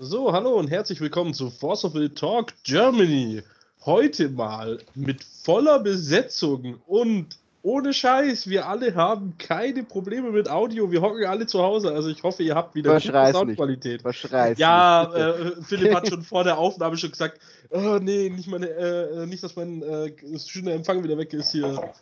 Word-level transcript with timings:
So, 0.00 0.32
hallo 0.32 0.54
und 0.54 0.72
herzlich 0.72 1.00
willkommen 1.00 1.34
zu 1.34 1.50
Force 1.50 1.84
of 1.84 1.94
Will 1.94 2.10
Talk 2.10 2.52
Germany. 2.64 3.44
Heute 3.86 4.28
mal 4.28 4.80
mit 4.96 5.22
voller 5.22 5.78
Besetzung 5.78 6.80
und 6.88 7.38
ohne 7.62 7.94
Scheiß, 7.94 8.48
wir 8.48 8.66
alle 8.66 8.96
haben 8.96 9.38
keine 9.38 9.84
Probleme 9.84 10.32
mit 10.32 10.50
Audio. 10.50 10.90
Wir 10.90 11.00
hocken 11.00 11.24
alle 11.26 11.46
zu 11.46 11.62
Hause. 11.62 11.92
Also 11.92 12.08
ich 12.08 12.24
hoffe, 12.24 12.42
ihr 12.42 12.56
habt 12.56 12.74
wieder 12.74 12.92
gute 12.94 13.32
Soundqualität. 13.32 14.02
Verschreiß 14.02 14.58
ja, 14.58 15.04
äh, 15.14 15.62
Philipp 15.62 15.94
hat 15.94 16.08
schon 16.08 16.22
vor 16.22 16.42
der 16.42 16.58
Aufnahme 16.58 16.96
schon 16.96 17.12
gesagt, 17.12 17.40
oh 17.70 18.00
nee, 18.02 18.30
nicht, 18.30 18.48
meine, 18.48 18.66
äh, 18.66 19.26
nicht 19.26 19.44
dass 19.44 19.54
mein 19.54 19.80
äh, 19.82 20.12
schöner 20.44 20.72
Empfang 20.72 21.04
wieder 21.04 21.16
weg 21.16 21.32
ist 21.32 21.52
hier. 21.52 21.92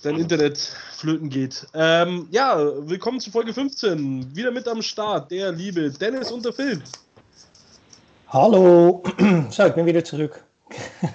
Dein 0.00 0.16
Internet 0.16 0.58
flöten 0.92 1.28
geht. 1.28 1.66
Ähm, 1.74 2.28
ja, 2.30 2.56
willkommen 2.88 3.18
zu 3.18 3.32
Folge 3.32 3.52
15. 3.52 4.36
Wieder 4.36 4.52
mit 4.52 4.68
am 4.68 4.80
Start 4.80 5.28
der 5.32 5.50
liebe 5.50 5.90
Dennis 5.90 6.30
und 6.30 6.44
der 6.44 6.52
Phil. 6.52 6.80
Hallo. 8.28 9.02
So, 9.50 9.66
ich 9.66 9.74
bin 9.74 9.86
wieder 9.86 10.04
zurück. 10.04 10.44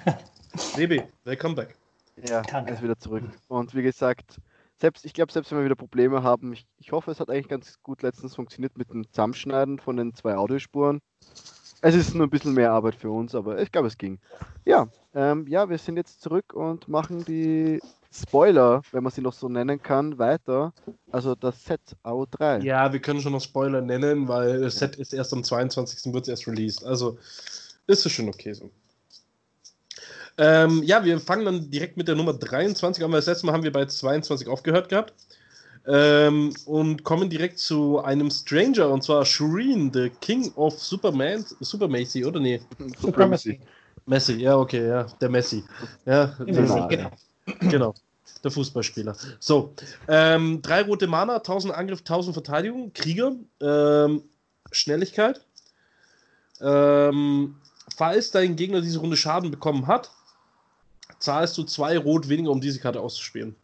Baby, 0.76 1.02
welcome 1.24 1.54
back. 1.54 1.74
Ja, 2.28 2.42
er 2.42 2.74
ist 2.74 2.82
wieder 2.82 2.98
zurück. 2.98 3.24
Und 3.48 3.74
wie 3.74 3.82
gesagt, 3.82 4.38
selbst, 4.78 5.06
ich 5.06 5.14
glaube, 5.14 5.32
selbst 5.32 5.50
wenn 5.50 5.58
wir 5.60 5.64
wieder 5.64 5.76
Probleme 5.76 6.22
haben, 6.22 6.52
ich, 6.52 6.66
ich 6.78 6.92
hoffe, 6.92 7.10
es 7.10 7.20
hat 7.20 7.30
eigentlich 7.30 7.48
ganz 7.48 7.78
gut 7.82 8.02
letztens 8.02 8.34
funktioniert 8.34 8.76
mit 8.76 8.90
dem 8.90 9.08
Zusammenschneiden 9.08 9.78
von 9.78 9.96
den 9.96 10.12
zwei 10.14 10.36
Audiospuren. 10.36 11.00
Es 11.80 11.94
ist 11.94 12.14
nur 12.14 12.26
ein 12.26 12.30
bisschen 12.30 12.52
mehr 12.52 12.72
Arbeit 12.72 12.96
für 12.96 13.10
uns, 13.10 13.34
aber 13.34 13.62
ich 13.62 13.72
glaube, 13.72 13.88
es 13.88 13.96
ging. 13.96 14.18
Ja, 14.66 14.88
ähm, 15.14 15.46
ja, 15.48 15.70
wir 15.70 15.78
sind 15.78 15.96
jetzt 15.96 16.20
zurück 16.20 16.52
und 16.52 16.86
machen 16.86 17.24
die 17.24 17.80
Spoiler, 18.14 18.82
wenn 18.92 19.02
man 19.02 19.12
sie 19.12 19.22
noch 19.22 19.32
so 19.32 19.48
nennen 19.48 19.82
kann, 19.82 20.18
weiter. 20.18 20.72
Also 21.10 21.34
das 21.34 21.64
Set 21.64 21.80
AO3. 22.04 22.62
Ja, 22.62 22.92
wir 22.92 23.00
können 23.00 23.20
schon 23.20 23.32
noch 23.32 23.40
Spoiler 23.40 23.80
nennen, 23.80 24.28
weil 24.28 24.60
das 24.60 24.78
Set 24.78 24.96
ist 24.96 25.12
erst 25.12 25.32
am 25.32 25.42
22. 25.42 26.12
wird 26.12 26.24
es 26.24 26.28
erst 26.28 26.46
released. 26.46 26.84
Also 26.84 27.18
ist 27.86 28.06
es 28.06 28.12
schon 28.12 28.28
okay 28.28 28.52
so. 28.52 28.70
Ähm, 30.36 30.82
ja, 30.84 31.04
wir 31.04 31.18
fangen 31.20 31.44
dann 31.44 31.70
direkt 31.70 31.96
mit 31.96 32.08
der 32.08 32.14
Nummer 32.16 32.34
23 32.34 33.04
an, 33.04 33.10
weil 33.10 33.18
das 33.18 33.26
letzte 33.26 33.46
Mal 33.46 33.52
haben 33.52 33.62
wir 33.64 33.72
bei 33.72 33.86
22 33.86 34.48
aufgehört 34.48 34.88
gehabt. 34.88 35.12
Ähm, 35.86 36.54
und 36.64 37.04
kommen 37.04 37.28
direkt 37.28 37.58
zu 37.58 38.00
einem 38.02 38.30
Stranger, 38.30 38.88
und 38.90 39.04
zwar 39.04 39.24
Shireen, 39.24 39.92
the 39.92 40.10
King 40.20 40.50
of 40.54 40.80
Superman, 40.82 41.44
Super 41.60 41.88
Macy, 41.88 42.24
oder 42.24 42.40
nee? 42.40 42.60
Super 42.98 43.26
Messi. 43.26 43.60
Messi, 44.06 44.34
ja, 44.34 44.56
okay, 44.56 44.88
ja, 44.88 45.04
der 45.20 45.28
Messi. 45.28 45.62
Ja, 46.06 46.34
Genau. 46.46 46.88
genau. 47.60 47.94
Der 48.44 48.50
Fußballspieler. 48.50 49.16
So, 49.40 49.74
ähm, 50.06 50.60
drei 50.60 50.82
rote 50.82 51.06
Mana, 51.06 51.36
1000 51.36 51.74
Angriff, 51.74 52.00
1000 52.00 52.34
Verteidigung, 52.34 52.92
Krieger, 52.92 53.32
ähm, 53.60 54.22
Schnelligkeit. 54.70 55.40
Ähm, 56.60 57.56
falls 57.96 58.30
dein 58.30 58.54
Gegner 58.56 58.82
diese 58.82 58.98
Runde 58.98 59.16
Schaden 59.16 59.50
bekommen 59.50 59.86
hat, 59.86 60.10
zahlst 61.18 61.56
du 61.56 61.62
zwei 61.64 61.96
Rot 61.96 62.28
weniger, 62.28 62.50
um 62.50 62.60
diese 62.60 62.80
Karte 62.80 63.00
auszuspielen. 63.00 63.56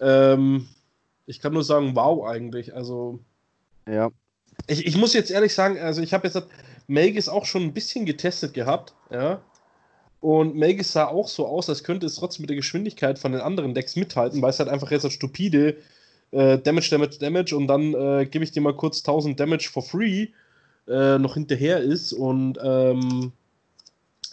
Ähm, 0.00 0.68
ich 1.26 1.40
kann 1.40 1.52
nur 1.52 1.64
sagen, 1.64 1.96
wow, 1.96 2.24
eigentlich. 2.24 2.74
Also, 2.74 3.18
Ja, 3.86 4.10
ich, 4.66 4.86
ich 4.86 4.96
muss 4.96 5.12
jetzt 5.12 5.30
ehrlich 5.30 5.54
sagen, 5.54 5.78
also 5.78 6.02
ich 6.02 6.12
habe 6.14 6.28
jetzt 6.28 6.40
Melgis 6.86 7.28
auch 7.28 7.44
schon 7.44 7.62
ein 7.62 7.74
bisschen 7.74 8.06
getestet 8.06 8.54
gehabt, 8.54 8.94
ja. 9.10 9.40
Und 10.20 10.56
Melgis 10.56 10.92
sah 10.92 11.06
auch 11.06 11.28
so 11.28 11.46
aus, 11.46 11.68
als 11.68 11.84
könnte 11.84 12.06
es 12.06 12.16
trotzdem 12.16 12.42
mit 12.42 12.50
der 12.50 12.56
Geschwindigkeit 12.56 13.18
von 13.18 13.32
den 13.32 13.40
anderen 13.40 13.74
Decks 13.74 13.94
mithalten, 13.94 14.42
weil 14.42 14.50
es 14.50 14.58
halt 14.58 14.68
einfach 14.68 14.90
jetzt 14.90 15.04
als 15.04 15.14
stupide 15.14 15.76
äh, 16.32 16.58
Damage, 16.58 16.88
Damage, 16.90 17.18
Damage 17.20 17.56
und 17.56 17.68
dann 17.68 17.94
äh, 17.94 18.26
gebe 18.26 18.44
ich 18.44 18.50
dir 18.50 18.60
mal 18.60 18.74
kurz 18.74 18.98
1000 18.98 19.38
Damage 19.38 19.70
for 19.72 19.82
free 19.82 20.28
äh, 20.88 21.18
noch 21.18 21.34
hinterher 21.34 21.80
ist 21.80 22.12
und 22.12 22.58
ähm, 22.62 23.32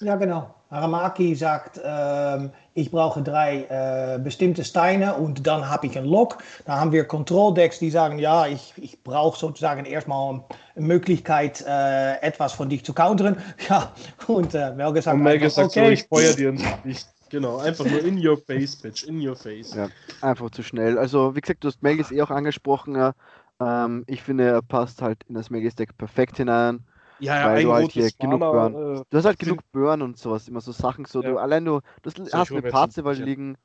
Ja, 0.02 0.16
genau. 0.16 0.55
Aramaki 0.70 1.36
sagt, 1.36 1.80
ähm, 1.84 2.52
ich 2.74 2.92
brauche 2.92 3.22
drei 3.22 3.66
äh, 3.70 4.20
bestimmte 4.20 4.64
Steine 4.64 5.14
und 5.16 5.46
dann 5.46 5.70
habe 5.70 5.88
ich 5.88 5.98
einen 5.98 6.08
Lock. 6.08 6.40
Da 6.66 6.80
haben 6.80 6.92
wir 6.92 7.06
Control-Decks, 7.06 7.80
die 7.80 7.92
sagen, 7.92 8.20
ja, 8.20 8.48
ich, 8.48 8.74
ich 8.78 9.02
brauche 9.04 9.40
sozusagen 9.40 9.86
erstmal 9.86 10.44
eine 10.76 10.86
Möglichkeit, 10.86 11.64
äh, 11.68 12.20
etwas 12.22 12.54
von 12.54 12.70
dich 12.70 12.84
zu 12.84 12.94
counteren. 12.94 13.38
Ja, 13.70 13.94
und 14.28 14.54
äh, 14.54 14.74
Melge 14.74 15.02
sagt, 15.02 15.16
und 15.16 15.24
Melgis 15.24 15.58
einfach, 15.58 15.74
sagt 15.74 15.86
so, 15.86 15.92
ich 15.92 16.04
feuer 16.04 16.34
dir 16.34 16.52
nicht. 16.84 17.08
Genau, 17.30 17.58
einfach 17.58 17.86
nur 17.86 18.04
in 18.04 18.26
your 18.26 18.38
face, 18.38 18.76
bitch, 18.76 19.04
in 19.04 19.26
your 19.26 19.36
face. 19.36 19.74
ja, 19.74 19.88
einfach 20.22 20.52
zu 20.52 20.62
schnell. 20.62 20.98
Also, 21.00 21.36
wie 21.36 21.42
gesagt, 21.42 21.64
du 21.64 21.70
hast 21.70 21.82
Melgis 21.82 22.12
eh 22.12 22.22
auch 22.22 22.30
angesprochen. 22.30 22.96
Ja. 22.96 23.14
Ähm, 23.60 24.04
ich 24.08 24.22
finde, 24.22 24.46
er 24.46 24.62
passt 24.62 25.02
halt 25.02 25.24
in 25.28 25.36
das 25.36 25.50
Melgis-Deck 25.50 25.98
perfekt 25.98 26.38
hinein. 26.38 26.86
Ja, 27.20 27.36
ja, 27.40 27.46
Weil 27.48 27.58
ein 27.58 27.64
du 27.64 27.74
halt 27.74 27.92
hier 27.92 28.10
genug 28.20 28.40
Mana, 28.40 28.70
Burn- 28.70 28.98
äh, 28.98 29.04
Du 29.10 29.18
hast 29.18 29.26
halt 29.26 29.40
genug 29.40 29.60
Burn 29.72 30.02
und 30.02 30.18
sowas, 30.18 30.48
immer 30.48 30.62
so 30.62 30.72
Sachen, 30.72 31.06
so 31.06 31.22
Ja. 31.22 31.32
du 31.32 31.38
allein 31.38 31.66
du, 31.66 31.80
du 32.02 32.10
hast, 32.10 32.20
ich 32.20 32.34
hast 32.34 32.52
eine 32.52 32.62
Parzival 32.62 33.14
ein 33.14 33.18
Bier. 33.18 33.26
liegen. 33.26 33.58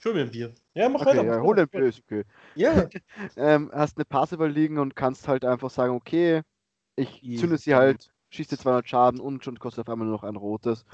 Ich 0.00 0.04
hol 0.04 0.14
mir 0.14 0.20
ein 0.22 0.30
Bier. 0.30 0.54
Ja, 0.74 0.88
mach 0.88 1.00
Okay, 1.00 1.16
weiter. 1.16 1.24
ja, 1.24 1.40
hol 1.42 1.58
ein 1.58 1.68
Bier, 1.68 1.84
ist 1.86 2.00
okay. 2.04 2.24
Ja, 2.54 2.88
ähm, 3.36 3.70
hast 3.74 3.96
eine 3.96 4.04
Parzival 4.04 4.48
liegen 4.50 4.78
und 4.78 4.94
kannst 4.94 5.26
halt 5.26 5.44
einfach 5.44 5.70
sagen, 5.70 5.94
okay, 5.94 6.42
ich 6.96 7.20
Ja. 7.22 7.40
zünde 7.40 7.58
sie 7.58 7.74
halt, 7.74 8.10
schießt 8.30 8.52
dir 8.52 8.58
200 8.58 8.88
Schaden 8.88 9.20
und 9.20 9.44
schon 9.44 9.58
kostet 9.58 9.86
auf 9.86 9.92
einmal 9.92 10.06
nur 10.06 10.16
noch 10.16 10.24
ein 10.24 10.36
rotes. 10.36 10.84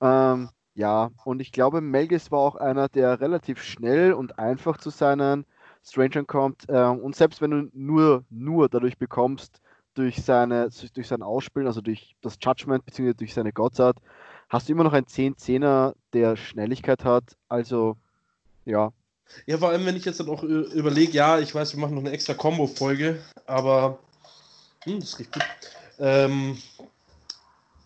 Ähm, 0.00 0.50
ja, 0.74 1.10
und 1.24 1.40
ich 1.40 1.52
glaube, 1.52 1.80
Melgis 1.80 2.30
war 2.30 2.40
auch 2.40 2.56
einer, 2.56 2.88
der 2.88 3.20
relativ 3.20 3.62
schnell 3.62 4.12
und 4.12 4.38
einfach 4.38 4.76
zu 4.76 4.90
seinen 4.90 5.46
Strangern 5.82 6.26
kommt. 6.26 6.64
Ähm, 6.68 6.98
und 6.98 7.16
selbst 7.16 7.40
wenn 7.40 7.50
du 7.52 7.70
nur, 7.72 8.24
nur 8.28 8.68
dadurch 8.68 8.98
bekommst, 8.98 9.60
durch, 9.94 10.22
seine, 10.22 10.70
durch 10.94 11.08
sein 11.08 11.22
Ausspielen, 11.22 11.66
also 11.66 11.80
durch 11.80 12.14
das 12.20 12.36
Judgment 12.40 12.84
bzw. 12.84 13.14
durch 13.14 13.34
seine 13.34 13.52
Godsart, 13.52 13.98
hast 14.48 14.68
du 14.68 14.72
immer 14.72 14.84
noch 14.84 14.92
einen 14.92 15.06
10-10er, 15.06 15.94
der 16.12 16.36
Schnelligkeit 16.36 17.04
hat. 17.04 17.24
Also, 17.48 17.96
ja, 18.64 18.92
Ja, 19.46 19.58
vor 19.58 19.70
allem, 19.70 19.86
wenn 19.86 19.96
ich 19.96 20.04
jetzt 20.04 20.20
dann 20.20 20.28
auch 20.28 20.42
überlege, 20.42 21.12
ja, 21.12 21.38
ich 21.38 21.54
weiß, 21.54 21.74
wir 21.74 21.80
machen 21.80 21.94
noch 21.94 22.02
eine 22.02 22.12
extra 22.12 22.34
Combo-Folge, 22.34 23.20
aber 23.46 23.98
hm, 24.84 25.00
das 25.00 25.18
riecht 25.18 25.32
gut. 25.32 25.44
Ähm, 25.98 26.58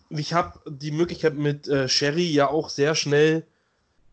ich 0.09 0.33
habe 0.33 0.59
die 0.67 0.91
Möglichkeit 0.91 1.35
mit 1.35 1.67
äh, 1.67 1.87
Sherry 1.87 2.29
ja 2.29 2.49
auch 2.49 2.69
sehr 2.69 2.95
schnell 2.95 3.45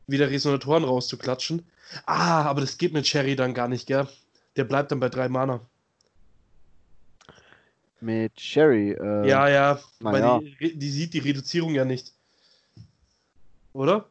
wieder 0.06 0.31
Resonatoren 0.31 0.85
rauszuklatschen. 0.85 1.67
Ah, 2.05 2.43
aber 2.43 2.61
das 2.61 2.79
geht 2.79 2.93
mit 2.93 3.06
Sherry 3.06 3.37
dann 3.37 3.55
gar 3.55 3.69
nicht, 3.69 3.87
gell? 3.87 4.06
Der 4.56 4.65
bleibt 4.65 4.91
dann 4.93 5.01
bei 5.01 5.09
drei 5.09 5.29
Mana. 5.29 5.61
Mit 8.01 8.41
Sherry. 8.41 8.93
Äh, 8.93 9.29
ja, 9.29 9.49
ja, 9.49 9.81
weil 10.01 10.21
ja. 10.21 10.41
Die, 10.61 10.79
die 10.79 10.91
sieht 10.91 11.15
die 11.15 11.19
Reduzierung 11.21 11.75
ja 11.75 11.84
nicht. 11.84 12.12
Oder? 13.73 14.07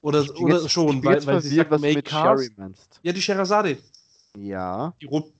Oder, 0.00 0.22
Ich 0.22 0.34
oder 0.36 0.56
jetzt, 0.60 0.70
schon, 0.70 0.98
ich 0.98 1.04
weil, 1.04 1.26
weil 1.26 1.40
sie 1.40 1.56
sagt, 1.56 1.70
was 1.70 1.80
make 1.80 1.96
mit 1.96 2.04
cars. 2.04 2.40
Sherry 2.42 2.54
meinst. 2.56 3.00
Ja, 3.02 3.12
die 3.12 3.22
Sherazade. 3.22 3.78
Ja. 4.36 4.92
Die 5.00 5.06
rot 5.06 5.32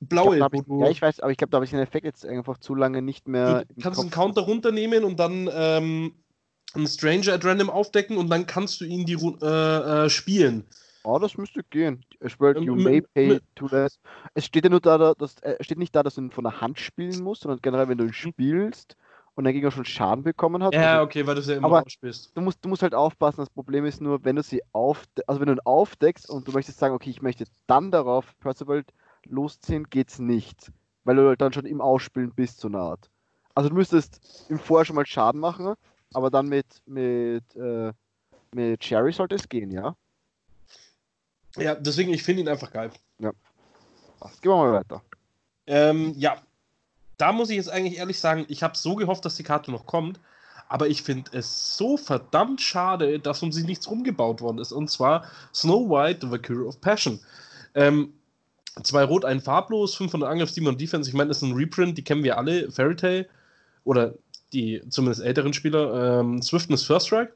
Ich 0.00 0.08
blaue. 0.08 0.36
glaub, 0.36 0.52
hab 0.52 0.68
wo 0.68 0.78
ich, 0.80 0.84
ja, 0.84 0.90
ich 0.90 1.02
weiß, 1.02 1.20
aber 1.20 1.30
ich 1.30 1.38
glaube, 1.38 1.50
da 1.50 1.56
habe 1.56 1.64
ich 1.64 1.70
den 1.70 1.80
Effekt 1.80 2.04
jetzt 2.04 2.26
einfach 2.26 2.58
zu 2.58 2.74
lange 2.74 3.00
nicht 3.00 3.28
mehr. 3.28 3.64
Du 3.64 3.80
kannst 3.80 3.96
Kopf. 3.96 4.04
einen 4.04 4.10
Counter 4.10 4.40
runternehmen 4.42 5.04
und 5.04 5.20
dann 5.20 5.48
ähm, 5.52 6.14
einen 6.74 6.86
Stranger 6.88 7.34
at 7.34 7.44
random 7.44 7.70
aufdecken 7.70 8.16
und 8.16 8.28
dann 8.28 8.46
kannst 8.46 8.80
du 8.80 8.84
ihn 8.84 9.06
die 9.06 9.14
äh, 9.14 10.04
äh, 10.06 10.10
spielen. 10.10 10.64
Oh, 11.04 11.18
das 11.18 11.36
müsste 11.36 11.62
gehen. 11.64 12.04
Es 12.20 12.38
wird, 12.38 12.58
Ähm, 12.58 12.64
you 12.64 12.74
may 12.74 13.00
pay 13.00 13.40
to 13.54 13.66
less. 13.68 13.98
Es 14.34 14.46
steht 14.46 14.64
ja 14.64 14.70
nur 14.70 14.80
da, 14.80 14.98
da 14.98 15.14
dass, 15.14 15.36
äh, 15.42 15.62
steht 15.62 15.78
nicht 15.78 15.94
da, 15.94 16.02
dass 16.02 16.14
du 16.14 16.22
ihn 16.22 16.30
von 16.30 16.44
der 16.44 16.60
Hand 16.60 16.78
spielen 16.78 17.22
musst, 17.22 17.42
sondern 17.42 17.60
generell, 17.60 17.88
wenn 17.88 17.98
du 17.98 18.04
ihn 18.04 18.12
spielst 18.12 18.96
und 19.34 19.44
der 19.44 19.52
Gegner 19.52 19.70
schon 19.70 19.84
Schaden 19.84 20.22
bekommen 20.22 20.62
hat. 20.62 20.74
Ja, 20.74 20.92
also, 20.92 21.04
okay, 21.04 21.26
weil 21.26 21.34
du 21.34 21.40
es 21.40 21.46
ja 21.46 21.56
immer 21.56 21.82
ausspielst. 21.82 22.36
du, 22.36 22.40
musst, 22.40 22.64
du 22.64 22.68
musst 22.68 22.82
halt 22.82 22.94
aufpassen. 22.94 23.40
Das 23.40 23.50
Problem 23.50 23.84
ist 23.84 24.00
nur, 24.00 24.24
wenn 24.24 24.36
du 24.36 24.42
sie 24.42 24.62
auf, 24.72 25.04
also 25.26 25.40
wenn 25.40 25.46
du 25.46 25.54
ihn 25.54 25.60
aufdeckst 25.64 26.28
und 26.30 26.46
du 26.46 26.52
möchtest 26.52 26.78
sagen, 26.78 26.94
okay, 26.94 27.10
ich 27.10 27.22
möchte 27.22 27.44
dann 27.66 27.90
darauf 27.90 28.38
Percival 28.40 28.84
losziehen, 29.24 29.84
geht's 29.90 30.18
nicht. 30.18 30.70
Weil 31.04 31.16
du 31.16 31.26
halt 31.26 31.40
dann 31.40 31.52
schon 31.52 31.66
im 31.66 31.80
Ausspielen 31.80 32.32
bist, 32.32 32.60
so 32.60 32.68
eine 32.68 32.78
Art. 32.78 33.10
Also 33.54 33.68
du 33.70 33.74
müsstest 33.74 34.46
ihm 34.50 34.58
vorher 34.58 34.84
schon 34.84 34.96
mal 34.96 35.06
Schaden 35.06 35.40
machen, 35.40 35.74
aber 36.14 36.30
dann 36.30 36.48
mit, 36.48 36.66
mit, 36.86 37.56
äh, 37.56 37.92
mit 38.54 38.80
Cherry 38.80 39.12
sollte 39.12 39.34
es 39.34 39.48
gehen, 39.48 39.70
ja? 39.70 39.96
Ja, 41.56 41.74
deswegen, 41.74 42.12
ich 42.12 42.22
finde 42.22 42.42
ihn 42.42 42.48
einfach 42.48 42.72
geil. 42.72 42.90
Passt. 44.20 44.40
Gehen 44.40 44.52
wir 44.52 44.56
mal 44.56 44.72
weiter. 44.72 45.02
Ähm, 45.66 46.14
ja, 46.16 46.36
da 47.18 47.32
muss 47.32 47.50
ich 47.50 47.56
jetzt 47.56 47.70
eigentlich 47.70 47.98
ehrlich 47.98 48.18
sagen, 48.18 48.44
ich 48.48 48.62
habe 48.62 48.76
so 48.76 48.94
gehofft, 48.94 49.24
dass 49.24 49.36
die 49.36 49.42
Karte 49.42 49.70
noch 49.70 49.86
kommt, 49.86 50.18
aber 50.68 50.88
ich 50.88 51.02
finde 51.02 51.30
es 51.36 51.76
so 51.76 51.96
verdammt 51.96 52.60
schade, 52.60 53.18
dass 53.18 53.42
um 53.42 53.52
sie 53.52 53.64
nichts 53.64 53.90
rumgebaut 53.90 54.40
worden 54.40 54.58
ist. 54.58 54.72
Und 54.72 54.90
zwar 54.90 55.26
Snow 55.54 55.88
White, 55.88 56.20
The 56.22 56.30
Valkyrie 56.30 56.66
of 56.66 56.80
Passion. 56.80 57.20
Ähm, 57.74 58.14
zwei 58.82 59.04
Rot, 59.04 59.24
ein 59.24 59.40
farblos, 59.40 59.94
500 59.94 60.30
Angriff, 60.30 60.50
700 60.50 60.80
Defense. 60.80 61.10
Ich 61.10 61.14
meine, 61.14 61.28
das 61.28 61.38
ist 61.38 61.42
ein 61.42 61.54
Reprint, 61.54 61.98
die 61.98 62.04
kennen 62.04 62.24
wir 62.24 62.38
alle. 62.38 62.70
Fairy 62.70 62.96
Tail 62.96 63.28
oder 63.84 64.14
die 64.52 64.82
zumindest 64.88 65.22
älteren 65.22 65.52
Spieler. 65.52 66.20
Ähm, 66.20 66.40
Swiftness 66.40 66.84
First 66.84 67.08
Strike. 67.08 67.34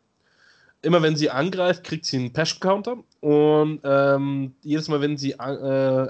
Immer 0.82 1.02
wenn 1.02 1.16
sie 1.16 1.30
angreift, 1.30 1.84
kriegt 1.84 2.04
sie 2.04 2.18
einen 2.18 2.32
Passion 2.32 2.60
Counter. 2.60 2.98
Und 3.20 3.80
ähm, 3.82 4.54
jedes 4.62 4.88
Mal, 4.88 5.00
wenn 5.00 5.16
sie 5.16 5.32
äh, 5.32 5.36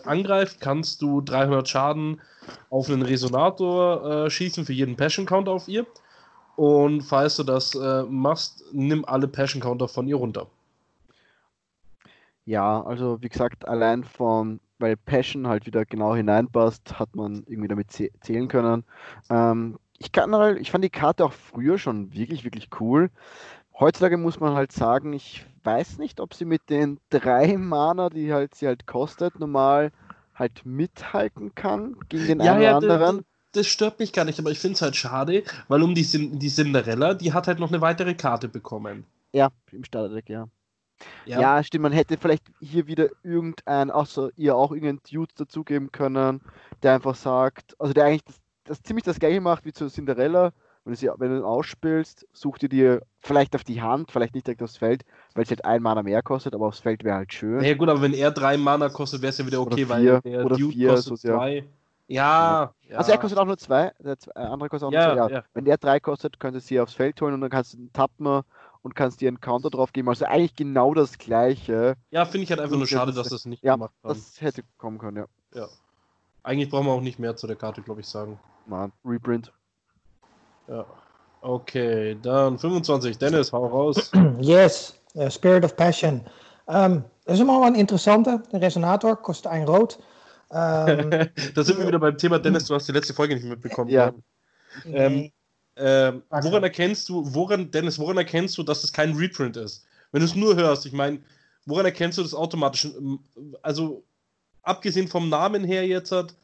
angreift, 0.05 0.61
kannst 0.61 1.01
du 1.01 1.21
300 1.21 1.69
Schaden 1.69 2.21
auf 2.71 2.91
einen 2.91 3.03
Resonator 3.03 4.27
äh, 4.27 4.31
schießen 4.31 4.67
für 4.67 4.73
jeden 4.73 4.97
Passion 4.97 5.27
Counter 5.27 5.53
auf 5.53 5.69
ihr. 5.69 5.87
Und 6.57 7.03
falls 7.03 7.37
du 7.37 7.45
das 7.45 7.75
äh, 7.75 8.03
machst, 8.05 8.65
nimm 8.73 9.05
alle 9.05 9.29
Passion 9.29 9.63
Counter 9.63 9.89
von 9.89 10.09
ihr 10.09 10.17
runter. 10.17 10.47
Ja, 12.47 12.83
also 12.83 13.21
wie 13.23 13.29
gesagt, 13.29 13.67
allein 13.67 14.05
von, 14.05 14.61
weil 14.79 14.97
Passion 14.97 15.49
halt 15.49 15.67
wieder 15.67 15.85
genau 15.85 16.15
hineinpasst, 16.15 16.99
hat 16.99 17.15
man 17.17 17.45
irgendwie 17.47 17.69
damit 17.69 17.91
zählen 17.91 18.49
können. 18.49 18.85
Ähm, 19.31 19.79
ich 19.99 20.13
kann 20.13 20.35
halt, 20.35 20.61
ich 20.61 20.71
fand 20.71 20.85
die 20.85 20.91
Karte 20.91 21.25
auch 21.25 21.33
früher 21.33 21.79
schon 21.79 22.13
wirklich, 22.15 22.45
wirklich 22.45 22.69
cool. 22.81 23.11
Heutzutage 23.79 24.17
muss 24.17 24.41
man 24.41 24.55
halt 24.55 24.73
sagen, 24.73 25.13
ich 25.13 25.45
weiß 25.65 25.99
nicht, 25.99 26.21
ob 26.21 26.33
sie 26.33 26.47
mit 26.47 26.71
den 26.71 26.99
drei 27.11 27.59
Mana, 27.59 28.09
die 28.09 28.33
halt 28.33 28.55
sie 28.55 28.67
halt 28.67 28.87
kostet, 28.87 29.39
normal 29.39 29.93
halt 30.35 30.65
mithalten 30.65 31.55
kann 31.55 31.97
gegen 32.09 32.27
den 32.27 32.41
ja, 32.41 32.55
einen 32.55 32.63
ja, 32.63 32.77
oder 32.79 32.93
anderen. 32.93 33.25
Das, 33.53 33.67
stört 33.67 33.99
mich 33.99 34.13
gar 34.13 34.25
nicht, 34.25 34.39
aber 34.39 34.51
ich 34.51 34.59
finde 34.59 34.75
es 34.75 34.83
halt 34.83 34.97
schade, 34.97 35.43
weil 35.69 35.83
um 35.83 35.95
die, 35.95 36.03
die 36.05 36.49
Cinderella, 36.49 37.15
die 37.15 37.33
hat 37.33 37.49
halt 37.49 37.59
noch 37.59 37.69
eine 37.69 37.81
weitere 37.81 38.15
Karte 38.15 38.49
bekommen. 38.49 39.05
Ja, 39.33 39.49
im 39.73 39.85
Starterdeck, 39.85 40.29
ja. 40.29 40.49
Ja. 41.25 41.41
ja. 41.41 41.63
stimmt, 41.63 41.83
man 41.83 41.93
hätte 41.93 42.17
vielleicht 42.17 42.45
hier 42.61 42.87
wieder 42.87 43.09
irgendein, 43.23 43.91
außer 43.91 44.31
ihr 44.37 44.57
auch 44.57 44.73
irgendeinen 44.73 45.01
Dude 45.11 45.33
dazugeben 45.37 45.91
können, 45.93 46.41
der 46.83 46.95
einfach 46.95 47.15
sagt, 47.15 47.75
also 47.79 47.93
der 47.93 48.05
eigentlich 48.05 48.25
das, 48.25 48.41
das 48.65 48.83
ziemlich 48.83 49.05
das 49.05 49.19
gleiche 49.19 49.41
macht 49.41 49.65
wie 49.65 49.73
zu 49.73 49.89
Cinderella. 49.89 50.53
Wenn 50.85 50.93
du, 50.93 50.99
sie, 50.99 51.11
wenn 51.17 51.31
du 51.31 51.39
ihn 51.39 51.45
ausspielst, 51.45 52.29
such 52.33 52.59
dir 52.59 52.69
dir 52.69 53.03
vielleicht 53.27 53.55
auf 53.55 53.65
die 53.65 53.83
Hand, 53.83 54.11
vielleicht 54.11 54.35
nicht 54.35 54.47
direkt 54.47 54.63
aufs 54.63 54.77
Feld, 54.77 55.05
weil 55.35 55.45
es 55.45 55.51
halt 55.51 55.65
ein 55.65 55.83
Mana 55.83 56.03
mehr 56.03 56.23
kostet, 56.23 56.55
aber 56.55 56.67
aufs 56.67 56.79
Feld 56.79 57.05
wäre 57.05 57.17
halt 57.17 57.33
schön. 57.33 57.63
Ja 57.63 57.75
gut, 57.75 57.89
aber 57.89 58.01
wenn 58.03 58.15
er 58.15 58.31
drei 58.31 58.57
Mana 58.57 58.89
kostet, 58.89 59.23
wäre 59.23 59.31
es 59.31 59.39
ja 59.39 59.47
wieder 59.47 59.61
okay, 59.61 59.77
vier, 59.77 59.89
weil 59.89 60.21
der 60.21 60.45
oder 60.45 60.57
Dude 60.57 60.73
vier, 60.73 60.91
kostet 60.91 61.19
so, 61.19 61.29
zwei. 61.29 61.65
Ja. 62.09 62.73
ja. 62.89 62.97
Also 62.97 63.13
er 63.13 63.19
kostet 63.19 63.39
auch 63.39 63.45
nur 63.45 63.59
zwei, 63.59 63.93
der 63.99 64.17
andere 64.35 64.69
kostet 64.69 64.89
auch 64.89 64.93
ja, 64.93 65.15
nur 65.15 65.27
zwei. 65.27 65.35
Ja. 65.35 65.45
Wenn 65.55 65.65
der 65.65 65.77
drei 65.77 66.01
kostet, 66.01 66.39
könntest 66.39 66.67
du 66.67 66.75
sie 66.75 66.81
aufs 66.81 66.95
Feld 66.95 67.21
holen 67.21 67.35
und 67.35 67.41
dann 67.41 67.51
kannst 67.51 67.75
du 67.75 67.79
einen 67.79 67.93
Tappen 67.93 68.43
und 68.83 68.95
kannst 68.95 69.21
dir 69.21 69.29
einen 69.29 69.41
Counter 69.41 69.71
drauf 69.71 69.93
geben. 69.93 70.09
Also 70.09 70.25
eigentlich 70.27 70.55
genau 70.55 70.95
das 70.95 71.19
gleiche. 71.19 71.97
Ja, 72.11 72.25
finde 72.25 72.45
ich 72.45 72.51
halt 72.51 72.61
einfach 72.61 72.77
nur 72.77 72.87
schade, 72.87 73.13
dass 73.13 73.29
das 73.29 73.45
nicht 73.45 73.63
gemacht 73.63 73.93
haben. 74.05 74.15
Das 74.15 74.41
hätte 74.41 74.63
kommen 74.79 74.99
können, 74.99 75.17
ja. 75.17 75.27
Ja. 75.61 75.69
Eigentlich 76.45 76.71
brauchen 76.71 76.87
wir 76.87 76.93
auch 76.93 77.01
nicht 77.01 77.19
mehr 77.19 77.35
zu 77.35 77.49
der 77.49 77.57
Karte, 77.57 77.83
glaube 77.83 78.03
ich, 78.03 78.07
sagen. 78.07 78.39
Mann, 78.67 78.93
Reprint. 79.05 79.53
Ja. 80.69 80.87
Okay, 81.47 82.17
dann 82.23 82.59
25. 82.59 83.19
Dennis, 83.19 83.53
hau 83.53 83.67
raus. 83.67 84.11
Yes, 84.41 84.99
uh, 85.15 85.31
Spirit 85.31 85.65
of 85.65 85.77
Passion. 85.77 86.21
Um, 86.67 87.05
das 87.25 87.35
ist 87.35 87.41
immer 87.41 87.61
mal 87.61 87.69
ein 87.69 87.77
interessanter 87.77 88.43
Resonator, 88.53 89.15
kostet 89.15 89.53
ein 89.53 89.63
Rot. 89.63 89.97
Um, 90.49 90.59
da 91.55 91.63
sind 91.63 91.79
wir 91.79 91.87
wieder 91.87 92.01
beim 92.01 92.19
Thema, 92.19 92.41
Dennis, 92.41 92.65
du 92.65 92.75
hast 92.75 92.89
die 92.89 92.93
letzte 92.93 93.15
Folge 93.15 93.37
nicht 93.37 93.47
mitbekommen. 93.47 93.91
Ja. 93.91 94.13
Ähm, 94.87 95.31
ähm, 95.77 96.23
woran 96.31 96.65
erkennst 96.65 97.09
du, 97.09 97.23
woran, 97.33 97.71
Dennis, 97.71 97.97
woran 98.01 98.17
erkennst 98.17 98.59
du, 98.59 98.65
dass 98.65 98.83
es 98.83 98.93
kein 98.93 99.15
Reprint 99.15 99.57
ist? 99.57 99.87
Wenn 100.11 100.23
du 100.23 100.27
es 100.27 100.35
nur 100.35 100.57
hörst, 100.57 100.85
ich 100.85 100.93
meine, 100.93 101.21
woran 101.65 101.85
erkennst 101.85 102.19
du 102.19 102.23
das 102.23 102.35
automatisch? 102.35 102.89
Also, 103.63 104.03
abgesehen 104.63 105.07
vom 105.07 105.29
Namen 105.29 105.63
her 105.63 105.87
jetzt 105.87 106.11
hat, 106.11 106.35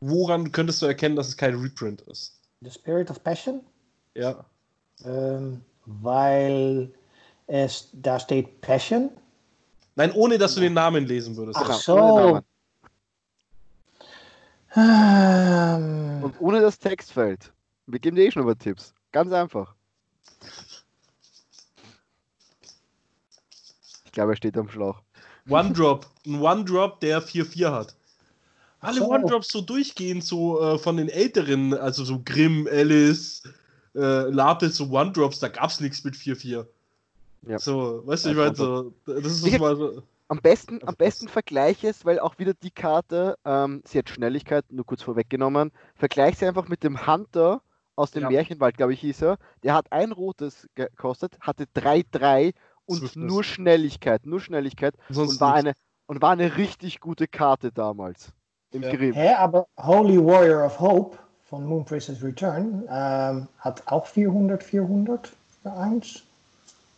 woran 0.00 0.52
könntest 0.52 0.80
du 0.80 0.86
erkennen, 0.86 1.16
dass 1.16 1.28
es 1.28 1.36
kein 1.36 1.54
Reprint 1.54 2.00
ist? 2.02 2.40
The 2.62 2.70
Spirit 2.70 3.10
of 3.10 3.22
Passion? 3.22 3.60
Ja. 4.14 4.44
Ähm, 5.04 5.62
weil 5.86 6.92
es 7.46 7.88
da 7.92 8.18
steht 8.20 8.60
Passion. 8.60 9.10
Nein, 9.96 10.12
ohne 10.12 10.38
dass 10.38 10.54
du 10.54 10.60
den 10.60 10.74
Namen 10.74 11.06
lesen 11.06 11.36
würdest. 11.36 11.58
Ach 11.60 11.72
so. 11.74 12.40
Ähm. 14.76 16.22
Und 16.22 16.40
ohne 16.40 16.60
das 16.60 16.78
Textfeld. 16.78 17.52
Wir 17.86 17.98
geben 17.98 18.16
dir 18.16 18.24
eh 18.24 18.30
schon 18.30 18.42
über 18.42 18.56
Tipps. 18.56 18.94
Ganz 19.10 19.32
einfach. 19.32 19.74
Ich 24.04 24.12
glaube, 24.12 24.32
er 24.32 24.36
steht 24.36 24.56
am 24.56 24.68
Schlauch. 24.68 25.02
One-Drop. 25.48 26.06
Ein 26.26 26.40
One-Drop, 26.40 27.00
der 27.00 27.22
4-4 27.22 27.72
hat. 27.72 27.96
Alle 28.80 29.00
so. 29.00 29.08
One-Drops 29.08 29.48
so 29.48 29.60
durchgehend, 29.60 30.24
so 30.24 30.60
äh, 30.60 30.78
von 30.78 30.96
den 30.96 31.08
älteren, 31.08 31.74
also 31.74 32.04
so 32.04 32.20
Grimm, 32.24 32.68
Alice, 32.70 33.42
äh, 33.94 34.30
Lapis, 34.30 34.76
so 34.76 34.90
One-Drops, 34.90 35.40
da 35.40 35.48
gab 35.48 35.70
es 35.70 35.80
nichts 35.80 36.04
mit 36.04 36.14
4-4. 36.14 36.66
Ja. 37.46 37.58
So, 37.58 38.02
weißt 38.06 38.26
du, 38.26 38.30
ich 38.30 38.36
meine, 38.36 38.54
so, 38.54 38.92
das 39.06 39.24
ist 39.24 39.46
ich 39.46 39.58
mal 39.58 39.76
so. 39.76 40.02
Am 40.28 40.40
besten, 40.40 40.78
am 40.86 40.94
besten 40.94 41.26
vergleich 41.26 41.82
es, 41.82 42.04
weil 42.04 42.20
auch 42.20 42.38
wieder 42.38 42.54
die 42.54 42.70
Karte, 42.70 43.36
ähm, 43.44 43.82
sie 43.84 43.98
hat 43.98 44.08
Schnelligkeit, 44.08 44.64
nur 44.70 44.86
kurz 44.86 45.02
vorweggenommen, 45.02 45.72
vergleich 45.96 46.38
sie 46.38 46.46
einfach 46.46 46.68
mit 46.68 46.84
dem 46.84 47.06
Hunter 47.06 47.62
aus 47.96 48.12
dem 48.12 48.22
ja. 48.22 48.30
Märchenwald, 48.30 48.76
glaube 48.76 48.92
ich, 48.92 49.00
hieß 49.00 49.22
er. 49.22 49.38
Der 49.64 49.74
hat 49.74 49.90
ein 49.90 50.12
rotes 50.12 50.68
gekostet, 50.76 51.36
hatte 51.40 51.64
3-3 51.74 52.54
und 52.86 52.98
Swiftness. 52.98 53.28
nur 53.28 53.42
Schnelligkeit, 53.42 54.24
nur 54.24 54.40
Schnelligkeit 54.40 54.94
Sonst 55.08 55.32
und 55.32 55.40
war, 55.40 55.54
eine, 55.54 55.72
und 56.06 56.22
war 56.22 56.30
eine 56.30 56.56
richtig 56.56 57.00
gute 57.00 57.26
Karte 57.26 57.72
damals 57.72 58.32
im 58.70 58.82
ja. 58.82 58.94
Grimm. 58.94 59.14
Hä, 59.14 59.34
aber 59.34 59.66
Holy 59.78 60.18
Warrior 60.18 60.64
of 60.64 60.78
Hope 60.78 61.18
von 61.50 61.66
Moon 61.66 61.84
Princess 61.84 62.22
Return 62.22 62.84
ähm, 62.88 63.48
hat 63.58 63.82
auch 63.86 64.06
400, 64.06 64.62
400 64.62 65.32
für 65.62 65.72
1. 65.72 66.22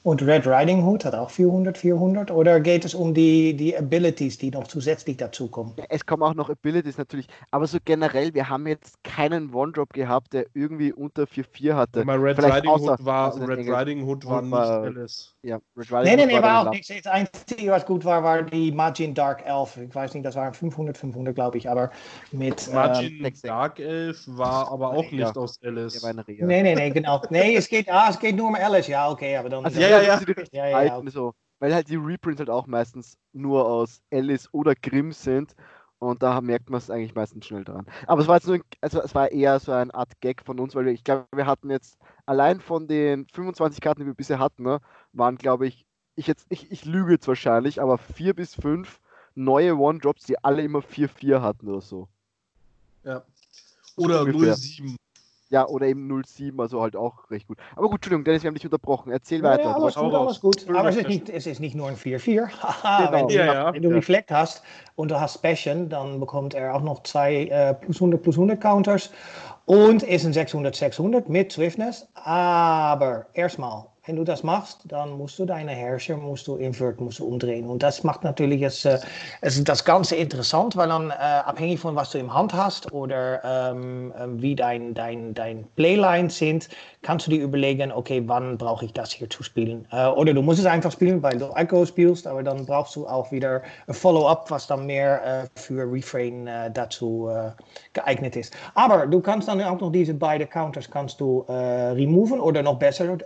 Und 0.04 0.20
Red 0.20 0.48
Riding 0.48 0.84
Hood 0.84 1.04
hat 1.04 1.14
auch 1.14 1.30
400, 1.30 1.78
400? 1.78 2.30
Oder 2.32 2.58
geht 2.60 2.84
es 2.84 2.92
um 2.92 3.14
die, 3.14 3.54
die 3.54 3.76
Abilities, 3.76 4.36
die 4.36 4.50
noch 4.50 4.66
zusätzlich 4.66 5.16
dazukommen? 5.16 5.74
Es 5.88 6.04
kommen 6.04 6.24
auch 6.24 6.34
noch 6.34 6.50
Abilities 6.50 6.98
natürlich, 6.98 7.28
aber 7.52 7.68
so 7.68 7.78
generell, 7.84 8.34
wir 8.34 8.48
haben 8.48 8.66
jetzt 8.66 9.02
keinen 9.04 9.54
One-Drop 9.54 9.92
gehabt, 9.92 10.32
der 10.32 10.46
irgendwie 10.54 10.92
unter 10.92 11.22
4-4 11.22 11.74
hatte. 11.74 12.00
Aber 12.00 12.20
Red 12.20 12.42
Riding 12.42 12.70
Hood 12.70 13.04
war, 13.04 13.48
Red 13.48 13.68
Riding 13.68 14.04
Hood 14.04 14.26
war 14.26 14.42
nicht 14.42 14.54
alles. 14.54 15.31
Ja, 15.44 15.58
Riding 15.76 16.02
nee, 16.04 16.16
nee, 16.16 16.26
nee, 16.26 16.42
war, 16.42 16.68
auch 16.68 16.70
nichts. 16.70 16.86
Das 16.86 17.06
Einzige, 17.06 17.72
was 17.72 17.84
gut 17.84 18.04
war, 18.04 18.22
war 18.22 18.44
die 18.44 18.70
Magin 18.70 19.12
Dark 19.12 19.44
Elf. 19.44 19.76
Ich 19.76 19.92
weiß 19.92 20.14
nicht, 20.14 20.24
das 20.24 20.36
waren 20.36 20.54
500, 20.54 20.96
500, 20.96 21.34
glaube 21.34 21.58
ich, 21.58 21.68
aber 21.68 21.90
mit... 22.30 22.72
Magin 22.72 23.24
ähm, 23.24 23.32
Dark 23.42 23.80
Elf 23.80 24.22
war 24.28 24.70
aber 24.70 24.90
auch 24.90 25.02
nicht 25.02 25.14
ja. 25.14 25.32
aus 25.34 25.60
Alice. 25.64 26.00
Nee, 26.28 26.62
nee, 26.62 26.74
nee, 26.76 26.90
genau. 26.90 27.20
Nee, 27.30 27.56
es 27.56 27.68
geht, 27.68 27.90
ah, 27.90 28.06
es 28.08 28.20
geht 28.20 28.36
nur 28.36 28.48
um 28.48 28.54
Alice, 28.54 28.86
ja, 28.86 29.10
okay, 29.10 29.36
aber 29.36 29.48
dann... 29.48 29.64
Also, 29.64 29.80
ja, 29.80 29.88
ja, 29.88 30.02
ja. 30.02 30.20
ja, 30.52 30.66
ja, 30.68 30.76
alten, 30.76 31.10
so. 31.10 31.34
Weil 31.58 31.74
halt 31.74 31.88
die 31.88 31.96
Reprints 31.96 32.38
halt 32.38 32.50
auch 32.50 32.68
meistens 32.68 33.18
nur 33.32 33.66
aus 33.66 34.00
Alice 34.12 34.48
oder 34.52 34.76
Grimm 34.76 35.10
sind. 35.10 35.56
Und 36.02 36.20
da 36.20 36.40
merkt 36.40 36.68
man 36.68 36.78
es 36.78 36.90
eigentlich 36.90 37.14
meistens 37.14 37.46
schnell 37.46 37.62
dran. 37.62 37.86
Aber 38.08 38.20
es 38.20 38.26
war 38.26 38.34
jetzt 38.34 38.48
nur, 38.48 38.58
also 38.80 39.00
es 39.00 39.14
war 39.14 39.30
eher 39.30 39.60
so 39.60 39.70
eine 39.70 39.94
Art 39.94 40.20
Gag 40.20 40.42
von 40.44 40.58
uns, 40.58 40.74
weil 40.74 40.86
wir, 40.86 40.92
ich 40.92 41.04
glaube, 41.04 41.26
wir 41.32 41.46
hatten 41.46 41.70
jetzt 41.70 41.96
allein 42.26 42.60
von 42.60 42.88
den 42.88 43.28
25 43.28 43.80
Karten, 43.80 44.00
die 44.00 44.06
wir 44.06 44.14
bisher 44.14 44.40
hatten, 44.40 44.64
ne, 44.64 44.80
waren, 45.12 45.36
glaube 45.36 45.68
ich, 45.68 45.86
ich 46.16 46.26
jetzt, 46.26 46.46
ich, 46.48 46.72
ich 46.72 46.84
lüge 46.84 47.12
jetzt 47.12 47.28
wahrscheinlich, 47.28 47.80
aber 47.80 47.98
vier 47.98 48.34
bis 48.34 48.56
fünf 48.56 49.00
neue 49.36 49.76
One-Drops, 49.76 50.24
die 50.24 50.42
alle 50.42 50.62
immer 50.62 50.80
4-4 50.80 51.40
hatten 51.40 51.68
oder 51.68 51.80
so. 51.80 52.08
Ja. 53.04 53.22
Oder 53.96 54.22
0-7. 54.22 54.96
Ja, 55.52 55.68
oder 55.68 55.86
eben 55.86 56.22
07, 56.24 56.58
also 56.58 56.80
halt 56.80 56.96
auch 56.96 57.30
recht 57.30 57.46
gut. 57.46 57.58
Aber 57.76 57.90
gut, 57.90 57.96
Entschuldigung, 57.96 58.24
Dennis, 58.24 58.42
wir 58.42 58.48
haben 58.48 58.54
dich 58.54 58.64
unterbrochen. 58.64 59.12
Erzähl 59.12 59.40
ja, 59.40 59.50
weiter. 59.50 59.64
Ja, 59.64 59.74
alles 59.74 59.94
gut, 59.96 60.14
alles 60.14 60.40
gut. 60.40 60.66
Aber 60.74 60.88
es 60.88 60.96
ist 60.96 61.08
nicht, 61.08 61.28
es 61.28 61.46
ist 61.46 61.60
nicht 61.60 61.74
nur 61.74 61.88
ein 61.88 61.96
4-4. 61.96 62.22
genau. 62.24 63.12
wenn, 63.12 63.28
ja, 63.28 63.44
ja. 63.44 63.74
wenn, 63.74 63.82
du 63.82 63.90
Reflect 63.90 64.30
hast 64.30 64.62
und 64.96 65.10
du 65.10 65.20
hast 65.20 65.42
Passion, 65.42 65.90
dann 65.90 66.18
bekommt 66.20 66.54
er 66.54 66.74
auch 66.74 66.80
noch 66.80 67.02
zwei 67.02 67.48
äh, 67.48 67.74
plus 67.74 67.96
100 67.96 68.22
plus 68.22 68.36
100 68.36 68.62
Counters 68.62 69.10
und 69.66 70.02
ist 70.02 70.24
ein 70.24 70.32
600-600 70.32 71.24
mit 71.28 71.52
Swiftness. 71.52 72.08
Aber 72.14 73.26
erstmal, 73.34 73.84
wenn 74.04 74.16
du 74.16 74.24
das 74.24 74.42
machst, 74.42 74.80
dann 74.86 75.12
musst 75.12 75.38
du 75.38 75.44
deine 75.44 75.70
Herrscher 75.70 76.16
musst 76.16 76.48
du 76.48 76.56
invert 76.56 77.00
musst 77.00 77.20
du 77.20 77.24
umdrehen. 77.24 77.68
Und 77.68 77.84
das 77.84 78.02
macht 78.02 78.24
natürlich 78.24 78.60
jetzt, 78.60 78.84
äh, 78.84 78.98
das 79.40 79.84
Ganze 79.84 80.16
interessant, 80.16 80.76
weil 80.76 80.88
dann 80.88 81.10
äh, 81.10 81.14
abhängig 81.14 81.78
von 81.78 81.94
was 81.94 82.10
du 82.10 82.18
im 82.18 82.34
Hand 82.34 82.52
hast 82.52 82.92
oder 82.92 83.40
ähm, 83.44 84.12
wie 84.42 84.56
dein, 84.56 84.92
dein, 84.94 85.34
dein 85.34 85.64
Playlines 85.76 86.36
sind, 86.36 86.68
kannst 87.02 87.28
du 87.28 87.30
dir 87.30 87.42
überlegen, 87.44 87.92
okay, 87.92 88.22
wann 88.26 88.58
brauche 88.58 88.86
ich 88.86 88.92
das 88.92 89.12
hier 89.12 89.30
zu 89.30 89.44
spielen? 89.44 89.86
Äh, 89.92 90.08
oder 90.08 90.34
du 90.34 90.42
musst 90.42 90.58
es 90.58 90.66
einfach 90.66 90.90
spielen, 90.90 91.22
weil 91.22 91.38
du 91.38 91.50
Echo 91.54 91.86
spielst, 91.86 92.26
aber 92.26 92.42
dann 92.42 92.66
brauchst 92.66 92.96
du 92.96 93.06
auch 93.06 93.30
wieder 93.30 93.62
ein 93.86 93.94
Follow-up, 93.94 94.50
was 94.50 94.66
dann 94.66 94.86
mehr 94.86 95.44
äh, 95.44 95.60
für 95.60 95.84
Refrain 95.90 96.48
äh, 96.48 96.72
dazu 96.72 97.28
äh, 97.28 97.52
geeignet 97.92 98.34
ist. 98.34 98.52
Aber 98.74 99.06
du 99.06 99.20
kannst 99.20 99.46
dann 99.46 99.62
auch 99.62 99.78
noch 99.78 99.92
diese 99.92 100.14
beiden 100.14 100.48
Counters 100.48 100.90
kannst 100.90 101.20
du 101.20 101.44
removen 101.48 102.40
oder 102.40 102.62
noch 102.62 102.78
besser, 102.78 103.18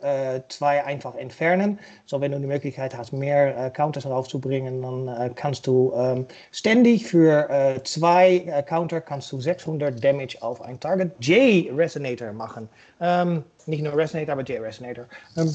zwei 0.49 0.66
zwei 0.67 0.85
einfach 0.85 1.15
entfernen. 1.15 1.79
So, 2.07 2.21
wenn 2.21 2.33
du 2.33 2.41
die 2.41 2.47
Möglichkeit 2.47 2.97
hast, 2.97 3.13
mehr 3.13 3.67
äh, 3.67 3.71
Counters 3.71 4.05
raufzubringen, 4.05 4.83
dann 4.83 5.07
äh, 5.09 5.31
kannst 5.33 5.67
du 5.67 5.93
ähm, 5.95 6.27
ständig 6.51 7.07
für 7.07 7.49
äh, 7.49 7.83
zwei 7.85 8.39
äh, 8.47 8.63
Counter 8.65 9.01
kannst 9.01 9.31
du 9.31 9.41
600 9.41 10.03
Damage 10.03 10.39
auf 10.41 10.61
ein 10.61 10.81
Target 10.81 11.13
J 11.21 11.71
Resonator 11.73 12.33
machen. 12.33 12.69
Ähm, 13.01 13.45
nicht 13.67 13.83
nur 13.83 13.97
Resonator, 13.97 14.33
aber 14.33 14.43
J 14.43 14.61
Resonator. 14.61 15.05
Ähm, 15.37 15.53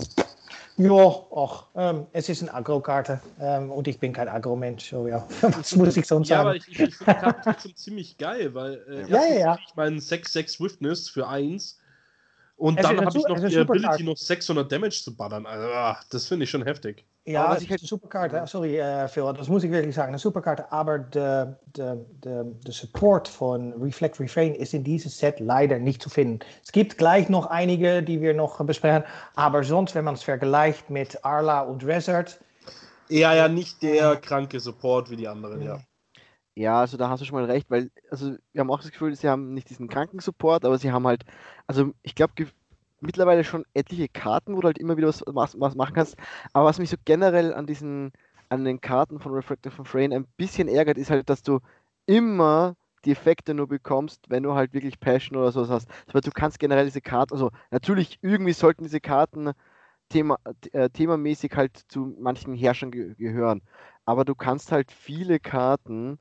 Ja, 0.78 1.14
ach, 1.36 1.66
ähm, 1.76 2.08
es 2.14 2.30
ist 2.30 2.42
eine 2.42 2.54
Agro-Karte 2.54 3.20
ähm, 3.42 3.70
und 3.70 3.88
ich 3.90 4.00
bin 4.00 4.14
kein 4.14 4.30
Agro-Mensch. 4.30 4.90
So, 4.90 5.08
ja. 5.08 5.28
Was 5.42 5.76
muss 5.76 5.98
ich 5.98 6.08
sonst 6.08 6.30
Ja, 6.30 6.38
sagen? 6.38 6.48
aber 6.48 6.56
ich, 6.56 6.68
ich, 6.70 6.78
finde 6.78 6.92
die 6.92 7.06
Karte 7.06 7.42
trotzdem 7.44 7.76
ziemlich 7.76 8.18
geil, 8.18 8.54
weil 8.56 8.82
äh, 8.90 9.12
Ja, 9.12 9.26
ja, 9.26 9.40
ja. 9.40 9.60
ich 9.68 9.76
meinen 9.76 10.00
6-6 10.00 10.48
Swiftness 10.48 11.10
für 11.10 11.28
1 11.28 11.81
und 12.62 12.78
Es 12.80 12.86
dann 12.86 13.04
habe 13.04 13.18
ich 13.18 13.28
noch 13.28 13.40
die 13.40 13.58
Ability, 13.58 13.86
Karte. 13.88 14.04
noch 14.04 14.16
600 14.18 14.72
Damage 14.72 15.02
zu 15.04 15.16
ballern. 15.16 15.48
Also, 15.48 15.66
ah, 15.74 15.98
das 16.12 16.28
finde 16.28 16.44
ich 16.44 16.50
schon 16.52 16.64
heftig. 16.64 17.04
Ja, 17.26 17.44
Aber 17.46 17.56
was 17.56 17.58
ich 17.60 17.66
ist 17.66 17.72
halt- 17.72 17.82
eine 17.82 17.88
super 17.88 18.08
Karte. 18.08 18.44
Sorry, 18.46 18.78
äh, 18.80 19.08
Phil, 19.08 19.34
das 19.36 19.48
muss 19.48 19.64
ich 19.64 19.72
wirklich 19.72 19.96
sagen. 19.96 20.10
Eine 20.10 20.20
super 20.20 20.42
Karte, 20.44 20.72
aber 20.72 21.00
de, 21.00 21.48
de, 21.76 21.96
de, 22.24 22.44
de 22.66 22.72
Support 22.72 23.28
von 23.28 23.74
Reflect 23.82 24.20
Refrain 24.20 24.54
ist 24.54 24.74
in 24.76 24.84
diesem 24.84 25.10
Set 25.10 25.40
leider 25.40 25.80
nicht 25.80 26.02
zu 26.04 26.10
finden. 26.10 26.40
Es 26.64 26.72
gibt 26.72 26.98
gleich 27.00 27.30
noch 27.30 27.48
einige, 27.48 28.04
die 28.04 28.22
wir 28.22 28.34
noch 28.36 28.64
besprechen, 28.64 29.04
aber 29.36 29.64
sonst, 29.64 29.96
wenn 29.96 30.06
man 30.06 30.14
es 30.14 30.24
vergleicht 30.24 30.90
mit 30.92 31.26
Arla 31.26 31.62
und 31.62 31.84
Resort, 31.84 32.40
Ja, 33.10 33.34
ja, 33.34 33.48
nicht 33.48 33.82
der 33.82 34.16
kranke 34.18 34.60
Support 34.60 35.10
wie 35.10 35.16
die 35.18 35.28
anderen, 35.28 35.62
ja. 35.64 35.80
Ja, 36.56 36.82
also 36.82 36.98
da 36.98 37.10
hast 37.10 37.22
du 37.22 37.26
schon 37.26 37.40
mal 37.40 37.46
recht, 37.50 37.70
weil, 37.70 37.90
also 38.10 38.36
wir 38.52 38.60
haben 38.60 38.70
auch 38.72 38.82
das 38.82 38.92
Gefühl, 38.92 39.16
sie 39.16 39.30
haben 39.30 39.54
nicht 39.54 39.70
diesen 39.70 39.88
Krankensupport, 39.88 40.66
aber 40.66 40.78
sie 40.78 40.92
haben 40.92 41.08
halt, 41.08 41.24
also 41.66 41.94
ich 42.04 42.14
glaube, 42.14 42.34
mittlerweile 43.00 43.44
schon 43.46 43.66
etliche 43.74 44.10
Karten, 44.10 44.56
wo 44.56 44.62
du 44.62 44.68
halt 44.68 44.78
immer 44.78 44.98
wieder 44.98 45.08
was, 45.08 45.24
was, 45.28 45.60
was 45.60 45.76
machen 45.76 45.96
kannst. 45.96 46.18
Aber 46.54 46.66
was 46.66 46.78
mich 46.80 46.90
so 46.90 46.98
generell 47.06 47.54
an 47.54 47.68
diesen, 47.68 48.12
an 48.50 48.66
den 48.66 48.82
Karten 48.82 49.20
von 49.20 49.32
Refractive 49.34 49.74
von 49.74 49.86
Frayne 49.86 50.14
ein 50.16 50.28
bisschen 50.38 50.68
ärgert, 50.68 50.98
ist 50.98 51.10
halt, 51.10 51.30
dass 51.30 51.42
du 51.42 51.60
immer 52.06 52.76
die 53.06 53.12
Effekte 53.12 53.54
nur 53.54 53.68
bekommst, 53.68 54.30
wenn 54.30 54.44
du 54.44 54.54
halt 54.54 54.74
wirklich 54.74 55.00
Passion 55.00 55.38
oder 55.38 55.52
sowas 55.54 55.70
hast. 55.70 55.90
Aber 56.10 56.22
du 56.22 56.32
kannst 56.32 56.60
generell 56.60 56.86
diese 56.86 57.02
Karten, 57.02 57.34
also 57.34 57.52
natürlich 57.72 58.20
irgendwie 58.22 58.54
sollten 58.54 58.84
diese 58.84 59.00
Karten 59.00 59.52
Thema, 60.10 60.38
äh, 60.74 60.90
themamäßig 60.90 61.56
halt 61.56 61.78
zu 61.88 62.16
manchen 62.20 62.54
Herrschern 62.56 62.92
ge 62.92 63.16
gehören. 63.16 63.62
Aber 64.06 64.26
du 64.26 64.36
kannst 64.36 64.72
halt 64.72 64.92
viele 64.92 65.40
Karten 65.40 66.20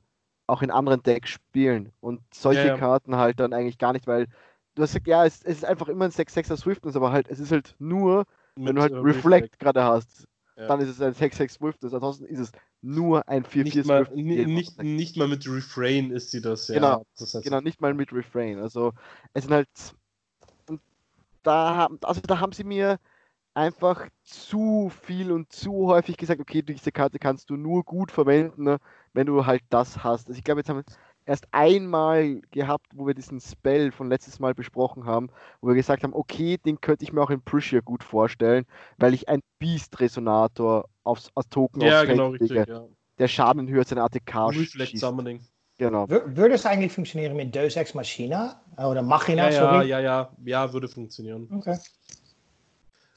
auch 0.51 0.61
in 0.61 0.71
anderen 0.71 1.01
Decks 1.03 1.29
spielen 1.31 1.91
und 2.01 2.21
solche 2.33 2.67
Ja, 2.67 2.75
ja. 2.75 2.77
Karten 2.77 3.15
halt 3.15 3.39
dann 3.39 3.53
eigentlich 3.53 3.77
gar 3.77 3.93
nicht, 3.93 4.07
weil 4.07 4.27
du 4.75 4.83
hast 4.83 4.91
gesagt, 4.91 5.07
ja, 5.07 5.25
es, 5.25 5.43
es 5.43 5.57
ist 5.57 5.65
einfach 5.65 5.87
immer 5.87 6.05
ein 6.05 6.11
6-6er 6.11 6.57
Swiftness, 6.57 6.95
aber 6.95 7.11
halt, 7.11 7.29
es 7.29 7.39
ist 7.39 7.51
halt 7.51 7.75
nur, 7.79 8.25
wenn 8.63 8.75
du 8.75 8.81
halt 8.81 8.93
äh, 8.93 8.97
Reflect 8.97 9.59
gerade 9.59 9.83
hast, 9.83 10.27
Ja. 10.57 10.67
dann 10.67 10.79
ist 10.81 10.89
es 10.89 11.01
ein 11.01 11.13
6-6 11.13 11.55
Swiftness, 11.55 11.93
ansonsten 11.93 12.25
ist 12.25 12.39
es 12.39 12.51
nur 12.81 13.27
ein 13.27 13.43
4-4 13.43 13.83
Nicht 13.83 13.85
mal, 13.85 14.07
nicht, 14.13 14.83
nicht 14.83 15.17
mal 15.17 15.27
mit 15.27 15.47
Refrain 15.47 16.11
ist 16.11 16.31
sie 16.31 16.41
das, 16.41 16.67
ja. 16.67 16.75
Genau, 16.75 17.05
Das 17.17 17.33
halt 17.33 17.45
Genau, 17.45 17.61
nicht 17.61 17.81
mal 17.81 17.93
mit 17.93 18.13
Refrain. 18.13 18.59
Also 18.59 18.93
es 19.33 19.43
sind 19.43 19.53
halt 19.53 19.69
da 21.43 21.75
haben, 21.75 21.99
also 22.03 22.21
da 22.21 22.39
haben 22.39 22.51
sie 22.51 22.63
mir 22.63 22.99
einfach 23.53 24.07
zu 24.23 24.89
viel 24.89 25.31
und 25.31 25.51
zu 25.53 25.87
häufig 25.87 26.17
gesagt, 26.17 26.41
okay, 26.41 26.61
diese 26.61 26.91
Karte 26.91 27.19
kannst 27.19 27.49
du 27.49 27.57
nur 27.57 27.83
gut 27.83 28.11
verwenden, 28.11 28.63
ne, 28.65 28.79
wenn 29.13 29.27
du 29.27 29.45
halt 29.45 29.61
das 29.69 30.03
hast. 30.03 30.27
Also 30.27 30.37
ich 30.37 30.43
glaube, 30.43 30.61
jetzt 30.61 30.69
haben 30.69 30.77
wir 30.77 30.83
erst 31.25 31.47
einmal 31.51 32.41
gehabt, 32.51 32.87
wo 32.95 33.05
wir 33.05 33.13
diesen 33.13 33.39
Spell 33.39 33.91
von 33.91 34.09
letztes 34.09 34.39
Mal 34.39 34.53
besprochen 34.53 35.05
haben, 35.05 35.29
wo 35.61 35.67
wir 35.69 35.75
gesagt 35.75 36.03
haben, 36.03 36.13
okay, 36.13 36.57
den 36.57 36.81
könnte 36.81 37.03
ich 37.03 37.13
mir 37.13 37.21
auch 37.21 37.29
in 37.29 37.41
Prussia 37.41 37.79
gut 37.81 38.03
vorstellen, 38.03 38.65
weil 38.97 39.13
ich 39.13 39.29
ein 39.29 39.41
Beast-Resonator 39.59 40.85
aufs, 41.03 41.29
als 41.35 41.49
Token 41.49 41.81
Ja, 41.81 41.87
aufs 41.89 41.97
Feld 42.05 42.09
genau, 42.11 42.29
richtig. 42.29 42.67
Ja. 42.67 42.85
der 43.19 43.27
Schaden 43.27 43.67
in 43.67 43.73
Höhe 43.73 43.79
als 43.79 43.91
eine 43.91 44.03
ATK 44.03 44.47
Reflect 44.49 44.91
schießt. 44.91 45.01
Summoning. 45.01 45.41
Genau. 45.77 46.03
Wür- 46.05 46.35
würde 46.35 46.55
es 46.55 46.65
eigentlich 46.65 46.91
funktionieren 46.91 47.35
mit 47.35 47.55
Deus 47.55 47.75
Ex 47.75 47.93
Machina 47.93 48.61
oder 48.77 49.01
Machina? 49.01 49.49
Ja, 49.49 49.49
ja, 49.49 49.71
sorry. 49.73 49.87
ja, 49.87 49.99
ja, 49.99 50.31
ja, 50.45 50.73
würde 50.73 50.87
funktionieren. 50.87 51.47
Okay. 51.51 51.77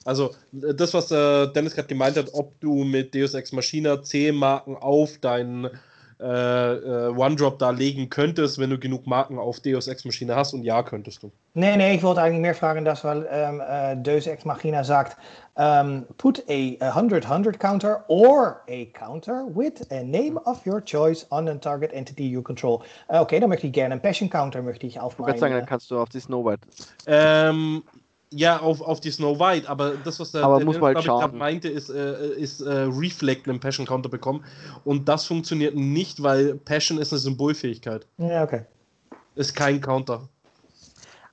Also, 0.05 0.35
das, 0.53 0.95
was 0.95 1.11
äh, 1.11 1.49
Dennis 1.53 1.75
gerade 1.75 1.89
gemeint 1.89 2.17
hat, 2.17 2.31
ob 2.33 2.59
du 2.61 2.85
mit 2.85 3.15
Deus 3.15 3.35
Ex 3.35 3.53
Machina 3.53 4.03
10 4.03 4.35
Marken 4.35 4.77
auf 4.77 5.19
deinen 5.19 5.71
äh, 6.21 6.27
äh, 6.27 7.09
One-Drop 7.09 7.59
da 7.59 7.71
legen 7.71 8.09
könntest, 8.09 8.59
wenn 8.59 8.71
du 8.71 8.79
genug 8.79 9.07
Marken 9.07 9.39
auf 9.39 9.61
Deus 9.61 9.89
Ex 9.89 10.05
Machina 10.05 10.37
hast. 10.37 10.55
Und 10.55 10.63
ja, 10.63 10.83
könntest 10.83 11.23
du. 11.23 11.33
Nee, 11.55 11.77
nee, 11.77 11.97
ich 11.97 12.03
wollte 12.03 12.23
eigentlich 12.23 12.41
mehr 12.41 12.55
fragen, 12.55 12.85
dass 12.85 13.03
weil 13.05 13.27
ähm, 13.31 13.61
äh, 13.61 13.97
Deus 13.97 14.27
Ex 14.27 14.45
Machina 14.45 14.85
sagt, 14.85 15.17
ähm, 15.57 16.07
put 16.17 16.43
a 16.49 16.77
100-100 16.81 17.59
counter 17.59 18.05
or 18.09 18.61
a 18.69 18.87
counter 18.93 19.47
with 19.55 19.85
a 19.91 20.03
name 20.03 20.39
of 20.47 20.65
your 20.65 20.81
choice 20.81 21.27
on 21.31 21.49
a 21.49 21.55
target 21.57 21.93
entity 21.93 22.29
you 22.29 22.43
control. 22.43 22.81
Äh, 23.09 23.19
okay, 23.19 23.41
dann 23.41 23.49
möchte 23.49 23.67
ich 23.67 23.73
gerne 23.73 23.93
einen 23.93 24.03
Passion 24.03 24.31
Counter 24.31 24.63
möchte 24.63 24.87
ich 24.87 24.99
auf 24.99 25.15
Ich 25.15 25.19
wollte 25.19 25.39
sagen, 25.39 25.55
dann 25.55 25.67
kannst 25.67 25.91
du 25.91 25.99
auf 25.99 26.09
die 26.09 26.21
Snow 26.21 26.45
White. 26.45 26.63
Ähm, 27.07 27.83
ja, 28.31 28.61
auf, 28.61 28.81
auf 28.81 29.01
die 29.01 29.11
Snow 29.11 29.39
White, 29.39 29.69
aber 29.69 29.97
das, 29.97 30.19
was 30.19 30.33
der, 30.33 30.43
Aber 30.45 30.57
der 30.57 30.67
muss 30.67 30.81
man 30.81 30.95
halt 30.95 31.05
schauen. 31.05 31.39
meinte, 31.39 31.69
ist, 31.69 31.89
äh, 31.89 32.31
ist 32.35 32.61
äh, 32.61 32.71
Reflect 32.91 33.49
einen 33.49 33.61
Passion 33.61 33.87
Counter 33.87 34.09
bekommen. 34.09 34.45
Und 34.85 35.09
das 35.09 35.25
funktioniert 35.27 35.77
nicht, 35.77 36.23
weil 36.23 36.57
Passion 36.57 36.99
ist 36.99 37.13
eine 37.13 37.21
Symbolfähigkeit. 37.21 38.07
Ja, 38.19 38.43
okay. 38.43 38.63
Ist 39.37 39.55
kein 39.55 39.81
Counter. 39.81 40.29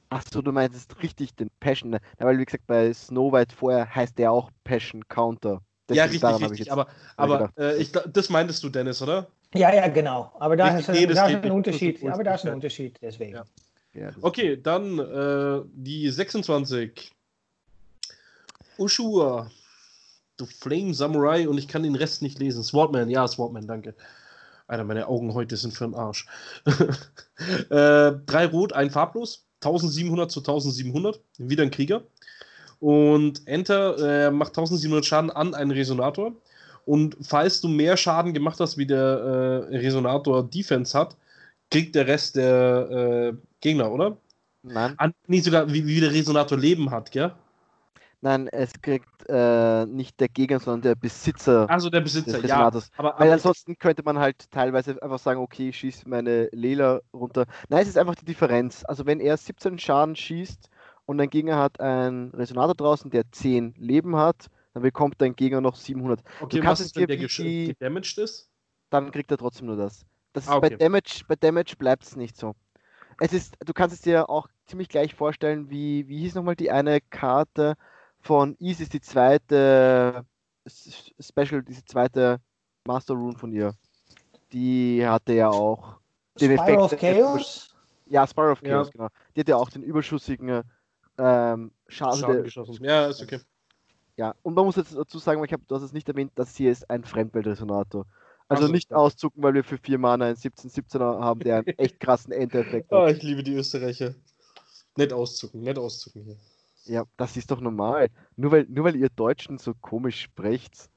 Achso, 0.10 0.42
du 0.42 0.52
meinst 0.52 1.02
richtig 1.02 1.34
den 1.36 1.50
Passion. 1.60 1.92
ne? 1.92 2.00
Ja, 2.20 2.26
weil, 2.26 2.38
wie 2.38 2.46
gesagt, 2.46 2.68
bei 2.68 2.92
Snow 2.94 3.32
White 3.32 3.56
vorher 3.56 3.94
heißt 3.96 4.18
der 4.18 4.32
auch 4.32 4.52
Passion 4.64 5.08
Counter. 5.08 5.62
ja, 5.90 6.04
richtig, 6.04 6.24
richtig. 6.24 6.60
jetzt- 6.60 6.72
Aber, 6.72 6.88
aber 7.16 7.50
äh, 7.58 7.78
ich, 7.78 7.92
das 7.92 8.30
meintest 8.30 8.62
du, 8.64 8.70
Dennis, 8.70 9.02
oder? 9.02 9.28
Ja, 9.54 9.74
ja, 9.74 9.88
genau. 9.88 10.32
Aber 10.40 10.56
da 10.56 10.66
Richtig, 10.76 10.90
ist, 10.96 11.00
nee, 11.02 11.06
da 11.14 11.28
ist 11.28 11.44
ein. 11.44 11.52
Unterschied. 11.52 12.06
Aber 12.10 12.24
da 12.24 12.36
ist 12.36 12.46
ein 12.46 12.54
Unterschied. 12.54 12.94
Unterschied, 12.96 13.00
deswegen. 13.02 13.36
Ja. 13.36 13.46
Ja, 13.94 14.12
Okay, 14.22 14.60
dann 14.62 15.00
äh, 15.00 15.62
die 15.74 16.10
26. 16.10 17.12
Ushua. 18.78 19.52
Du 20.38 20.46
Flame 20.46 20.94
Samurai 20.94 21.48
und 21.48 21.58
ich 21.58 21.68
kann 21.68 21.84
den 21.84 21.96
Rest 21.96 22.22
nicht 22.22 22.40
lesen. 22.40 22.64
Swordman, 22.64 23.10
ja, 23.10 23.28
Swordman, 23.28 23.68
danke. 23.68 23.94
Alter, 24.68 24.86
meine 24.86 25.08
Augen 25.08 25.34
heute 25.34 25.58
sind 25.58 25.74
für 25.74 25.84
den 25.84 25.94
Arsch. 25.94 26.26
äh, 27.70 28.14
drei 28.26 28.46
Rot, 28.46 28.74
ein 28.74 28.90
farblos. 28.90 29.46
1700 29.64 30.32
zu 30.32 30.40
1700. 30.40 31.20
Wieder 31.38 31.64
ein 31.64 31.72
Krieger. 31.72 32.04
Und 32.80 33.46
Enter 33.46 34.28
äh, 34.28 34.32
macht 34.32 34.52
1700 34.52 35.06
Schaden 35.06 35.30
an 35.30 35.54
einen 35.54 35.72
Resonator. 35.72 36.34
Und 36.86 37.18
falls 37.22 37.62
du 37.62 37.68
mehr 37.68 37.98
Schaden 37.98 38.34
gemacht 38.34 38.60
hast, 38.60 38.78
wie 38.78 38.88
der 38.88 39.70
äh, 39.70 39.78
Resonator 39.78 40.50
Defense 40.50 40.98
hat, 40.98 41.16
kriegt 41.70 41.94
der 41.94 42.08
Rest 42.08 42.38
der 42.38 43.34
äh, 43.34 43.34
Gegner, 43.62 43.92
oder? 43.92 44.18
Nein, 44.64 44.94
An, 44.98 45.14
nee, 45.28 45.40
sogar 45.40 45.72
wie, 45.74 45.86
wie 45.88 46.00
der 46.00 46.12
Resonator 46.12 46.58
Leben 46.58 46.92
hat, 46.92 47.12
gell? 47.12 47.34
nein, 48.24 48.48
es 48.50 48.74
kriegt 48.82 49.08
äh, 49.28 49.86
nicht 49.88 50.20
der 50.20 50.28
Gegner, 50.30 50.60
sondern 50.60 50.82
der 50.84 50.96
Besitzer 50.96 51.68
Also 51.70 51.90
der 51.90 52.02
Besitzer, 52.02 52.40
des 52.40 52.50
ja. 52.50 52.58
Resonators. 52.58 52.92
Aber, 52.98 53.16
Weil 53.18 53.28
aber 53.28 53.34
ansonsten 53.34 53.76
könnte 53.78 54.04
man 54.04 54.20
halt 54.20 54.52
teilweise 54.52 55.02
einfach 55.02 55.18
sagen, 55.18 55.40
okay, 55.40 55.70
ich 55.70 55.78
schieße 55.78 56.08
meine 56.08 56.48
Lela 56.52 57.02
runter. 57.14 57.46
Nein, 57.70 57.82
es 57.82 57.88
ist 57.90 57.98
einfach 57.98 58.14
die 58.16 58.26
Differenz. 58.26 58.84
Also 58.88 59.06
wenn 59.08 59.20
er 59.20 59.36
17 59.38 59.80
Schaden 59.80 60.16
schießt 60.16 60.70
und 61.06 61.18
dein 61.18 61.30
Gegner 61.32 61.58
hat 61.58 61.80
einen 61.80 62.30
Resonator 62.32 62.76
draußen, 62.76 63.10
der 63.10 63.24
10 63.32 63.74
Leben 63.78 64.16
hat, 64.16 64.48
dann 64.76 64.84
bekommt 64.84 65.16
dein 65.18 65.36
Gegner 65.36 65.60
noch 65.62 65.76
700. 65.76 66.22
okay, 66.42 66.60
du 66.60 66.66
was 66.68 66.80
ist 66.82 66.96
denn 66.96 67.08
der 67.08 67.18
die- 67.18 67.68
gedamaged 67.68 68.18
ist? 68.20 68.48
Dann 68.92 69.12
kriegt 69.12 69.32
er 69.32 69.38
trotzdem 69.38 69.66
nur 69.68 69.78
das. 69.78 70.06
das 70.34 70.44
ist 70.44 70.50
Ah, 70.50 70.58
okay. 70.58 70.70
bei 70.72 70.76
Damage, 70.76 71.24
bei 71.28 71.36
Damage 71.36 71.76
bleibt 71.78 72.04
es 72.04 72.16
nicht 72.16 72.38
so. 72.38 72.54
Es 73.24 73.34
ist, 73.34 73.56
du 73.64 73.72
kannst 73.72 73.96
es 73.96 74.02
dir 74.02 74.32
auch 74.32 74.48
ziemlich 74.66 74.90
gleich 74.90 75.14
vorstellen, 75.14 75.70
wie, 75.70 76.08
wie 76.08 76.18
hieß 76.22 76.34
nochmal 76.34 76.56
die 76.56 76.72
eine 76.72 77.00
Karte 77.02 77.76
von 78.20 78.56
Isis, 78.58 78.90
die 78.90 79.00
zweite 79.00 80.26
Special, 80.68 81.62
diese 81.62 81.86
zweite 81.86 82.40
Master 82.88 83.14
Rune 83.14 83.38
von 83.38 83.52
ihr. 83.52 83.76
Die 84.52 85.06
hatte 85.06 85.34
ja 85.34 85.50
auch 85.50 86.00
den 86.40 86.58
Spiral 86.58 86.78
of 86.80 86.94
Effekt- 86.94 87.22
Chaos? 87.22 87.76
Ja, 88.08 88.26
Spiral 88.26 88.54
of 88.54 88.64
Ja. 88.64 88.70
Chaos, 88.70 88.92
genau. 88.92 89.08
Die 89.36 89.42
hat 89.42 89.48
ja 89.48 89.56
auch 89.56 89.70
den 89.70 89.84
überschüssigen 89.84 90.64
ähm, 91.20 91.72
Schaden. 91.90 92.20
Schaden 92.20 92.44
geschossen. 92.44 92.84
Ja, 92.84 93.06
ist 93.06 93.22
okay. 93.22 93.40
ja, 94.18 94.34
und 94.42 94.56
man 94.56 94.66
muss 94.66 94.78
jetzt 94.78 94.96
dazu 94.98 95.20
sagen, 95.20 95.40
weil 95.40 95.46
ich 95.46 95.54
habe, 95.54 95.64
du 95.68 95.76
hast 95.76 95.84
es 95.84 95.94
nicht 95.94 96.10
erwähnt, 96.10 96.32
das 96.34 96.56
hier 96.56 96.72
ist 96.72 96.90
ein 96.90 97.04
Fremdweltresonator. 97.04 98.08
Also 98.52 98.68
so, 98.68 98.72
nicht 98.72 98.92
ja. 98.92 98.98
auszucken, 98.98 99.42
weil 99.44 99.54
wir 99.54 99.64
für 99.64 99.78
vier 99.78 99.98
Mana 99.98 100.26
einen 100.26 100.36
17-17er 100.36 101.20
haben, 101.22 101.40
der 101.42 101.58
einen 101.58 101.68
echt 101.68 102.00
krassen 102.00 102.32
Endeffekt 102.34 102.92
Ah, 102.92 103.08
hat. 103.08 103.18
ich 103.18 103.24
liebe 103.24 103.44
die 103.44 103.56
Österreicher. 103.56 104.14
Nett 104.98 105.14
auszucken, 105.14 105.62
nett 105.62 105.78
auszucken 105.78 106.24
hier. 106.24 106.38
Ja, 106.86 107.04
das 107.18 107.38
ist 107.38 107.50
doch 107.52 107.62
normal. 107.62 108.10
Nur 108.36 108.52
weil, 108.52 108.66
nur 108.70 108.86
weil 108.86 108.96
ihr 108.96 109.10
Deutschen 109.10 109.58
so 109.58 109.74
komisch 109.80 110.22
sprecht. 110.22 110.90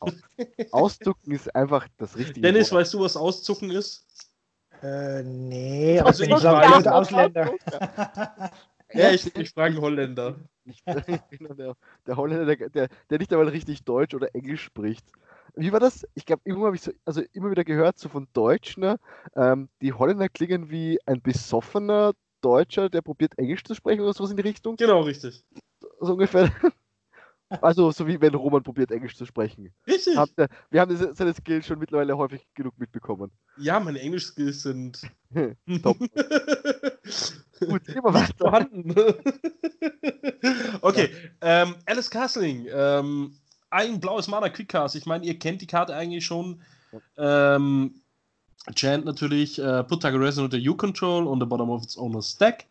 Au- 0.00 0.10
Auszucken 0.72 1.32
ist 1.32 1.54
einfach 1.54 1.86
das 1.98 2.16
richtige 2.16 2.40
Dennis, 2.42 2.70
Wort. 2.72 2.80
weißt 2.82 2.94
du, 2.94 3.00
was 3.00 3.16
auszucken 3.16 3.70
ist? 3.70 4.04
Äh, 4.82 5.22
nee, 5.22 6.00
Also 6.00 6.22
ich 6.24 6.30
ich 6.30 6.34
weiß- 6.36 6.76
guter 6.76 6.94
Ausländer. 6.94 7.52
Ja, 8.92 9.10
ich, 9.12 9.36
ich 9.36 9.50
frage 9.50 9.74
einen 9.74 9.80
Holländer. 9.82 10.34
Ich 10.64 10.82
bin 11.30 11.56
der, 11.56 11.76
der 12.08 12.16
Holländer, 12.16 12.44
der, 12.56 12.68
der, 12.70 12.88
der 13.08 13.18
nicht 13.18 13.32
einmal 13.32 13.46
richtig 13.48 13.84
Deutsch 13.84 14.14
oder 14.16 14.34
Englisch 14.34 14.64
spricht. 14.64 15.06
Wie 15.56 15.72
war 15.72 15.80
das? 15.80 16.06
Ich 16.14 16.24
glaube, 16.26 16.42
immer 16.44 16.66
habe 16.66 16.76
ich 16.76 16.82
so, 16.82 16.92
also 17.04 17.22
immer 17.32 17.50
wieder 17.50 17.64
gehört, 17.64 17.98
so 17.98 18.08
von 18.08 18.28
Deutschen, 18.32 18.80
ne, 18.82 18.98
ähm, 19.36 19.68
die 19.82 19.92
Holländer 19.92 20.28
klingen 20.28 20.70
wie 20.70 20.98
ein 21.06 21.20
besoffener 21.22 22.12
Deutscher, 22.40 22.88
der 22.88 23.02
probiert 23.02 23.38
Englisch 23.38 23.64
zu 23.64 23.74
sprechen 23.74 24.00
oder 24.00 24.12
sowas 24.14 24.30
in 24.30 24.36
die 24.36 24.42
Richtung. 24.42 24.76
Genau, 24.76 25.00
richtig. 25.02 25.44
So 26.00 26.12
ungefähr. 26.12 26.50
Also, 27.62 27.90
so 27.90 28.06
wie 28.06 28.20
wenn 28.20 28.32
Roman 28.36 28.62
probiert, 28.62 28.92
Englisch 28.92 29.16
zu 29.16 29.26
sprechen. 29.26 29.74
Richtig. 29.84 30.16
Habt 30.16 30.34
Wir 30.70 30.80
haben 30.80 30.88
diese- 30.88 31.12
seine 31.14 31.34
Skills 31.34 31.66
schon 31.66 31.80
mittlerweile 31.80 32.16
häufig 32.16 32.46
genug 32.54 32.78
mitbekommen. 32.78 33.32
Ja, 33.56 33.80
meine 33.80 33.98
Englisch-Skills 33.98 34.62
sind 34.62 35.00
Top. 35.82 35.98
Gut, 37.58 37.88
wir 37.88 38.04
weiter. 38.04 38.34
vorhanden. 38.38 38.94
okay, 40.82 41.10
ähm, 41.40 41.74
Alice 41.86 42.08
Castling, 42.08 42.68
ähm, 42.72 43.34
ein 43.70 44.00
blaues 44.00 44.28
Mana 44.28 44.48
Quickcast. 44.48 44.96
Ich 44.96 45.06
meine, 45.06 45.24
ihr 45.24 45.38
kennt 45.38 45.62
die 45.62 45.66
Karte 45.66 45.94
eigentlich 45.94 46.24
schon. 46.24 46.60
Ähm, 47.16 47.94
Chant 48.74 49.04
natürlich, 49.04 49.60
uh, 49.60 49.82
put 49.82 50.02
target 50.02 50.20
resonator 50.20 50.58
you 50.58 50.74
control 50.74 51.26
on 51.26 51.40
the 51.40 51.46
bottom 51.46 51.70
of 51.70 51.82
its 51.82 51.96
owner's 51.96 52.28
stack. 52.28 52.66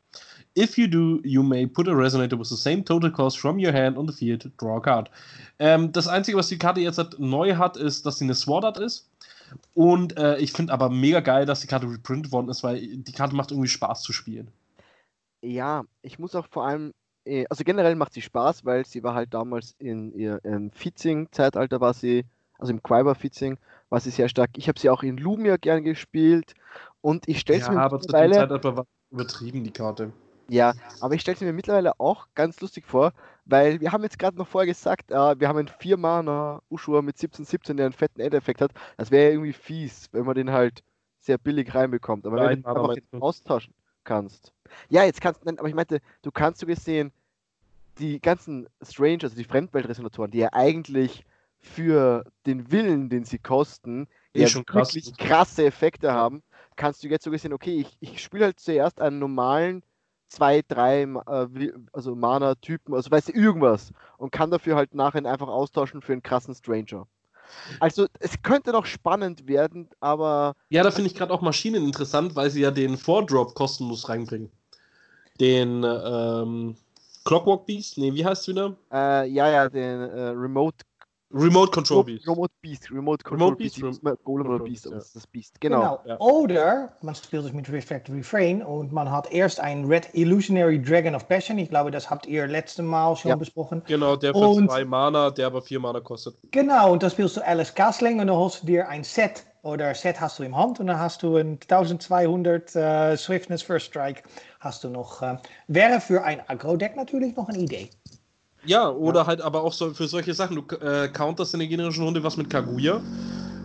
If 0.56 0.78
you 0.78 0.88
do, 0.88 1.20
you 1.24 1.42
may 1.42 1.66
put 1.66 1.88
a 1.88 1.92
resonator 1.92 2.38
with 2.38 2.50
the 2.50 2.58
same 2.58 2.84
total 2.84 3.12
cost 3.12 3.40
from 3.40 3.60
your 3.60 3.72
hand 3.72 3.98
on 3.98 4.08
the 4.08 4.14
field, 4.14 4.52
draw 4.58 4.78
a 4.78 4.82
card. 4.82 5.10
Ähm, 5.60 5.92
das 5.92 6.08
Einzige, 6.08 6.38
was 6.38 6.48
die 6.48 6.58
Karte 6.58 6.82
jetzt 6.82 6.98
halt 6.98 7.20
neu 7.20 7.56
hat, 7.56 7.78
ist, 7.78 8.06
dass 8.06 8.18
sie 8.18 8.26
eine 8.26 8.36
Sword 8.36 8.66
Art 8.66 8.78
ist. 8.78 9.10
Und 9.74 10.18
äh, 10.18 10.38
ich 10.38 10.52
finde 10.52 10.74
aber 10.74 10.90
mega 10.90 11.22
geil, 11.22 11.46
dass 11.46 11.62
die 11.62 11.68
Karte 11.68 11.90
reprintet 11.90 12.32
worden 12.32 12.50
ist, 12.50 12.64
weil 12.64 12.98
die 12.98 13.12
Karte 13.12 13.36
macht 13.36 13.52
irgendwie 13.52 13.70
Spaß 13.70 14.04
zu 14.04 14.14
spielen. 14.14 14.52
Ja, 15.42 15.84
ich 16.02 16.20
muss 16.20 16.36
auch 16.36 16.48
vor 16.48 16.66
allem, 16.66 16.94
also 17.50 17.64
generell 17.64 17.96
macht 17.96 18.14
sie 18.14 18.22
Spaß, 18.22 18.66
weil 18.66 18.86
sie 18.86 19.04
war 19.04 19.14
halt 19.14 19.34
damals 19.34 19.76
in 19.80 20.12
ihr 20.14 20.40
im 20.44 20.72
Fitzing-Zeitalter 20.72 21.80
war 21.82 21.94
sie, 21.94 22.26
also 22.58 22.72
im 22.74 22.82
Quiver-Fitzing 22.84 23.58
war 23.90 24.00
sie 24.00 24.12
sehr 24.12 24.30
stark. 24.30 24.52
Ich 24.58 24.68
habe 24.68 24.80
sie 24.80 24.90
auch 24.90 25.04
in 25.04 25.18
Lumia 25.18 25.58
gern 25.58 25.84
gespielt 25.84 26.54
und 27.02 27.28
ich 27.28 27.40
stelle 27.40 27.60
es 27.60 27.68
Ja, 27.68 27.70
mir 27.70 27.82
aber 27.84 28.00
zu 28.00 28.14
dem 28.14 28.32
mittlerweile, 28.32 28.32
Zeitalter 28.32 28.76
war 28.76 28.86
übertrieben, 29.12 29.64
die 29.64 29.72
Karte. 29.72 30.14
ja, 30.48 30.74
aber 31.00 31.14
ich 31.16 31.22
stelle 31.22 31.36
es 31.36 31.42
mir 31.42 31.54
mittlerweile 31.54 32.00
auch 32.00 32.28
ganz 32.34 32.60
lustig 32.62 32.86
vor, 32.88 33.14
weil 33.46 33.80
wir 33.82 33.92
haben 33.92 34.04
jetzt 34.04 34.18
gerade 34.20 34.38
noch 34.38 34.48
vorher 34.48 34.66
gesagt, 34.68 35.12
äh, 35.12 35.40
wir 35.40 35.48
haben 35.48 35.58
einen 35.58 35.68
4 35.68 35.98
Mana 35.98 36.62
Ushua 36.70 37.02
mit 37.02 37.18
17, 37.18 37.46
17, 37.46 37.78
der 37.78 37.86
einen 37.88 37.94
fetten 37.94 38.20
Endeffekt 38.22 38.62
hat. 38.62 38.72
Das 38.98 39.12
wäre 39.12 39.26
ja 39.26 39.32
irgendwie 39.32 39.54
fies, 39.54 40.08
wenn 40.12 40.26
man 40.26 40.36
den 40.36 40.52
halt 40.52 40.84
sehr 41.20 41.38
billig 41.38 41.74
reinbekommt. 41.76 42.26
Aber 42.26 42.42
wenn 42.42 42.52
Nein, 42.52 42.64
du 42.64 42.78
den 42.80 42.80
aber 42.82 42.90
einfach 42.90 43.04
du? 43.12 43.22
austauschen 43.22 43.74
kannst. 44.10 44.52
Ja, 44.90 45.04
jetzt 45.04 45.22
kannst 45.22 45.46
nein, 45.46 45.60
aber 45.60 45.68
ich 45.68 45.76
meinte, 45.76 46.02
du 46.24 46.32
kannst 46.32 46.60
so 46.60 46.66
gesehen 46.66 47.12
die 48.00 48.20
ganzen 48.20 48.68
Strange, 48.82 49.20
also 49.24 49.36
die 49.36 49.44
Fremdweltresonatoren, 49.44 50.32
die 50.32 50.40
ja 50.40 50.50
eigentlich 50.52 51.26
für 51.60 52.26
den 52.46 52.72
Willen, 52.72 53.10
den 53.10 53.26
sie 53.26 53.38
kosten, 53.38 54.08
Eh 54.34 54.42
ja 54.42 54.48
schon 54.48 54.66
krass. 54.66 54.96
wirklich 54.96 55.16
krasse 55.18 55.66
Effekte 55.66 56.12
haben, 56.12 56.42
kannst 56.76 57.04
du 57.04 57.08
jetzt 57.08 57.24
so 57.24 57.32
gesehen, 57.32 57.54
okay, 57.54 57.80
ich, 57.82 57.98
ich 58.00 58.24
spiele 58.24 58.46
halt 58.46 58.60
zuerst 58.60 59.02
einen 59.02 59.20
normalen 59.20 59.84
2, 60.30 60.64
3, 60.68 61.02
äh, 61.02 61.72
also 61.92 62.16
Mana-Typen, 62.16 62.94
also 62.96 63.12
weißt 63.12 63.30
du, 63.30 63.34
irgendwas 63.34 63.92
und 64.18 64.32
kann 64.32 64.52
dafür 64.52 64.76
halt 64.76 64.94
nachher 64.94 65.26
einfach 65.26 65.48
austauschen 65.48 66.02
für 66.02 66.14
einen 66.14 66.24
krassen 66.24 66.56
Stranger. 66.56 67.08
Also 67.80 68.08
es 68.20 68.42
könnte 68.42 68.72
noch 68.72 68.86
spannend 68.86 69.48
werden, 69.48 69.90
aber 70.00 70.56
Ja, 70.70 70.84
da 70.84 70.92
finde 70.92 71.10
ich 71.10 71.16
gerade 71.16 71.34
auch 71.34 71.42
Maschinen 71.42 71.84
interessant, 71.86 72.36
weil 72.36 72.50
sie 72.50 72.62
ja 72.62 72.72
den 72.72 72.98
Four-Drop 72.98 73.54
kostenlos 73.56 74.08
reinbringen. 74.10 74.52
Den 75.40 75.84
ähm, 75.84 76.76
Clockwork 77.26 77.66
Beast, 77.66 77.98
nee, 77.98 78.14
wie 78.14 78.26
heißt 78.26 78.44
es 78.44 78.48
wieder? 78.50 78.76
äh, 78.92 79.28
ja, 79.30 79.50
ja, 79.50 79.70
den 79.70 80.02
äh, 80.02 80.30
Remote 80.30 80.86
Remote 81.32 81.72
Control 81.72 82.04
Beast. 82.04 82.28
Remote 82.28 82.52
Beast, 82.62 82.92
Remote 82.92 83.24
Control 83.24 83.56
Beast, 83.56 83.76
Beast, 83.80 84.02
Beast, 84.02 84.04
Beast 84.04 84.24
Golem 84.24 84.48
oder 84.48 84.58
Control 84.58 84.70
Beast, 84.70 84.86
ja. 84.86 84.92
das 84.92 85.06
ist 85.08 85.16
das 85.16 85.28
Beast, 85.28 85.62
genau. 85.62 86.00
Ja. 86.06 86.20
Oder 86.20 86.94
man 87.04 87.14
spielt 87.14 87.46
es 87.46 87.54
mit 87.54 87.72
Reflect 87.72 88.10
Refrain 88.10 88.64
und 88.64 88.92
man 88.92 89.12
hat 89.12 89.32
erst 89.32 89.60
ein 89.60 89.86
Red 89.86 90.10
Illusionary 90.14 90.82
Dragon 90.82 91.14
of 91.14 91.28
Passion. 91.28 91.60
Ich 91.60 91.70
glaube, 91.70 91.92
das 91.92 92.10
habt 92.10 92.26
ihr 92.26 92.48
letztes 92.48 92.84
Mal 92.84 93.16
schon 93.16 93.30
Ja. 93.30 93.36
besprochen. 93.36 93.84
Genau, 93.86 94.16
der 94.16 94.34
für 94.34 94.40
Und- 94.40 94.70
zwei 94.70 94.86
Mana, 94.86 95.30
der 95.30 95.48
aber 95.48 95.62
vier 95.62 95.80
Mana 95.80 96.00
kostet. 96.00 96.36
Genau, 96.52 96.94
und 96.94 97.04
dann 97.04 97.12
spielst 97.12 97.38
du 97.38 97.42
Alice 97.46 97.76
Castling 97.76 98.20
und 98.20 98.28
dann 98.28 98.36
holst 98.38 98.64
du 98.64 98.68
dir 98.68 98.90
ein 98.90 99.04
Set 99.04 99.46
oder 99.62 99.94
Set 99.94 100.20
hast 100.20 100.40
du 100.40 100.44
im 100.44 100.56
Hand 100.58 100.80
und 100.80 100.88
dann 100.88 101.00
hast 101.00 101.22
du 101.22 101.36
ein 101.36 101.60
1200 101.60 102.76
äh, 102.76 103.18
Swiftness 103.18 103.62
First 103.62 103.88
Strike. 103.88 104.24
Hast 104.62 104.84
du 104.84 104.90
noch, 104.90 105.22
äh, 105.22 105.38
wäre 105.68 106.02
für 106.02 106.24
ein 106.24 106.42
Agro-Deck 106.48 106.96
natürlich 106.96 107.36
noch 107.36 107.50
eine 107.50 107.60
Idee. 107.60 107.90
Ja, 108.66 108.90
oder 108.90 109.26
halt 109.26 109.42
aber 109.42 109.64
auch 109.64 109.74
so 109.74 109.94
für 109.94 110.08
solche 110.08 110.34
Sachen. 110.34 110.56
Du 110.56 110.76
äh, 110.76 111.08
counterst 111.08 111.54
in 111.54 111.60
der 111.60 111.70
generischen 111.70 112.04
Runde 112.04 112.24
was 112.24 112.38
mit 112.38 112.50
Kaguya. 112.50 113.02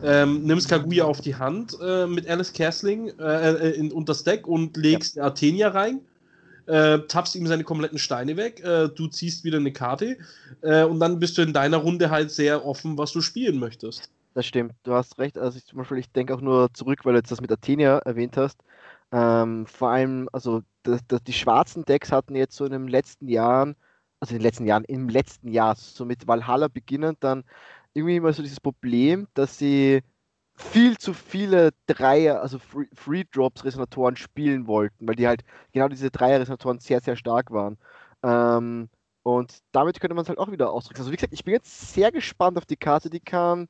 Ähm, 0.04 0.42
nimmst 0.42 0.68
Kaguya 0.68 1.04
auf 1.04 1.20
die 1.20 1.34
Hand 1.34 1.76
äh, 1.82 2.06
mit 2.06 2.28
Alice 2.28 2.52
Castling 2.52 3.08
äh, 3.18 3.50
äh, 3.52 3.70
in, 3.70 3.90
unter 3.90 4.12
das 4.12 4.22
Deck 4.22 4.46
und 4.46 4.76
legst 4.76 5.18
Athenia 5.18 5.68
rein. 5.68 6.00
Äh, 6.66 7.00
tappst 7.08 7.34
ihm 7.34 7.46
seine 7.46 7.64
kompletten 7.64 7.98
Steine 7.98 8.36
weg. 8.36 8.62
Äh, 8.64 8.88
du 8.88 9.06
ziehst 9.08 9.44
wieder 9.44 9.58
eine 9.58 9.72
Karte. 9.72 10.16
Äh, 10.62 10.84
und 10.84 11.00
dann 11.00 11.18
bist 11.18 11.36
du 11.36 11.42
in 11.42 11.52
deiner 11.52 11.78
Runde 11.78 12.10
halt 12.10 12.30
sehr 12.30 12.64
offen, 12.64 12.96
was 12.96 13.12
du 13.12 13.20
spielen 13.20 13.58
möchtest. 13.58 14.10
Das 14.34 14.46
stimmt, 14.46 14.74
du 14.82 14.92
hast 14.92 15.18
recht. 15.18 15.38
Also 15.38 15.58
ich 15.58 15.66
zum 15.66 15.78
Beispiel, 15.78 15.98
ich 15.98 16.10
denke 16.10 16.34
auch 16.34 16.40
nur 16.40 16.72
zurück, 16.72 17.00
weil 17.04 17.12
du 17.12 17.18
jetzt 17.18 17.30
das 17.30 17.40
mit 17.40 17.52
Athenia 17.52 17.98
erwähnt 17.98 18.36
hast. 18.36 18.58
Ähm, 19.12 19.66
vor 19.66 19.90
allem, 19.90 20.28
also 20.32 20.62
das, 20.82 21.00
das, 21.06 21.22
die 21.22 21.32
schwarzen 21.32 21.84
Decks 21.84 22.10
hatten 22.10 22.34
jetzt 22.34 22.56
so 22.56 22.64
in 22.64 22.72
den 22.72 22.88
letzten 22.88 23.28
Jahren, 23.28 23.76
also 24.24 24.34
in 24.34 24.38
den 24.38 24.44
letzten 24.44 24.66
Jahren, 24.66 24.84
im 24.84 25.08
letzten 25.10 25.48
Jahr, 25.48 25.76
so 25.76 26.06
mit 26.06 26.26
Valhalla 26.26 26.68
beginnend, 26.68 27.18
dann 27.20 27.44
irgendwie 27.92 28.16
immer 28.16 28.32
so 28.32 28.42
dieses 28.42 28.60
Problem, 28.60 29.28
dass 29.34 29.58
sie 29.58 30.02
viel 30.56 30.96
zu 30.96 31.12
viele 31.12 31.72
Dreier, 31.86 32.40
also 32.40 32.58
Free, 32.58 32.86
Free 32.94 33.24
Drops 33.30 33.64
Resonatoren 33.64 34.16
spielen 34.16 34.66
wollten, 34.66 35.06
weil 35.06 35.16
die 35.16 35.26
halt 35.26 35.44
genau 35.72 35.88
diese 35.88 36.10
Dreier 36.10 36.40
Resonatoren 36.40 36.78
sehr, 36.78 37.00
sehr 37.00 37.16
stark 37.16 37.50
waren. 37.50 37.76
Ähm, 38.22 38.88
und 39.22 39.58
damit 39.72 40.00
könnte 40.00 40.14
man 40.14 40.22
es 40.22 40.28
halt 40.28 40.38
auch 40.38 40.50
wieder 40.50 40.70
ausdrücken. 40.70 41.00
Also 41.00 41.12
wie 41.12 41.16
gesagt, 41.16 41.34
ich 41.34 41.44
bin 41.44 41.52
jetzt 41.52 41.92
sehr 41.92 42.10
gespannt 42.10 42.56
auf 42.56 42.66
die 42.66 42.76
Karte, 42.76 43.10
die 43.10 43.20
kann 43.20 43.68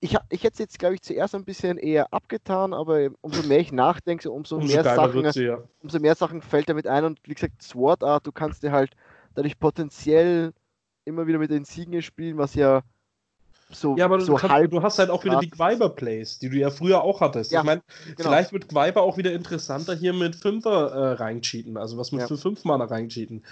ich, 0.00 0.16
ich 0.30 0.44
hätte 0.44 0.52
es 0.54 0.58
jetzt, 0.58 0.78
glaube 0.78 0.94
ich, 0.94 1.02
zuerst 1.02 1.34
ein 1.34 1.44
bisschen 1.44 1.76
eher 1.76 2.12
abgetan, 2.12 2.72
aber 2.72 3.08
umso 3.20 3.42
mehr 3.42 3.58
ich 3.58 3.72
nachdenke, 3.72 4.30
umso, 4.30 4.56
Umso 4.56 4.72
mehr 4.72 4.84
Sachen, 4.84 5.32
sie 5.32 5.44
ja. 5.44 5.58
umso 5.82 5.98
mehr 5.98 6.14
Sachen 6.14 6.40
fällt 6.40 6.68
damit 6.68 6.86
ein. 6.86 7.04
Und 7.04 7.18
wie 7.24 7.34
gesagt, 7.34 7.62
Sword 7.62 8.04
Art, 8.04 8.26
du 8.26 8.32
kannst 8.32 8.62
dir 8.62 8.70
halt 8.70 8.92
dadurch 9.38 9.58
potenziell 9.58 10.52
immer 11.04 11.26
wieder 11.28 11.38
mit 11.38 11.50
den 11.50 11.64
Siegen 11.64 12.02
spielen, 12.02 12.38
was 12.38 12.54
ja 12.54 12.82
so, 13.70 13.96
Ja, 13.96 14.06
aber 14.06 14.18
du, 14.18 14.24
so 14.24 14.34
kannst, 14.34 14.52
halb. 14.52 14.70
du 14.70 14.82
hast 14.82 14.98
halt 14.98 15.10
auch 15.10 15.24
wieder 15.24 15.38
die 15.38 15.50
Gwyber-Plays, 15.50 16.38
die 16.38 16.48
du 16.48 16.56
ja 16.56 16.70
früher 16.70 17.02
auch 17.02 17.20
hattest. 17.20 17.52
Ja, 17.52 17.60
ich 17.60 17.66
meine, 17.66 17.82
genau. 18.04 18.30
vielleicht 18.30 18.52
wird 18.52 18.68
Gwyber 18.68 19.02
auch 19.02 19.16
wieder 19.16 19.32
interessanter 19.32 19.94
hier 19.94 20.12
mit 20.12 20.34
Fünfer 20.34 20.90
äh, 20.90 21.12
reincheaten, 21.12 21.76
also 21.76 21.98
was 21.98 22.10
mit 22.10 22.22
Ja. 22.22 22.26
für 22.26 22.36
fünf 22.36 22.64
Mana 22.64 22.86
reincheaten. 22.86 23.44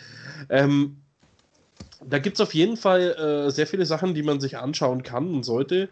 Ähm, 0.48 1.02
da 2.04 2.18
gibt 2.18 2.38
es 2.38 2.40
auf 2.40 2.54
jeden 2.54 2.76
Fall 2.76 3.46
äh, 3.46 3.50
sehr 3.50 3.66
viele 3.66 3.86
Sachen, 3.86 4.14
die 4.14 4.22
man 4.22 4.40
sich 4.40 4.58
anschauen 4.58 5.02
kann 5.02 5.32
und 5.32 5.44
sollte. 5.44 5.88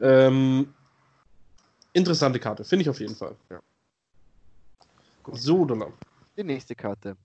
Ähm, 0.00 0.72
interessante 1.92 2.38
Karte, 2.38 2.64
finde 2.64 2.84
ich 2.84 2.88
auf 2.88 3.00
jeden 3.00 3.16
Fall. 3.16 3.34
Ja. 3.50 3.60
So, 5.32 5.64
dann. 5.64 5.92
Die 6.36 6.44
nächste 6.44 6.74
Karte. 6.74 7.16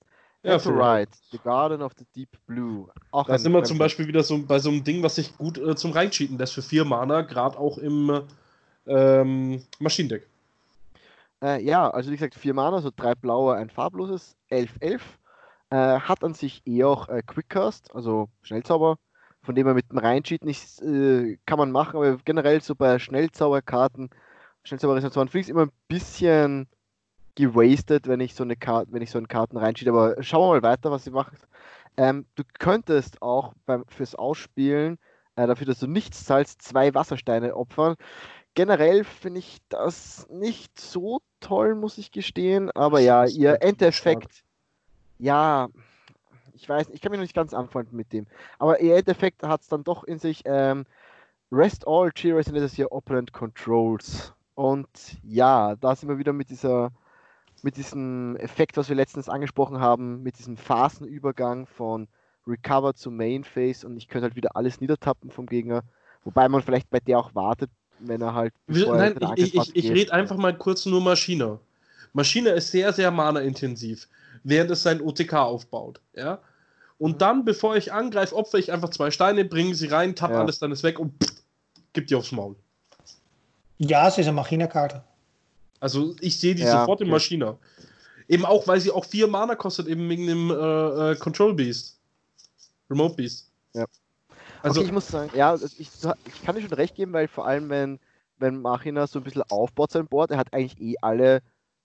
Ja, 0.44 0.56
Ride, 0.56 1.12
The 1.32 1.38
Garden 1.38 1.82
of 1.84 1.92
the 1.98 2.06
Deep 2.16 2.30
Blue. 2.48 2.88
Auch 3.12 3.28
Da 3.28 3.38
sind 3.38 3.54
wir 3.54 3.64
zum 3.64 3.78
Beispiel 3.78 4.08
wieder 4.08 4.24
so 4.24 4.44
bei 4.44 4.58
so 4.58 4.70
einem 4.70 4.84
Ding, 4.84 5.04
was 5.04 5.16
sich 5.16 5.38
gut 5.38 5.60
äh, 5.60 5.76
zum 5.76 5.92
Reincheaten 5.92 6.38
lässt 6.38 6.54
für 6.54 6.64
vier 6.64 6.84
Mana, 6.84 7.22
gerade 7.22 7.60
auch 7.60 7.78
im 7.78 8.24
ähm, 8.88 9.64
Maschinendeck. 9.80 10.28
Äh, 11.44 11.64
ja, 11.64 11.90
also 11.90 12.10
wie 12.10 12.16
gesagt, 12.16 12.34
vier 12.34 12.56
Mana, 12.56 12.82
so 12.82 12.90
drei 12.96 13.14
blaue, 13.14 13.56
ein 13.56 13.70
farbloses, 13.70 14.36
11, 14.50 14.72
11. 14.80 15.20
Äh, 15.70 16.00
hat 16.00 16.24
an 16.24 16.34
sich 16.34 16.62
eh 16.66 16.84
auch 16.84 17.08
äh, 17.08 17.22
Quickcast, 17.22 17.94
also 17.96 18.28
Schnellzauber, 18.42 18.98
von 19.44 19.56
dem 19.56 19.68
man 19.68 19.76
mit 19.76 19.92
dem 19.92 20.00
Reincheat 20.00 20.44
nicht 20.44 20.82
äh, 20.82 21.38
kann 21.46 21.60
man 21.60 21.72
machen, 21.72 21.98
aber 21.98 22.18
generell 22.26 22.62
so 22.62 22.76
bei 22.76 22.98
Schnellzauberkarten, 22.98 24.10
Schnellzauberresonatoren 24.64 25.30
finde 25.30 25.42
ich 25.42 25.48
es 25.48 25.52
immer 25.52 25.68
ein 25.68 25.72
bisschen 25.88 26.68
gewastet, 27.36 28.08
wenn 28.08 28.20
ich 28.20 28.36
so 28.36 28.44
eine 28.44 28.56
Karte, 28.56 28.92
wenn 28.92 29.02
ich 29.02 29.12
so 29.12 29.18
einen 29.18 29.28
Karten 29.28 29.58
reincheat, 29.58 29.90
aber 29.90 30.22
schauen 30.22 30.50
wir 30.50 30.62
mal 30.62 30.64
weiter, 30.64 30.92
was 30.92 31.04
sie 31.04 31.12
macht. 31.12 31.48
Ähm, 31.98 32.26
du 32.36 32.44
könntest 32.60 33.22
auch 33.22 33.54
beim, 33.66 33.86
fürs 33.88 34.16
Ausspielen, 34.16 34.98
äh, 35.36 35.48
dafür, 35.48 35.68
dass 35.68 35.80
du 35.80 35.88
nichts 35.88 36.26
zahlst, 36.26 36.62
zwei 36.62 36.94
Wassersteine 36.94 37.56
opfern. 37.56 37.96
Generell 38.54 39.04
finde 39.04 39.40
ich 39.40 39.60
das 39.70 40.28
nicht 40.30 40.80
so 40.80 41.22
toll, 41.40 41.76
muss 41.76 41.98
ich 41.98 42.12
gestehen. 42.12 42.70
Aber 42.72 43.00
ja, 43.00 43.26
ihr 43.26 43.62
Endeffekt, 43.62 44.44
ja, 45.20 45.70
ich 46.54 46.68
weiß, 46.68 46.90
ich 46.90 47.02
kann 47.02 47.12
mich 47.12 47.18
noch 47.18 47.24
nicht 47.24 47.36
ganz 47.36 47.54
anfreunden 47.54 47.96
mit 47.96 48.12
dem. 48.14 48.28
Aber 48.60 48.82
ihr 48.82 48.96
Endeffekt 48.96 49.44
hat 49.44 49.62
es 49.62 49.68
dann 49.68 49.84
doch 49.84 50.04
in 50.04 50.20
sich. 50.20 50.42
Ähm, 50.46 50.86
rest 51.52 51.88
all 51.88 52.12
Cheers 52.12 52.48
and 52.48 52.58
this 52.58 52.78
your 52.80 52.92
opponent 52.92 53.34
controls. 53.34 54.34
Und 54.56 54.90
ja, 55.24 55.76
da 55.76 55.96
sind 55.96 56.10
wir 56.10 56.18
wieder 56.18 56.34
mit 56.34 56.50
dieser, 56.50 56.92
mit 57.64 57.78
diesem 57.78 58.36
Effekt, 58.38 58.78
was 58.78 58.90
wir 58.90 58.96
letztens 58.96 59.30
angesprochen 59.30 59.80
haben, 59.80 60.24
mit 60.24 60.38
diesem 60.40 60.58
Phasenübergang 60.58 61.68
von 61.68 62.08
Recover 62.48 62.94
zu 62.94 63.12
Main 63.12 63.44
Phase 63.44 63.86
und 63.86 63.98
ich 63.98 64.08
könnte 64.08 64.24
halt 64.24 64.36
wieder 64.36 64.56
alles 64.56 64.82
niedertappen 64.82 65.32
vom 65.32 65.46
Gegner. 65.46 65.84
Wobei 66.24 66.50
man 66.50 66.62
vielleicht 66.62 66.90
bei 66.90 67.00
der 67.00 67.20
auch 67.20 67.36
wartet, 67.36 67.70
wenn 68.00 68.22
er 68.22 68.34
halt. 68.34 68.54
Bevor 68.68 68.96
er 68.96 69.00
nein, 69.00 69.14
in 69.14 69.20
den 69.20 69.34
ich, 69.36 69.56
ich, 69.56 69.76
ich, 69.76 69.86
ich 69.86 69.92
rede 69.92 70.14
einfach 70.14 70.38
mal 70.38 70.58
kurz 70.58 70.86
nur 70.86 71.02
Maschine. 71.02 71.60
Maschine 72.14 72.50
ist 72.50 72.72
sehr, 72.72 72.92
sehr 72.94 73.12
mana-intensiv, 73.12 74.08
während 74.44 74.72
es 74.72 74.84
sein 74.84 75.02
OTK 75.02 75.34
aufbaut. 75.34 76.02
Ja? 76.14 76.40
Und 76.98 77.22
dann, 77.22 77.46
bevor 77.46 77.76
ich 77.78 77.94
angreife, 77.94 78.36
opfer 78.36 78.58
ich 78.58 78.72
einfach 78.72 78.90
zwei 78.90 79.12
Steine, 79.12 79.46
bringe 79.46 79.74
sie 79.76 79.88
rein, 79.88 80.16
tapp 80.16 80.32
Ja. 80.32 80.40
alles, 80.42 80.60
dann 80.60 80.72
ist 80.72 80.84
weg 80.84 81.00
und 81.00 81.14
pff, 81.24 81.44
gib 81.94 82.08
die 82.08 82.16
aufs 82.16 82.32
Maul. 82.32 82.56
Ja, 83.78 84.08
es 84.08 84.18
ist 84.18 84.28
eine 84.28 84.36
Machina-Karte. 84.36 85.04
Also 85.82 86.16
ich 86.22 86.40
sehe 86.40 86.56
die 86.56 86.62
Ja, 86.62 86.80
sofort 86.80 87.02
im 87.02 87.08
okay. 87.08 87.16
Maschiner. 87.16 87.58
Eben 88.30 88.46
auch, 88.46 88.66
weil 88.68 88.80
sie 88.80 88.92
auch 88.92 89.04
vier 89.04 89.28
Mana 89.28 89.56
kostet, 89.56 89.88
eben 89.88 90.08
wegen 90.08 90.28
dem 90.28 90.50
äh, 90.52 90.54
äh, 91.12 91.16
Control 91.18 91.54
Beast. 91.54 92.00
Remote 92.90 93.16
Beast. 93.16 93.52
Ja. 93.74 93.86
Also, 94.62 94.80
okay, 94.80 94.88
ich 94.88 94.94
muss 94.94 95.08
sagen, 95.08 95.32
ja, 95.36 95.56
ich, 95.56 95.80
ich 95.80 96.42
kann 96.46 96.56
dir 96.56 96.62
schon 96.62 96.72
recht 96.74 96.96
geben, 96.96 97.14
weil 97.14 97.28
vor 97.28 97.48
allem, 97.48 97.70
wenn, 97.70 98.00
wenn 98.38 98.62
Machina 98.62 99.08
so 99.08 99.20
ein 99.20 99.24
bisschen 99.24 99.44
aufbaut 99.50 99.92
sein 99.92 100.08
Board, 100.08 100.32
er 100.32 100.38
hat 100.38 100.54
eigentlich 100.54 100.80
eh 100.80 100.96
alle 101.02 101.42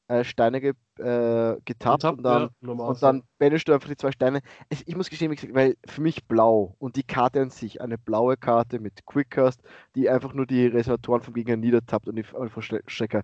äh, 0.08 0.24
Steine 0.24 0.60
ge, 0.60 0.74
äh, 0.98 1.56
getappt 1.64 2.04
und 2.04 2.22
dann, 2.22 2.50
ja, 2.60 2.70
und 2.70 3.02
dann 3.02 3.22
banishst 3.38 3.66
du 3.66 3.72
einfach 3.72 3.88
die 3.88 3.96
zwei 3.96 4.12
Steine. 4.12 4.40
Es, 4.68 4.82
ich 4.86 4.94
muss 4.94 5.10
gestehen, 5.10 5.30
wie 5.30 5.36
gesagt, 5.36 5.54
weil 5.54 5.76
für 5.86 6.00
mich 6.00 6.26
blau 6.26 6.76
und 6.78 6.96
die 6.96 7.02
Karte 7.02 7.40
an 7.40 7.50
sich, 7.50 7.80
eine 7.80 7.98
blaue 7.98 8.36
Karte 8.36 8.78
mit 8.78 9.04
Quickcast, 9.06 9.60
die 9.94 10.08
einfach 10.08 10.32
nur 10.32 10.46
die 10.46 10.66
Reservatoren 10.66 11.22
vom 11.22 11.34
Gegner 11.34 11.56
niedertappt 11.56 12.08
und 12.08 12.16
die 12.16 12.24
und 12.32 12.46
die 12.46 12.50
Verstecker. 12.50 13.22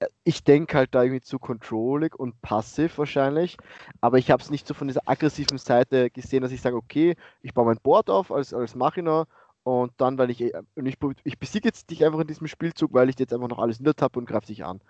Äh, 0.00 0.06
Ich 0.24 0.44
denke 0.44 0.76
halt 0.76 0.94
da 0.94 1.02
irgendwie 1.02 1.20
zu 1.22 1.38
controllig 1.38 2.14
und 2.18 2.40
passiv 2.42 2.98
wahrscheinlich, 2.98 3.56
aber 4.00 4.18
ich 4.18 4.30
habe 4.30 4.42
es 4.42 4.50
nicht 4.50 4.66
so 4.66 4.74
von 4.74 4.88
dieser 4.88 5.02
aggressiven 5.08 5.58
Seite 5.58 6.10
gesehen, 6.10 6.42
dass 6.42 6.52
ich 6.52 6.60
sage, 6.60 6.76
okay, 6.76 7.16
ich 7.42 7.54
baue 7.54 7.66
mein 7.66 7.80
Board 7.82 8.10
auf 8.10 8.30
als, 8.32 8.52
als 8.54 8.74
Machina 8.74 9.26
und 9.62 9.92
dann, 9.96 10.16
weil 10.18 10.30
ich, 10.30 10.42
und 10.74 10.86
ich, 10.86 10.96
ich 11.24 11.38
besiege 11.38 11.68
jetzt 11.68 11.90
dich 11.90 12.04
einfach 12.04 12.20
in 12.20 12.26
diesem 12.28 12.46
Spielzug, 12.46 12.92
weil 12.92 13.08
ich 13.08 13.18
jetzt 13.18 13.32
einfach 13.32 13.48
noch 13.48 13.58
alles 13.58 13.80
niedertappe 13.80 14.18
und 14.18 14.26
greife 14.26 14.46
dich 14.46 14.64
an. 14.64 14.80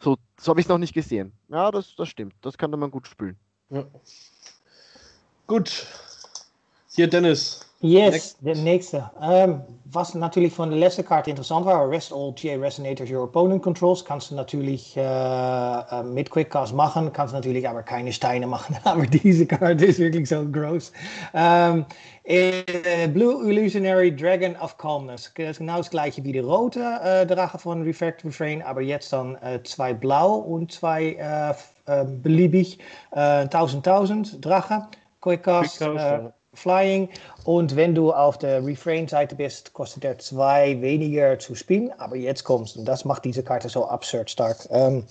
So, 0.00 0.16
so 0.40 0.50
habe 0.50 0.60
ich 0.60 0.66
es 0.66 0.68
noch 0.68 0.78
nicht 0.78 0.92
gesehen. 0.94 1.32
Ja, 1.48 1.70
das, 1.70 1.94
das 1.96 2.08
stimmt. 2.08 2.34
Das 2.40 2.58
kann 2.58 2.70
man 2.72 2.90
gut 2.90 3.06
spielen. 3.06 3.38
ja. 3.70 3.84
Gut. 5.46 5.86
Hier, 6.94 7.06
Dennis. 7.08 7.60
Yes, 7.84 8.12
Next. 8.12 8.38
de 8.40 8.54
nächste. 8.62 9.10
Ähm, 9.20 9.60
was 9.84 10.14
natürlich 10.14 10.54
von 10.54 10.70
der 10.70 10.78
letzten 10.78 11.04
Karte 11.04 11.28
interessant 11.28 11.66
war, 11.66 11.74
Arrest 11.82 12.14
all 12.14 12.32
GA 12.32 12.56
Resonators 12.56 13.10
your 13.10 13.24
opponent 13.24 13.62
controls. 13.62 14.02
Kannst 14.02 14.30
du 14.30 14.36
natürlich 14.36 14.96
äh, 14.96 15.02
äh, 15.02 16.02
mit 16.02 16.30
Quickcast 16.30 16.72
machen, 16.74 17.12
kannst 17.12 17.34
natürlich 17.34 17.68
aber 17.68 17.82
keine 17.82 18.10
Steine 18.10 18.46
machen. 18.46 18.74
aber 18.84 19.06
diese 19.06 19.44
Karte 19.44 19.84
ist 19.84 19.98
wirklich 19.98 20.30
so 20.30 20.46
groß. 20.46 20.92
Ähm, 21.34 21.84
äh, 22.22 23.06
Blue 23.08 23.46
Illusionary 23.46 24.16
Dragon 24.16 24.56
of 24.56 24.78
Calmness. 24.78 25.30
Das 25.36 25.50
ist 25.50 25.58
genau 25.58 25.76
das 25.76 25.90
gleiche 25.90 26.24
wie 26.24 26.32
die 26.32 26.38
rote 26.38 26.80
äh, 27.04 27.26
Drache 27.26 27.58
von 27.58 27.82
Refract 27.82 28.24
Refrain, 28.24 28.62
aber 28.62 28.80
jetzt 28.80 29.12
dann 29.12 29.36
zwei 29.64 29.92
blau 29.92 30.36
und 30.36 30.72
zwei 30.72 31.54
beliebig 32.22 32.78
äh, 33.12 33.42
1000 33.42 33.86
1000 33.86 34.42
Drache. 34.42 34.86
Quickcast, 35.20 35.78
Quickcast. 35.78 36.32
Flying. 36.54 37.08
Und 37.44 37.76
wenn 37.76 37.94
du 37.94 38.12
auf 38.12 38.38
der 38.38 38.64
Refrain-Seite 38.64 39.34
bist, 39.34 39.72
kostet 39.72 40.04
er 40.04 40.18
zwei 40.18 40.80
weniger 40.80 41.38
zu 41.38 41.54
spielen. 41.54 41.92
Aber 41.98 42.16
jetzt 42.16 42.44
kommst 42.44 42.76
und 42.76 42.84
das 42.86 43.04
macht 43.04 43.24
diese 43.24 43.42
Karte 43.42 43.68
so 43.68 43.86
absurd 43.86 44.30
stark. 44.30 44.66
Ähm, 44.70 45.04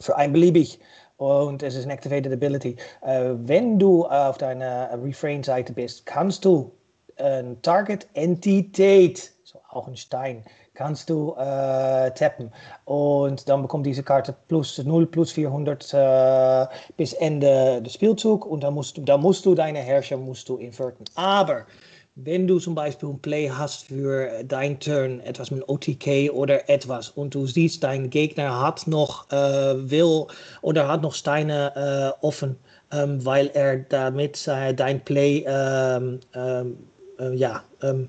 für 0.00 0.16
ein 0.16 0.32
beliebig. 0.32 0.78
Und 1.18 1.62
es 1.62 1.74
ist 1.74 1.84
eine 1.84 1.92
Activated 1.92 2.32
Ability. 2.32 2.76
Äh, 3.02 3.32
wenn 3.34 3.78
du 3.78 4.06
auf 4.06 4.38
deiner 4.38 4.90
Refrain-Seite 5.02 5.72
bist, 5.72 6.06
kannst 6.06 6.44
du 6.44 6.72
ein 7.18 7.60
Target-Entität, 7.62 9.30
so 9.44 9.60
auch 9.68 9.86
ein 9.86 9.96
Stein, 9.96 10.44
kannst 10.80 11.10
du 11.10 11.34
äh, 11.36 12.10
tappen. 12.12 12.50
Und 12.86 13.46
dann 13.46 13.60
bekommt 13.60 13.84
diese 13.84 14.02
Karte 14.02 14.34
plus 14.48 14.78
0, 14.78 15.06
plus 15.06 15.30
400 15.32 15.92
äh, 15.92 16.66
bis 16.96 17.12
Ende 17.12 17.82
des 17.82 17.92
Spielzugs. 17.92 18.46
Und 18.46 18.62
dann 18.64 18.72
musst, 18.72 18.96
du, 18.96 19.02
dann 19.02 19.20
musst 19.20 19.44
du 19.44 19.54
deine 19.54 19.80
Herrscher 19.80 20.16
musst 20.16 20.48
du 20.48 20.56
inverten. 20.56 21.04
Aber 21.16 21.66
wenn 22.14 22.46
du 22.46 22.58
zum 22.58 22.74
Beispiel 22.74 23.10
ein 23.10 23.20
Play 23.20 23.50
hast 23.50 23.88
für 23.88 24.42
dein 24.44 24.80
Turn, 24.80 25.20
etwas 25.20 25.50
mit 25.50 25.68
OTK 25.68 26.32
oder 26.32 26.66
etwas, 26.70 27.10
und 27.10 27.34
du 27.34 27.46
siehst, 27.46 27.84
dein 27.84 28.08
Gegner 28.08 28.62
hat 28.62 28.86
noch 28.86 29.30
äh, 29.30 29.90
will 29.90 30.24
oder 30.62 30.88
hat 30.88 31.02
noch 31.02 31.12
Steine 31.12 31.74
äh, 31.76 32.26
offen, 32.26 32.56
ähm, 32.90 33.22
weil 33.22 33.48
er 33.52 33.80
damit 33.80 34.48
äh, 34.48 34.72
dein 34.72 35.04
Play, 35.04 35.44
ähm, 35.46 36.20
ähm, 36.34 36.78
äh, 37.18 37.34
ja, 37.34 37.64
ähm, 37.82 38.08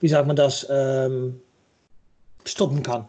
wie 0.00 0.08
sagt 0.08 0.26
man 0.26 0.36
das, 0.36 0.66
ähm, 0.70 1.40
stoppen 2.48 2.82
kann. 2.82 3.06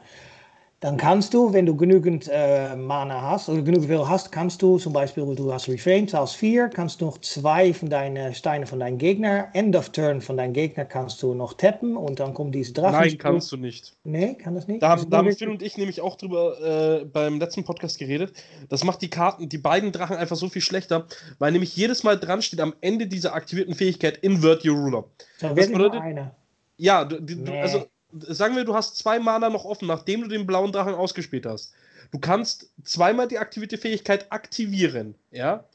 Dann 0.79 0.95
kannst 0.97 1.33
du, 1.33 1.53
wenn 1.53 1.65
du 1.65 1.75
genügend 1.75 2.29
äh, 2.31 2.75
Mana 2.75 3.19
hast 3.19 3.49
oder 3.49 3.63
genug 3.63 3.87
Will 3.87 4.07
hast, 4.07 4.31
kannst 4.31 4.61
du 4.61 4.77
zum 4.77 4.93
Beispiel, 4.93 5.25
du 5.33 5.51
hast 5.51 5.67
Refrain, 5.67 6.07
zahlst 6.07 6.35
4, 6.35 6.67
kannst 6.69 7.01
du 7.01 7.05
noch 7.05 7.17
zwei 7.21 7.73
von 7.73 7.89
deinen 7.89 8.35
Steinen 8.35 8.67
von 8.67 8.79
deinem 8.79 8.99
Gegner, 8.99 9.47
End 9.53 9.75
of 9.75 9.89
Turn 9.89 10.21
von 10.21 10.37
deinem 10.37 10.53
Gegner 10.53 10.85
kannst 10.85 11.23
du 11.23 11.33
noch 11.33 11.53
tappen 11.55 11.97
und 11.97 12.19
dann 12.19 12.35
kommt 12.35 12.53
diese 12.53 12.73
Drachen. 12.73 12.91
Nein, 12.91 13.17
kannst 13.17 13.51
du 13.51 13.57
nicht. 13.57 13.95
Nee, 14.03 14.35
kann 14.35 14.53
das 14.53 14.67
nicht? 14.67 14.83
Da, 14.83 14.93
es 14.93 15.09
da 15.09 15.17
haben 15.17 15.33
Phil 15.33 15.49
und 15.49 15.63
ich 15.63 15.77
nämlich 15.79 15.99
auch 15.99 16.15
drüber 16.15 17.01
äh, 17.01 17.05
beim 17.05 17.39
letzten 17.39 17.63
Podcast 17.63 17.97
geredet. 17.97 18.33
Das 18.69 18.83
macht 18.83 19.01
die 19.01 19.09
Karten, 19.09 19.49
die 19.49 19.57
beiden 19.57 19.91
Drachen 19.91 20.15
einfach 20.15 20.35
so 20.35 20.47
viel 20.47 20.61
schlechter, 20.61 21.07
weil 21.39 21.53
nämlich 21.53 21.75
jedes 21.75 22.03
Mal 22.03 22.19
dran 22.19 22.43
steht 22.43 22.61
am 22.61 22.75
Ende 22.81 23.07
dieser 23.07 23.33
aktivierten 23.33 23.73
Fähigkeit 23.73 24.17
Invert 24.17 24.63
Your 24.63 24.77
Ruler. 24.77 25.05
wirklich 25.39 25.69
nur 25.69 25.77
bedeutet- 25.89 26.01
eine. 26.01 26.35
Ja, 26.77 27.03
du, 27.03 27.19
du, 27.19 27.35
du- 27.35 27.51
Nee. 27.51 27.61
also 27.63 27.87
sagen 28.11 28.55
wir, 28.55 28.63
du 28.63 28.73
hast 28.73 28.97
zwei 28.97 29.19
Mana 29.19 29.49
noch 29.49 29.65
offen, 29.65 29.87
nachdem 29.87 30.21
du 30.21 30.27
den 30.27 30.47
blauen 30.47 30.71
Drachen 30.71 30.93
ausgespielt 30.93 31.45
hast. 31.45 31.73
Du 32.11 32.19
kannst 32.19 32.71
zweimal 32.83 33.27
die 33.27 33.37
aktivierte 33.37 33.77
Fähigkeit 33.77 34.31
aktivieren, 34.31 35.15
ja, 35.31 35.65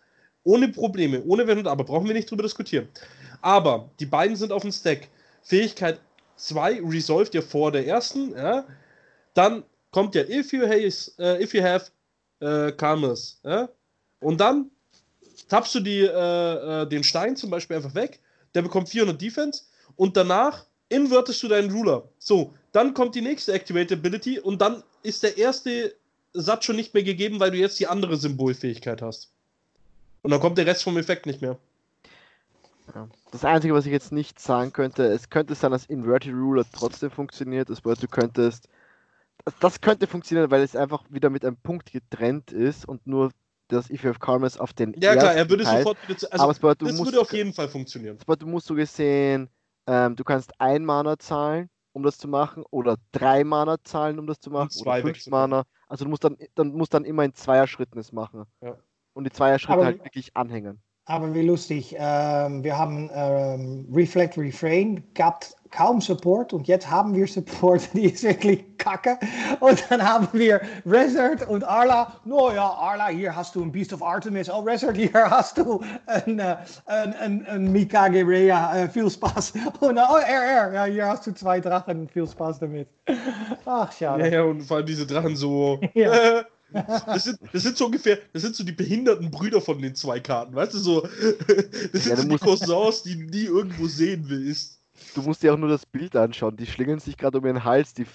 ohne 0.45 0.69
Probleme, 0.69 1.23
ohne 1.25 1.47
Wenn 1.47 1.59
und 1.59 1.69
Aber, 1.69 1.85
brauchen 1.85 2.07
wir 2.07 2.15
nicht 2.15 2.31
drüber 2.31 2.43
diskutieren. 2.43 2.89
Aber 3.43 3.91
die 4.01 4.07
beiden 4.07 4.37
sind 4.37 4.53
auf 4.53 4.63
dem 4.63 4.73
Stack. 4.73 5.09
Fähigkeit 5.43 6.01
2 6.37 6.81
resolved 6.85 7.35
ja 7.35 7.43
vor 7.43 7.71
der 7.71 7.87
ersten, 7.87 8.33
ja. 8.35 8.65
Dann 9.35 9.65
kommt 9.91 10.15
ja 10.15 10.23
if 10.23 10.53
you, 10.53 10.67
has, 10.67 11.15
äh, 11.19 11.43
if 11.43 11.55
you 11.55 11.63
have 11.63 11.91
äh, 12.41 12.73
Calmness, 12.73 13.41
ja. 13.45 13.69
Und 14.21 14.41
dann 14.41 14.71
tappst 15.49 15.75
du 15.75 15.81
die, 15.81 16.01
äh, 16.01 16.83
äh, 16.83 16.89
den 16.89 17.05
Stein 17.05 17.37
zum 17.37 17.51
Beispiel 17.51 17.77
einfach 17.77 17.95
weg, 17.95 18.21
der 18.55 18.63
bekommt 18.63 18.89
400 18.89 19.21
Defense 19.21 19.65
und 19.97 20.17
danach 20.17 20.67
invertest 20.93 21.43
du 21.43 21.49
deinen 21.49 21.71
Ruler. 21.71 22.09
So, 22.19 22.53
dann 22.73 22.95
kommt 22.95 23.15
die 23.15 23.21
nächste 23.21 23.53
Activate 23.53 23.95
Ability 23.95 24.39
und 24.39 24.61
dann 24.61 24.83
ist 25.03 25.23
der 25.23 25.39
erste 25.39 25.95
Satz 26.33 26.65
schon 26.65 26.77
nicht 26.77 26.95
mehr 26.95 27.03
gegeben, 27.03 27.41
weil 27.41 27.51
du 27.51 27.59
jetzt 27.59 27.79
die 27.81 27.87
andere 27.87 28.17
Symbolfähigkeit 28.17 29.03
hast. 29.03 29.31
Und 30.23 30.31
dann 30.31 30.41
kommt 30.41 30.59
der 30.59 30.67
Rest 30.67 30.83
vom 30.83 30.97
Effekt 30.97 31.27
nicht 31.27 31.43
mehr. 31.43 31.59
Das 33.31 33.45
Einzige, 33.45 33.75
was 33.75 33.87
ich 33.87 33.93
jetzt 33.93 34.13
nicht 34.13 34.39
sagen 34.39 34.73
könnte, 34.73 35.05
es 35.05 35.31
könnte 35.31 35.55
sein, 35.55 35.71
dass 35.71 35.87
Inverted 35.87 36.33
Ruler 36.33 36.65
trotzdem 36.73 37.11
funktioniert. 37.11 37.71
Das 37.71 37.81
bedeutet, 37.81 38.05
du 38.05 38.09
könntest. 38.09 38.69
Das, 39.45 39.55
das 39.61 39.81
könnte 39.81 40.07
funktionieren, 40.07 40.51
weil 40.51 40.63
es 40.63 40.77
einfach 40.77 41.05
wieder 41.11 41.31
mit 41.31 41.45
einem 41.45 41.57
Punkt 41.57 41.93
getrennt 41.93 42.53
ist 42.53 42.87
und 42.87 43.07
nur 43.07 43.31
das 43.69 43.91
If 43.91 44.05
You 44.05 44.11
Have 44.11 44.21
Karmas 44.21 44.59
auf 44.59 44.73
den. 44.73 44.95
Ja, 45.01 45.17
klar, 45.17 45.35
er 45.35 45.49
würde 45.49 45.65
Teil- 45.65 45.79
sofort 45.79 46.03
wieder 46.07 46.19
zu. 46.19 46.31
Also, 46.31 46.43
aber 46.43 46.53
es 46.53 46.59
bedeutet, 46.59 46.89
das 46.89 47.05
würde 47.05 47.21
auf 47.21 47.33
jeden 47.33 47.53
Fall 47.53 47.69
funktionieren. 47.69 48.17
das 48.19 48.25
bedeutet, 48.25 48.43
du 48.43 48.49
musst 48.49 48.67
so 48.67 48.75
gesehen, 48.75 49.49
ähm, 49.87 50.17
du 50.17 50.25
kannst 50.25 50.53
ein 50.61 50.85
Mana 50.85 51.19
zahlen, 51.19 51.69
um 51.93 52.03
das 52.03 52.19
zu 52.19 52.29
machen, 52.29 52.65
oder 52.71 52.97
drei 53.13 53.45
Mana 53.45 53.77
zahlen, 53.85 54.19
um 54.19 54.27
das 54.27 54.41
zu 54.41 54.51
machen, 54.51 54.71
oder 54.81 55.01
fünf. 55.01 55.27
Mana. 55.27 55.65
Also 55.89 56.05
du 56.05 56.11
musst 56.11 56.25
dann, 56.25 56.37
dann 56.55 56.73
musst 56.73 56.95
dann 56.95 57.05
immer 57.05 57.25
in 57.25 57.35
Zweierschritten 57.35 57.99
es 57.99 58.13
machen. 58.13 58.45
Ja. 58.61 58.79
Und 59.13 59.25
die 59.25 59.31
Zweierschritte 59.31 59.85
halt 59.85 60.05
wirklich 60.05 60.35
anhängen. 60.37 60.83
Aber 61.07 61.35
wie 61.35 61.43
lustig. 61.43 61.97
Ähm, 61.99 62.63
wir 62.63 62.79
haben 62.79 63.11
ähm, 63.13 63.89
Reflect 63.93 64.39
Refrain, 64.39 65.03
gab 65.15 65.45
kaum 65.73 66.01
Support 66.01 66.53
und 66.53 66.69
jetzt 66.69 66.89
haben 66.89 67.15
wir 67.15 67.27
Support, 67.27 67.89
die 67.95 68.05
ist 68.13 68.23
wirklich 68.23 68.65
kacke. 68.79 69.19
Und 69.59 69.85
dann 69.91 70.03
haben 70.03 70.29
wir 70.33 70.61
Resort 70.87 71.49
und 71.49 71.65
Arla. 71.65 72.13
No 72.25 72.53
ja, 72.53 72.69
Arla, 72.69 73.09
hier 73.09 73.35
hast 73.35 73.55
du 73.57 73.63
ein 73.63 73.73
Beast 73.73 73.93
of 73.93 74.03
Artemis. 74.03 74.49
Oh, 74.49 74.61
Resort, 74.61 74.97
hier 74.97 75.11
hast 75.13 75.59
du 75.59 75.81
ein, 76.07 76.39
äh, 76.39 76.57
ein, 76.87 77.15
ein, 77.15 77.47
ein 77.47 77.73
Mikage 77.73 78.27
Rea. 78.27 78.77
Äh, 78.77 78.89
viel 78.89 79.11
Spaß. 79.11 79.55
Und 79.81 79.99
oh, 79.99 80.17
RR, 80.17 80.73
ja, 80.73 80.85
hier 80.85 81.07
hast 81.09 81.27
du 81.27 81.33
zwei 81.33 81.61
Drachen. 81.61 82.09
Viel 82.09 82.29
Spaß 82.29 82.61
damit. 82.61 82.89
Ach, 83.65 83.93
Ja, 83.93 83.93
schade. 83.93 84.29
ja, 84.33 84.43
und 84.43 84.63
vor 84.63 84.79
allem 84.79 84.87
diese 84.87 85.07
Drachen 85.07 85.35
so. 85.37 85.81
Ja. 85.95 86.45
Das 86.73 87.25
sind, 87.25 87.39
das 87.53 87.63
sind 87.63 87.77
so 87.77 87.87
ungefähr, 87.87 88.19
das 88.33 88.43
sind 88.43 88.55
so 88.57 88.65
die 88.65 88.73
behinderten 88.73 89.31
Brüder 89.31 89.61
von 89.61 89.81
den 89.81 89.95
zwei 89.95 90.21
Karten, 90.21 90.55
weißt 90.55 90.75
du, 90.75 90.79
so. 90.79 91.03
Das 91.93 92.05
sind 92.05 92.07
Ja, 92.11 92.17
so 92.17 92.29
die 92.29 92.39
Cousins, 92.39 93.03
die 93.03 93.17
du 93.17 93.25
nie 93.31 93.45
irgendwo 93.45 93.87
sehen 93.87 94.25
willst. 94.29 94.81
Du 95.15 95.23
musst 95.23 95.43
dir 95.43 95.53
auch 95.53 95.59
nur 95.59 95.69
das 95.69 95.87
Bild 95.87 96.15
anschauen. 96.17 96.57
Die 96.57 96.67
schlingen 96.67 96.99
sich 96.99 97.17
gerade 97.17 97.39
um 97.39 97.47
ihren 97.47 97.65
Hals. 97.65 97.95
Die, 97.95 98.07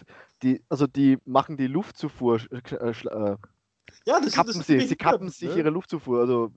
die, 0.43 0.63
also 0.69 0.87
die 0.87 1.17
machen 1.25 1.57
die 1.57 1.67
Luftzufuhr. 1.67 2.39
Äh, 2.51 2.75
äh, 2.75 3.37
Ja, 4.05 4.19
das 4.19 4.33
kappen 4.33 4.53
sind, 4.53 4.59
das 4.59 4.67
sie, 4.67 4.79
sind 4.79 4.87
sie 4.89 4.95
kappen 4.95 5.29
sich 5.29 5.49
ne? 5.49 5.55
ihre 5.55 5.69
Luftzufuhr. 5.69 6.19
Also 6.21 6.51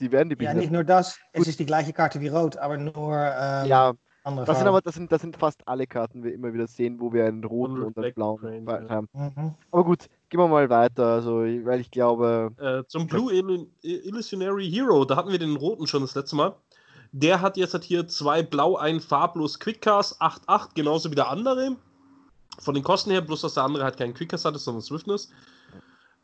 die 0.00 0.10
werden 0.12 0.28
die 0.28 0.34
Ja, 0.34 0.38
behindert. 0.38 0.56
nicht 0.56 0.72
nur 0.72 0.84
das. 0.84 1.18
Es 1.32 1.38
Gut. 1.40 1.48
ist 1.48 1.58
die 1.60 1.66
gleiche 1.66 1.92
Karte 1.92 2.20
wie 2.20 2.28
Rot, 2.28 2.56
aber 2.56 2.76
nur 2.78 3.14
ähm, 3.16 3.66
Ja, 3.66 3.92
andere 4.24 4.44
das 4.44 4.58
sind 4.58 4.66
Farben. 4.66 4.68
aber 4.68 4.80
das 4.82 4.94
sind, 4.94 5.12
das 5.12 5.22
sind 5.22 5.36
fast 5.36 5.66
alle 5.68 5.86
Karten, 5.86 6.22
wir 6.24 6.32
immer 6.34 6.52
wieder 6.52 6.66
sehen, 6.66 7.00
wo 7.00 7.12
wir 7.12 7.24
einen 7.26 7.44
roten 7.44 7.82
und 7.82 7.96
einen 7.98 8.12
blauen 8.12 8.64
Ball 8.64 8.84
ja. 8.84 8.88
haben. 8.88 9.08
Mhm. 9.12 9.54
Aber 9.70 9.84
gut, 9.84 10.06
gehen 10.28 10.40
wir 10.40 10.48
mal 10.48 10.68
weiter. 10.70 11.06
Also, 11.06 11.38
weil 11.40 11.80
ich 11.80 11.90
glaube, 11.90 12.50
Äh, 12.58 12.86
zum 12.88 13.06
Blue 13.06 13.32
Illu- 13.32 13.68
Illusionary 13.82 14.70
Hero, 14.70 15.04
da 15.04 15.16
hatten 15.16 15.30
wir 15.30 15.38
den 15.38 15.56
roten 15.56 15.86
schon 15.86 16.02
das 16.02 16.14
letzte 16.14 16.36
Mal. 16.36 16.54
Der 17.12 17.40
hat 17.40 17.56
jetzt 17.56 17.72
halt 17.72 17.84
hier 17.84 18.06
zwei 18.08 18.42
blau, 18.42 18.76
ein 18.76 19.00
farblos 19.00 19.58
Quickcast, 19.58 20.20
8-8, 20.20 20.74
genauso 20.74 21.10
wie 21.10 21.14
der 21.14 21.28
andere. 21.30 21.76
Von 22.58 22.74
den 22.74 22.82
Kosten 22.84 23.10
her, 23.10 23.20
bloß 23.20 23.42
dass 23.42 23.54
der 23.54 23.62
andere 23.64 23.84
halt 23.84 23.96
keinen 23.96 24.14
Quickcast 24.14 24.44
hatte, 24.44 24.58
sondern 24.58 24.82
Swiftness. 24.82 25.30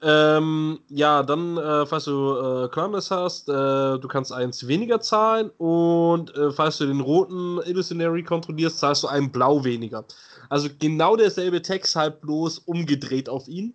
Ähm, 0.04 0.80
ja, 0.88 1.22
dann, 1.22 1.56
äh, 1.56 1.86
falls 1.86 2.04
du 2.06 2.34
äh, 2.64 2.68
Crumbless 2.70 3.12
hast, 3.12 3.48
äh, 3.48 3.52
du 3.52 4.08
kannst 4.08 4.32
eins 4.32 4.66
weniger 4.66 5.00
zahlen 5.00 5.50
und 5.58 6.34
äh, 6.36 6.50
falls 6.50 6.78
du 6.78 6.86
den 6.86 7.00
roten 7.00 7.60
Illusionary 7.64 8.24
kontrollierst, 8.24 8.80
zahlst 8.80 9.04
du 9.04 9.08
einen 9.08 9.30
blau 9.30 9.62
weniger. 9.62 10.04
Also 10.48 10.68
genau 10.80 11.14
derselbe 11.14 11.62
Text, 11.62 11.94
halt 11.94 12.20
bloß 12.20 12.58
umgedreht 12.60 13.28
auf 13.28 13.46
ihn. 13.46 13.74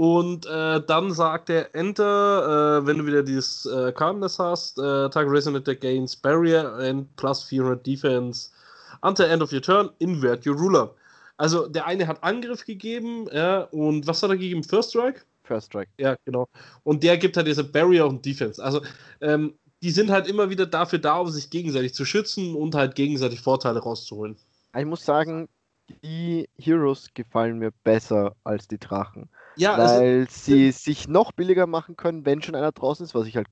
Und 0.00 0.46
äh, 0.46 0.80
dann 0.86 1.12
sagt 1.12 1.50
er 1.50 1.74
Enter, 1.74 2.78
äh, 2.78 2.86
wenn 2.86 2.96
du 2.96 3.04
wieder 3.04 3.22
dieses 3.22 3.66
äh, 3.66 3.92
Calmness 3.92 4.38
hast, 4.38 4.78
äh, 4.78 5.10
Target 5.10 5.30
Resonator 5.30 5.74
gains 5.74 6.16
Barrier 6.16 6.72
and 6.76 7.14
plus 7.16 7.44
400 7.44 7.86
Defense 7.86 8.48
until 9.02 9.26
end 9.26 9.42
of 9.42 9.52
your 9.52 9.60
turn, 9.60 9.90
invert 9.98 10.46
your 10.46 10.56
ruler. 10.56 10.94
Also 11.36 11.68
der 11.68 11.84
eine 11.84 12.06
hat 12.06 12.24
Angriff 12.24 12.64
gegeben, 12.64 13.28
ja, 13.30 13.64
und 13.72 14.06
was 14.06 14.22
hat 14.22 14.30
er 14.30 14.38
gegeben? 14.38 14.64
First 14.64 14.88
Strike? 14.88 15.20
First 15.42 15.66
Strike. 15.66 15.90
Ja, 15.98 16.16
genau. 16.24 16.48
Und 16.82 17.02
der 17.02 17.18
gibt 17.18 17.36
halt 17.36 17.46
diese 17.46 17.64
Barrier 17.64 18.06
und 18.06 18.24
Defense. 18.24 18.64
Also 18.64 18.80
ähm, 19.20 19.52
die 19.82 19.90
sind 19.90 20.10
halt 20.10 20.26
immer 20.26 20.48
wieder 20.48 20.64
dafür 20.64 20.98
da, 20.98 21.18
um 21.18 21.28
sich 21.28 21.50
gegenseitig 21.50 21.92
zu 21.92 22.06
schützen 22.06 22.54
und 22.54 22.74
halt 22.74 22.94
gegenseitig 22.94 23.42
Vorteile 23.42 23.80
rauszuholen. 23.80 24.38
Ich 24.74 24.86
muss 24.86 25.04
sagen, 25.04 25.46
die 26.02 26.48
Heroes 26.58 27.08
gefallen 27.12 27.58
mir 27.58 27.72
besser 27.84 28.34
als 28.44 28.66
die 28.66 28.78
Drachen. 28.78 29.28
Ja, 29.60 29.76
weil 29.76 29.82
also, 29.82 30.30
sie 30.30 30.72
sich 30.72 31.08
noch 31.08 31.32
billiger 31.32 31.66
machen 31.66 31.96
können, 31.96 32.24
wenn 32.26 32.42
schon 32.42 32.54
einer 32.54 32.72
draußen 32.72 33.04
ist, 33.04 33.14
was 33.14 33.26
ich 33.26 33.36
halt 33.36 33.48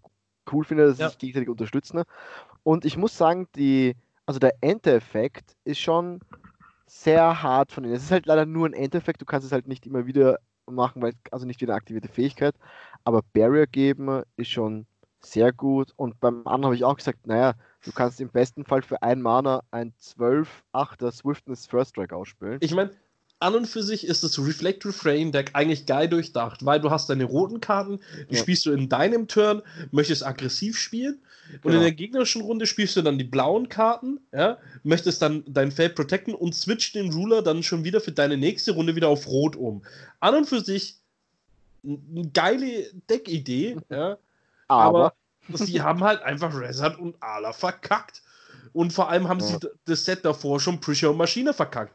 cool 0.53 0.65
finde, 0.65 0.87
dass 0.87 0.99
sie 0.99 1.05
Ja. 1.05 1.09
sich 1.09 1.19
gegenseitig 1.19 1.49
unterstützen. 1.49 2.03
Und 2.63 2.85
ich 2.85 2.97
muss 2.97 3.17
sagen, 3.17 3.49
die, 3.57 3.97
also 4.27 4.41
der 4.41 4.55
Ente-Effekt 4.63 5.57
ist 5.65 5.81
schon 5.81 6.21
sehr 6.87 7.43
hart 7.43 7.73
von 7.73 7.85
ihnen. 7.85 7.95
Es 7.95 8.05
ist 8.05 8.11
halt 8.13 8.27
leider 8.27 8.47
nur 8.47 8.69
ein 8.69 8.73
Ente-Effekt, 8.75 9.21
du 9.21 9.27
kannst 9.27 9.47
es 9.47 9.53
halt 9.53 9.69
nicht 9.69 9.87
immer 9.87 10.07
wieder 10.07 10.39
machen, 10.67 11.03
weil 11.03 11.15
also 11.31 11.47
nicht 11.47 11.61
wieder 11.61 11.73
eine 11.75 11.79
aktivierte 11.79 12.09
Fähigkeit. 12.09 12.55
Aber 13.05 13.23
Barrier 13.33 13.67
geben 13.67 14.23
ist 14.37 14.51
schon 14.51 14.87
sehr 15.21 15.53
gut. 15.53 15.93
Und 15.97 16.21
beim 16.21 16.47
anderen 16.47 16.67
habe 16.67 16.77
ich 16.77 16.85
auch 16.85 16.97
gesagt, 16.97 17.27
naja, 17.27 17.55
du 17.85 17.93
kannst 17.93 18.21
im 18.21 18.31
besten 18.31 18.65
Fall 18.65 18.83
für 18.83 19.03
ein 19.03 19.23
Mana 19.23 19.63
ein 19.71 19.95
12-8er 19.99 21.13
Swiftness 21.13 21.67
First 21.67 21.91
Strike 21.91 22.15
ausspielen. 22.17 22.61
Ich 22.61 22.75
meine, 22.75 22.91
an 23.41 23.55
und 23.55 23.67
für 23.67 23.83
sich 23.83 24.07
ist 24.07 24.25
das 24.25 24.39
Reflect 24.39 24.85
Refrain 24.85 25.31
Deck 25.33 25.51
eigentlich 25.55 25.87
geil 25.87 26.09
durchdacht, 26.09 26.65
weil 26.65 26.81
du 26.81 26.91
hast 26.91 27.09
deine 27.09 27.25
roten 27.25 27.61
Karten, 27.61 28.01
die 28.31 28.37
Ja. 28.37 28.43
spielst 28.43 28.67
du 28.67 28.73
in 28.73 28.89
deinem 28.89 29.29
Turn, 29.29 29.63
möchtest 29.93 30.27
aggressiv 30.27 30.77
spielen 30.79 31.21
und 31.63 31.63
in 31.65 31.71
Genau. 31.71 31.81
der 31.81 31.93
gegnerischen 31.93 32.43
Runde 32.43 32.67
spielst 32.67 32.97
du 32.97 33.03
dann 33.03 33.17
die 33.19 33.25
blauen 33.25 33.69
Karten, 33.69 34.21
ja, 34.33 34.59
möchtest 34.83 35.23
dann 35.23 35.45
dein 35.47 35.71
Feld 35.71 35.95
protecten 35.95 36.35
und 36.35 36.55
switcht 36.55 36.95
den 36.95 37.13
Ruler 37.13 37.43
dann 37.43 37.63
schon 37.63 37.85
wieder 37.85 38.01
für 38.01 38.13
deine 38.13 38.37
nächste 38.37 38.73
Runde 38.73 38.97
wieder 38.97 39.09
auf 39.09 39.27
rot 39.29 39.57
um. 39.57 39.83
An 40.21 40.35
und 40.35 40.47
für 40.47 40.61
sich 40.61 40.97
eine 41.85 42.29
geile 42.35 42.93
Deckidee, 43.09 43.77
ja, 43.91 44.19
aber, 44.67 45.13
aber 45.49 45.59
sie 45.59 45.81
haben 45.81 46.03
halt 46.03 46.23
einfach 46.23 46.55
Rezard 46.59 46.99
und 46.99 47.17
Ala 47.23 47.53
verkackt. 47.53 48.23
Und 48.73 48.93
vor 48.93 49.09
allem 49.09 49.29
haben 49.29 49.41
Ja. 49.41 49.47
sie 49.47 49.59
das 49.87 50.05
Set 50.05 50.25
davor 50.25 50.61
schon 50.61 50.81
Prisha 50.81 51.09
und 51.09 51.17
Maschine 51.17 51.55
verkackt. 51.55 51.95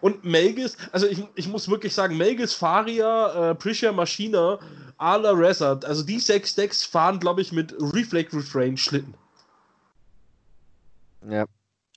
Und 0.00 0.24
Melgis, 0.24 0.76
also 0.92 1.06
ich, 1.06 1.22
ich 1.34 1.48
muss 1.48 1.68
wirklich 1.68 1.94
sagen, 1.94 2.16
Melgis, 2.16 2.54
Faria, 2.54 3.50
äh, 3.50 3.54
Prisha, 3.54 3.92
Maschine, 3.92 4.58
Ala, 4.98 5.30
Rezard, 5.32 5.84
also 5.84 6.02
die 6.02 6.18
sechs 6.18 6.54
Decks 6.54 6.84
fahren, 6.84 7.18
glaube 7.20 7.40
ich, 7.40 7.52
mit 7.52 7.74
Reflect 7.78 8.34
Refrain 8.34 8.76
Schlitten. 8.76 9.14
Ja, 11.28 11.44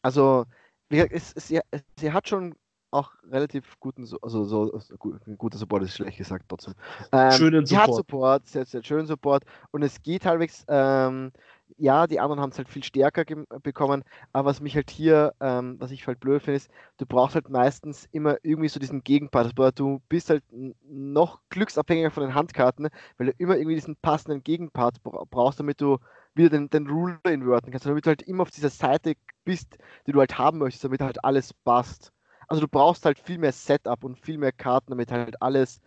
also, 0.02 0.46
wie 0.89 0.98
gesagt, 0.98 1.13
es, 1.13 1.34
es, 1.36 1.48
sie, 1.48 1.60
sie 2.00 2.12
hat 2.12 2.28
schon 2.28 2.56
auch 2.91 3.12
relativ 3.32 3.80
guten, 3.80 4.06
So- 4.06 4.19
also 4.22 4.46
so, 4.46 4.80
gut, 5.00 5.19
guter 5.38 5.58
Support 5.58 5.84
ist 5.84 5.96
schlecht 5.96 6.17
gesagt 6.17 6.46
trotzdem. 6.48 6.76
Ähm, 7.12 7.32
Schönen 7.32 7.65
sie 7.65 7.78
hat 7.78 7.88
Support. 7.88 7.98
Support, 7.98 8.48
sehr, 8.48 8.65
sehr 8.65 8.84
schönen 8.84 9.08
Support 9.08 9.43
und 9.72 9.82
es 9.82 10.02
geht 10.02 10.26
halbwegs, 10.26 10.63
ähm, 10.67 11.32
ja, 11.78 12.08
die 12.08 12.20
anderen 12.20 12.42
haben 12.42 12.52
es 12.52 12.58
halt 12.58 12.70
viel 12.70 12.84
stärker 12.84 13.26
gem- 13.26 13.46
bekommen, 13.64 14.04
aber 14.34 14.50
was 14.50 14.62
mich 14.62 14.76
halt 14.76 14.90
hier, 14.92 15.34
ähm, 15.40 15.76
was 15.80 15.92
ich 15.92 16.06
halt 16.08 16.20
blöd 16.20 16.42
finde, 16.42 16.58
ist, 16.58 16.70
du 16.98 17.06
brauchst 17.06 17.36
halt 17.36 17.50
meistens 17.50 18.08
immer 18.12 18.38
irgendwie 18.44 18.70
so 18.70 18.80
diesen 18.80 19.04
Gegenpart. 19.04 19.46
Das 19.46 19.54
bedeutet, 19.54 19.80
du 19.80 20.02
bist 20.10 20.30
halt 20.30 20.44
noch 20.84 21.42
glücksabhängiger 21.50 22.12
von 22.12 22.24
den 22.24 22.36
Handkarten, 22.36 22.90
weil 23.18 23.28
du 23.28 23.34
immer 23.38 23.56
irgendwie 23.58 23.76
diesen 23.76 23.96
passenden 23.98 24.44
Gegenpart 24.44 25.02
bra- 25.04 25.26
brauchst, 25.30 25.60
damit 25.60 25.82
du 25.82 25.98
wieder 26.36 26.50
den, 26.50 26.70
den 26.70 26.88
Ruler 26.88 27.20
inverten 27.26 27.72
kannst, 27.72 27.86
damit 27.86 28.06
du 28.06 28.10
halt 28.10 28.22
immer 28.24 28.44
auf 28.44 28.52
dieser 28.52 28.70
Seite 28.70 29.16
bist, 29.46 29.78
die 30.08 30.12
du 30.12 30.20
halt 30.20 30.38
haben 30.38 30.60
möchtest, 30.60 30.84
damit 30.84 31.02
halt 31.02 31.24
alles 31.24 31.54
passt. 31.54 32.12
Also 32.48 32.62
du 32.62 32.68
brauchst 32.68 33.06
halt 33.06 33.20
viel 33.20 33.38
mehr 33.38 33.52
Setup 33.52 34.04
und 34.04 34.20
viel 34.20 34.38
mehr 34.38 34.52
Karten, 34.52 34.92
damit 34.92 35.12
halt 35.12 35.42
alles 35.42 35.82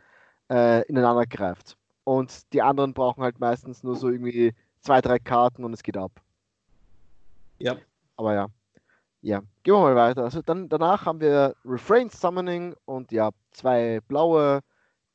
äh, 0.51 0.83
ineinander 0.89 1.27
greift. 1.27 1.77
Und 2.05 2.53
die 2.53 2.63
anderen 2.63 2.95
brauchen 2.95 3.23
halt 3.23 3.41
meistens 3.41 3.83
nur 3.83 3.97
so 3.97 4.09
irgendwie 4.11 4.55
zwei, 4.87 5.01
drei 5.01 5.19
Karten 5.19 5.65
und 5.65 5.73
es 5.73 5.83
geht 5.83 5.97
ab. 5.97 6.13
Ja. 7.59 7.77
Aber 8.17 8.35
ja. 8.35 8.47
Ja, 9.21 9.41
gehen 9.65 9.75
wir 9.75 9.81
mal 9.81 9.97
weiter. 9.97 10.23
Also 10.23 10.43
dann, 10.43 10.69
danach 10.69 11.07
haben 11.07 11.21
wir 11.21 11.57
Refrain 11.65 12.09
Summoning 12.09 12.77
und 12.85 13.11
ja, 13.11 13.31
zwei 13.51 14.01
blaue 14.07 14.61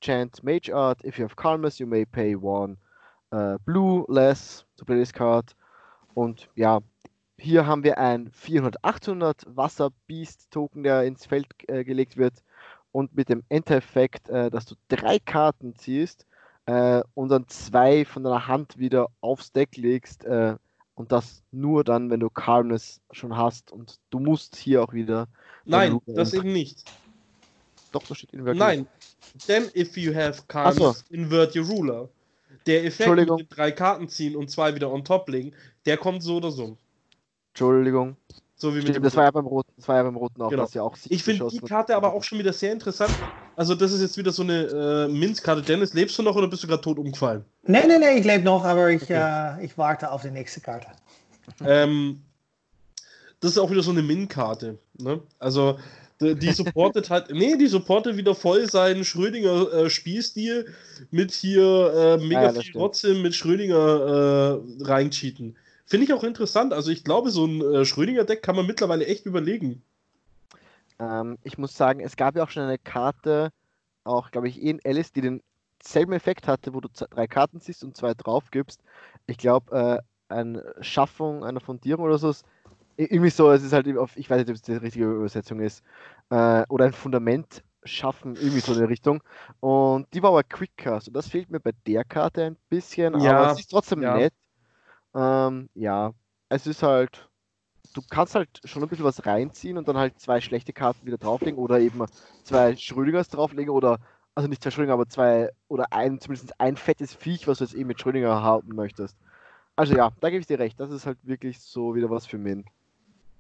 Chant 0.02 0.44
Mage 0.44 0.76
Art. 0.76 1.02
If 1.06 1.18
you 1.18 1.24
have 1.24 1.38
Calmness, 1.38 1.80
you 1.80 1.88
may 1.88 2.06
pay 2.06 2.36
one 2.36 2.76
uh, 3.34 3.58
blue 3.64 4.06
less 4.10 4.66
to 4.76 4.84
play 4.84 5.00
this 5.00 5.14
card. 5.14 5.56
Und 6.14 6.50
ja, 6.56 6.82
hier 7.38 7.66
haben 7.66 7.86
wir 7.86 7.98
ein 7.98 8.30
400-800 8.32 9.56
Wasser-Beast-Token, 9.56 10.84
der 10.84 11.04
ins 11.04 11.26
Feld 11.26 11.48
äh, 11.70 11.86
gelegt 11.86 12.18
wird. 12.18 12.44
Und 12.92 13.16
mit 13.16 13.30
dem 13.30 13.44
Enter-Effekt, 13.48 14.28
äh, 14.28 14.50
dass 14.50 14.66
du 14.66 14.76
drei 14.90 15.20
Karten 15.20 15.78
ziehst 15.78 16.26
äh, 16.72 17.04
und 17.16 17.30
dann 17.30 17.48
zwei 17.50 18.06
von 18.06 18.24
deiner 18.24 18.48
Hand 18.48 18.78
wieder 18.78 19.08
aufs 19.20 19.52
Deck 19.52 19.76
legst. 19.76 20.24
Äh, 20.24 20.56
und 20.96 21.12
das 21.12 21.44
nur 21.52 21.84
dann, 21.84 22.10
wenn 22.10 22.20
du 22.20 22.30
Calmness 22.30 23.02
schon 23.12 23.36
hast. 23.36 23.72
Und 23.72 23.98
du 24.10 24.20
musst 24.20 24.56
hier 24.56 24.84
auch 24.84 24.94
wieder. 24.94 25.28
Nein, 25.66 26.00
das 26.06 26.34
eben 26.34 26.54
nicht. 26.54 26.86
Doch, 27.92 28.04
da 28.04 28.16
steht 28.16 28.32
Inverted. 28.34 28.60
Nein. 28.60 28.88
Then 29.48 29.70
if 29.76 29.98
you 29.98 30.14
have 30.14 30.42
Ach 30.54 30.72
so. 30.74 30.96
invert 31.10 31.56
your 31.56 31.66
ruler. 31.66 32.10
Der 32.66 32.86
Effekt 32.86 33.16
mit 33.16 33.28
den 33.28 33.50
drei 33.50 33.72
Karten 33.72 34.08
ziehen 34.08 34.36
und 34.36 34.50
zwei 34.50 34.74
wieder 34.76 34.92
on 34.92 35.04
top 35.04 35.28
legen, 35.30 35.54
der 35.86 35.98
kommt 35.98 36.24
so 36.24 36.38
oder 36.38 36.52
so. 36.52 36.78
Entschuldigung. 37.50 38.16
So 38.56 38.70
wie 38.70 38.76
mit 38.76 38.84
Stimmt, 38.84 38.98
dem 38.98 39.04
das 39.04 39.16
war 39.16 39.24
ja 39.24 39.32
beim 39.32 39.48
Roten, 39.48 39.72
das 39.76 39.88
war 39.88 39.96
ja 39.96 40.04
beim 40.04 40.16
Roten 40.16 40.42
auch, 40.42 40.50
Genau. 40.50 40.64
dass 40.64 40.74
ja 40.74 40.84
auch 40.84 40.96
Ich 41.10 41.24
finde 41.24 41.48
die 41.50 41.60
Karte 41.60 41.96
aber 41.96 42.14
auch 42.14 42.24
schon 42.24 42.38
wieder 42.40 42.54
sehr 42.54 42.72
interessant. 42.72 43.12
Also, 43.56 43.76
das 43.76 43.92
ist 43.92 44.02
jetzt 44.02 44.18
wieder 44.18 44.32
so 44.32 44.44
eine 44.44 44.64
äh, 44.64 45.08
Minz-Karte. 45.08 45.62
Dennis, 45.62 45.94
lebst 45.94 46.18
du 46.18 46.24
noch 46.24 46.36
oder 46.36 46.48
bist 46.48 46.64
du 46.64 46.68
gerade 46.68 46.82
tot 46.82 46.98
umgefallen? 46.98 47.44
Nee, 47.64 47.86
nee, 47.88 47.98
nee, 47.98 48.18
ich 48.20 48.26
lebe 48.26 48.44
noch, 48.44 48.64
aber 48.64 48.90
ich, 48.90 49.10
äh, 49.10 49.64
ich 49.64 49.78
warte 49.78 50.12
auf 50.12 50.22
die 50.22 50.32
nächste 50.32 50.62
Karte. 50.62 50.88
ähm, 51.64 52.22
das 53.40 53.52
ist 53.52 53.58
auch 53.58 53.70
wieder 53.72 53.84
so 53.84 53.92
eine 53.92 54.02
Min-Karte. 54.04 54.78
Ne? 55.00 55.22
Also, 55.40 55.80
die, 56.22 56.36
die 56.36 56.52
supportet 56.52 57.10
halt, 57.10 57.30
nee, 57.34 57.58
die 57.58 57.68
supportet 57.68 58.16
wieder 58.16 58.36
voll 58.36 58.70
seinen 58.70 59.04
Schrödinger 59.04 59.74
äh, 59.74 59.90
Spielstil 59.90 60.74
mit 61.10 61.32
hier 61.32 62.20
äh, 62.22 62.26
mega 62.26 62.44
Ja, 62.44 62.54
viel 62.54 62.62
stimmt. 62.62 62.76
Rotze 62.78 63.14
mit 63.16 63.36
Schrödinger 63.36 64.62
äh, 64.80 64.84
reincheaten. 64.84 65.58
Finde 65.86 66.06
ich 66.06 66.14
auch 66.14 66.24
interessant. 66.24 66.74
Also, 66.74 66.90
ich 66.90 67.04
glaube, 67.04 67.32
so 67.32 67.46
ein 67.46 67.62
äh, 67.62 67.86
Schrödinger-Deck 67.86 68.42
kann 68.42 68.56
man 68.56 68.66
mittlerweile 68.66 69.06
echt 69.06 69.26
überlegen. 69.26 69.82
Ähm, 71.02 71.40
ich 71.44 71.60
muss 71.60 71.76
sagen, 71.78 72.02
es 72.02 72.18
gab 72.18 72.38
ja 72.38 72.44
auch 72.46 72.52
schon 72.52 72.64
eine 72.66 72.80
Karte, 72.80 73.52
auch 74.06 74.32
glaube 74.32 74.50
ich 74.50 74.62
in 74.62 74.82
Alice, 74.86 75.14
die 75.14 75.22
denselben 75.82 76.14
Effekt 76.14 76.48
hatte, 76.48 76.74
wo 76.76 76.82
du 76.82 76.90
drei 76.90 77.28
Karten 77.28 77.62
ziehst 77.62 77.84
und 77.86 77.98
zwei 77.98 78.16
drauf 78.16 78.52
gibst. 78.52 78.84
Ich 79.28 79.38
glaube, 79.40 80.04
äh, 80.30 80.34
eine 80.34 80.76
Schaffung 80.82 81.46
einer 81.46 81.62
Fundierung 81.62 82.06
oder 82.06 82.20
so. 82.20 82.32
ist- 82.32 82.46
Irgendwie 82.98 83.32
so, 83.32 83.52
es 83.52 83.64
ist 83.64 83.74
halt 83.74 83.88
auf, 83.98 84.18
ich 84.18 84.30
weiß 84.30 84.40
nicht, 84.40 84.50
ob 84.50 84.56
es 84.56 84.62
die 84.64 84.74
richtige 84.74 85.06
Übersetzung 85.12 85.62
ist. 85.62 85.84
Äh, 86.32 86.64
oder 86.70 86.86
ein 86.86 86.94
Fundament 86.94 87.64
schaffen, 87.86 88.38
irgendwie 88.38 88.62
so 88.62 88.74
in 88.74 88.80
der 88.80 88.90
Richtung. 88.90 89.24
Und 89.62 90.08
die 90.14 90.24
war 90.24 90.30
aber 90.32 90.44
Quickcast. 90.44 91.08
Und 91.10 91.16
das 91.16 91.28
fehlt 91.30 91.50
mir 91.52 91.60
bei 91.62 91.72
der 91.88 92.06
Karte 92.06 92.46
ein 92.46 92.58
bisschen, 92.70 93.16
Ja, 93.16 93.44
aber 93.44 93.46
es 93.46 93.58
ist 93.58 93.68
trotzdem 93.72 94.00
ja. 94.00 94.12
nett. 94.12 94.34
Ähm, 95.16 95.70
ja, 95.76 96.14
es 96.50 96.68
ist 96.68 96.84
halt 96.84 97.31
du 97.94 98.02
kannst 98.10 98.36
halt 98.36 98.50
schon 98.66 98.82
ein 98.84 98.90
bisschen 98.90 99.06
was 99.06 99.26
reinziehen 99.26 99.78
und 99.78 99.88
dann 99.88 99.98
halt 99.98 100.20
zwei 100.20 100.42
schlechte 100.42 100.74
Karten 100.74 101.06
wieder 101.06 101.18
drauflegen 101.18 101.60
oder 101.60 101.80
eben 101.80 102.06
zwei 102.44 102.76
Schrödingers 102.76 103.30
drauflegen 103.30 103.70
oder, 103.74 104.00
also 104.36 104.48
nicht 104.50 104.64
zwei 104.64 104.72
Schrödinger, 104.72 104.94
aber 104.94 105.08
zwei 105.10 105.50
oder 105.68 105.92
ein, 105.92 106.20
zumindest 106.20 106.60
ein 106.60 106.78
fettes 106.78 107.14
Viech, 107.14 107.48
was 107.48 107.58
du 107.60 107.64
jetzt 107.66 107.74
eben 107.74 107.88
mit 107.88 108.00
Schrödinger 108.00 108.42
haben 108.42 108.76
möchtest. 108.76 109.16
Also 109.76 109.96
ja, 109.96 110.12
da 110.20 110.30
gebe 110.30 110.42
ich 110.42 110.48
dir 110.48 110.60
recht, 110.60 110.80
das 110.80 110.92
ist 110.92 111.06
halt 111.06 111.18
wirklich 111.24 111.60
so 111.60 111.96
wieder 111.96 112.10
was 112.10 112.26
für 112.26 112.38
Min. 112.38 112.66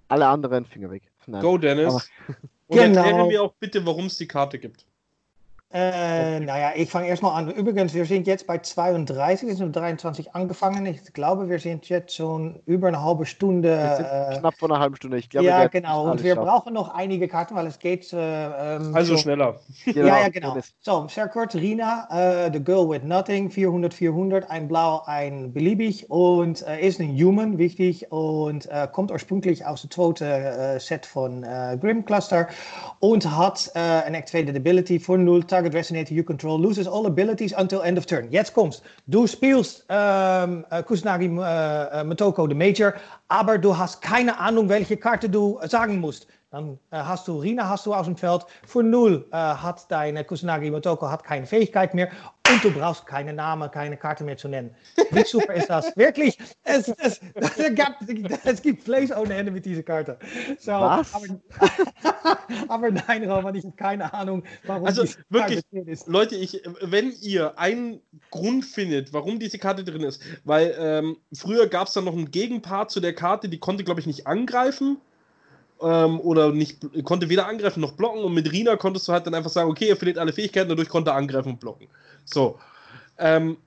Alle 0.07 0.27
anderen 0.27 0.65
Finger 0.65 0.89
weg. 0.91 1.03
Nein. 1.27 1.41
Go, 1.41 1.57
Dennis. 1.57 1.87
Aber- 1.93 2.35
Und 2.67 2.77
Genau. 2.77 3.03
erkläre 3.03 3.27
mir 3.27 3.43
auch 3.43 3.53
bitte, 3.59 3.85
warum 3.85 4.05
es 4.05 4.17
die 4.17 4.27
Karte 4.27 4.57
gibt. 4.57 4.85
Äh, 5.73 6.41
naja, 6.41 6.73
ich 6.75 6.89
fange 6.89 7.07
erstmal 7.07 7.41
an. 7.41 7.49
Übrigens, 7.49 7.93
wir 7.93 8.05
sind 8.05 8.27
jetzt 8.27 8.45
bei 8.45 8.57
32, 8.57 9.47
wir 9.47 9.55
sind 9.55 9.67
um 9.67 9.71
23 9.71 10.35
angefangen. 10.35 10.85
Ich 10.85 11.13
glaube, 11.13 11.47
wir 11.49 11.59
sind 11.59 11.87
jetzt 11.87 12.13
schon 12.13 12.59
über 12.65 12.89
eine 12.89 13.01
halbe 13.01 13.25
Stunde. 13.25 13.69
Äh, 13.71 14.37
knapp 14.39 14.55
vor 14.55 14.69
einer 14.69 14.79
halben 14.79 14.97
Stunde. 14.97 15.17
Ich 15.17 15.29
glaube, 15.29 15.47
ja, 15.47 15.67
genau. 15.67 16.11
Und 16.11 16.23
wir 16.23 16.35
schaffen. 16.35 16.45
brauchen 16.45 16.73
noch 16.73 16.93
einige 16.93 17.29
Karten, 17.29 17.55
weil 17.55 17.67
es 17.67 17.79
geht. 17.79 18.11
Äh, 18.11 18.75
ähm, 18.75 18.93
also 18.93 19.15
so. 19.15 19.21
schneller. 19.21 19.59
Genau. 19.85 20.07
Ja, 20.07 20.19
ja, 20.21 20.29
genau. 20.29 20.57
So, 20.81 21.07
sehr 21.07 21.27
kurz. 21.29 21.55
Rina, 21.55 22.07
uh, 22.11 22.51
The 22.51 22.61
Girl 22.61 22.89
with 22.89 23.03
Nothing, 23.03 23.49
400, 23.49 23.93
400, 23.93 24.49
ein 24.49 24.67
Blau, 24.67 25.03
ein 25.05 25.53
beliebig 25.53 26.09
und 26.09 26.61
uh, 26.63 26.79
ist 26.81 26.99
ein 26.99 27.17
Human, 27.17 27.57
wichtig 27.57 28.11
und 28.11 28.67
uh, 28.67 28.87
kommt 28.87 29.11
ursprünglich 29.11 29.65
aus 29.65 29.83
der 29.83 29.89
zweiten 29.89 30.79
Set 30.79 31.05
von 31.05 31.43
Grim 31.79 32.05
Cluster 32.05 32.47
und 32.99 33.29
hat 33.29 33.71
eine 33.75 34.17
Activated 34.17 34.55
Ability 34.55 34.99
für 34.99 35.17
0 35.17 35.45
target 35.61 35.73
resonator 35.73 36.11
you 36.11 36.23
control 36.23 36.59
loses 36.59 36.87
all 36.87 37.05
abilities 37.05 37.53
until 37.57 37.81
end 37.83 37.97
of 37.97 38.05
turn. 38.05 38.27
Jetzt 38.31 38.53
kommst. 38.53 38.81
Du 39.07 39.27
spielst 39.27 39.85
ähm, 39.89 40.65
äh, 40.71 40.81
Kusanagi 40.81 41.25
äh, 41.25 42.03
Motoko, 42.03 42.47
the 42.47 42.55
Major, 42.55 42.93
aber 43.27 43.57
du 43.59 43.77
hast 43.77 44.01
keine 44.01 44.39
Ahnung, 44.39 44.69
welche 44.69 44.97
Karte 44.97 45.29
du 45.29 45.59
sagen 45.63 45.99
musst. 45.99 46.27
Dann 46.51 46.77
äh, 46.91 46.97
hast 46.97 47.29
du 47.29 47.39
Rina 47.39 47.69
hast 47.69 47.85
du 47.85 47.93
aus 47.93 48.05
dem 48.05 48.17
Feld. 48.17 48.45
Für 48.67 48.83
null 48.83 49.25
äh, 49.31 49.37
hat 49.37 49.89
deine 49.89 50.25
Kusanagi 50.25 50.69
Motoko 50.69 51.09
hat 51.09 51.23
keine 51.23 51.45
Fähigkeit 51.45 51.93
mehr 51.93 52.09
und 52.51 52.61
du 52.61 52.71
brauchst 52.71 53.05
keine 53.07 53.31
Namen, 53.31 53.71
keine 53.71 53.95
Karte 53.95 54.25
mehr 54.25 54.35
zu 54.35 54.49
nennen. 54.49 54.75
Wie 55.11 55.23
super 55.23 55.53
ist 55.53 55.69
das? 55.69 55.95
Wirklich, 55.95 56.37
es, 56.65 56.89
es, 56.89 57.21
es, 57.35 57.55
gibt, 57.55 58.45
es 58.45 58.61
gibt 58.61 58.83
Fleisch 58.83 59.11
ohne 59.11 59.33
Ende 59.33 59.53
mit 59.53 59.65
dieser 59.65 59.83
Karte. 59.83 60.19
So, 60.59 60.73
Was? 60.73 61.13
Aber, 61.13 62.37
aber 62.67 62.91
nein, 62.91 63.31
Roman, 63.31 63.55
ich 63.55 63.63
habe 63.63 63.75
keine 63.77 64.13
Ahnung, 64.13 64.43
warum 64.65 64.85
also 64.85 65.05
wirklich, 65.29 65.63
ist. 65.71 66.07
Leute, 66.07 66.35
ich, 66.35 66.61
wenn 66.81 67.13
ihr 67.21 67.57
einen 67.57 68.01
Grund 68.29 68.65
findet, 68.65 69.13
warum 69.13 69.39
diese 69.39 69.57
Karte 69.57 69.85
drin 69.85 70.03
ist, 70.03 70.21
weil 70.43 70.75
ähm, 70.77 71.15
früher 71.33 71.67
gab 71.67 71.87
es 71.87 71.93
da 71.93 72.01
noch 72.01 72.13
einen 72.13 72.29
Gegenpart 72.29 72.91
zu 72.91 72.99
der 72.99 73.15
Karte, 73.15 73.47
die 73.47 73.59
konnte, 73.59 73.85
glaube 73.85 74.01
ich, 74.01 74.05
nicht 74.05 74.27
angreifen 74.27 74.97
ähm, 75.81 76.19
oder 76.19 76.51
nicht, 76.51 76.79
konnte 77.03 77.29
weder 77.29 77.47
angreifen 77.47 77.81
noch 77.81 77.93
blocken 77.93 78.23
und 78.23 78.33
mit 78.33 78.51
Rina 78.51 78.75
konntest 78.75 79.07
du 79.07 79.13
halt 79.13 79.25
dann 79.25 79.33
einfach 79.33 79.49
sagen, 79.49 79.69
okay, 79.69 79.89
er 79.89 79.95
verliert 79.95 80.17
alle 80.17 80.33
Fähigkeiten, 80.33 80.69
dadurch 80.69 80.89
konnte 80.89 81.11
er 81.11 81.15
angreifen 81.15 81.49
und 81.49 81.59
blocken. 81.59 81.87
So. 82.25 82.59
Ähm, 83.17 83.57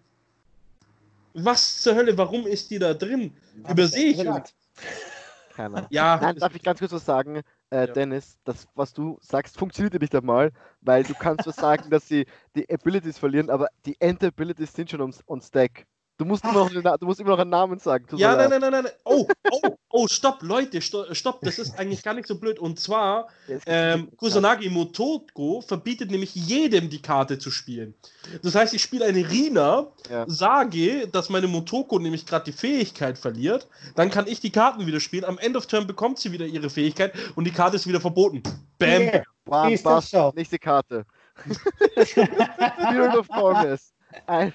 was 1.35 1.83
zur 1.83 1.97
Hölle, 1.97 2.17
warum 2.17 2.47
ist 2.47 2.71
die 2.71 2.79
da 2.79 2.95
drin? 2.95 3.33
Übersehe 3.69 4.11
ich. 4.11 4.19
Keiner. 5.55 5.87
Ja, 5.91 6.19
Nein, 6.21 6.37
darf 6.37 6.55
ich 6.55 6.63
ganz 6.63 6.81
kurz 6.81 6.93
was 6.93 7.05
sagen? 7.05 7.43
Äh, 7.71 7.87
ja. 7.87 7.87
Dennis, 7.87 8.39
das, 8.45 8.67
was 8.75 8.93
du 8.93 9.19
sagst, 9.21 9.57
funktioniert 9.57 10.01
nicht 10.01 10.15
einmal, 10.15 10.51
weil 10.81 11.05
du 11.05 11.15
kannst 11.15 11.47
was 11.47 11.57
sagen, 11.57 11.91
dass 11.91 12.09
sie 12.09 12.27
die 12.57 12.69
Abilities 12.69 13.19
verlieren, 13.19 13.51
aber 13.51 13.69
die 13.87 13.97
End-Abilities 14.01 14.73
sind 14.73 14.91
schon 14.91 15.15
on 15.29 15.41
Stack. 15.41 15.87
Du 16.17 16.25
musst, 16.25 16.45
immer 16.45 16.53
noch, 16.53 16.71
du 16.71 17.07
musst 17.07 17.19
immer 17.19 17.31
noch 17.31 17.41
einen 17.41 17.51
Namen 17.51 17.81
sagen. 17.81 18.07
Ja, 18.17 18.37
nein, 18.37 18.49
nein, 18.49 18.61
nein, 18.61 18.85
nein. 18.85 18.93
Oh, 19.05 19.27
oh, 19.51 19.77
oh, 19.91 20.07
stopp, 20.07 20.43
Leute, 20.43 20.81
stopp. 20.81 21.41
Das 21.43 21.59
ist 21.59 21.77
eigentlich 21.77 22.05
gar 22.05 22.15
nicht 22.15 22.29
so 22.29 22.39
blöd. 22.39 22.61
Und 22.61 22.79
zwar, 22.79 23.27
ähm, 23.67 24.09
Kusanagi 24.17 24.71
Motoko 24.71 25.61
verbietet 25.61 26.13
nämlich 26.13 26.33
jedem 26.37 26.89
die 26.89 27.03
Karte 27.03 27.41
zu 27.41 27.51
spielen. 27.51 27.95
Das 28.43 28.55
heißt, 28.55 28.75
ich 28.75 28.83
spiele 28.83 29.07
eine 29.07 29.29
Rina, 29.29 29.89
ja. 30.09 30.25
sage, 30.29 31.09
dass 31.09 31.31
meine 31.31 31.49
Motoko 31.49 31.99
nämlich 31.99 32.27
gerade 32.27 32.45
die 32.45 32.57
Fähigkeit 32.57 33.19
verliert. 33.19 33.67
Dann 33.97 34.13
kann 34.13 34.29
ich 34.29 34.39
die 34.39 34.51
Karten 34.53 34.87
wieder 34.87 35.01
spielen. 35.01 35.25
Am 35.25 35.39
End 35.39 35.57
of 35.57 35.67
Turn 35.67 35.89
bekommt 35.89 36.21
sie 36.21 36.31
wieder 36.31 36.47
ihre 36.47 36.71
Fähigkeit 36.71 37.13
und 37.35 37.45
die 37.45 37.53
Karte 37.53 37.75
ist 37.75 37.89
wieder 37.89 38.01
verboten. 38.01 38.41
Bam. 38.79 39.03
Yeah. 39.03 39.25
Bam, 39.47 39.75
Bam, 39.83 40.33
nächste 40.37 40.59
Karte. 40.61 41.05
Spirit 42.07 43.17
of 43.17 43.27
Forest 43.27 43.94
ein, 44.27 44.53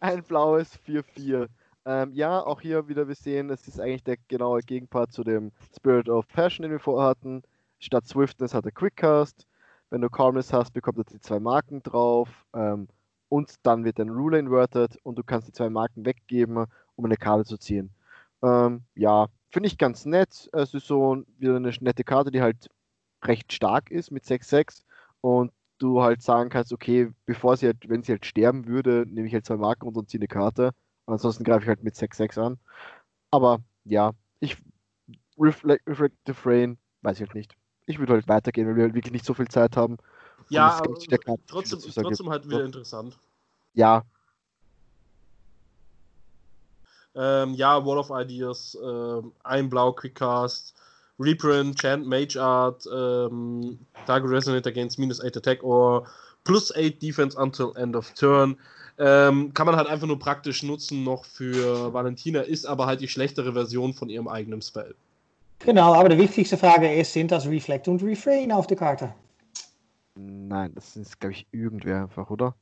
ein 0.00 0.22
blaues 0.22 0.78
4-4. 0.86 1.48
Ähm, 1.84 2.12
ja, 2.14 2.40
auch 2.40 2.60
hier 2.60 2.88
wieder 2.88 3.06
wir 3.06 3.14
sehen, 3.14 3.50
es 3.50 3.68
ist 3.68 3.80
eigentlich 3.80 4.02
der 4.02 4.16
genaue 4.28 4.60
Gegenpart 4.60 5.12
zu 5.12 5.22
dem 5.22 5.52
Spirit 5.74 6.08
of 6.08 6.26
Passion, 6.28 6.62
den 6.62 6.72
wir 6.72 6.80
vorher 6.80 7.08
hatten. 7.08 7.42
Statt 7.78 8.06
Swiftness 8.08 8.54
hat 8.54 8.64
er 8.64 8.72
Quickcast. 8.72 9.46
Wenn 9.90 10.00
du 10.00 10.10
Calmness 10.10 10.52
hast, 10.52 10.72
bekommt 10.72 10.98
er 10.98 11.04
die 11.04 11.20
zwei 11.20 11.38
Marken 11.38 11.82
drauf. 11.82 12.28
Ähm, 12.54 12.88
und 13.28 13.54
dann 13.62 13.84
wird 13.84 14.00
ein 14.00 14.10
Ruler 14.10 14.38
inverted 14.38 14.98
und 15.02 15.16
du 15.16 15.22
kannst 15.22 15.48
die 15.48 15.52
zwei 15.52 15.70
Marken 15.70 16.04
weggeben, 16.04 16.66
um 16.96 17.04
eine 17.04 17.16
Karte 17.16 17.44
zu 17.44 17.56
ziehen. 17.56 17.90
Ähm, 18.42 18.82
ja, 18.94 19.28
finde 19.50 19.68
ich 19.68 19.78
ganz 19.78 20.06
nett. 20.06 20.48
Es 20.52 20.74
ist 20.74 20.86
so 20.86 21.22
wieder 21.38 21.56
eine 21.56 21.72
nette 21.80 22.04
Karte, 22.04 22.30
die 22.30 22.42
halt 22.42 22.68
recht 23.22 23.52
stark 23.52 23.90
ist 23.90 24.10
mit 24.10 24.24
6-6 24.24 24.82
und 25.20 25.52
du 25.78 26.02
halt 26.02 26.22
sagen 26.22 26.50
kannst, 26.50 26.72
okay, 26.72 27.10
bevor 27.24 27.56
sie 27.56 27.66
halt, 27.66 27.88
wenn 27.88 28.02
sie 28.02 28.12
halt 28.12 28.26
sterben 28.26 28.66
würde, 28.66 29.04
nehme 29.08 29.26
ich 29.26 29.34
halt 29.34 29.46
zwei 29.46 29.56
Marken 29.56 29.86
und 29.86 30.08
ziehe 30.08 30.20
eine 30.20 30.28
Karte. 30.28 30.72
Und 31.04 31.14
ansonsten 31.14 31.44
greife 31.44 31.62
ich 31.62 31.68
halt 31.68 31.82
mit 31.82 31.94
6-6 31.94 32.38
an. 32.40 32.58
Aber 33.30 33.60
ja, 33.84 34.12
ich 34.40 34.56
Reflect, 35.38 35.86
Reflective 35.86 36.36
Rain, 36.44 36.78
weiß 37.02 37.16
ich 37.16 37.26
halt 37.26 37.34
nicht. 37.34 37.54
Ich 37.86 37.98
würde 37.98 38.14
halt 38.14 38.28
weitergehen, 38.28 38.66
weil 38.66 38.76
wir 38.76 38.84
halt 38.84 38.94
wirklich 38.94 39.12
nicht 39.12 39.24
so 39.24 39.34
viel 39.34 39.48
Zeit 39.48 39.76
haben. 39.76 39.98
Ja, 40.48 40.80
trotzdem, 40.80 41.18
trotzdem 41.46 42.30
halt 42.30 42.46
wieder 42.46 42.64
interessant. 42.64 43.18
Ja. 43.74 44.04
Ähm, 47.14 47.54
ja, 47.54 47.84
Wall 47.84 47.98
of 47.98 48.10
Ideas, 48.10 48.76
ähm, 48.82 49.32
ein 49.42 49.70
Blau 49.70 49.92
Quickcast, 49.92 50.74
Reprint, 51.18 51.78
Chant, 51.78 52.06
Mage 52.06 52.36
Art, 52.36 52.86
ähm, 52.92 53.78
Target 54.06 54.30
Resonate 54.30 54.68
against 54.68 54.98
minus 54.98 55.20
8 55.20 55.36
Attack 55.38 55.62
or 55.62 56.06
plus 56.44 56.74
8 56.74 57.00
Defense 57.00 57.36
until 57.38 57.72
end 57.76 57.96
of 57.96 58.12
turn. 58.12 58.56
Ähm, 58.98 59.52
kann 59.52 59.66
man 59.66 59.76
halt 59.76 59.88
einfach 59.88 60.06
nur 60.06 60.18
praktisch 60.18 60.62
nutzen 60.62 61.04
noch 61.04 61.24
für 61.24 61.92
Valentina, 61.92 62.40
ist 62.40 62.64
aber 62.66 62.86
halt 62.86 63.00
die 63.00 63.08
schlechtere 63.08 63.52
Version 63.52 63.92
von 63.92 64.08
ihrem 64.08 64.26
eigenen 64.28 64.62
Spell. 64.62 64.94
Genau, 65.60 65.94
aber 65.94 66.08
die 66.08 66.18
wichtigste 66.18 66.56
Frage 66.56 66.92
ist, 66.94 67.12
sind 67.12 67.30
das 67.30 67.46
Reflect 67.46 67.88
und 67.88 68.02
Refrain 68.02 68.52
auf 68.52 68.66
der 68.66 68.76
Karte? 68.76 69.14
Nein, 70.14 70.72
das 70.74 70.96
ist, 70.96 71.20
glaube 71.20 71.34
ich, 71.34 71.46
irgendwer 71.50 72.02
einfach, 72.02 72.30
oder? 72.30 72.54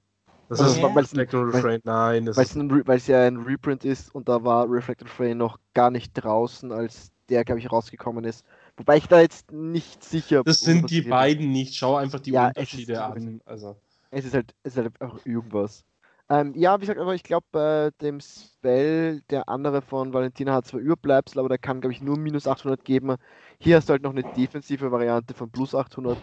Das 0.48 0.60
ist 0.60 0.78
ja. 0.78 0.86
Reflect 0.88 1.34
und 1.34 1.50
Refrain, 1.50 1.80
nein. 1.84 2.26
Weil 2.26 2.96
es 2.96 3.06
ja 3.06 3.26
ein 3.26 3.38
Reprint 3.38 3.84
ist 3.84 4.14
und 4.14 4.28
da 4.28 4.44
war 4.44 4.70
Reflect 4.70 5.02
und 5.02 5.08
Refrain 5.08 5.38
noch 5.38 5.58
gar 5.72 5.90
nicht 5.90 6.12
draußen, 6.14 6.72
als 6.72 7.10
der, 7.28 7.44
glaube 7.44 7.60
ich, 7.60 7.70
rausgekommen 7.70 8.24
ist. 8.24 8.44
Wobei 8.76 8.96
ich 8.96 9.06
da 9.06 9.20
jetzt 9.20 9.52
nicht 9.52 10.02
sicher 10.04 10.42
bin. 10.42 10.50
Das 10.50 10.60
sind 10.60 10.90
die 10.90 11.02
beiden 11.02 11.50
nicht. 11.50 11.74
Schau 11.74 11.96
einfach 11.96 12.20
die 12.20 12.32
ja, 12.32 12.48
Unterschiede 12.48 13.02
an. 13.02 13.40
Also. 13.44 13.76
Es 14.10 14.24
ist 14.24 14.34
halt, 14.34 14.54
es 14.62 14.76
ist 14.76 14.82
halt 14.82 15.00
auch 15.00 15.24
irgendwas. 15.24 15.84
Ähm, 16.30 16.54
ja, 16.56 16.76
wie 16.76 16.80
gesagt, 16.80 17.00
aber 17.00 17.14
ich 17.14 17.22
glaube, 17.22 17.46
bei 17.52 17.90
dem 18.00 18.20
Spell, 18.20 19.20
der 19.28 19.48
andere 19.48 19.82
von 19.82 20.14
Valentina 20.14 20.54
hat 20.54 20.66
zwar 20.66 20.80
Überbleibsel, 20.80 21.38
aber 21.38 21.50
der 21.50 21.58
kann, 21.58 21.80
glaube 21.80 21.92
ich, 21.92 22.00
nur 22.00 22.16
minus 22.16 22.46
800 22.46 22.82
geben. 22.82 23.16
Hier 23.58 23.76
hast 23.76 23.88
du 23.88 23.92
halt 23.92 24.02
noch 24.02 24.12
eine 24.12 24.22
defensive 24.22 24.90
Variante 24.90 25.34
von 25.34 25.50
plus 25.50 25.74
800. 25.74 26.16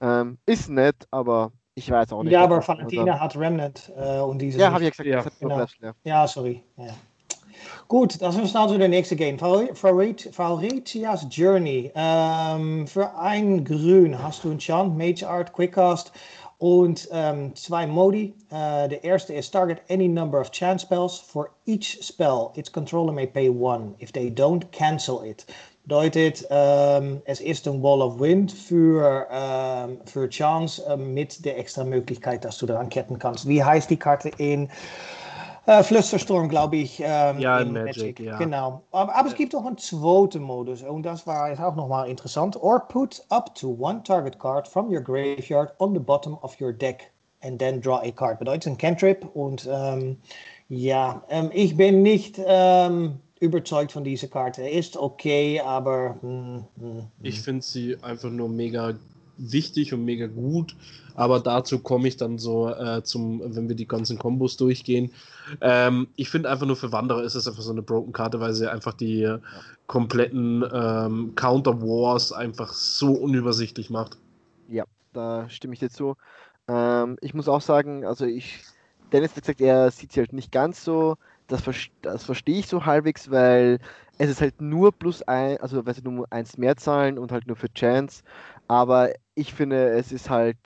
Ähm, 0.00 0.38
ist 0.44 0.68
nett, 0.68 1.06
aber 1.10 1.52
ich 1.74 1.90
weiß 1.90 2.12
auch 2.12 2.22
nicht. 2.22 2.32
Ja, 2.32 2.42
aber 2.42 2.66
Valentina 2.66 3.18
hat 3.18 3.36
Remnant 3.36 3.90
äh, 3.96 4.20
und 4.20 4.38
diese. 4.38 4.58
Ja, 4.58 4.72
habe 4.72 4.84
ich 4.84 4.90
gesagt. 4.90 5.08
Ja, 5.08 5.24
genau. 5.40 5.64
ja. 5.80 5.94
ja 6.04 6.28
sorry. 6.28 6.62
Ja. 6.76 6.94
Gut, 7.88 8.20
das 8.20 8.36
ist 8.36 8.54
also 8.54 8.76
der 8.76 8.88
nächste 8.88 9.16
Game. 9.16 9.38
Fauritias 9.38 11.26
Journey. 11.30 11.90
Ähm, 11.94 12.86
für 12.86 13.16
ein 13.16 13.64
Grün 13.64 14.22
hast 14.22 14.44
du 14.44 14.50
ein 14.50 14.58
Chant, 14.58 14.96
Mage 14.96 15.28
Art, 15.28 15.52
Quickcast 15.52 16.12
und 16.58 17.08
ähm, 17.12 17.54
zwei 17.54 17.86
Modi. 17.86 18.34
Uh, 18.50 18.88
der 18.88 19.04
erste 19.04 19.34
ist 19.34 19.50
Target 19.52 19.80
any 19.90 20.08
number 20.08 20.40
of 20.40 20.50
chance 20.50 20.82
spells. 20.82 21.18
For 21.18 21.50
each 21.66 21.98
spell, 22.02 22.50
its 22.56 22.70
controller 22.70 23.12
may 23.12 23.26
pay 23.26 23.48
one. 23.48 23.94
If 24.00 24.12
they 24.12 24.30
don't, 24.30 24.70
cancel 24.72 25.22
it. 25.22 25.46
Bedeutet, 25.84 26.46
ähm, 26.50 27.22
es 27.24 27.40
ist 27.40 27.66
ein 27.66 27.82
Wall 27.82 28.02
of 28.02 28.20
Wind 28.20 28.52
für, 28.52 29.26
ähm, 29.30 29.98
für 30.04 30.28
Chance 30.28 30.84
äh, 30.86 30.98
mit 30.98 31.42
der 31.46 31.58
extra 31.58 31.82
Möglichkeit, 31.82 32.44
dass 32.44 32.58
du 32.58 32.66
daran 32.66 32.90
ketten 32.90 33.18
kannst. 33.18 33.48
Wie 33.48 33.64
heißt 33.64 33.88
die 33.88 33.96
Karte 33.96 34.30
in 34.36 34.68
äh, 35.68 35.82
Flüstersturm, 35.82 36.48
glaube 36.48 36.76
ich. 36.76 37.00
Ähm, 37.04 37.38
ja, 37.38 37.60
in 37.60 37.72
Magic, 37.72 37.96
Magic, 37.96 38.20
ja. 38.20 38.38
Genau. 38.38 38.82
Aber, 38.90 39.14
aber 39.14 39.28
es 39.28 39.34
gibt 39.34 39.54
auch 39.54 39.66
einen 39.66 39.76
zweiten 39.76 40.42
Modus 40.42 40.82
und 40.82 41.02
das 41.02 41.26
war 41.26 41.50
jetzt 41.50 41.60
auch 41.60 41.76
nochmal 41.76 42.08
interessant. 42.08 42.56
Or 42.56 42.80
put 42.80 43.22
up 43.28 43.54
to 43.54 43.76
one 43.78 44.02
target 44.02 44.38
card 44.38 44.66
from 44.66 44.90
your 44.90 45.02
graveyard 45.02 45.74
on 45.78 45.92
the 45.92 46.00
bottom 46.00 46.38
of 46.40 46.58
your 46.60 46.72
deck 46.72 47.12
and 47.42 47.58
then 47.58 47.80
draw 47.80 48.00
a 48.02 48.10
card. 48.10 48.38
Bedeutet 48.38 48.72
ein 48.72 48.78
Cantrip 48.78 49.24
und 49.34 49.68
ähm, 49.70 50.16
ja, 50.70 51.22
ähm, 51.28 51.50
ich 51.52 51.76
bin 51.76 52.02
nicht 52.02 52.40
ähm, 52.44 53.20
überzeugt 53.40 53.92
von 53.92 54.04
dieser 54.04 54.28
Karte. 54.28 54.66
Ist 54.66 54.96
okay, 54.96 55.60
aber. 55.60 56.16
Mm, 56.22 56.64
mm, 56.76 57.02
ich 57.22 57.42
finde 57.42 57.62
sie 57.62 57.96
einfach 58.02 58.30
nur 58.30 58.48
mega 58.48 58.94
wichtig 59.38 59.94
und 59.94 60.04
mega 60.04 60.26
gut. 60.26 60.74
Aber 61.14 61.40
dazu 61.40 61.80
komme 61.80 62.06
ich 62.06 62.16
dann 62.16 62.38
so 62.38 62.68
äh, 62.68 63.02
zum, 63.02 63.42
wenn 63.44 63.68
wir 63.68 63.74
die 63.74 63.88
ganzen 63.88 64.18
Kombos 64.18 64.56
durchgehen. 64.56 65.10
Ähm, 65.60 66.06
ich 66.14 66.30
finde 66.30 66.48
einfach 66.48 66.66
nur 66.66 66.76
für 66.76 66.92
Wanderer 66.92 67.24
ist 67.24 67.34
es 67.34 67.48
einfach 67.48 67.62
so 67.62 67.72
eine 67.72 67.82
Broken 67.82 68.12
Karte, 68.12 68.38
weil 68.38 68.54
sie 68.54 68.70
einfach 68.70 68.94
die 68.94 69.20
ja. 69.20 69.40
kompletten 69.88 70.64
ähm, 70.72 71.32
Counter 71.34 71.82
Wars 71.82 72.32
einfach 72.32 72.72
so 72.72 73.12
unübersichtlich 73.12 73.90
macht. 73.90 74.16
Ja, 74.68 74.84
da 75.12 75.48
stimme 75.48 75.74
ich 75.74 75.80
dir 75.80 75.90
zu. 75.90 76.14
Ähm, 76.68 77.16
ich 77.20 77.34
muss 77.34 77.48
auch 77.48 77.62
sagen, 77.62 78.04
also 78.04 78.24
ich, 78.24 78.60
Dennis 79.12 79.34
hat 79.34 79.42
gesagt, 79.42 79.60
er 79.60 79.90
sieht 79.90 80.12
sie 80.12 80.20
halt 80.20 80.32
nicht 80.32 80.52
ganz 80.52 80.84
so. 80.84 81.16
Das, 81.48 81.62
das 82.02 82.24
verstehe 82.24 82.58
ich 82.58 82.68
so 82.68 82.84
halbwegs, 82.84 83.30
weil 83.30 83.80
es 84.18 84.30
ist 84.30 84.40
halt 84.40 84.60
nur 84.60 84.92
plus 84.92 85.22
ein, 85.22 85.56
also 85.58 85.84
weil 85.86 85.94
sie 85.94 86.02
nur 86.02 86.26
eins 86.30 86.58
mehr 86.58 86.76
zahlen 86.76 87.18
und 87.18 87.32
halt 87.32 87.46
nur 87.46 87.56
für 87.56 87.72
Chance. 87.72 88.22
Aber 88.68 89.10
ich 89.34 89.54
finde, 89.54 89.88
es 89.90 90.12
ist 90.12 90.28
halt 90.28 90.58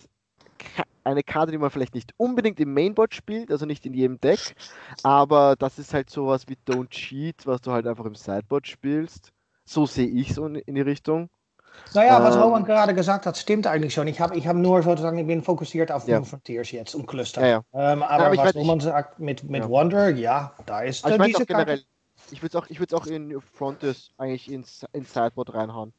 eine 1.04 1.22
Karte, 1.22 1.52
die 1.52 1.58
man 1.58 1.70
vielleicht 1.70 1.94
nicht 1.94 2.12
unbedingt 2.16 2.60
im 2.60 2.74
Mainboard 2.74 3.14
spielt, 3.14 3.50
also 3.50 3.66
nicht 3.66 3.86
in 3.86 3.94
jedem 3.94 4.20
Deck, 4.20 4.54
aber 5.02 5.56
das 5.58 5.78
ist 5.78 5.94
halt 5.94 6.10
sowas 6.10 6.48
wie 6.48 6.56
Don't 6.68 6.90
Cheat, 6.90 7.46
was 7.46 7.60
du 7.60 7.72
halt 7.72 7.86
einfach 7.86 8.04
im 8.04 8.14
Sideboard 8.14 8.66
spielst. 8.66 9.32
So 9.64 9.86
sehe 9.86 10.06
ich 10.06 10.34
so 10.34 10.46
in 10.46 10.74
die 10.74 10.80
Richtung. 10.80 11.30
Naja, 11.94 12.22
was 12.22 12.36
ähm, 12.36 12.42
Roman 12.42 12.64
gerade 12.64 12.94
gesagt 12.94 13.24
hat, 13.24 13.36
stimmt 13.36 13.66
eigentlich 13.66 13.94
schon. 13.94 14.06
Ich 14.06 14.20
habe 14.20 14.36
ich 14.36 14.46
hab 14.46 14.56
nur 14.56 14.82
sozusagen, 14.82 15.18
ich 15.18 15.26
bin 15.26 15.42
fokussiert 15.42 15.90
auf 15.90 16.06
ja. 16.06 16.22
Frontiers 16.22 16.70
jetzt 16.70 16.94
und 16.94 17.06
Cluster. 17.06 17.40
Ja, 17.40 17.48
ja. 17.48 17.92
Ähm, 17.92 18.02
aber, 18.02 18.26
aber 18.26 18.36
was 18.36 18.54
Roman 18.54 18.80
sagt 18.80 19.18
mit, 19.18 19.44
mit 19.44 19.66
Wonder, 19.68 20.10
ja, 20.10 20.52
da 20.66 20.82
ist 20.82 21.04
also 21.04 21.18
ich 21.22 21.34
diese 21.34 21.46
generell, 21.46 21.82
Ich 22.30 22.42
würde 22.42 22.58
es 22.58 22.92
auch, 22.92 23.02
auch 23.02 23.06
in 23.06 23.40
Frontiers 23.40 24.10
eigentlich 24.18 24.52
ins, 24.52 24.84
ins 24.92 25.14
Sideboard 25.14 25.54
reinhauen 25.54 25.94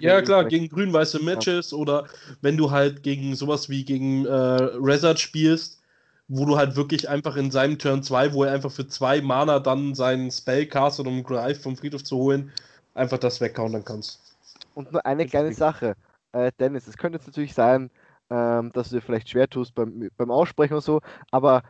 ja, 0.00 0.22
klar, 0.22 0.44
gegen 0.44 0.68
grün-weiße 0.68 1.22
Matches 1.22 1.70
ja. 1.70 1.78
oder 1.78 2.06
wenn 2.40 2.56
du 2.56 2.70
halt 2.70 3.02
gegen 3.02 3.34
sowas 3.34 3.68
wie 3.68 3.84
gegen 3.84 4.26
äh, 4.26 4.30
Rezard 4.30 5.20
spielst, 5.20 5.80
wo 6.28 6.44
du 6.44 6.56
halt 6.56 6.76
wirklich 6.76 7.08
einfach 7.08 7.36
in 7.36 7.50
seinem 7.50 7.78
Turn 7.78 8.02
2, 8.02 8.32
wo 8.32 8.44
er 8.44 8.52
einfach 8.52 8.70
für 8.70 8.86
zwei 8.86 9.20
Mana 9.20 9.58
dann 9.58 9.94
seinen 9.94 10.30
Spell 10.30 10.66
castet, 10.66 11.06
um 11.06 11.24
Greif 11.24 11.62
vom 11.62 11.76
Friedhof 11.76 12.04
zu 12.04 12.16
holen, 12.16 12.52
einfach 12.94 13.18
das 13.18 13.40
wegcountern 13.40 13.84
kannst. 13.84 14.20
Und 14.74 14.92
nur 14.92 15.04
eine 15.04 15.26
kleine 15.26 15.52
Sache, 15.52 15.96
äh, 16.32 16.52
Dennis, 16.58 16.86
es 16.86 16.96
könnte 16.96 17.18
jetzt 17.18 17.26
natürlich 17.26 17.54
sein, 17.54 17.90
ähm, 18.30 18.70
dass 18.72 18.90
du 18.90 18.96
dir 18.96 19.02
vielleicht 19.02 19.28
schwer 19.28 19.48
tust 19.48 19.74
beim, 19.74 20.08
beim 20.16 20.30
Aussprechen 20.30 20.74
oder 20.74 20.82
so, 20.82 21.00
aber 21.32 21.62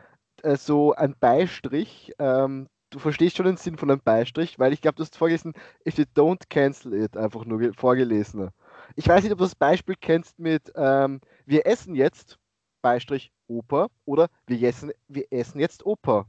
äh, 0.43 0.55
so 0.55 0.93
ein 0.93 1.15
Beistrich, 1.19 2.13
ähm, 2.19 2.67
du 2.91 2.99
verstehst 2.99 3.37
schon 3.37 3.47
den 3.47 3.57
Sinn 3.57 3.77
von 3.77 3.89
einem 3.89 4.01
Beistrich, 4.01 4.59
weil 4.59 4.73
ich 4.73 4.81
glaube, 4.81 4.95
du 4.97 5.03
hast 5.03 5.17
vorgelesen, 5.17 5.53
if 5.87 5.97
you 5.97 6.05
don't 6.15 6.43
cancel 6.49 6.93
it, 6.93 7.17
einfach 7.17 7.45
nur 7.45 7.73
vorgelesen. 7.73 8.49
Ich 8.95 9.07
weiß 9.07 9.23
nicht, 9.23 9.31
ob 9.31 9.39
du 9.39 9.45
das 9.45 9.55
Beispiel 9.55 9.95
kennst 9.99 10.37
mit 10.37 10.71
ähm, 10.75 11.21
wir 11.45 11.65
essen 11.65 11.95
jetzt, 11.95 12.37
Beistrich 12.81 13.31
Oper, 13.47 13.87
oder 14.05 14.27
wir 14.47 14.61
essen, 14.67 14.91
wir 15.07 15.25
essen 15.31 15.59
jetzt 15.59 15.85
Oper. 15.85 16.25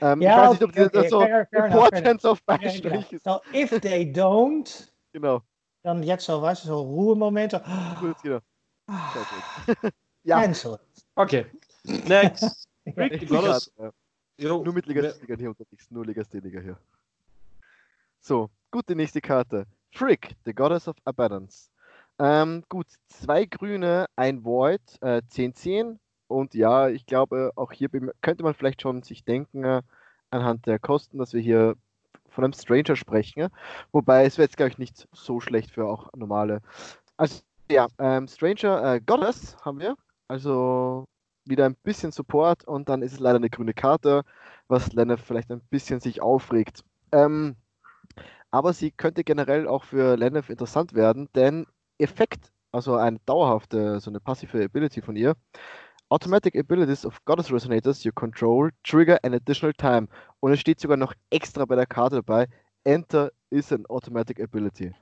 Ähm, 0.00 0.22
ja, 0.22 0.30
ich 0.30 0.36
weiß 0.36 0.50
nicht, 0.52 0.62
ob 0.62 0.70
okay, 0.70 0.88
das 0.92 1.10
so 1.10 1.20
fair, 1.20 1.46
fair 1.50 1.66
Importance 1.66 2.24
of 2.24 2.42
Beistrich 2.44 2.84
ja, 2.84 2.90
genau. 2.90 3.04
ist. 3.10 3.24
So, 3.24 3.40
if 3.52 3.80
they 3.80 4.04
don't, 4.04 4.88
genau. 5.12 5.42
dann 5.82 6.02
jetzt 6.02 6.26
so, 6.26 6.40
weißt 6.40 6.64
du, 6.64 6.68
so 6.68 6.80
Ruhemomente. 6.80 7.62
Gut, 7.98 8.16
genau. 8.22 8.38
ja. 10.24 10.40
Cancel. 10.40 10.78
Okay. 11.16 11.46
Next. 12.06 12.68
Rick, 12.96 13.28
Jo, 14.40 14.62
nur 14.62 14.72
mit 14.72 14.86
Legastheniker 14.86 15.36
hier 15.36 15.48
unterwegs, 15.48 15.90
nur 15.90 16.06
Legastheniker 16.06 16.60
hier. 16.60 16.78
So, 18.20 18.50
gut, 18.70 18.88
die 18.88 18.94
nächste 18.94 19.20
Karte. 19.20 19.66
Frick, 19.90 20.36
the 20.44 20.54
Goddess 20.54 20.86
of 20.86 20.96
Abundance. 21.04 21.70
Ähm, 22.20 22.62
gut, 22.68 22.86
zwei 23.08 23.46
Grüne, 23.46 24.06
ein 24.14 24.44
Void, 24.44 24.80
äh, 25.00 25.22
10-10. 25.28 25.98
Und 26.28 26.54
ja, 26.54 26.88
ich 26.88 27.06
glaube, 27.06 27.52
auch 27.56 27.72
hier 27.72 27.88
könnte 28.20 28.44
man 28.44 28.54
vielleicht 28.54 28.82
schon 28.82 29.02
sich 29.02 29.24
denken, 29.24 29.64
äh, 29.64 29.82
anhand 30.30 30.66
der 30.66 30.78
Kosten, 30.78 31.18
dass 31.18 31.32
wir 31.32 31.40
hier 31.40 31.74
von 32.28 32.44
einem 32.44 32.52
Stranger 32.52 32.94
sprechen. 32.94 33.48
Wobei 33.90 34.24
es 34.24 34.38
wäre 34.38 34.46
jetzt, 34.46 34.56
glaube 34.56 34.70
ich, 34.70 34.78
nicht 34.78 35.08
so 35.12 35.40
schlecht 35.40 35.72
für 35.72 35.86
auch 35.86 36.12
normale. 36.14 36.60
Also, 37.16 37.40
ja, 37.68 37.88
ähm, 37.98 38.28
Stranger 38.28 38.94
äh, 38.94 39.00
Goddess 39.00 39.56
haben 39.64 39.80
wir. 39.80 39.96
Also 40.28 41.06
wieder 41.48 41.66
ein 41.66 41.76
bisschen 41.76 42.12
Support 42.12 42.64
und 42.64 42.88
dann 42.88 43.02
ist 43.02 43.12
es 43.12 43.20
leider 43.20 43.36
eine 43.36 43.50
grüne 43.50 43.74
Karte, 43.74 44.22
was 44.68 44.92
Lennef 44.92 45.22
vielleicht 45.22 45.50
ein 45.50 45.60
bisschen 45.70 46.00
sich 46.00 46.22
aufregt. 46.22 46.84
Ähm, 47.12 47.56
aber 48.50 48.72
sie 48.72 48.90
könnte 48.90 49.24
generell 49.24 49.68
auch 49.68 49.84
für 49.84 50.16
Lennef 50.16 50.50
interessant 50.50 50.94
werden, 50.94 51.28
denn 51.34 51.66
Effekt, 51.98 52.52
also 52.72 52.96
eine 52.96 53.18
dauerhafte, 53.26 54.00
so 54.00 54.10
eine 54.10 54.20
passive 54.20 54.64
Ability 54.64 55.02
von 55.02 55.16
ihr, 55.16 55.34
Automatic 56.10 56.56
Abilities 56.56 57.04
of 57.04 57.22
Goddess 57.26 57.52
Resonators 57.52 58.02
you 58.02 58.12
control 58.12 58.70
trigger 58.82 59.18
an 59.22 59.34
additional 59.34 59.74
time. 59.74 60.08
Und 60.40 60.52
es 60.52 60.60
steht 60.60 60.80
sogar 60.80 60.96
noch 60.96 61.12
extra 61.30 61.66
bei 61.66 61.76
der 61.76 61.86
Karte 61.86 62.16
dabei, 62.16 62.46
Enter 62.84 63.30
is 63.50 63.72
an 63.72 63.84
Automatic 63.86 64.40
Ability. 64.40 64.94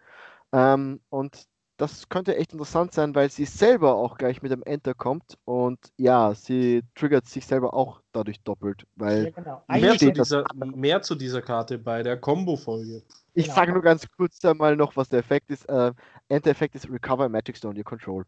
Ähm, 0.52 1.00
und 1.10 1.46
das 1.76 2.08
könnte 2.08 2.36
echt 2.36 2.52
interessant 2.52 2.94
sein, 2.94 3.14
weil 3.14 3.30
sie 3.30 3.44
selber 3.44 3.94
auch 3.94 4.16
gleich 4.16 4.42
mit 4.42 4.50
dem 4.50 4.62
Enter 4.62 4.94
kommt 4.94 5.36
und 5.44 5.78
ja, 5.96 6.34
sie 6.34 6.82
triggert 6.94 7.26
sich 7.26 7.46
selber 7.46 7.74
auch 7.74 8.00
dadurch 8.12 8.40
doppelt, 8.40 8.84
weil 8.96 9.24
ja, 9.24 9.30
genau. 9.30 9.62
mehr, 9.68 9.98
zu 9.98 10.12
dieser, 10.12 10.44
mehr, 10.54 11.02
zu 11.02 11.14
dieser, 11.14 11.42
Karte 11.42 11.78
bei 11.78 12.02
der 12.02 12.16
Combo-Folge. 12.16 13.02
Ich 13.34 13.44
genau. 13.44 13.54
sage 13.54 13.72
nur 13.72 13.82
ganz 13.82 14.06
kurz 14.16 14.42
einmal 14.44 14.76
noch, 14.76 14.96
was 14.96 15.10
der 15.10 15.18
Effekt 15.18 15.50
ist. 15.50 15.68
Äh, 15.68 15.92
Enter-Effekt 16.28 16.74
ist 16.74 16.90
Recover 16.90 17.28
Magic 17.28 17.56
Stone, 17.56 17.76
your 17.76 17.84
Control. 17.84 18.24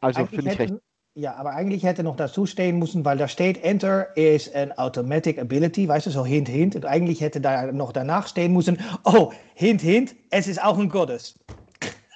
Also 0.00 0.26
finde 0.26 0.52
ich 0.52 0.58
recht. 0.58 0.74
Ja, 1.14 1.34
aber 1.34 1.50
eigentlich 1.50 1.84
hätte 1.84 2.02
noch 2.02 2.16
dazu 2.16 2.46
stehen 2.46 2.78
müssen, 2.78 3.04
weil 3.04 3.18
da 3.18 3.28
steht 3.28 3.62
Enter 3.62 4.16
is 4.16 4.52
an 4.54 4.72
automatic 4.72 5.38
ability, 5.38 5.86
weißt 5.86 6.06
du, 6.06 6.10
so 6.10 6.24
hint, 6.24 6.48
hint. 6.48 6.74
Und 6.74 6.86
eigentlich 6.86 7.20
hätte 7.20 7.40
da 7.40 7.70
noch 7.70 7.92
danach 7.92 8.26
stehen 8.26 8.54
müssen, 8.54 8.78
oh, 9.04 9.30
hint, 9.54 9.82
hint, 9.82 10.16
es 10.30 10.48
ist 10.48 10.62
auch 10.62 10.78
ein 10.78 10.88
Goddess. 10.88 11.38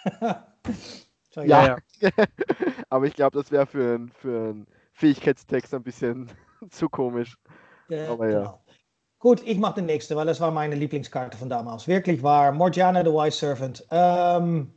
Ja, 1.44 1.66
ja. 1.66 1.76
aber 2.88 3.06
ich 3.06 3.14
glaube, 3.14 3.38
das 3.38 3.50
wäre 3.50 3.66
für, 3.66 3.96
ein, 3.96 4.10
für 4.10 4.50
einen 4.50 4.66
Fähigkeitstext 4.94 5.74
ein 5.74 5.82
bisschen 5.82 6.30
zu 6.70 6.88
komisch. 6.88 7.36
Ja, 7.88 8.08
aber 8.10 8.30
ja. 8.30 8.38
Genau. 8.38 8.60
Gut, 9.18 9.42
ich 9.44 9.58
mache 9.58 9.76
den 9.76 9.86
nächste, 9.86 10.14
weil 10.14 10.26
das 10.26 10.40
war 10.40 10.50
meine 10.50 10.74
Lieblingskarte 10.74 11.36
von 11.36 11.48
damals. 11.48 11.88
Wirklich 11.88 12.22
war 12.22 12.52
Morgiana 12.52 13.02
the 13.02 13.10
Wise 13.10 13.36
Servant. 13.36 13.84
Ähm, 13.90 14.70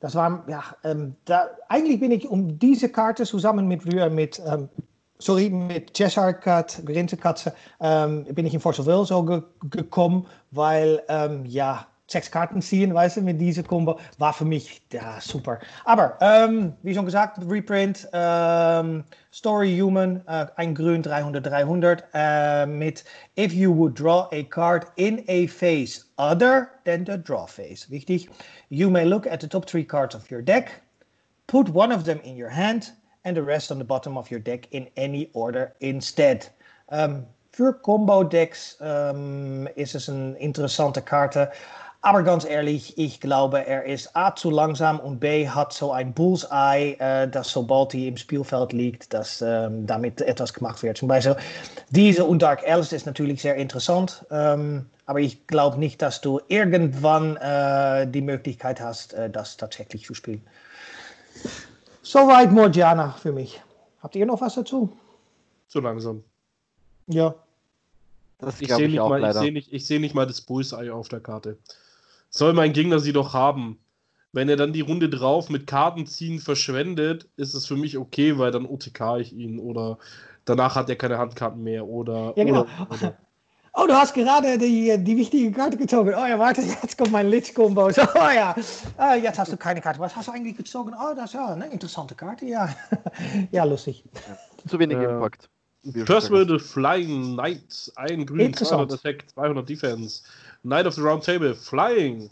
das 0.00 0.14
war, 0.14 0.44
ja, 0.48 0.62
ähm, 0.84 1.16
da, 1.24 1.48
eigentlich 1.68 2.00
bin 2.00 2.10
ich 2.10 2.28
um 2.28 2.58
diese 2.58 2.88
Karte 2.88 3.24
zusammen 3.24 3.66
mit, 3.66 3.84
mit 4.12 4.40
ähm, 4.46 4.68
sorry, 5.18 5.48
mit 5.48 5.94
Cheshire 5.94 6.34
Cat, 6.34 6.82
Grintekatze, 6.84 7.54
ähm, 7.80 8.24
bin 8.24 8.46
ich 8.46 8.54
in 8.54 8.60
Force 8.60 8.80
of 8.80 8.86
Will 8.86 9.04
so 9.04 9.24
ge 9.24 9.42
gekommen, 9.70 10.26
weil, 10.50 11.02
ähm, 11.08 11.44
ja, 11.46 11.86
sechs 12.08 12.30
Karten 12.30 12.62
ziehen, 12.62 12.94
weißt 12.94 13.16
du, 13.16 13.22
mit 13.22 13.40
dieser 13.40 13.62
Combo, 13.62 13.98
war 14.18 14.32
für 14.32 14.44
mich 14.44 14.82
ja, 14.92 15.20
super. 15.20 15.58
Aber, 15.84 16.16
ähm, 16.20 16.72
wie 16.82 16.94
schon 16.94 17.04
gesagt, 17.04 17.38
Reprint, 17.48 18.08
ähm, 18.12 19.04
Story 19.32 19.76
Human, 19.78 20.22
äh, 20.26 20.46
ein 20.56 20.74
Grün 20.74 21.02
300, 21.02 21.46
300, 21.46 22.04
äh, 22.14 22.66
mit 22.66 23.04
If 23.38 23.52
you 23.52 23.74
would 23.76 23.98
draw 23.98 24.28
a 24.32 24.42
card 24.44 24.86
in 24.96 25.24
a 25.28 25.46
phase 25.48 26.04
other 26.18 26.68
than 26.84 27.04
the 27.04 27.18
draw 27.18 27.46
phase. 27.46 27.86
Wichtig, 27.90 28.28
you 28.70 28.88
may 28.88 29.04
look 29.04 29.26
at 29.26 29.40
the 29.40 29.48
top 29.48 29.68
three 29.68 29.84
cards 29.84 30.14
of 30.14 30.30
your 30.30 30.42
deck, 30.42 30.82
put 31.48 31.68
one 31.74 31.92
of 31.92 32.04
them 32.04 32.20
in 32.22 32.36
your 32.36 32.50
hand 32.50 32.92
and 33.24 33.36
the 33.36 33.42
rest 33.42 33.72
on 33.72 33.78
the 33.78 33.84
bottom 33.84 34.16
of 34.16 34.30
your 34.30 34.40
deck 34.40 34.68
in 34.70 34.88
any 34.96 35.28
order 35.32 35.74
instead. 35.80 36.48
Um, 36.88 37.26
für 37.56 37.72
Combo-Decks 37.72 38.76
um, 38.80 39.66
ist 39.76 39.94
es 39.94 40.08
een 40.08 40.36
interessante 40.36 41.00
Karte. 41.00 41.50
Aber 42.02 42.22
ganz 42.22 42.44
ehrlich, 42.44 42.96
ich 42.98 43.20
glaube, 43.20 43.66
er 43.66 43.84
ist 43.84 44.14
A 44.14 44.34
zu 44.34 44.50
langsam 44.50 45.00
und 45.00 45.18
B 45.18 45.48
hat 45.48 45.72
so 45.72 45.92
ein 45.92 46.12
Bullseye, 46.12 46.96
äh, 46.98 47.28
dass 47.28 47.50
sobald 47.50 47.92
hij 47.92 48.06
im 48.06 48.16
Spielfeld 48.16 48.72
liegt, 48.72 49.12
dass 49.12 49.42
ähm, 49.42 49.86
damit 49.86 50.20
etwas 50.20 50.52
gemacht 50.52 50.82
wird. 50.82 50.98
Zum 50.98 51.08
Beispiel 51.08 51.36
diese 51.90 52.24
und 52.24 52.42
Dark 52.42 52.62
Alice 52.68 52.92
ist 52.92 53.06
natürlich 53.06 53.42
sehr 53.42 53.56
interessant, 53.56 54.24
ähm, 54.30 54.86
aber 55.06 55.20
ich 55.20 55.46
glaube 55.46 55.78
nicht, 55.78 56.00
dass 56.02 56.20
du 56.20 56.40
irgendwann 56.48 57.36
äh, 57.36 58.06
die 58.06 58.20
Möglichkeit 58.20 58.80
hast, 58.80 59.14
äh, 59.14 59.30
das 59.30 59.56
tatsächlich 59.56 60.04
zu 60.04 60.14
spielen. 60.14 60.42
Soweit 62.02 62.52
Morgiana 62.52 63.16
für 63.20 63.32
mich. 63.32 63.60
Habt 64.00 64.14
ihr 64.14 64.26
noch 64.26 64.40
was 64.40 64.54
dazu? 64.54 64.96
Zu 65.66 65.80
langsam. 65.80 66.22
Ja. 67.08 67.34
Das 68.38 68.60
ich 68.60 68.72
sehe 68.72 68.88
nicht, 68.88 68.98
mal, 68.98 69.32
seh 69.32 69.50
nicht, 69.50 69.86
seh 69.86 69.98
nicht 69.98 70.14
mal 70.14 70.26
das 70.26 70.42
Bullseye 70.42 70.90
auf 70.90 71.08
der 71.08 71.20
Karte 71.20 71.56
soll 72.36 72.52
mein 72.52 72.72
Gegner 72.72 72.98
sie 72.98 73.12
doch 73.12 73.34
haben. 73.34 73.78
Wenn 74.32 74.48
er 74.48 74.56
dann 74.56 74.72
die 74.72 74.82
Runde 74.82 75.08
drauf 75.08 75.48
mit 75.48 75.66
Kartenziehen 75.66 76.40
verschwendet, 76.40 77.28
ist 77.36 77.54
es 77.54 77.66
für 77.66 77.76
mich 77.76 77.96
okay, 77.96 78.38
weil 78.38 78.50
dann 78.50 78.66
OTK 78.66 79.18
ich 79.18 79.32
ihn 79.32 79.58
oder 79.58 79.98
danach 80.44 80.74
hat 80.74 80.90
er 80.90 80.96
keine 80.96 81.18
Handkarten 81.18 81.62
mehr 81.62 81.86
oder. 81.86 82.34
Ja, 82.36 82.44
genau. 82.44 82.62
Oder, 82.62 82.90
oder. 82.90 83.16
Oh, 83.78 83.86
du 83.86 83.92
hast 83.92 84.14
gerade 84.14 84.56
die, 84.56 84.96
die 84.96 85.16
wichtige 85.18 85.52
Karte 85.52 85.76
gezogen. 85.76 86.14
Oh 86.16 86.26
ja, 86.26 86.38
warte, 86.38 86.62
jetzt 86.62 86.96
kommt 86.96 87.12
mein 87.12 87.28
Lich-Combo. 87.28 87.90
So, 87.90 88.00
oh 88.14 88.30
ja, 88.34 88.54
uh, 88.98 89.22
jetzt 89.22 89.38
hast 89.38 89.52
du 89.52 89.58
keine 89.58 89.82
Karte. 89.82 90.00
Was 90.00 90.16
hast 90.16 90.28
du 90.28 90.32
eigentlich 90.32 90.56
gezogen? 90.56 90.94
Oh, 90.98 91.14
das 91.14 91.26
ist 91.26 91.34
ja 91.34 91.48
eine 91.48 91.66
interessante 91.66 92.14
Karte, 92.14 92.46
ja. 92.46 92.74
ja, 93.50 93.64
lustig. 93.64 94.02
Ja, 94.14 94.38
zu 94.66 94.78
wenig 94.78 94.96
äh, 94.96 95.04
Impact. 95.04 95.50
Percival 96.06 96.48
the 96.48 96.58
Flying 96.58 97.34
Knight, 97.34 97.92
ein 97.96 98.24
grün 98.24 98.54
200 98.54 98.92
Effekt, 98.94 99.30
200 99.32 99.68
Defense. 99.68 100.22
Knight 100.66 100.86
of 100.86 100.94
the 100.94 101.00
Round 101.00 101.24
Table, 101.24 101.54
Flying. 101.54 102.28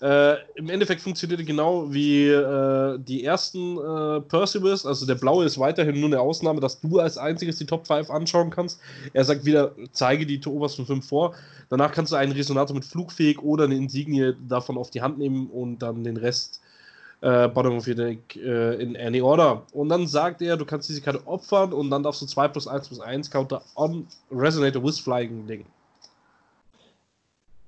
Äh, 0.00 0.36
Im 0.54 0.68
Endeffekt 0.70 1.00
funktioniert 1.00 1.40
er 1.40 1.46
genau 1.46 1.92
wie 1.92 2.28
äh, 2.28 2.98
die 2.98 3.24
ersten 3.24 3.78
äh, 3.78 4.20
Percivals. 4.20 4.86
Also 4.86 5.06
der 5.06 5.16
blaue 5.16 5.44
ist 5.44 5.58
weiterhin 5.58 5.98
nur 5.98 6.08
eine 6.08 6.20
Ausnahme, 6.20 6.60
dass 6.60 6.80
du 6.80 7.00
als 7.00 7.18
einziges 7.18 7.56
die 7.56 7.66
Top 7.66 7.86
5 7.86 8.10
anschauen 8.10 8.50
kannst. 8.50 8.80
Er 9.12 9.24
sagt 9.24 9.44
wieder, 9.44 9.72
zeige 9.92 10.26
die 10.26 10.40
obersten 10.46 10.86
5 10.86 11.06
vor. 11.06 11.34
Danach 11.68 11.90
kannst 11.90 12.12
du 12.12 12.16
einen 12.16 12.32
Resonator 12.32 12.74
mit 12.74 12.84
flugfähig 12.84 13.40
oder 13.42 13.64
eine 13.64 13.76
Insignie 13.76 14.34
davon 14.48 14.78
auf 14.78 14.90
die 14.90 15.02
Hand 15.02 15.18
nehmen 15.18 15.48
und 15.48 15.78
dann 15.78 16.04
den 16.04 16.16
Rest 16.16 16.60
äh, 17.22 17.48
Bottom 17.48 17.78
of 17.78 17.88
your 17.88 17.94
Deck 17.94 18.36
äh, 18.36 18.74
in 18.82 18.96
any 18.96 19.20
order. 19.20 19.62
Und 19.72 19.88
dann 19.88 20.06
sagt 20.06 20.42
er, 20.42 20.56
du 20.56 20.64
kannst 20.64 20.88
diese 20.88 21.00
Karte 21.00 21.26
opfern 21.26 21.72
und 21.72 21.90
dann 21.90 22.02
darfst 22.02 22.22
du 22.22 22.26
2 22.26 22.48
plus 22.48 22.68
1 22.68 22.88
plus 22.88 23.00
1 23.00 23.30
Counter 23.30 23.62
on 23.74 24.06
Resonator 24.30 24.84
with 24.84 25.00
Flying 25.00 25.46
legen. 25.46 25.66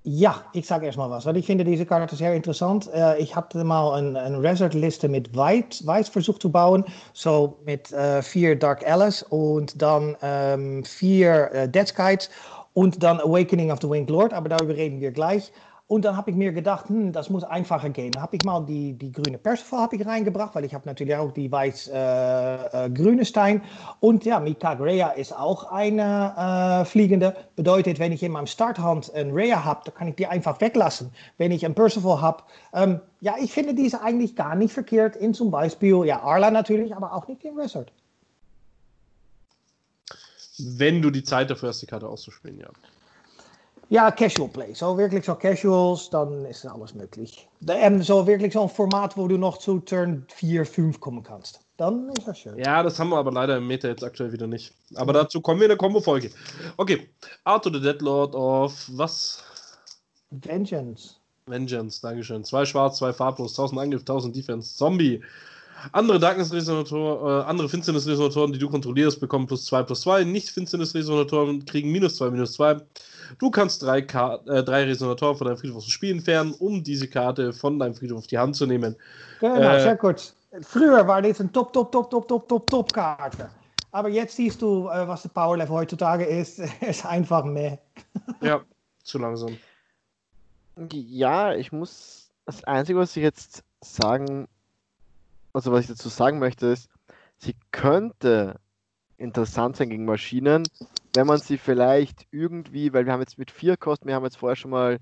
Ja, 0.08 0.44
ich 0.52 0.68
sage 0.68 0.86
erstmal 0.86 1.10
was, 1.10 1.26
weil 1.26 1.36
ich 1.36 1.46
finde 1.46 1.64
diese 1.64 1.84
Karte 1.84 2.14
sehr 2.14 2.32
interessant. 2.32 2.88
Äh, 2.94 3.18
ich 3.18 3.34
hatte 3.34 3.64
mal 3.64 3.92
eine 3.92 4.20
ein 4.20 4.36
Resort-Liste 4.36 5.08
mit 5.08 5.36
White, 5.36 5.84
White 5.84 6.12
versucht 6.12 6.42
zu 6.42 6.48
bauen, 6.48 6.84
so 7.12 7.58
mit 7.64 7.92
äh, 7.92 8.22
vier 8.22 8.54
Dark 8.56 8.88
Alice 8.88 9.24
und 9.24 9.82
dann 9.82 10.16
ähm, 10.22 10.84
vier 10.84 11.50
äh, 11.52 11.68
Dead 11.68 11.88
Skies 11.88 12.30
und 12.74 13.02
dann 13.02 13.18
Awakening 13.18 13.72
of 13.72 13.80
the 13.82 13.90
Winged 13.90 14.08
Lord, 14.08 14.32
aber 14.32 14.48
darüber 14.48 14.76
reden 14.76 15.00
wir 15.00 15.10
gleich. 15.10 15.50
Und 15.88 16.04
dann 16.04 16.16
habe 16.16 16.32
ich 16.32 16.36
mir 16.36 16.52
gedacht, 16.52 16.88
hm, 16.88 17.12
das 17.12 17.30
muss 17.30 17.44
einfacher 17.44 17.90
gehen. 17.90 18.10
Dann 18.10 18.22
habe 18.22 18.34
ich 18.34 18.42
mal 18.42 18.64
die, 18.66 18.94
die 18.94 19.12
grüne 19.12 19.38
Percival 19.38 19.88
ich 19.92 20.04
reingebracht, 20.04 20.52
weil 20.56 20.64
ich 20.64 20.74
habe 20.74 20.84
natürlich 20.84 21.14
auch 21.14 21.30
die 21.30 21.50
weiß-grüne 21.50 23.18
äh, 23.18 23.22
äh, 23.22 23.24
Stein. 23.24 23.62
Und 24.00 24.24
ja, 24.24 24.40
Mika 24.40 24.72
Rhea 24.72 25.10
ist 25.10 25.32
auch 25.32 25.70
eine 25.70 26.82
äh, 26.82 26.84
fliegende. 26.86 27.36
Bedeutet, 27.54 28.00
wenn 28.00 28.10
ich 28.10 28.24
in 28.24 28.32
meinem 28.32 28.48
Starthand 28.48 29.14
ein 29.14 29.30
Rhea 29.30 29.64
habe, 29.64 29.82
dann 29.84 29.94
kann 29.94 30.08
ich 30.08 30.16
die 30.16 30.26
einfach 30.26 30.60
weglassen. 30.60 31.12
Wenn 31.38 31.52
ich 31.52 31.64
ein 31.64 31.76
Percival 31.76 32.20
habe, 32.20 32.42
ähm, 32.72 33.00
ja, 33.20 33.36
ich 33.40 33.52
finde 33.52 33.72
diese 33.72 34.02
eigentlich 34.02 34.34
gar 34.34 34.56
nicht 34.56 34.74
verkehrt 34.74 35.14
in 35.14 35.34
zum 35.34 35.52
Beispiel, 35.52 36.04
ja, 36.04 36.20
Arla 36.20 36.50
natürlich, 36.50 36.96
aber 36.96 37.12
auch 37.12 37.28
nicht 37.28 37.44
in 37.44 37.56
Resort. 37.56 37.92
Wenn 40.58 41.00
du 41.00 41.10
die 41.10 41.22
Zeit 41.22 41.48
dafür 41.48 41.68
hast, 41.68 41.80
die 41.82 41.86
Karte 41.86 42.08
auszuspielen, 42.08 42.58
ja. 42.58 42.70
Ja, 43.88 44.10
casual 44.10 44.48
play. 44.48 44.72
Zo 44.72 44.98
wirklich 44.98 45.24
zo 45.24 45.34
casuals, 45.36 46.10
dann 46.10 46.44
ist 46.46 46.66
alles 46.66 46.94
möglich. 46.94 47.48
En 47.68 48.02
so 48.02 48.26
wirklich 48.26 48.52
so 48.52 48.62
ein 48.62 48.68
Format, 48.68 49.16
wo 49.16 49.28
du 49.28 49.36
noch 49.36 49.58
zu 49.58 49.78
Turn 49.80 50.26
4, 50.34 50.66
5 50.66 50.98
kommen 50.98 51.22
kannst. 51.22 51.60
Dann 51.76 52.08
ist 52.10 52.26
das 52.26 52.38
schön. 52.38 52.58
Ja, 52.58 52.82
das 52.82 52.98
haben 52.98 53.10
wir 53.10 53.18
aber 53.18 53.30
leider 53.30 53.58
im 53.58 53.66
Meta 53.66 53.86
jetzt 53.86 54.02
aktuell 54.02 54.32
wieder 54.32 54.46
nicht. 54.46 54.74
Aber 54.96 55.14
ja. 55.14 55.22
dazu 55.22 55.40
kommen 55.40 55.60
wir 55.60 55.66
in 55.66 55.70
der 55.70 55.78
Combo-Folge. 55.78 56.30
Okay, 56.78 57.08
Arthur 57.44 57.72
the 57.74 57.80
Deadlord 57.80 58.34
of 58.34 58.88
was? 58.92 59.44
Vengeance. 60.30 61.16
Vengeance, 61.46 62.00
Dankeschön. 62.00 62.42
Zwei 62.42 62.64
Schwarz, 62.64 62.98
zwei 62.98 63.12
Farblos, 63.12 63.52
1000 63.52 63.80
Angriff, 63.80 64.00
1000 64.02 64.34
Defense, 64.34 64.76
Zombie. 64.76 65.22
Andere 65.92 66.18
Darkness-Resonatoren, 66.18 67.42
äh, 67.42 67.44
andere 67.44 67.68
Finsternis-Resonatoren, 67.68 68.52
die 68.52 68.58
du 68.58 68.68
kontrollierst, 68.68 69.20
bekommen 69.20 69.46
plus 69.46 69.66
2 69.66 69.82
plus 69.82 70.00
2. 70.02 70.24
Nicht-Finsternis-Resonatoren 70.24 71.64
kriegen 71.64 71.92
minus 71.92 72.16
2 72.16 72.30
minus 72.30 72.52
2. 72.54 72.76
Du 73.38 73.50
kannst 73.50 73.82
drei, 73.82 73.98
äh, 73.98 74.62
drei 74.62 74.84
Resonatoren 74.84 75.36
von 75.36 75.46
deinem 75.46 75.58
Friedhof 75.58 75.78
aus 75.78 75.86
dem 75.86 75.90
Spiel 75.90 76.10
entfernen, 76.12 76.54
um 76.58 76.82
diese 76.82 77.08
Karte 77.08 77.52
von 77.52 77.78
deinem 77.78 77.94
Friedhof 77.94 78.18
auf 78.18 78.26
die 78.26 78.38
Hand 78.38 78.56
zu 78.56 78.66
nehmen. 78.66 78.96
Genau, 79.40 79.56
äh, 79.56 79.80
sehr 79.80 79.96
kurz. 79.96 80.34
Früher 80.62 81.06
war 81.06 81.20
dit 81.20 81.38
een 81.38 81.52
top, 81.52 81.72
top, 81.72 81.92
top, 81.92 82.10
top, 82.10 82.28
top, 82.28 82.48
top, 82.48 82.70
top 82.70 82.92
Karte. 82.92 83.50
Aber 83.90 84.08
jetzt 84.08 84.36
siehst 84.36 84.62
du, 84.62 84.88
äh, 84.88 85.06
was 85.06 85.22
der 85.22 85.30
Power 85.30 85.56
Level 85.56 85.74
heutzutage 85.74 86.24
ist. 86.24 86.58
ist 86.80 87.04
einfach 87.04 87.44
mehr. 87.44 87.78
ja, 88.40 88.60
zu 89.02 89.18
langsam. 89.18 89.56
Ja, 90.92 91.54
ich 91.54 91.72
muss. 91.72 92.30
Das 92.44 92.62
Einzige, 92.64 92.98
was 92.98 93.16
ich 93.16 93.22
jetzt 93.22 93.64
sagen, 93.82 94.46
also 95.56 95.72
was 95.72 95.80
ich 95.80 95.86
dazu 95.86 96.10
sagen 96.10 96.38
möchte, 96.38 96.66
ist, 96.66 96.90
sie 97.38 97.56
könnte 97.70 98.60
interessant 99.16 99.76
sein 99.76 99.88
gegen 99.88 100.04
Maschinen, 100.04 100.64
wenn 101.14 101.26
man 101.26 101.38
sie 101.38 101.56
vielleicht 101.56 102.26
irgendwie, 102.30 102.92
weil 102.92 103.06
wir 103.06 103.14
haben 103.14 103.20
jetzt 103.20 103.38
mit 103.38 103.50
vier 103.50 103.78
Kosten, 103.78 104.06
wir 104.06 104.14
haben 104.14 104.24
jetzt 104.24 104.36
vorher 104.36 104.56
schon 104.56 104.70
mal 104.70 104.98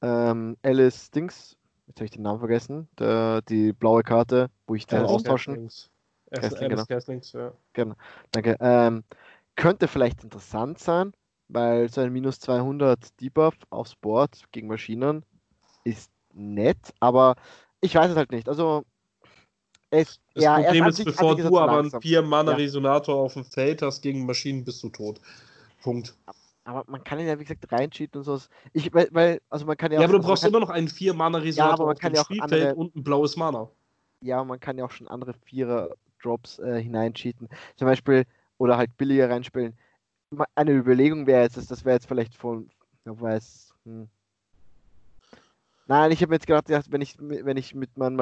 ähm, 0.00 0.56
Alice 0.62 1.10
Dings, 1.10 1.58
jetzt 1.86 1.98
habe 1.98 2.06
ich 2.06 2.12
den 2.12 2.22
Namen 2.22 2.38
vergessen, 2.38 2.88
der, 2.98 3.42
die 3.42 3.74
blaue 3.74 4.02
Karte, 4.02 4.48
wo 4.66 4.74
ich 4.74 4.86
den 4.86 5.04
austauschen. 5.04 5.68
Castling, 6.32 6.70
genau. 6.70 6.84
Castlings, 6.86 7.32
ja. 7.32 7.52
Genau, 7.74 7.94
danke. 8.30 8.56
Ähm, 8.58 9.04
könnte 9.54 9.86
vielleicht 9.86 10.24
interessant 10.24 10.78
sein, 10.78 11.12
weil 11.48 11.90
so 11.90 12.00
ein 12.00 12.10
minus 12.10 12.40
200 12.40 13.20
Debuff 13.20 13.54
aufs 13.68 13.96
Board 13.96 14.44
gegen 14.50 14.68
Maschinen 14.68 15.26
ist 15.84 16.10
nett, 16.32 16.94
aber 17.00 17.36
ich 17.82 17.94
weiß 17.96 18.12
es 18.12 18.16
halt 18.16 18.32
nicht. 18.32 18.48
Also 18.48 18.86
es, 19.90 20.20
das 20.34 20.44
ja, 20.44 20.60
Problem 20.60 20.86
ist, 20.86 21.04
bevor 21.04 21.36
du 21.36 21.58
aber 21.58 21.78
einen 21.78 21.90
4-Mana-Resonator 21.90 23.16
ja. 23.16 23.22
auf 23.22 23.34
dem 23.34 23.44
Feld 23.44 23.82
hast 23.82 24.02
gegen 24.02 24.24
Maschinen, 24.24 24.64
bist 24.64 24.82
du 24.82 24.88
tot. 24.88 25.20
Punkt. 25.82 26.14
Aber 26.64 26.84
man 26.86 27.02
kann 27.02 27.18
ihn 27.18 27.26
ja, 27.26 27.38
wie 27.38 27.44
gesagt, 27.44 27.70
reincheaten 27.72 28.18
und 28.18 28.24
so. 28.24 28.38
Ich, 28.72 28.92
weil, 28.94 29.08
weil, 29.10 29.40
also 29.50 29.66
man 29.66 29.76
kann 29.76 29.90
ja, 29.90 29.98
ja 29.98 30.06
auch, 30.06 30.10
aber 30.10 30.18
du 30.18 30.24
brauchst 30.24 30.44
immer 30.44 30.60
noch 30.60 30.70
einen 30.70 30.88
4-Mana-Resonator 30.88 31.86
ja, 31.86 31.92
auf 31.92 31.98
dem 31.98 32.14
ja 32.14 32.24
Spielfeld 32.24 32.52
andere, 32.52 32.74
und 32.76 32.94
ein 32.94 33.02
blaues 33.02 33.36
Mana. 33.36 33.68
Ja, 34.20 34.44
man 34.44 34.60
kann 34.60 34.78
ja 34.78 34.84
auch 34.84 34.90
schon 34.90 35.08
andere 35.08 35.34
Vierer-Drops 35.44 36.60
äh, 36.60 36.80
hineincheaten. 36.80 37.48
Zum 37.76 37.86
Beispiel, 37.86 38.24
oder 38.58 38.76
halt 38.76 38.96
billiger 38.96 39.30
reinspielen. 39.30 39.76
Eine 40.54 40.72
Überlegung 40.72 41.26
wäre 41.26 41.42
jetzt, 41.42 41.56
das 41.56 41.84
wäre 41.84 41.96
jetzt 41.96 42.06
vielleicht 42.06 42.36
von, 42.36 42.70
ich 43.04 43.20
weiß, 43.20 43.74
hm. 43.84 44.08
Nein, 45.86 46.12
ich 46.12 46.22
habe 46.22 46.34
jetzt 46.34 46.46
gedacht, 46.46 46.92
wenn 46.92 47.00
ich, 47.00 47.16
wenn 47.18 47.56
ich 47.56 47.74
mit 47.74 47.96
meinem 47.96 48.14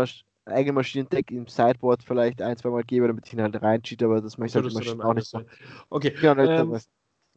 eigene 0.48 0.72
Maschinendeck 0.72 1.30
im 1.30 1.46
Sideboard 1.46 2.02
vielleicht 2.02 2.42
ein, 2.42 2.56
zwei 2.56 2.70
Mal 2.70 2.84
gebe, 2.84 3.06
damit 3.06 3.26
ich 3.26 3.32
ihn 3.32 3.42
halt 3.42 3.60
reincheat, 3.60 4.02
aber 4.02 4.20
das 4.20 4.38
möchte 4.38 4.58
ich 4.58 4.64
halt 4.74 5.00
auch 5.00 5.14
nicht 5.14 5.32
machen. 5.32 5.46
Okay. 5.90 6.14
Genau, 6.20 6.42
ähm, 6.42 6.78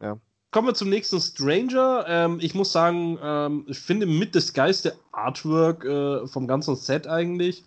ja. 0.00 0.18
Kommen 0.52 0.68
wir 0.68 0.74
zum 0.74 0.90
nächsten 0.90 1.18
Stranger. 1.18 2.04
Ähm, 2.06 2.38
ich 2.40 2.54
muss 2.54 2.72
sagen, 2.72 3.18
ähm, 3.22 3.64
ich 3.68 3.78
finde 3.78 4.04
mit 4.04 4.34
das 4.34 4.52
geilste 4.52 4.94
Artwork 5.12 5.82
äh, 5.84 6.26
vom 6.26 6.46
ganzen 6.46 6.76
Set 6.76 7.06
eigentlich. 7.06 7.64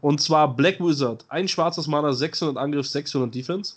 Und 0.00 0.20
zwar 0.20 0.54
Black 0.54 0.78
Wizard. 0.78 1.24
Ein 1.28 1.48
schwarzes 1.48 1.88
Mana, 1.88 2.12
600 2.12 2.56
Angriff, 2.56 2.86
600 2.86 3.34
Defense. 3.34 3.74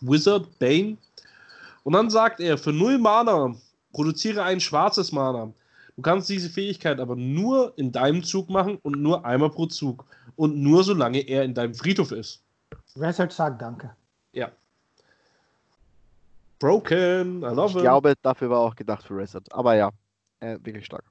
Wizard, 0.00 0.58
Bane. 0.58 0.96
Und 1.84 1.92
dann 1.92 2.08
sagt 2.08 2.40
er, 2.40 2.56
für 2.56 2.72
0 2.72 2.96
Mana 2.96 3.54
produziere 3.92 4.42
ein 4.42 4.58
schwarzes 4.58 5.12
Mana. 5.12 5.52
Du 5.96 6.02
kannst 6.02 6.28
diese 6.28 6.48
Fähigkeit 6.48 7.00
aber 7.00 7.16
nur 7.16 7.76
in 7.76 7.92
deinem 7.92 8.22
Zug 8.22 8.48
machen 8.48 8.78
und 8.82 9.00
nur 9.02 9.24
einmal 9.24 9.50
pro 9.50 9.66
Zug. 9.66 10.04
Und 10.36 10.56
nur 10.56 10.84
solange 10.84 11.20
er 11.20 11.44
in 11.44 11.54
deinem 11.54 11.74
Friedhof 11.74 12.12
ist. 12.12 12.42
Wizard 12.94 13.32
sagt 13.32 13.60
Danke. 13.60 13.94
Ja. 14.32 14.50
Broken, 16.58 17.42
I 17.42 17.46
love 17.46 17.70
Ich 17.70 17.76
it. 17.76 17.82
glaube, 17.82 18.14
dafür 18.22 18.48
war 18.50 18.60
auch 18.60 18.74
gedacht 18.74 19.04
für 19.06 19.16
Reset. 19.16 19.42
Aber 19.50 19.74
ja, 19.74 19.90
äh, 20.40 20.58
wirklich 20.62 20.86
stark. 20.86 21.04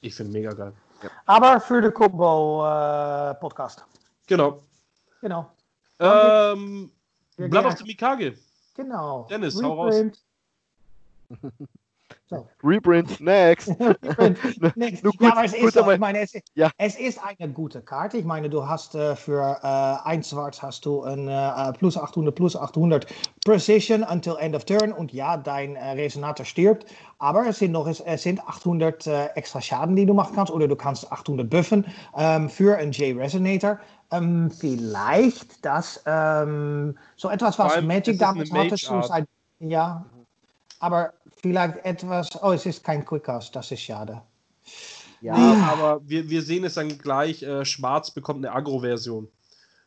Ich 0.00 0.14
finde 0.14 0.32
mega 0.32 0.52
geil. 0.52 0.72
Ja. 1.02 1.10
Aber 1.26 1.60
für 1.60 1.80
den 1.80 1.94
Combo-Podcast. 1.94 3.80
Äh, 3.80 3.82
genau. 4.26 4.62
Genau. 5.20 5.50
Ähm, 6.00 6.90
Blood 7.36 7.64
of 7.64 7.78
the 7.78 7.84
Mikage. 7.84 8.36
Genau. 8.74 9.26
Dennis, 9.30 9.56
Reprint. 9.56 9.70
hau 9.70 9.82
raus. 9.82 10.12
So. 12.28 12.46
Reprint, 12.62 13.20
next. 13.20 13.68
Reprint, 13.80 14.38
ja, 15.20 15.32
aber 15.32 15.44
es 15.44 15.54
ist, 15.54 15.72
so, 15.72 15.90
ich 15.90 15.98
meine, 15.98 16.20
es, 16.20 16.34
ja. 16.54 16.70
es 16.76 16.98
ist 16.98 17.18
eine 17.24 17.50
gute 17.50 17.80
Karte. 17.80 18.18
Ich 18.18 18.24
meine, 18.26 18.50
du 18.50 18.68
hast 18.68 18.94
äh, 18.94 19.16
für 19.16 19.58
äh, 19.62 20.06
ein 20.08 20.22
Schwarz 20.22 20.60
hast 20.60 20.84
du 20.84 21.02
ein 21.04 21.26
äh, 21.26 21.72
plus 21.78 21.96
800, 21.96 22.34
plus 22.34 22.54
800 22.54 23.06
Precision 23.46 24.02
until 24.02 24.36
end 24.40 24.54
of 24.54 24.66
turn. 24.66 24.92
Und 24.92 25.14
ja, 25.14 25.38
dein 25.38 25.76
äh, 25.76 25.92
Resonator 25.92 26.44
stirbt. 26.44 26.84
Aber 27.18 27.46
es 27.46 27.60
sind 27.60 27.72
noch 27.72 27.86
es 27.86 28.22
sind 28.22 28.46
800 28.46 29.06
äh, 29.06 29.26
extra 29.28 29.62
Schaden, 29.62 29.96
die 29.96 30.04
du 30.04 30.12
machen 30.12 30.34
kannst. 30.34 30.52
Oder 30.52 30.68
du 30.68 30.76
kannst 30.76 31.10
800 31.10 31.48
buffen 31.48 31.86
ähm, 32.14 32.50
für 32.50 32.76
ein 32.76 32.92
J-Resonator. 32.92 33.78
Ähm, 34.10 34.50
vielleicht 34.50 35.64
das 35.64 36.02
ähm, 36.04 36.94
so 37.16 37.30
etwas, 37.30 37.58
was 37.58 37.80
Magic 37.80 38.18
damals 38.18 38.52
hatte. 38.52 39.26
Ja, 39.60 40.04
aber 40.80 41.12
vielleicht 41.40 41.84
etwas. 41.84 42.30
Oh, 42.42 42.52
es 42.52 42.66
ist 42.66 42.84
kein 42.84 43.04
Quickcast, 43.04 43.54
das 43.54 43.70
ist 43.70 43.82
schade. 43.82 44.22
Ja, 45.20 45.34
ah. 45.34 45.72
aber 45.72 46.08
wir, 46.08 46.28
wir 46.28 46.42
sehen 46.42 46.64
es 46.64 46.74
dann 46.74 46.98
gleich. 46.98 47.42
Äh, 47.42 47.64
Schwarz 47.64 48.10
bekommt 48.10 48.44
eine 48.44 48.54
Agro-Version. 48.54 49.28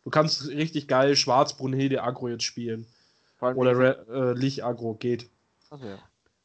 Du 0.04 0.10
kannst 0.10 0.48
richtig 0.48 0.88
geil 0.88 1.16
Schwarz 1.16 1.56
Brunhilde 1.56 2.04
Agro 2.04 2.28
jetzt 2.28 2.44
spielen. 2.44 2.86
Oder 3.40 4.08
äh, 4.10 4.34
Lich 4.34 4.64
Agro 4.64 4.96
geht. 4.96 5.30
Achso, 5.70 5.86
ja. 5.86 5.98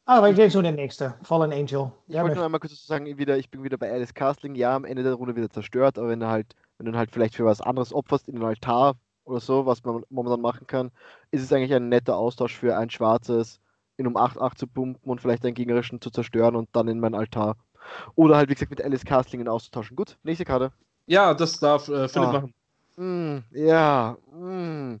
Aber 0.05 0.29
ich 0.29 0.37
gehe 0.37 0.49
zu 0.49 0.61
der 0.61 0.71
nächste, 0.71 1.15
Fallen 1.23 1.51
Angel. 1.51 1.91
Ich 2.07 2.15
ja, 2.15 2.23
wollte 2.23 2.37
noch 2.37 2.45
einmal 2.45 2.61
kurz 2.61 2.87
sagen, 2.87 3.17
wieder, 3.17 3.37
ich 3.37 3.51
bin 3.51 3.63
wieder 3.63 3.77
bei 3.77 3.91
Alice 3.91 4.13
Castling. 4.13 4.55
Ja, 4.55 4.73
am 4.73 4.85
Ende 4.85 5.03
der 5.03 5.13
Runde 5.13 5.35
wieder 5.35 5.49
zerstört, 5.49 5.97
aber 5.97 6.07
wenn 6.07 6.21
du 6.21 6.27
halt, 6.27 6.55
wenn 6.77 6.89
du 6.89 6.97
halt 6.97 7.11
vielleicht 7.11 7.35
für 7.35 7.43
was 7.43 7.59
anderes 7.59 7.93
opferst, 7.93 8.29
in 8.29 8.35
den 8.35 8.43
Altar 8.45 8.95
oder 9.25 9.41
so, 9.41 9.65
was 9.65 9.83
man 9.83 10.03
momentan 10.09 10.39
machen 10.39 10.65
kann, 10.65 10.91
ist 11.31 11.43
es 11.43 11.51
eigentlich 11.51 11.73
ein 11.73 11.89
netter 11.89 12.15
Austausch 12.15 12.55
für 12.55 12.77
ein 12.77 12.89
schwarzes 12.89 13.59
ihn 13.97 14.07
um 14.07 14.15
8-8 14.17 14.55
zu 14.55 14.67
pumpen 14.67 15.09
und 15.09 15.21
vielleicht 15.21 15.43
einen 15.45 15.53
gegnerischen 15.55 16.01
zu 16.01 16.09
zerstören 16.09 16.55
und 16.55 16.69
dann 16.73 16.87
in 16.87 16.99
meinen 16.99 17.15
Altar. 17.15 17.55
Oder 18.15 18.37
halt, 18.37 18.49
wie 18.49 18.53
gesagt, 18.53 18.71
mit 18.71 18.83
Alice 18.83 19.05
Castlingen 19.05 19.47
auszutauschen. 19.47 19.95
Gut, 19.95 20.17
nächste 20.23 20.45
Karte. 20.45 20.71
Ja, 21.05 21.33
das 21.33 21.59
darf 21.59 21.87
äh, 21.87 22.07
Philipp 22.07 22.27
Ah. 22.29 22.31
machen. 22.33 22.53
Mm, 22.97 23.37
ja, 23.51 24.17
mm, 24.33 24.97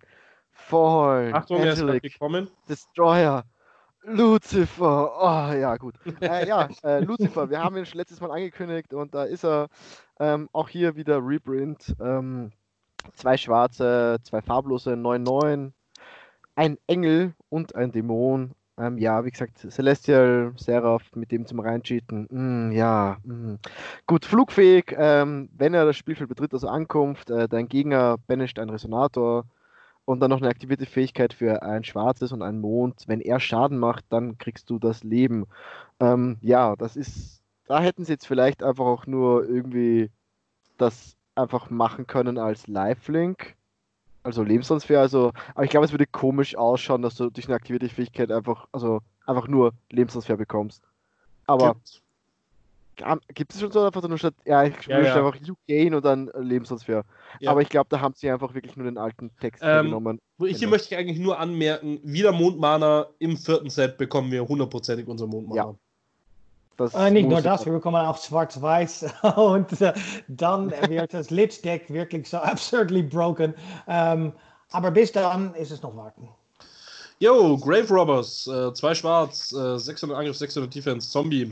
voll. 0.51 1.31
Achtung, 1.33 1.57
er 1.59 1.73
ist 1.73 1.81
Angelic, 1.81 2.03
gekommen. 2.03 2.49
Destroyer. 2.69 3.43
Lucifer. 4.03 5.11
Oh, 5.19 5.53
ja, 5.53 5.75
gut. 5.77 5.95
äh, 6.21 6.47
ja, 6.47 6.69
äh, 6.83 6.99
Lucifer, 7.03 7.49
wir 7.49 7.61
haben 7.61 7.75
ihn 7.77 7.85
schon 7.85 7.97
letztes 7.97 8.21
Mal 8.21 8.31
angekündigt 8.31 8.93
und 8.93 9.13
da 9.13 9.23
ist 9.25 9.43
er 9.43 9.67
ähm, 10.19 10.47
auch 10.53 10.69
hier 10.69 10.95
wieder 10.95 11.19
Reprint. 11.21 11.93
Ähm, 11.99 12.51
zwei 13.13 13.35
schwarze, 13.35 14.17
zwei 14.23 14.41
farblose, 14.41 14.91
9-9, 14.93 15.71
ein 16.55 16.77
Engel 16.87 17.33
und 17.49 17.75
ein 17.75 17.91
Dämon. 17.91 18.51
Ähm, 18.79 18.97
ja, 18.99 19.25
wie 19.25 19.31
gesagt, 19.31 19.57
Celestial, 19.57 20.53
Seraph 20.55 21.15
mit 21.15 21.31
dem 21.31 21.47
zum 21.47 21.59
Reincheaten. 21.59 22.27
Mm, 22.29 22.71
ja, 22.71 23.17
mm. 23.23 23.55
gut, 24.05 24.25
flugfähig. 24.25 24.93
Ähm, 24.95 25.49
wenn 25.57 25.73
er 25.73 25.85
das 25.85 25.97
Spielfeld 25.97 26.29
betritt, 26.29 26.53
also 26.53 26.67
Ankunft, 26.67 27.29
äh, 27.31 27.47
dein 27.47 27.67
Gegner 27.67 28.17
banisht 28.27 28.59
einen 28.59 28.69
Resonator 28.69 29.45
und 30.05 30.19
dann 30.19 30.29
noch 30.29 30.37
eine 30.41 30.49
aktivierte 30.49 30.85
Fähigkeit 30.85 31.33
für 31.33 31.63
ein 31.63 31.83
schwarzes 31.83 32.31
und 32.31 32.43
einen 32.43 32.61
Mond. 32.61 33.03
Wenn 33.07 33.19
er 33.19 33.39
Schaden 33.39 33.79
macht, 33.79 34.05
dann 34.09 34.37
kriegst 34.37 34.69
du 34.69 34.77
das 34.79 35.03
Leben. 35.03 35.47
Ähm, 35.99 36.37
ja, 36.41 36.75
das 36.75 36.95
ist. 36.95 37.41
Da 37.67 37.81
hätten 37.81 38.05
sie 38.05 38.13
jetzt 38.13 38.27
vielleicht 38.27 38.63
einfach 38.63 38.85
auch 38.85 39.07
nur 39.07 39.43
irgendwie 39.49 40.09
das 40.77 41.17
einfach 41.35 41.69
machen 41.69 42.07
können 42.07 42.37
als 42.37 42.67
Lifelink. 42.67 43.57
Also 44.27 44.43
Lebenstransfer. 44.43 44.99
Also, 44.99 45.31
aber 45.55 45.63
ich 45.63 45.69
glaube, 45.69 45.85
es 45.85 45.93
würde 45.93 46.05
komisch 46.05 46.53
ausschauen, 46.57 47.01
dass 47.01 47.15
du 47.15 47.29
durch 47.29 47.47
eine 47.47 47.55
aktivierte 47.55 47.87
Fähigkeit 47.87 48.29
einfach, 48.29 48.67
also 48.73 48.99
einfach 49.25 49.47
nur 49.47 49.71
Lebenstransfer 49.89 50.35
bekommst. 50.35 50.83
Aber 51.45 51.77
gibt 53.33 53.53
es 53.53 53.61
schon 53.61 53.71
so 53.71 53.85
einfach 53.85 54.05
nur 54.05 54.17
statt, 54.17 54.33
ja, 54.43 54.65
ich 54.65 54.73
Ja, 54.85 54.97
wünsche 54.97 55.09
ja. 55.11 55.25
einfach 55.25 55.39
You 55.41 55.55
Gain 55.65 55.93
und 55.93 56.03
dann 56.03 56.27
äh, 56.27 56.39
Lebenstransfer. 56.41 57.05
Ja. 57.39 57.51
Aber 57.51 57.61
ich 57.61 57.69
glaube, 57.69 57.87
da 57.89 58.01
haben 58.01 58.15
sie 58.17 58.29
einfach 58.29 58.53
wirklich 58.53 58.75
nur 58.75 58.85
den 58.85 58.97
alten 58.97 59.31
Text 59.39 59.63
Ähm, 59.65 59.85
genommen. 59.85 60.19
Ich 60.39 60.47
hier 60.49 60.59
Genau. 60.59 60.71
möchte 60.71 60.93
ich 60.93 60.99
eigentlich 60.99 61.19
nur 61.19 61.39
anmerken, 61.39 62.01
wieder 62.03 62.33
Mondmana 62.33 63.07
im 63.19 63.37
vierten 63.37 63.69
Set 63.69 63.97
bekommen 63.97 64.29
wir 64.29 64.45
hundertprozentig 64.45 65.07
unser 65.07 65.27
Mondmana. 65.27 65.77
Äh, 66.79 67.11
nicht 67.11 67.27
nur 67.27 67.41
das, 67.41 67.65
wir 67.65 67.73
bekommen 67.73 68.05
auch 68.05 68.21
schwarz-weiß 68.21 69.05
und 69.35 69.81
äh, 69.81 69.93
dann 70.27 70.71
wird 70.89 71.13
das 71.13 71.29
Lich-Deck 71.29 71.89
wirklich 71.89 72.29
so 72.29 72.37
absurdly 72.37 73.01
broken. 73.01 73.53
Ähm, 73.87 74.33
aber 74.71 74.91
bis 74.91 75.11
dann 75.11 75.53
ist 75.55 75.71
es 75.71 75.81
noch 75.81 75.95
warten. 75.95 76.29
Yo, 77.19 77.57
Grave 77.57 77.89
Robbers, 77.89 78.45
äh, 78.47 78.71
zwei 78.73 78.93
Schwarz, 78.93 79.51
äh, 79.51 79.79
600 79.79 80.17
Angriff, 80.17 80.37
600 80.37 80.73
Defense, 80.73 81.09
Zombie. 81.09 81.51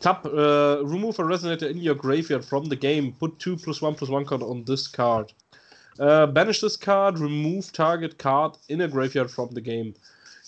Tap, 0.00 0.24
äh, 0.24 0.28
remove 0.28 1.18
a 1.20 1.24
resonator 1.24 1.68
in 1.68 1.78
your 1.78 1.94
graveyard 1.94 2.44
from 2.44 2.68
the 2.68 2.76
game. 2.76 3.12
Put 3.12 3.38
2 3.38 3.56
plus 3.56 3.80
1 3.80 3.94
plus 3.96 4.10
1 4.10 4.26
card 4.26 4.42
on 4.42 4.64
this 4.64 4.90
card. 4.90 5.32
Äh, 5.98 6.26
banish 6.26 6.60
this 6.60 6.76
card, 6.76 7.18
remove 7.18 7.72
target 7.72 8.18
card 8.18 8.58
in 8.68 8.82
a 8.82 8.88
graveyard 8.88 9.30
from 9.30 9.48
the 9.54 9.62
game. 9.62 9.94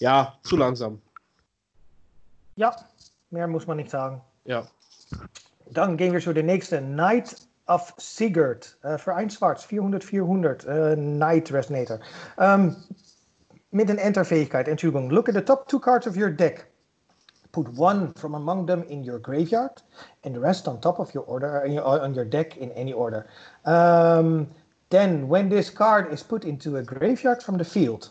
Ja, 0.00 0.34
zu 0.42 0.56
langsam. 0.56 1.00
Ja, 2.56 2.74
mehr 3.30 3.46
muss 3.46 3.66
man 3.66 3.76
nicht 3.76 3.90
sagen. 3.90 4.20
Ja. 4.44 4.66
Dann 5.70 5.96
gehen 5.96 6.12
wir 6.12 6.20
zu 6.20 6.32
der 6.32 6.42
nächste. 6.42 6.78
Eh, 6.78 6.80
Knight 6.80 7.36
of 7.66 7.92
Sigurd. 7.98 8.76
Eh, 8.82 8.94
äh, 8.94 8.98
für 8.98 9.14
ein 9.14 9.30
Schwarz, 9.30 9.64
400, 9.64 10.02
400. 10.02 10.64
Äh, 10.64 10.92
eh, 10.92 10.96
Knight 10.96 11.52
Resonator. 11.52 12.00
Ähm, 12.38 12.76
mit 13.70 13.90
Enter-Fähigkeit, 13.90 14.68
Entschuldigung. 14.68 15.10
Look 15.10 15.28
at 15.28 15.34
the 15.34 15.42
top 15.42 15.68
two 15.68 15.78
cards 15.78 16.06
of 16.06 16.16
your 16.16 16.30
deck. 16.30 16.66
Put 17.52 17.68
one 17.76 18.12
from 18.14 18.34
among 18.34 18.66
them 18.66 18.82
in 18.88 19.02
your 19.02 19.18
graveyard 19.18 19.82
and 20.24 20.34
the 20.34 20.40
rest 20.40 20.68
on 20.68 20.80
top 20.80 20.98
of 20.98 21.14
your 21.14 21.24
order 21.24 21.64
on 21.64 22.14
your 22.14 22.24
deck 22.24 22.56
in 22.56 22.70
any 22.72 22.92
order. 22.92 23.26
Um, 23.64 24.48
then, 24.90 25.28
when 25.28 25.48
this 25.48 25.70
card 25.70 26.12
is 26.12 26.22
put 26.22 26.44
into 26.44 26.76
a 26.76 26.82
graveyard 26.82 27.42
from 27.42 27.58
the 27.58 27.64
field, 27.64 28.10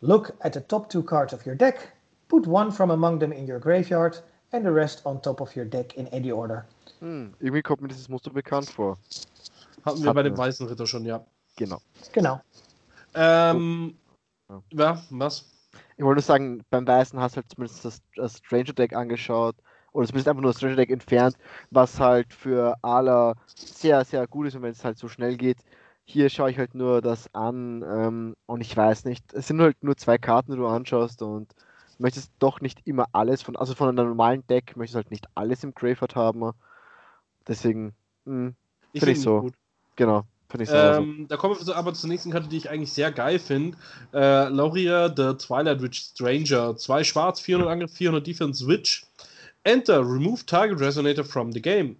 look 0.00 0.34
at 0.42 0.52
the 0.52 0.60
top 0.60 0.88
two 0.88 1.02
cards 1.02 1.32
of 1.32 1.44
your 1.44 1.54
deck. 1.54 1.95
Put 2.28 2.46
one 2.46 2.72
from 2.72 2.90
among 2.90 3.20
them 3.20 3.32
in 3.32 3.50
your 3.50 3.60
graveyard 3.60 4.22
and 4.52 4.64
the 4.64 4.72
rest 4.72 5.04
on 5.04 5.20
top 5.22 5.40
of 5.40 5.54
your 5.56 5.64
deck 5.64 5.96
in 5.96 6.06
any 6.08 6.32
order. 6.32 6.66
Hm, 7.00 7.34
irgendwie 7.38 7.62
kommt 7.62 7.82
mir 7.82 7.88
dieses 7.88 8.08
Muster 8.08 8.30
bekannt 8.30 8.70
vor. 8.70 8.98
Hatten 9.84 10.02
wir 10.02 10.08
Hatten 10.08 10.14
bei 10.14 10.22
dem. 10.22 10.36
Weißen 10.36 10.66
Ritter 10.66 10.86
schon, 10.86 11.04
ja. 11.04 11.24
Genau. 11.56 11.80
Genau. 12.12 12.40
Ähm, 13.14 13.96
Ja. 14.48 14.62
ja, 14.72 15.02
was? 15.10 15.44
Ich 15.96 16.04
wollte 16.04 16.16
nur 16.16 16.22
sagen, 16.22 16.62
beim 16.70 16.86
Weißen 16.86 17.18
hast 17.20 17.36
du 17.36 17.36
halt 17.36 17.50
zumindest 17.50 17.84
das, 17.84 18.00
das 18.16 18.38
Stranger 18.38 18.72
Deck 18.72 18.94
angeschaut. 18.94 19.56
Oder 19.92 20.06
zumindest 20.06 20.28
einfach 20.28 20.42
nur 20.42 20.50
das 20.50 20.58
Stranger 20.58 20.76
Deck 20.76 20.90
entfernt, 20.90 21.36
was 21.70 21.98
halt 21.98 22.32
für 22.34 22.76
Ala 22.82 23.34
sehr, 23.54 24.04
sehr 24.04 24.26
gut 24.26 24.48
ist 24.48 24.54
und 24.54 24.62
wenn 24.62 24.72
es 24.72 24.84
halt 24.84 24.98
so 24.98 25.08
schnell 25.08 25.36
geht. 25.36 25.58
Hier 26.04 26.28
schaue 26.28 26.50
ich 26.50 26.58
halt 26.58 26.74
nur 26.74 27.00
das 27.00 27.32
an 27.34 27.82
ähm, 27.82 28.36
und 28.46 28.60
ich 28.60 28.76
weiß 28.76 29.06
nicht, 29.06 29.32
es 29.32 29.48
sind 29.48 29.60
halt 29.60 29.82
nur 29.82 29.96
zwei 29.96 30.18
Karten, 30.18 30.52
die 30.52 30.58
du 30.58 30.66
anschaust 30.66 31.22
und 31.22 31.54
möchtest 31.98 32.30
doch 32.38 32.60
nicht 32.60 32.80
immer 32.86 33.06
alles 33.12 33.42
von, 33.42 33.56
also 33.56 33.74
von 33.74 33.88
einem 33.88 34.08
normalen 34.08 34.46
Deck 34.46 34.76
möchtest 34.76 34.94
du 34.94 34.98
halt 34.98 35.10
nicht 35.10 35.26
alles 35.34 35.64
im 35.64 35.74
Graveyard 35.74 36.14
haben. 36.16 36.52
Deswegen, 37.48 37.94
mh, 38.24 38.52
Ich 38.92 39.00
Find 39.00 39.16
ich 39.16 39.22
so. 39.22 39.40
gut. 39.42 39.54
genau, 39.96 40.24
finde 40.48 40.64
ich 40.64 40.70
so. 40.70 40.76
Ähm, 40.76 41.26
da 41.28 41.36
kommen 41.36 41.56
wir 41.58 41.76
aber 41.76 41.94
zur 41.94 42.08
nächsten 42.08 42.30
Karte, 42.30 42.48
die 42.48 42.56
ich 42.56 42.70
eigentlich 42.70 42.92
sehr 42.92 43.12
geil 43.12 43.38
finde. 43.38 43.76
Äh, 44.12 44.48
Lauria, 44.48 45.08
the 45.08 45.34
Twilight 45.34 45.80
Witch 45.80 46.00
Stranger. 46.00 46.76
Zwei 46.76 47.04
Schwarz, 47.04 47.40
400 47.40 47.70
Angriff, 47.70 47.92
400 47.94 48.26
Defense 48.26 48.66
Witch. 48.66 49.04
Enter, 49.64 50.00
remove 50.00 50.44
target 50.46 50.78
resonator 50.78 51.24
from 51.24 51.52
the 51.52 51.60
game. 51.60 51.96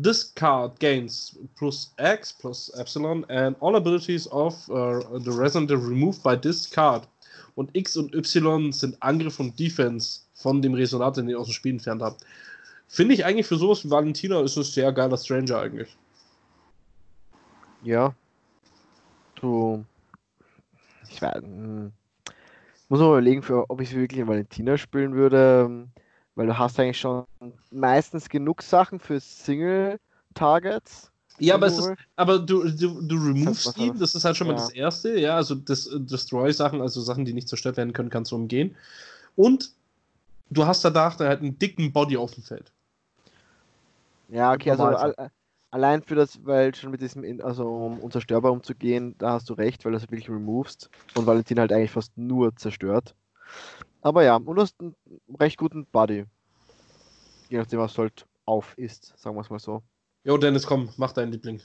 This 0.00 0.32
card 0.34 0.78
gains 0.78 1.36
plus 1.56 1.90
X 1.98 2.32
plus 2.32 2.70
Epsilon 2.78 3.24
and 3.28 3.56
all 3.60 3.74
abilities 3.74 4.28
of 4.28 4.54
uh, 4.70 5.00
the 5.18 5.32
resonator 5.32 5.76
removed 5.76 6.22
by 6.22 6.36
this 6.36 6.68
card. 6.68 7.02
Und 7.58 7.76
X 7.76 7.96
und 7.96 8.14
Y 8.14 8.70
sind 8.70 9.02
Angriff 9.02 9.40
und 9.40 9.58
Defense 9.58 10.20
von 10.32 10.62
dem 10.62 10.74
Resonator, 10.74 11.24
den 11.24 11.28
ihr 11.28 11.40
aus 11.40 11.48
dem 11.48 11.54
Spiel 11.54 11.72
entfernt 11.72 12.02
habt. 12.02 12.24
Finde 12.86 13.14
ich 13.14 13.24
eigentlich 13.24 13.48
für 13.48 13.56
sowas 13.56 13.84
wie 13.84 13.90
Valentina 13.90 14.40
ist 14.42 14.56
es 14.56 14.72
sehr 14.72 14.92
geiler 14.92 15.16
Stranger 15.16 15.58
eigentlich. 15.58 15.96
Ja. 17.82 18.14
Du. 19.34 19.84
Ich 21.10 21.20
weiß. 21.20 21.42
hm. 21.42 21.90
Muss 22.88 23.00
man 23.00 23.08
mal 23.08 23.18
überlegen, 23.18 23.42
für, 23.42 23.68
ob 23.68 23.80
ich 23.80 23.92
wirklich 23.92 24.20
in 24.20 24.28
Valentina 24.28 24.78
spielen 24.78 25.14
würde. 25.14 25.64
ähm, 25.66 25.88
Weil 26.36 26.46
du 26.46 26.56
hast 26.56 26.78
eigentlich 26.78 27.00
schon 27.00 27.24
meistens 27.72 28.28
genug 28.28 28.62
Sachen 28.62 29.00
für 29.00 29.18
Single-Targets. 29.18 31.07
Ja, 31.40 31.54
aber, 31.54 31.66
es 31.66 31.78
ist, 31.78 31.90
aber 32.16 32.38
du, 32.40 32.64
du, 32.68 33.00
du 33.00 33.14
removest 33.16 33.66
was 33.66 33.76
ihn, 33.76 33.98
das 33.98 34.14
ist 34.14 34.24
halt 34.24 34.36
schon 34.36 34.48
mal 34.48 34.54
Ja. 34.54 34.60
das 34.60 34.70
Erste, 34.70 35.18
ja, 35.18 35.36
also 35.36 35.54
das 35.54 35.86
äh, 35.86 36.00
Destroy-Sachen, 36.00 36.80
also 36.80 37.00
Sachen, 37.00 37.24
die 37.24 37.32
nicht 37.32 37.48
zerstört 37.48 37.76
werden 37.76 37.92
können, 37.92 38.10
kannst 38.10 38.32
du 38.32 38.36
umgehen. 38.36 38.74
Und 39.36 39.72
du 40.50 40.66
hast 40.66 40.84
danach 40.84 41.18
halt 41.20 41.40
einen 41.40 41.58
dicken 41.58 41.92
Body 41.92 42.16
auf 42.16 42.34
dem 42.34 42.42
Feld. 42.42 42.72
Ja, 44.28 44.52
okay, 44.52 44.70
also 44.70 44.84
al- 44.84 45.30
allein 45.70 46.02
für 46.02 46.14
das, 46.14 46.44
weil 46.44 46.74
schon 46.74 46.90
mit 46.90 47.00
diesem, 47.00 47.40
also 47.42 47.66
um 47.66 47.98
unzerstörbar 48.00 48.52
umzugehen, 48.52 49.14
da 49.18 49.32
hast 49.32 49.48
du 49.48 49.54
recht, 49.54 49.84
weil 49.84 49.92
du 49.92 49.98
das 49.98 50.10
wirklich 50.10 50.28
removest 50.28 50.90
und 51.16 51.26
Valentin 51.26 51.58
halt 51.60 51.72
eigentlich 51.72 51.90
fast 51.90 52.16
nur 52.16 52.54
zerstört. 52.56 53.14
Aber 54.00 54.22
ja, 54.24 54.36
und 54.36 54.46
du 54.56 54.60
hast 54.62 54.78
einen 54.80 54.94
recht 55.38 55.56
guten 55.56 55.86
Body. 55.86 56.24
Je 57.48 57.58
nachdem, 57.58 57.80
was 57.80 57.96
halt 57.96 58.26
auf 58.44 58.76
ist, 58.76 59.14
sagen 59.18 59.36
wir 59.36 59.40
es 59.40 59.50
mal 59.50 59.58
so. 59.58 59.82
Jo, 60.24 60.36
Dennis, 60.36 60.66
komm, 60.66 60.88
mach 60.96 61.12
deinen 61.12 61.32
Liebling. 61.32 61.60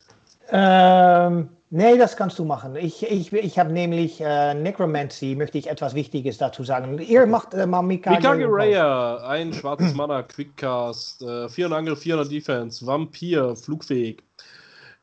Ähm, 0.49 1.49
nee, 1.69 1.97
das 1.97 2.15
kannst 2.15 2.37
du 2.37 2.45
machen. 2.45 2.75
Ich, 2.75 3.03
ich, 3.03 3.33
ich 3.33 3.57
habe 3.57 3.71
nämlich 3.71 4.21
äh, 4.21 4.53
Necromancy, 4.53 5.35
möchte 5.35 5.57
ich 5.57 5.67
etwas 5.67 5.95
Wichtiges 5.95 6.37
dazu 6.37 6.63
sagen. 6.63 6.99
Ihr 6.99 7.25
macht 7.25 7.53
äh, 7.53 7.65
mal 7.65 7.81
Mikage. 7.81 8.17
Mikage 8.17 8.45
Raya, 8.47 9.17
ein 9.27 9.53
schwarzes 9.53 9.93
Mana, 9.95 10.23
Quickcast, 10.23 11.21
äh, 11.23 11.49
400 11.49 11.79
Angriff, 11.79 11.99
400 11.99 12.31
Defense, 12.31 12.85
Vampir, 12.85 13.55
flugfähig. 13.55 14.23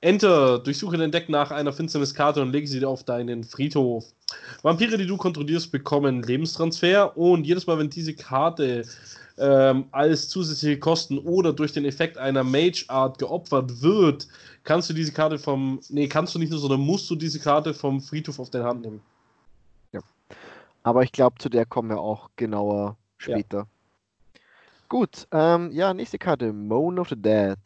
Enter, 0.02 0.58
durchsuche 0.58 0.96
dein 0.96 1.10
Deck 1.10 1.28
nach 1.28 1.50
einer 1.50 1.72
Finsterniskarte 1.72 2.40
und 2.40 2.52
lege 2.52 2.66
sie 2.66 2.82
auf 2.84 3.04
deinen 3.04 3.44
Friedhof. 3.44 4.04
Vampire, 4.62 4.96
die 4.96 5.06
du 5.06 5.18
kontrollierst, 5.18 5.72
bekommen 5.72 6.22
Lebenstransfer 6.22 7.16
und 7.18 7.46
jedes 7.46 7.66
Mal, 7.66 7.78
wenn 7.78 7.90
diese 7.90 8.14
Karte 8.14 8.84
ähm, 9.40 9.86
als 9.90 10.28
zusätzliche 10.28 10.78
Kosten 10.78 11.18
oder 11.18 11.52
durch 11.52 11.72
den 11.72 11.84
Effekt 11.84 12.18
einer 12.18 12.44
Mage 12.44 12.84
Art 12.88 13.18
geopfert 13.18 13.82
wird, 13.82 14.28
kannst 14.64 14.90
du 14.90 14.94
diese 14.94 15.12
Karte 15.12 15.38
vom. 15.38 15.80
Nee, 15.88 16.08
kannst 16.08 16.34
du 16.34 16.38
nicht 16.38 16.50
nur, 16.50 16.60
sondern 16.60 16.80
musst 16.80 17.08
du 17.10 17.16
diese 17.16 17.40
Karte 17.40 17.74
vom 17.74 18.00
Friedhof 18.00 18.38
auf 18.38 18.50
deine 18.50 18.64
Hand 18.64 18.82
nehmen. 18.82 19.00
Aber 20.82 21.02
ich 21.02 21.12
glaube, 21.12 21.36
zu 21.38 21.48
der 21.48 21.66
kommen 21.66 21.90
wir 21.90 22.00
auch 22.00 22.30
genauer 22.36 22.96
Ja. 23.20 23.36
später. 23.36 23.66
Gut, 24.88 25.28
ähm, 25.30 25.70
ja, 25.72 25.92
nächste 25.94 26.18
Karte, 26.18 26.52
Moan 26.52 26.98
of 26.98 27.10
the 27.10 27.16
Dead. 27.16 27.58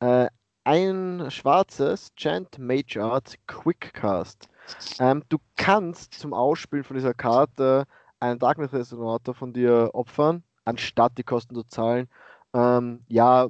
Äh, 0.00 0.28
ein 0.64 1.30
schwarzes 1.30 2.14
Chant 2.14 2.58
Mage 2.58 3.02
Art 3.02 3.36
Quickcast. 3.46 4.48
Ähm, 5.00 5.24
du 5.30 5.38
kannst 5.56 6.14
zum 6.14 6.34
Ausspielen 6.34 6.84
von 6.84 6.94
dieser 6.94 7.14
Karte 7.14 7.86
einen 8.20 8.38
Darkness 8.38 8.72
Resonator 8.72 9.34
von 9.34 9.52
dir 9.52 9.90
opfern, 9.94 10.42
anstatt 10.68 11.16
die 11.18 11.24
Kosten 11.24 11.54
zu 11.54 11.64
zahlen. 11.64 12.08
Ähm, 12.54 13.04
ja, 13.08 13.48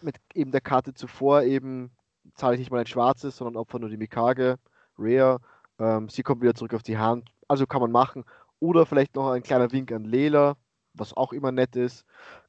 mit 0.00 0.16
eben 0.34 0.50
der 0.50 0.60
Karte 0.60 0.94
zuvor 0.94 1.42
eben 1.42 1.90
zahle 2.34 2.54
ich 2.54 2.60
nicht 2.60 2.70
mal 2.70 2.80
ein 2.80 2.86
schwarzes, 2.86 3.36
sondern 3.36 3.56
opfer 3.56 3.78
nur 3.78 3.90
die 3.90 3.96
Mikage, 3.96 4.56
Rare. 4.98 5.40
Ähm, 5.78 6.08
sie 6.08 6.22
kommt 6.22 6.42
wieder 6.42 6.54
zurück 6.54 6.74
auf 6.74 6.82
die 6.82 6.98
Hand. 6.98 7.30
Also 7.48 7.66
kann 7.66 7.80
man 7.80 7.92
machen. 7.92 8.24
Oder 8.58 8.86
vielleicht 8.86 9.14
noch 9.14 9.30
ein 9.30 9.42
kleiner 9.42 9.70
Wink 9.72 9.92
an 9.92 10.04
Lela, 10.04 10.56
was 10.94 11.16
auch 11.16 11.32
immer 11.32 11.52
nett 11.52 11.76
ist. 11.76 12.04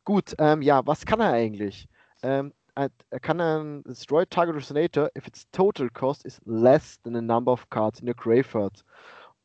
Gut, 0.06 0.34
ähm, 0.40 0.62
ja, 0.62 0.86
was 0.88 1.06
kann 1.06 1.20
er 1.20 1.34
eigentlich? 1.34 1.88
Ähm, 2.24 2.54
er 2.76 3.20
kann 3.20 3.42
ein 3.42 3.84
Destroy 3.84 4.26
Target 4.26 4.56
Resonator 4.56 5.10
if 5.18 5.28
its 5.28 5.50
total 5.52 5.90
cost 5.90 6.26
is 6.26 6.40
less 6.46 7.02
than 7.02 7.16
the 7.16 7.22
number 7.22 7.52
of 7.52 7.70
cards 7.70 8.00
in 8.00 8.08
your 8.08 8.16
graveyard. 8.16 8.84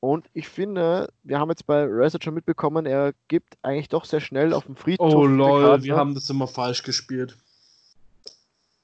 Und 0.03 0.27
ich 0.33 0.49
finde, 0.49 1.13
wir 1.23 1.39
haben 1.39 1.49
jetzt 1.51 1.65
bei 1.65 1.85
Reset 1.85 2.19
schon 2.21 2.35
mitbekommen, 2.35 2.87
er 2.87 3.13
gibt 3.29 3.57
eigentlich 3.63 3.89
doch 3.89 4.05
sehr 4.05 4.19
schnell 4.19 4.53
auf 4.53 4.67
dem 4.67 4.75
Friedhof. 4.75 5.15
Oh 5.15 5.27
lol, 5.27 5.81
wir 5.85 5.95
haben 5.95 6.17
das 6.17 6.29
immer 6.29 6.49
falsch 6.49 6.83
gespielt. 6.83 7.37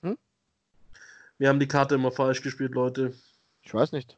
Hm? 0.02 0.16
Wir 1.38 1.48
haben 1.48 1.58
die 1.58 1.66
Karte 1.66 1.96
immer 1.96 2.12
falsch 2.12 2.40
gespielt, 2.40 2.72
Leute. 2.72 3.14
Ich 3.62 3.74
weiß 3.74 3.90
nicht. 3.90 4.16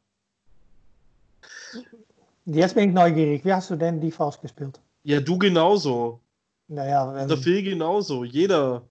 Jetzt 2.44 2.74
bin 2.74 2.90
ich 2.90 2.94
neugierig. 2.94 3.46
Wie 3.46 3.55
hast 3.55 3.70
du 3.70 3.76
denn 3.76 4.03
die 4.03 4.11
falsch 4.11 4.38
gespielt? 4.38 4.78
Ja, 5.03 5.20
du 5.20 5.38
genauso. 5.38 6.20
Naja, 6.68 7.24
Der 7.26 7.38
Phil 7.38 7.62
genauso. 7.62 8.24
Jeder, 8.24 8.82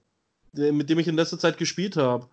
der, 0.53 0.73
mit 0.73 0.89
dem 0.89 0.97
ich 0.97 1.07
in 1.07 1.15
letzter 1.15 1.37
Zeit 1.37 1.59
gespielt 1.59 1.95
habe. 1.95 2.25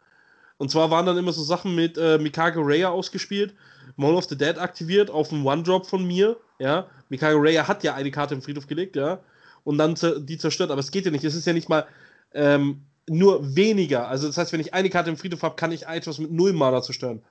Und 0.58 0.70
zwar 0.70 0.90
waren 0.90 1.06
dann 1.06 1.18
immer 1.18 1.32
so 1.32 1.42
Sachen 1.42 1.74
mit 1.74 1.98
äh, 1.98 2.18
Mikage 2.18 2.60
Raya 2.62 2.88
ausgespielt, 2.88 3.54
Mall 3.96 4.14
of 4.14 4.24
the 4.24 4.36
Dead 4.36 4.58
aktiviert 4.58 5.10
auf 5.10 5.32
einen 5.32 5.44
One-Drop 5.44 5.86
von 5.86 6.06
mir. 6.06 6.36
Ja, 6.58 6.86
Mikage 7.08 7.36
Raya 7.36 7.68
hat 7.68 7.84
ja 7.84 7.94
eine 7.94 8.10
Karte 8.10 8.34
im 8.34 8.42
Friedhof 8.42 8.66
gelegt, 8.66 8.96
ja, 8.96 9.20
und 9.64 9.78
dann 9.78 9.94
die 10.26 10.38
zerstört. 10.38 10.70
Aber 10.70 10.80
es 10.80 10.90
geht 10.90 11.04
ja 11.04 11.10
nicht. 11.10 11.24
Es 11.24 11.34
ist 11.34 11.46
ja 11.46 11.52
nicht 11.52 11.68
mal 11.68 11.86
ähm, 12.32 12.82
nur 13.08 13.54
weniger. 13.54 14.08
Also 14.08 14.26
das 14.26 14.38
heißt, 14.38 14.52
wenn 14.52 14.60
ich 14.60 14.74
eine 14.74 14.90
Karte 14.90 15.10
im 15.10 15.16
Friedhof 15.16 15.42
habe, 15.42 15.56
kann 15.56 15.72
ich 15.72 15.86
etwas 15.86 16.18
mit 16.18 16.30
null 16.30 16.52
Mana 16.52 16.82
zerstören. 16.82 17.22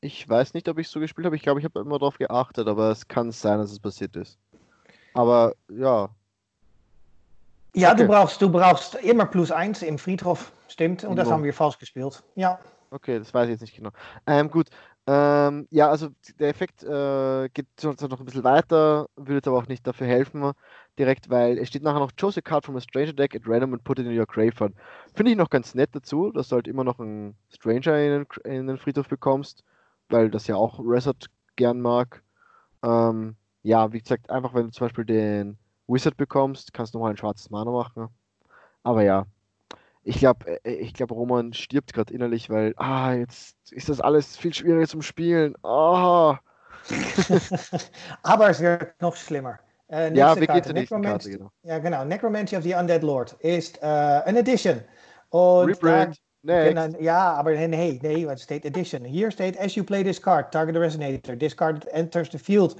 Ich 0.00 0.28
weiß 0.28 0.54
nicht, 0.54 0.68
ob 0.68 0.78
ich 0.78 0.88
so 0.88 1.00
gespielt 1.00 1.26
habe. 1.26 1.36
Ich 1.36 1.42
glaube, 1.42 1.60
ich 1.60 1.64
habe 1.64 1.80
immer 1.80 1.98
darauf 1.98 2.18
geachtet, 2.18 2.68
aber 2.68 2.90
es 2.90 3.08
kann 3.08 3.32
sein, 3.32 3.58
dass 3.58 3.72
es 3.72 3.80
passiert 3.80 4.16
ist. 4.16 4.38
Aber 5.14 5.54
ja. 5.70 6.10
Ja, 7.76 7.92
okay. 7.92 8.02
du, 8.02 8.08
brauchst, 8.08 8.40
du 8.40 8.50
brauchst 8.50 8.94
immer 8.96 9.26
plus 9.26 9.50
1 9.50 9.82
im 9.82 9.98
Friedhof, 9.98 10.50
stimmt. 10.66 11.04
Und 11.04 11.16
das 11.16 11.30
haben 11.30 11.44
wir 11.44 11.52
falsch 11.52 11.78
gespielt. 11.78 12.22
Ja. 12.34 12.58
Okay, 12.90 13.18
das 13.18 13.34
weiß 13.34 13.44
ich 13.46 13.50
jetzt 13.50 13.60
nicht 13.60 13.76
genau. 13.76 13.90
Ähm, 14.26 14.50
gut. 14.50 14.68
Ähm, 15.06 15.68
ja, 15.70 15.90
also 15.90 16.08
der 16.38 16.48
Effekt 16.48 16.82
äh, 16.82 17.48
geht 17.50 17.66
sonst 17.78 18.00
noch 18.00 18.18
ein 18.18 18.24
bisschen 18.24 18.44
weiter, 18.44 19.08
würde 19.14 19.34
jetzt 19.34 19.46
aber 19.46 19.58
auch 19.58 19.68
nicht 19.68 19.86
dafür 19.86 20.06
helfen, 20.06 20.52
direkt, 20.98 21.28
weil 21.28 21.58
es 21.58 21.68
steht 21.68 21.82
nachher 21.82 22.00
noch 22.00 22.12
Choose 22.18 22.38
a 22.38 22.40
card 22.40 22.64
from 22.64 22.76
a 22.76 22.80
stranger 22.80 23.12
deck 23.12 23.34
at 23.36 23.42
random 23.46 23.74
and 23.74 23.84
put 23.84 23.98
it 23.98 24.06
in 24.06 24.18
your 24.18 24.26
graveyard. 24.26 24.72
Finde 25.14 25.32
ich 25.32 25.36
noch 25.36 25.50
ganz 25.50 25.74
nett 25.74 25.90
dazu, 25.92 26.32
dass 26.32 26.48
du 26.48 26.56
halt 26.56 26.66
immer 26.66 26.82
noch 26.82 26.98
einen 26.98 27.36
Stranger 27.54 27.98
in 27.98 28.10
den, 28.10 28.26
in 28.50 28.66
den 28.66 28.78
Friedhof 28.78 29.08
bekommst, 29.08 29.62
weil 30.08 30.30
das 30.30 30.46
ja 30.46 30.56
auch 30.56 30.80
Resort 30.80 31.26
gern 31.56 31.80
mag. 31.80 32.22
Ähm, 32.82 33.36
ja, 33.62 33.92
wie 33.92 34.00
gesagt, 34.00 34.30
einfach 34.30 34.54
wenn 34.54 34.66
du 34.66 34.72
zum 34.72 34.86
Beispiel 34.86 35.04
den 35.04 35.58
Wizard 35.88 36.16
bekommst, 36.16 36.72
kannst 36.72 36.94
du 36.94 36.98
nochmal 36.98 37.12
ein 37.12 37.16
schwarzes 37.16 37.50
Mana 37.50 37.70
machen. 37.70 38.08
Aber 38.82 39.02
ja, 39.02 39.26
ich 40.02 40.18
glaube, 40.18 40.58
ich 40.64 40.94
glaube, 40.94 41.14
Roman 41.14 41.52
stirbt 41.52 41.92
gerade 41.92 42.12
innerlich, 42.14 42.48
weil, 42.50 42.74
ah, 42.76 43.12
jetzt 43.12 43.56
ist 43.72 43.88
das 43.88 44.00
alles 44.00 44.36
viel 44.36 44.54
schwieriger 44.54 44.86
zum 44.86 45.02
Spielen. 45.02 45.54
Ah. 45.64 46.38
Aber 48.22 48.50
es 48.50 48.60
wird 48.60 49.00
noch 49.00 49.16
schlimmer. 49.16 49.58
Äh, 49.88 50.14
Ja, 50.14 50.34
nächste 50.34 50.40
wie 50.42 50.46
Karte, 50.46 50.60
geht 50.60 50.68
die 50.70 50.72
nächste 50.80 50.94
Necromancy- 50.96 51.08
Karte, 51.10 51.30
genau. 51.30 51.50
Ja, 51.62 51.78
genau. 51.78 52.04
Necromancy 52.04 52.56
of 52.56 52.62
the 52.62 52.74
Undead 52.74 53.02
Lord 53.02 53.32
ist 53.40 53.82
äh, 53.82 53.86
ein 53.86 54.36
Edition. 54.36 54.80
Und 55.30 55.68
Reprint. 55.68 56.20
Genau, 56.42 56.86
ja, 57.00 57.32
aber 57.32 57.50
nee, 57.54 57.98
nee, 58.00 58.24
het 58.28 58.40
staat 58.40 58.64
edition. 58.64 59.04
Here 59.04 59.32
staat, 59.32 59.58
as 59.58 59.74
you 59.74 59.82
play 59.82 60.04
this 60.04 60.20
card, 60.20 60.52
target 60.52 60.74
the 60.76 60.80
resonator. 60.80 61.36
This 61.36 61.56
card 61.56 61.84
enters 61.88 62.28
the 62.30 62.38
field. 62.38 62.76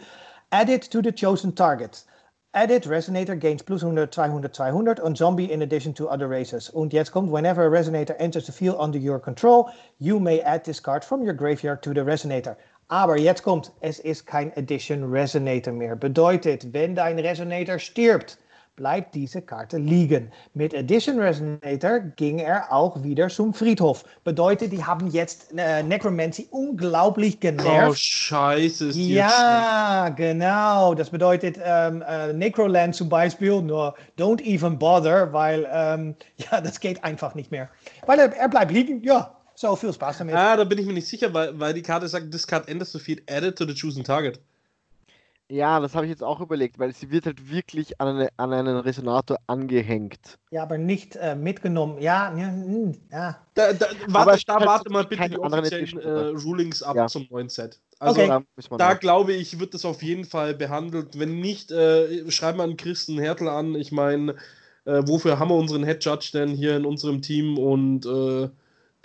Add 0.53 0.71
it 0.71 0.89
to 0.93 1.03
the 1.03 1.13
chosen 1.13 1.53
target. 1.53 2.07
Added 2.55 2.85
resonator 2.85 3.39
gains 3.39 3.61
plus 3.61 3.83
100, 3.83 4.11
200, 4.11 4.55
200 4.55 5.01
on 5.01 5.15
zombie 5.15 5.53
in 5.53 5.63
addition 5.63 5.93
to 5.93 6.09
other 6.09 6.29
races. 6.29 6.71
Und 6.71 6.93
jetzt 6.93 7.13
kommt, 7.13 7.31
whenever 7.31 7.67
a 7.67 7.69
resonator 7.69 8.15
enters 8.19 8.47
the 8.47 8.53
field 8.53 8.77
under 8.79 8.99
your 8.99 9.19
control, 9.19 9.71
you 9.99 10.19
may 10.19 10.41
add 10.41 10.65
this 10.65 10.81
card 10.81 11.05
from 11.05 11.23
your 11.23 11.35
graveyard 11.35 11.83
to 11.83 11.93
the 11.93 12.05
resonator. 12.05 12.57
Aber 12.89 13.19
jetzt 13.19 13.43
kommt, 13.43 13.73
es 13.81 13.99
ist 13.99 14.27
kein 14.27 14.53
Edition 14.57 15.11
Resonator 15.11 15.73
mehr. 15.73 15.97
Bedeutet, 15.97 16.73
wenn 16.73 16.95
dein 16.95 17.19
Resonator 17.19 17.79
stirbt, 17.79 18.39
bleibt 18.77 19.15
diese 19.15 19.43
Karte 19.43 19.79
liegen. 19.79 20.31
Mit 20.55 20.75
Edition 20.75 21.19
Resonator 21.19 22.01
ging 22.17 22.39
er 22.39 22.71
auch 22.73 23.03
wieder 23.03 23.29
zum 23.29 23.53
Friedhof. 23.55 24.05
Bedeutet, 24.23 24.73
die 24.73 24.85
haben 24.85 25.09
jetzt 25.09 25.53
äh, 25.57 25.83
Necromancy 25.83 26.47
unglaublich 26.51 27.37
Oh, 27.37 27.41
genervt. 27.41 27.99
scheiße. 27.99 28.89
Ist 28.89 28.97
Ja, 28.97 30.11
genau. 30.11 30.95
Das 30.95 31.11
bedeutet 31.11 31.59
ähm, 31.63 32.03
äh, 32.07 32.33
Necroland 32.33 32.95
zum 32.95 33.09
Beispiel, 33.09 33.63
nur 33.63 33.95
don't 34.19 34.43
even 34.43 34.79
bother, 34.79 35.33
weil 35.33 35.67
ähm, 35.73 36.15
ja, 36.37 36.61
das 36.61 36.79
geht 36.79 37.03
einfach 37.03 37.35
nicht 37.35 37.51
mehr. 37.51 37.69
Weil 38.05 38.19
er, 38.19 38.37
er 38.37 38.49
bleibt 38.49 38.73
liegen, 38.73 39.03
ja, 39.03 39.35
so 39.55 39.75
viel 39.75 39.93
Spaß 39.93 40.19
damit. 40.19 40.35
Ah, 40.35 40.57
da 40.57 40.65
bin 40.65 40.79
ich 40.79 40.87
mir 40.87 40.93
nicht 40.93 41.09
sicher, 41.09 41.33
weil, 41.33 41.59
weil 41.59 41.73
die 41.73 41.83
Karte 41.83 42.07
sagt, 42.09 42.31
this 42.31 42.47
card 42.47 42.69
enters 42.69 42.93
the 42.93 42.99
field 42.99 43.23
added 43.31 43.57
to 43.57 43.65
the 43.67 43.75
chosen 43.75 44.05
target. 44.05 44.39
Ja, 45.49 45.79
das 45.79 45.95
habe 45.95 46.07
ich 46.07 46.11
jetzt 46.11 46.25
auch 46.25 46.41
überlegt, 46.41 46.79
weil 46.79 46.93
sie 46.93 47.11
wird 47.11 47.27
halt 47.27 47.51
wirklich 47.51 48.01
an, 48.01 48.09
eine, 48.09 48.29
an 48.37 48.53
einen 48.53 48.77
Resonator 48.79 49.39
angehängt. 49.47 50.39
Ja, 50.51 50.65
aber 50.65 50.77
nicht 50.77 51.15
äh, 51.17 51.37
mitgenommen. 51.37 52.01
Ja, 52.01 52.37
ja, 52.37 52.49
hm, 52.49 52.93
ja. 53.13 53.39
Da, 53.55 53.73
da, 53.73 53.87
Aber 54.13 54.27
warte, 54.33 54.43
da 54.45 54.67
warte 54.67 54.91
mal 54.91 55.05
bitte 55.05 55.29
die 55.29 55.39
offiziellen 55.39 55.99
äh, 55.99 56.11
Rulings 56.39 56.83
ab 56.83 56.97
Ja. 56.97 57.07
zum 57.07 57.29
neuen 57.31 57.49
Set. 57.49 57.81
Also 58.01 58.23
Okay. 58.23 58.29
Da 58.29 58.77
da 58.77 58.95
glaube 58.95 59.35
ich, 59.35 59.61
wird 59.61 59.73
das 59.73 59.85
auf 59.85 60.03
jeden 60.03 60.25
Fall 60.25 60.55
behandelt. 60.55 61.19
Wenn 61.19 61.41
nicht, 61.41 61.71
äh, 61.71 62.29
schreib 62.31 62.57
mal 62.57 62.65
einen 62.65 62.77
Christen 62.77 63.19
Hertel 63.19 63.49
an. 63.49 63.77
Ich 63.77 63.93
meine, 63.93 64.35
äh, 64.85 65.03
wofür 65.07 65.39
haben 65.39 65.51
wir 65.51 65.57
unseren 65.57 65.85
Head 65.85 66.05
Judge 66.05 66.31
denn 66.35 66.51
hier 66.51 66.77
in 66.77 66.85
unserem 66.85 67.23
Team 67.23 67.57
und 67.57 68.05
äh, 68.05 68.51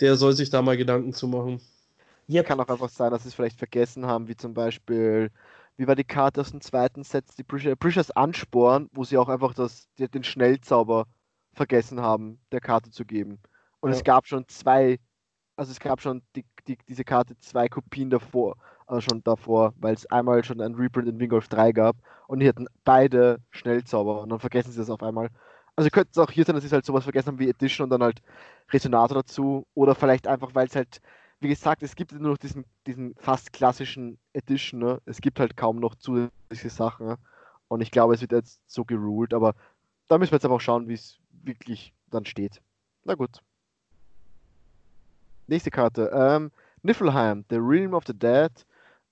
der 0.00 0.16
soll 0.16 0.32
sich 0.32 0.50
da 0.50 0.60
mal 0.60 0.76
Gedanken 0.76 1.12
zu 1.12 1.28
machen. 1.28 1.60
Yep. 2.28 2.46
Kann 2.46 2.60
auch 2.60 2.68
einfach 2.68 2.88
sein, 2.88 3.10
dass 3.10 3.22
sie 3.22 3.28
es 3.28 3.34
vielleicht 3.34 3.58
vergessen 3.58 4.06
haben, 4.06 4.28
wie 4.28 4.36
zum 4.36 4.54
Beispiel, 4.54 5.30
wie 5.76 5.86
war 5.86 5.96
die 5.96 6.04
Karte 6.04 6.40
aus 6.40 6.50
dem 6.50 6.60
zweiten 6.60 7.04
Set, 7.04 7.24
die 7.38 7.44
Prisha- 7.44 7.74
Prishas 7.76 8.10
Ansporn, 8.10 8.88
wo 8.92 9.04
sie 9.04 9.18
auch 9.18 9.28
einfach 9.28 9.54
das, 9.54 9.88
die, 9.98 10.08
den 10.08 10.24
Schnellzauber 10.24 11.06
vergessen 11.54 12.00
haben, 12.00 12.40
der 12.52 12.60
Karte 12.60 12.90
zu 12.90 13.04
geben. 13.04 13.40
Und 13.80 13.90
Ja. 13.90 13.96
es 13.96 14.04
gab 14.04 14.26
schon 14.26 14.46
zwei, 14.48 14.98
also 15.56 15.72
es 15.72 15.80
gab 15.80 16.00
schon 16.00 16.22
die, 16.36 16.44
die, 16.66 16.78
diese 16.88 17.04
Karte 17.04 17.38
zwei 17.40 17.68
Kopien 17.68 18.10
davor, 18.10 18.56
also 18.86 19.00
schon 19.00 19.22
davor, 19.24 19.74
weil 19.78 19.94
es 19.94 20.06
einmal 20.06 20.44
schon 20.44 20.60
ein 20.60 20.74
Reprint 20.74 21.08
in 21.08 21.18
Wingolf 21.18 21.48
3 21.48 21.72
gab 21.72 21.96
und 22.26 22.40
die 22.40 22.48
hatten 22.48 22.66
beide 22.84 23.40
Schnellzauber 23.50 24.22
und 24.22 24.30
dann 24.30 24.40
vergessen 24.40 24.72
sie 24.72 24.78
das 24.78 24.90
auf 24.90 25.02
einmal. 25.02 25.30
Also 25.76 25.90
könnte 25.90 26.10
es 26.12 26.18
auch 26.18 26.30
hier 26.30 26.44
sein, 26.44 26.54
dass 26.54 26.64
sie 26.64 26.70
halt 26.70 26.84
sowas 26.84 27.04
vergessen 27.04 27.28
haben 27.28 27.38
wie 27.38 27.48
Edition 27.48 27.84
und 27.84 27.90
dann 27.90 28.02
halt 28.02 28.22
Resonator 28.72 29.16
dazu 29.22 29.66
oder 29.74 29.94
vielleicht 29.94 30.26
einfach, 30.26 30.54
weil 30.54 30.66
es 30.66 30.76
halt 30.76 31.00
wie 31.42 31.48
gesagt, 31.48 31.82
es 31.82 31.96
gibt 31.96 32.12
nur 32.12 32.32
noch 32.32 32.38
diesen, 32.38 32.64
diesen 32.86 33.14
fast 33.16 33.52
klassischen 33.52 34.18
Edition, 34.32 34.80
ne? 34.80 35.00
Es 35.04 35.20
gibt 35.20 35.40
halt 35.40 35.56
kaum 35.56 35.80
noch 35.80 35.94
zusätzliche 35.96 36.70
Sachen. 36.70 37.06
Ne? 37.06 37.18
Und 37.68 37.80
ich 37.80 37.90
glaube, 37.90 38.14
es 38.14 38.20
wird 38.20 38.32
jetzt 38.32 38.60
so 38.66 38.84
geruled, 38.84 39.34
aber 39.34 39.54
da 40.08 40.18
müssen 40.18 40.32
wir 40.32 40.36
jetzt 40.36 40.44
einfach 40.44 40.60
schauen, 40.60 40.88
wie 40.88 40.94
es 40.94 41.18
wirklich 41.30 41.92
dann 42.10 42.24
steht. 42.24 42.60
Na 43.04 43.14
gut. 43.14 43.40
Nächste 45.46 45.70
Karte. 45.70 46.10
Ähm, 46.14 46.50
Niflheim, 46.82 47.44
The 47.50 47.56
Realm 47.56 47.94
of 47.94 48.04
the 48.06 48.14
Dead. 48.14 48.52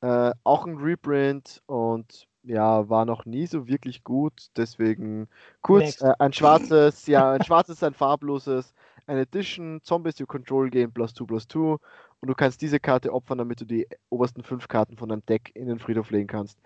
Äh, 0.02 0.32
auch 0.44 0.66
ein 0.66 0.76
Reprint 0.76 1.62
und 1.66 2.26
ja, 2.42 2.88
war 2.88 3.04
noch 3.04 3.26
nie 3.26 3.46
so 3.46 3.66
wirklich 3.66 4.04
gut. 4.04 4.50
Deswegen 4.56 5.28
kurz, 5.62 6.00
äh, 6.00 6.14
ein 6.18 6.32
schwarzes, 6.32 7.06
ja, 7.06 7.32
ein 7.32 7.44
schwarzes, 7.44 7.82
ein 7.82 7.94
farbloses, 7.94 8.72
ein 9.06 9.18
Edition, 9.18 9.80
Zombies 9.82 10.18
you 10.18 10.26
control 10.26 10.70
gain 10.70 10.92
plus 10.92 11.12
2 11.14 11.24
plus 11.26 11.48
2 11.48 11.76
und 12.20 12.28
du 12.28 12.34
kannst 12.34 12.60
diese 12.62 12.80
Karte 12.80 13.12
opfern, 13.12 13.38
damit 13.38 13.60
du 13.60 13.64
die 13.64 13.86
obersten 14.10 14.42
fünf 14.42 14.68
Karten 14.68 14.96
von 14.96 15.08
deinem 15.08 15.24
Deck 15.26 15.50
in 15.54 15.68
den 15.68 15.78
Friedhof 15.78 16.10
legen 16.10 16.26
kannst. 16.26 16.58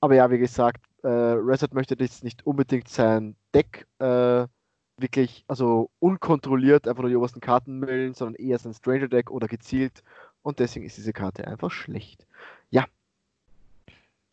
Aber 0.00 0.14
ja, 0.14 0.30
wie 0.30 0.38
gesagt, 0.38 0.82
äh, 1.02 1.08
Reset 1.08 1.68
möchte 1.72 1.96
jetzt 1.98 2.24
nicht 2.24 2.46
unbedingt 2.46 2.88
sein 2.88 3.36
Deck 3.54 3.86
äh, 3.98 4.46
wirklich, 4.96 5.44
also 5.48 5.90
unkontrolliert 5.98 6.86
einfach 6.86 7.02
nur 7.02 7.10
die 7.10 7.16
obersten 7.16 7.40
Karten 7.40 7.78
millen, 7.78 8.14
sondern 8.14 8.34
eher 8.36 8.58
sein 8.58 8.74
Stranger 8.74 9.08
Deck 9.08 9.30
oder 9.30 9.48
gezielt 9.48 10.02
und 10.42 10.58
deswegen 10.58 10.84
ist 10.86 10.96
diese 10.96 11.12
Karte 11.12 11.46
einfach 11.46 11.70
schlecht. 11.70 12.26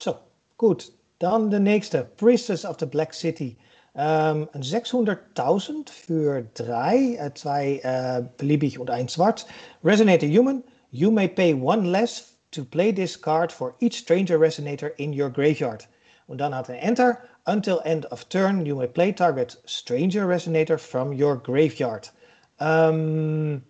Zo, 0.01 0.15
goed. 0.57 0.91
Dan 1.19 1.51
de 1.51 1.59
nächste. 1.59 2.05
Priestess 2.17 2.65
of 2.65 2.77
the 2.79 2.87
Black 2.87 3.13
City. 3.13 3.55
Ähm, 3.93 4.47
een 4.53 4.63
600.000 4.63 5.89
für 5.89 6.43
drei, 6.53 7.31
zwei 7.33 7.81
äh, 7.83 8.23
beliebig 8.37 8.79
und 8.79 8.89
ein 8.89 9.09
schwarz. 9.09 9.45
Resonator 9.83 10.29
Human. 10.29 10.63
You 10.91 11.11
may 11.11 11.27
pay 11.27 11.53
one 11.53 11.89
less 11.89 12.37
to 12.51 12.63
play 12.63 12.93
this 12.93 13.19
card 13.19 13.51
for 13.51 13.75
each 13.79 13.97
stranger 13.97 14.39
resonator 14.39 14.91
in 14.97 15.13
your 15.13 15.29
graveyard. 15.29 15.87
Und 16.27 16.37
dann 16.39 16.55
hat 16.55 16.69
er 16.69 16.81
Enter. 16.81 17.17
Until 17.45 17.81
end 17.83 18.05
of 18.11 18.29
turn, 18.29 18.65
you 18.65 18.75
may 18.75 18.87
play 18.87 19.11
target 19.11 19.57
stranger 19.65 20.27
resonator 20.27 20.77
from 20.77 21.11
your 21.11 21.35
graveyard. 21.35 22.11
Ähm, 22.59 23.63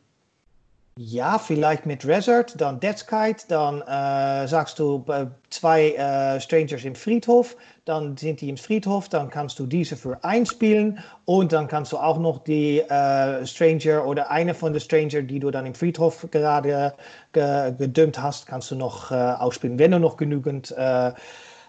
ja, 1.03 1.39
vielleicht 1.39 1.87
mit 1.87 2.05
Resort, 2.05 2.59
dann 2.61 2.79
Deadskite, 2.79 3.45
dann 3.47 3.81
äh, 3.81 4.47
sagst 4.47 4.77
du 4.77 5.03
äh, 5.07 5.25
zwei 5.49 5.93
äh, 5.93 6.39
Strangers 6.39 6.83
im 6.83 6.93
Friedhof, 6.93 7.55
dann 7.85 8.15
sind 8.17 8.41
die 8.41 8.49
im 8.49 8.57
Friedhof, 8.57 9.09
dann 9.09 9.31
kannst 9.31 9.57
du 9.57 9.65
diese 9.65 9.95
für 9.95 10.23
einspielen 10.23 10.99
und 11.25 11.53
dann 11.53 11.67
kannst 11.67 11.91
du 11.91 11.97
auch 11.97 12.19
noch 12.19 12.43
die 12.43 12.81
äh, 12.81 13.45
Stranger 13.47 14.05
oder 14.05 14.29
eine 14.29 14.53
von 14.53 14.73
den 14.73 14.79
Stranger, 14.79 15.23
die 15.23 15.39
du 15.39 15.49
dann 15.49 15.65
im 15.65 15.73
Friedhof 15.73 16.27
gerade 16.29 16.93
ge 17.33 17.73
gedumpt 17.77 18.21
hast, 18.21 18.45
kannst 18.45 18.69
du 18.69 18.75
noch 18.75 19.09
äh, 19.09 19.15
ausspielen, 19.15 19.79
wenn 19.79 19.91
du 19.91 19.99
noch 19.99 20.17
genügend 20.17 20.71
äh, 20.77 21.13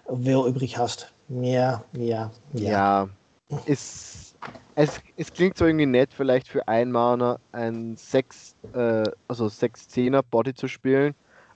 Will 0.09 0.45
übrig 0.47 0.77
hast. 0.77 1.11
Ja, 1.29 1.83
ja, 1.93 2.31
ja. 2.53 2.71
Ja, 2.71 3.09
ist 3.65 4.22
es, 4.75 5.01
es 5.17 5.33
klingt 5.33 5.57
so 5.59 5.67
irgendwie 5.67 5.87
nett, 5.87 6.13
vielleicht 6.15 6.49
für 6.49 6.67
ein 6.69 6.91
Mana 6.93 7.39
ein 7.53 7.97
6, 7.97 8.57
äh, 8.73 9.11
also 9.29 9.47
6-10er 9.49 10.23
Body 10.23 10.55
zu 10.55 10.69
spielen, 10.69 11.15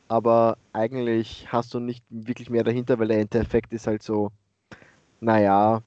aber 0.08 0.58
eigentlich 0.72 1.50
hast 1.52 1.74
du 1.74 1.80
nicht 1.80 2.04
wirklich 2.10 2.50
mehr 2.50 2.64
dahinter, 2.64 2.98
weil 2.98 3.08
der 3.08 3.20
Endeffekt 3.20 3.72
ist 3.72 3.86
halt 3.86 4.02
so, 4.02 4.30
naja, 5.20 5.82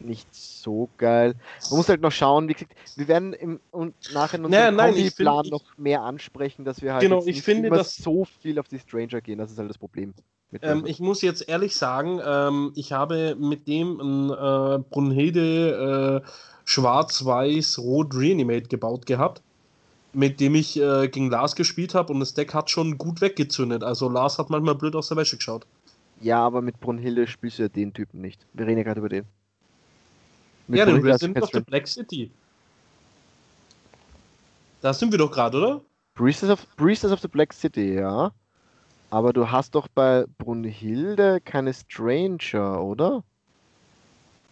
nicht 0.00 0.34
so 0.34 0.88
geil. 0.98 1.34
Man 1.70 1.78
muss 1.78 1.88
halt 1.88 2.00
noch 2.00 2.12
schauen, 2.12 2.48
wie 2.48 2.54
gesagt, 2.54 2.74
wir 2.96 3.08
werden 3.08 3.32
im 3.32 3.60
und 3.70 3.94
nachher 4.12 4.38
in 4.38 4.44
unserem 4.44 4.76
naja, 4.76 5.10
Plan 5.16 5.46
noch 5.48 5.64
mehr 5.76 6.02
ansprechen, 6.02 6.64
dass 6.64 6.82
wir 6.82 6.92
halt 6.92 7.02
genau, 7.02 7.22
ich 7.24 7.42
finde, 7.42 7.68
immer 7.68 7.84
so 7.84 8.26
viel 8.40 8.58
auf 8.58 8.68
die 8.68 8.78
Stranger 8.78 9.20
gehen, 9.20 9.38
das 9.38 9.50
ist 9.50 9.58
halt 9.58 9.70
das 9.70 9.78
Problem. 9.78 10.14
Ähm, 10.62 10.84
ich 10.86 11.00
muss 11.00 11.22
jetzt 11.22 11.48
ehrlich 11.48 11.74
sagen, 11.76 12.20
ähm, 12.24 12.72
ich 12.76 12.92
habe 12.92 13.36
mit 13.38 13.66
dem 13.66 14.00
ein 14.00 14.30
äh, 14.30 14.78
Brunhilde 14.90 16.22
äh, 16.24 16.28
Schwarz-Weiß-Rot 16.64 18.14
Reanimate 18.14 18.68
gebaut 18.68 19.06
gehabt, 19.06 19.42
mit 20.12 20.40
dem 20.40 20.54
ich 20.54 20.80
äh, 20.80 21.08
gegen 21.08 21.30
Lars 21.30 21.56
gespielt 21.56 21.94
habe 21.94 22.12
und 22.12 22.20
das 22.20 22.34
Deck 22.34 22.54
hat 22.54 22.70
schon 22.70 22.96
gut 22.96 23.20
weggezündet. 23.20 23.82
Also 23.82 24.08
Lars 24.08 24.38
hat 24.38 24.50
manchmal 24.50 24.74
blöd 24.74 24.94
aus 24.94 25.08
der 25.08 25.16
Wäsche 25.16 25.36
geschaut. 25.36 25.66
Ja, 26.20 26.44
aber 26.44 26.62
mit 26.62 26.80
Brunhilde 26.80 27.26
spielst 27.26 27.58
du 27.58 27.64
ja 27.64 27.68
den 27.68 27.92
Typen 27.92 28.20
nicht. 28.20 28.46
Wir 28.54 28.66
reden 28.66 28.78
ja 28.78 28.84
gerade 28.84 29.00
über 29.00 29.08
den. 29.08 29.26
Mit 30.68 30.78
ja, 30.78 30.86
den 30.86 31.00
Resident 31.00 31.42
of 31.42 31.50
the 31.52 31.60
Black 31.60 31.86
City. 31.86 32.30
Da 34.80 34.92
sind 34.92 35.10
wir 35.12 35.18
doch 35.18 35.30
gerade, 35.30 35.56
oder? 35.58 35.80
Priestess 36.14 36.50
of, 36.50 36.66
Priestess 36.76 37.12
of 37.12 37.20
the 37.20 37.28
Black 37.28 37.52
City, 37.52 37.94
ja. 37.94 38.32
Aber 39.10 39.32
du 39.32 39.50
hast 39.50 39.74
doch 39.74 39.88
bei 39.88 40.24
Brunhilde 40.38 41.40
keine 41.44 41.72
Stranger, 41.72 42.82
oder? 42.82 43.22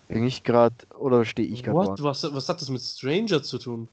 Bin 0.08 0.26
ich 0.26 0.44
gerade, 0.44 0.76
oder 0.98 1.24
stehe 1.24 1.48
ich 1.48 1.62
gerade 1.62 2.02
was, 2.02 2.22
was 2.22 2.48
hat 2.48 2.60
das 2.60 2.68
mit 2.68 2.82
Stranger 2.82 3.42
zu 3.42 3.58
tun? 3.58 3.88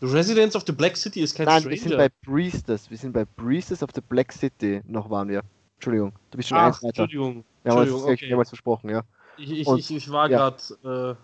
The 0.00 0.06
Residence 0.06 0.54
of 0.54 0.64
the 0.66 0.72
Black 0.72 0.96
City 0.96 1.20
ist 1.20 1.34
kein 1.34 1.46
Nein, 1.46 1.60
Stranger. 1.60 1.74
wir 1.74 1.88
sind 1.88 1.96
bei 1.96 2.08
Priestess. 2.24 2.90
Wir 2.90 2.98
sind 2.98 3.12
bei 3.12 3.24
Priestess 3.24 3.82
of 3.82 3.90
the 3.94 4.00
Black 4.00 4.32
City. 4.32 4.80
Noch 4.86 5.08
waren 5.10 5.28
wir. 5.28 5.42
Entschuldigung, 5.76 6.12
du 6.30 6.36
bist 6.36 6.48
schon 6.48 6.58
Ach, 6.58 6.66
eins 6.66 6.82
weiter. 6.82 7.02
Entschuldigung. 7.02 7.44
Wir 7.62 7.72
haben 7.72 7.92
uns 7.92 8.02
okay. 8.02 8.26
mehrmals 8.28 8.48
versprochen, 8.48 8.90
ja. 8.90 9.02
Ich, 9.38 9.50
ich, 9.50 9.66
Und, 9.66 9.78
ich, 9.78 9.90
ich 9.90 10.10
war 10.10 10.28
ja. 10.30 10.50
gerade 10.50 11.16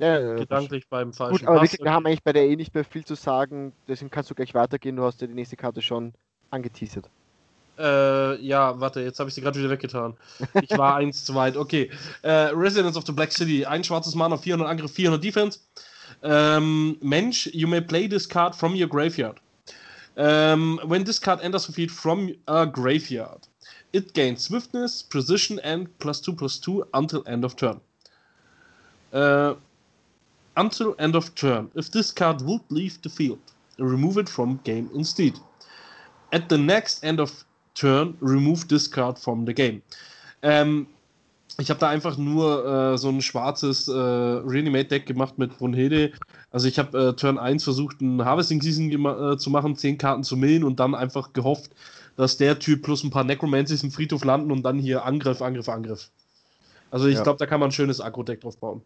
äh, 0.00 0.04
ja, 0.04 0.18
ja, 0.18 0.34
gedanklich 0.34 0.88
beim 0.88 1.12
falschen 1.12 1.40
Gut, 1.40 1.48
aber 1.48 1.60
Pass. 1.60 1.78
wir 1.78 1.92
haben 1.92 2.06
eigentlich 2.06 2.22
bei 2.22 2.32
der 2.32 2.44
eh 2.44 2.56
nicht 2.56 2.74
mehr 2.74 2.84
viel 2.84 3.04
zu 3.04 3.14
sagen. 3.14 3.72
Deswegen 3.86 4.10
kannst 4.10 4.30
du 4.30 4.34
gleich 4.34 4.54
weitergehen. 4.54 4.96
Du 4.96 5.04
hast 5.04 5.20
ja 5.20 5.26
die 5.26 5.34
nächste 5.34 5.56
Karte 5.56 5.82
schon 5.82 6.14
angeteasert. 6.50 7.08
Äh, 7.78 8.40
ja, 8.42 8.78
warte, 8.80 9.00
jetzt 9.00 9.18
habe 9.20 9.28
ich 9.28 9.34
sie 9.34 9.40
gerade 9.40 9.58
wieder 9.58 9.70
weggetan. 9.70 10.14
Ich 10.62 10.76
war 10.76 10.96
eins 10.96 11.24
zu 11.24 11.34
weit. 11.34 11.56
Okay. 11.56 11.90
Äh, 12.22 12.30
Residence 12.52 12.96
of 12.96 13.04
the 13.06 13.12
Black 13.12 13.32
City. 13.32 13.64
Ein 13.64 13.84
schwarzes 13.84 14.14
Mana, 14.14 14.36
400 14.36 14.68
Angriff, 14.68 14.92
400 14.92 15.22
Defense. 15.22 15.60
Ähm, 16.22 16.96
Mensch, 17.00 17.46
you 17.52 17.68
may 17.68 17.80
play 17.80 18.08
this 18.08 18.28
card 18.28 18.54
from 18.54 18.74
your 18.74 18.88
graveyard. 18.88 19.40
Um, 20.16 20.80
when 20.84 21.04
this 21.04 21.20
card 21.20 21.40
enters 21.40 21.66
the 21.66 21.72
field 21.72 21.90
from 21.90 22.34
a 22.46 22.66
graveyard, 22.66 23.48
it 23.92 24.12
gains 24.12 24.42
swiftness, 24.42 25.02
precision, 25.02 25.58
and 25.60 25.86
plus 25.98 26.20
2 26.20 26.34
plus 26.34 26.58
2 26.58 26.84
until 26.94 27.22
end 27.26 27.44
of 27.44 27.56
turn. 27.56 27.80
Uh, 29.12 29.54
until 30.56 30.94
end 30.98 31.16
of 31.16 31.34
turn. 31.34 31.70
If 31.74 31.90
this 31.90 32.12
card 32.12 32.42
would 32.42 32.62
leave 32.70 33.00
the 33.02 33.08
field, 33.08 33.40
remove 33.78 34.18
it 34.18 34.28
from 34.28 34.60
game 34.64 34.90
instead. 34.94 35.38
At 36.32 36.48
the 36.48 36.58
next 36.58 37.04
end 37.04 37.20
of 37.20 37.44
turn, 37.74 38.16
remove 38.20 38.68
this 38.68 38.86
card 38.86 39.18
from 39.18 39.46
the 39.46 39.54
game. 39.54 39.82
Ähm, 40.42 40.86
ich 41.58 41.68
habe 41.68 41.80
da 41.80 41.88
einfach 41.88 42.16
nur 42.16 42.64
äh, 42.64 42.98
so 42.98 43.08
ein 43.08 43.20
schwarzes 43.20 43.88
äh, 43.88 43.92
Reanimate-Deck 43.92 45.06
gemacht 45.06 45.38
mit 45.38 45.58
Brunhilde. 45.58 46.12
Also 46.50 46.68
ich 46.68 46.78
habe 46.78 46.98
äh, 46.98 47.12
Turn 47.14 47.38
1 47.38 47.64
versucht, 47.64 48.00
ein 48.00 48.24
Harvesting 48.24 48.62
Season 48.62 48.90
äh, 48.90 49.36
zu 49.36 49.50
machen, 49.50 49.76
10 49.76 49.98
Karten 49.98 50.24
zu 50.24 50.36
millen 50.36 50.64
und 50.64 50.80
dann 50.80 50.94
einfach 50.94 51.32
gehofft, 51.32 51.72
dass 52.20 52.36
der 52.36 52.58
Typ 52.58 52.82
plus 52.82 53.02
ein 53.02 53.10
paar 53.10 53.24
Necromancies 53.24 53.82
im 53.82 53.90
Friedhof 53.90 54.26
landen 54.26 54.52
und 54.52 54.62
dann 54.62 54.78
hier 54.78 55.06
Angriff, 55.06 55.40
Angriff, 55.40 55.70
Angriff. 55.70 56.10
Also 56.90 57.06
ich 57.06 57.14
ja. 57.14 57.22
glaube, 57.22 57.38
da 57.38 57.46
kann 57.46 57.60
man 57.60 57.70
ein 57.70 57.72
schönes 57.72 57.98
Agro-Deck 57.98 58.42
drauf 58.42 58.58
bauen. 58.58 58.82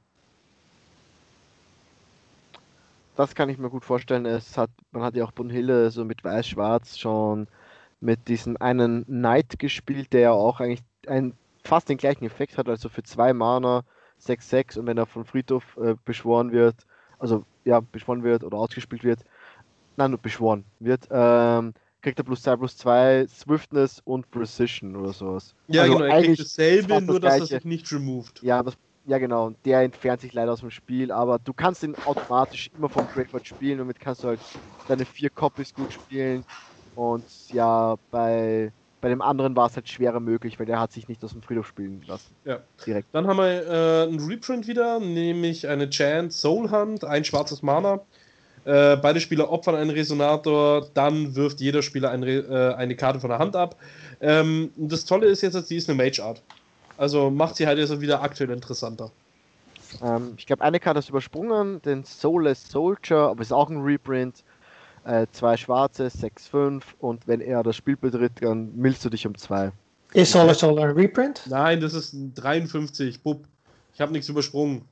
Das 3.16 3.34
kann 3.34 3.48
ich 3.48 3.58
mir 3.58 3.70
gut 3.70 3.84
vorstellen. 3.84 4.24
Es 4.24 4.56
hat, 4.56 4.70
man 4.92 5.02
hat 5.02 5.16
ja 5.16 5.24
auch 5.24 5.32
Brunhilde 5.32 5.90
so 5.90 6.04
mit 6.04 6.22
Weiß-Schwarz 6.22 6.96
schon 6.96 7.48
mit 8.00 8.28
diesem 8.28 8.56
einen 8.58 9.04
Knight 9.06 9.58
gespielt, 9.58 10.12
der 10.12 10.20
ja 10.20 10.30
auch 10.30 10.60
eigentlich 10.60 10.84
ein, 11.08 11.32
fast 11.64 11.88
den 11.88 11.98
gleichen 11.98 12.24
Effekt 12.24 12.56
hat, 12.56 12.68
also 12.68 12.88
für 12.88 13.02
zwei 13.02 13.32
Mana 13.32 13.82
6-6 14.22 14.78
und 14.78 14.86
wenn 14.86 14.96
er 14.96 15.06
von 15.06 15.24
Friedhof 15.24 15.76
äh, 15.78 15.96
beschworen 16.04 16.52
wird, 16.52 16.76
also 17.18 17.44
ja, 17.64 17.80
beschworen 17.80 18.22
wird 18.22 18.44
oder 18.44 18.58
ausgespielt 18.58 19.02
wird, 19.02 19.24
nein, 19.96 20.12
nur 20.12 20.20
beschworen 20.20 20.64
wird, 20.78 21.08
ähm, 21.10 21.74
kriegt 22.04 22.18
er 22.18 22.24
plus 22.24 22.42
2 22.42 22.56
plus 22.56 22.76
2 22.76 23.26
Swiftness 23.28 24.00
und 24.04 24.30
Precision 24.30 24.94
oder 24.94 25.12
sowas. 25.12 25.54
Ja, 25.68 25.82
also 25.82 25.94
genau, 25.94 26.04
er 26.04 26.22
kriegt 26.22 26.38
dasselbe, 26.38 27.00
nur 27.00 27.18
das 27.18 27.38
dass 27.38 27.50
er 27.50 27.56
sich 27.56 27.64
nicht 27.64 27.90
removed. 27.92 28.42
Ja, 28.42 28.62
das, 28.62 28.74
ja 29.06 29.16
genau, 29.18 29.46
und 29.46 29.56
der 29.64 29.80
entfernt 29.80 30.20
sich 30.20 30.34
leider 30.34 30.52
aus 30.52 30.60
dem 30.60 30.70
Spiel, 30.70 31.10
aber 31.10 31.38
du 31.38 31.54
kannst 31.54 31.82
ihn 31.82 31.96
automatisch 32.04 32.70
immer 32.76 32.90
vom 32.90 33.06
Graveyard 33.06 33.46
spielen, 33.46 33.78
damit 33.78 33.98
kannst 33.98 34.22
du 34.22 34.28
halt 34.28 34.40
deine 34.86 35.06
vier 35.06 35.30
Copies 35.30 35.72
gut 35.72 35.94
spielen 35.94 36.44
und 36.94 37.24
ja, 37.48 37.96
bei, 38.10 38.70
bei 39.00 39.08
dem 39.08 39.22
anderen 39.22 39.56
war 39.56 39.68
es 39.68 39.76
halt 39.76 39.88
schwerer 39.88 40.20
möglich, 40.20 40.58
weil 40.58 40.66
der 40.66 40.78
hat 40.78 40.92
sich 40.92 41.08
nicht 41.08 41.24
aus 41.24 41.32
dem 41.32 41.40
Friedhof 41.40 41.66
spielen 41.66 42.02
lassen. 42.06 42.36
Ja. 42.44 42.60
Direkt. 42.86 43.08
Dann 43.12 43.26
haben 43.26 43.38
wir 43.38 43.66
äh, 43.66 44.02
einen 44.08 44.20
Reprint 44.20 44.66
wieder, 44.68 45.00
nämlich 45.00 45.66
eine 45.66 45.88
Chant 45.88 46.34
Soul 46.34 46.70
Hunt, 46.70 47.02
ein 47.02 47.24
schwarzes 47.24 47.62
Mana. 47.62 48.04
Äh, 48.64 48.96
beide 48.96 49.20
Spieler 49.20 49.50
opfern 49.50 49.74
einen 49.74 49.90
Resonator, 49.90 50.86
dann 50.94 51.34
wirft 51.34 51.60
jeder 51.60 51.82
Spieler 51.82 52.10
ein 52.10 52.22
äh, 52.22 52.74
eine 52.76 52.96
Karte 52.96 53.20
von 53.20 53.30
der 53.30 53.38
Hand 53.38 53.56
ab. 53.56 53.76
Ähm, 54.20 54.70
das 54.76 55.04
Tolle 55.04 55.26
ist 55.26 55.42
jetzt, 55.42 55.68
sie 55.68 55.76
ist 55.76 55.88
eine 55.88 56.02
Mage 56.02 56.22
Art. 56.22 56.42
Also 56.96 57.30
macht 57.30 57.56
sie 57.56 57.66
halt 57.66 57.78
jetzt 57.78 58.00
wieder 58.00 58.22
aktuell 58.22 58.50
interessanter. 58.50 59.10
Ähm, 60.02 60.34
ich 60.38 60.46
glaube, 60.46 60.62
eine 60.62 60.80
Karte 60.80 61.00
ist 61.00 61.08
übersprungen, 61.08 61.82
den 61.82 62.04
Soulless 62.04 62.70
Soldier, 62.70 63.28
aber 63.30 63.42
ist 63.42 63.52
auch 63.52 63.68
ein 63.68 63.82
Reprint 63.82 64.44
äh, 65.04 65.26
zwei 65.32 65.56
schwarze, 65.56 66.06
6-5 66.06 66.82
und 66.98 67.26
wenn 67.26 67.40
er 67.40 67.62
das 67.62 67.76
Spiel 67.76 67.96
betritt, 67.96 68.32
dann 68.40 68.74
millst 68.74 69.04
du 69.04 69.10
dich 69.10 69.26
um 69.26 69.36
zwei. 69.36 69.72
Ist 70.12 70.34
das 70.34 70.62
ein 70.62 70.78
Reprint? 70.78 71.42
Nein, 71.46 71.80
das 71.80 71.92
ist 71.94 72.12
ein 72.12 72.34
53, 72.34 73.22
Bub. 73.22 73.44
Ich 73.92 74.00
habe 74.00 74.12
nichts 74.12 74.28
übersprungen. 74.28 74.82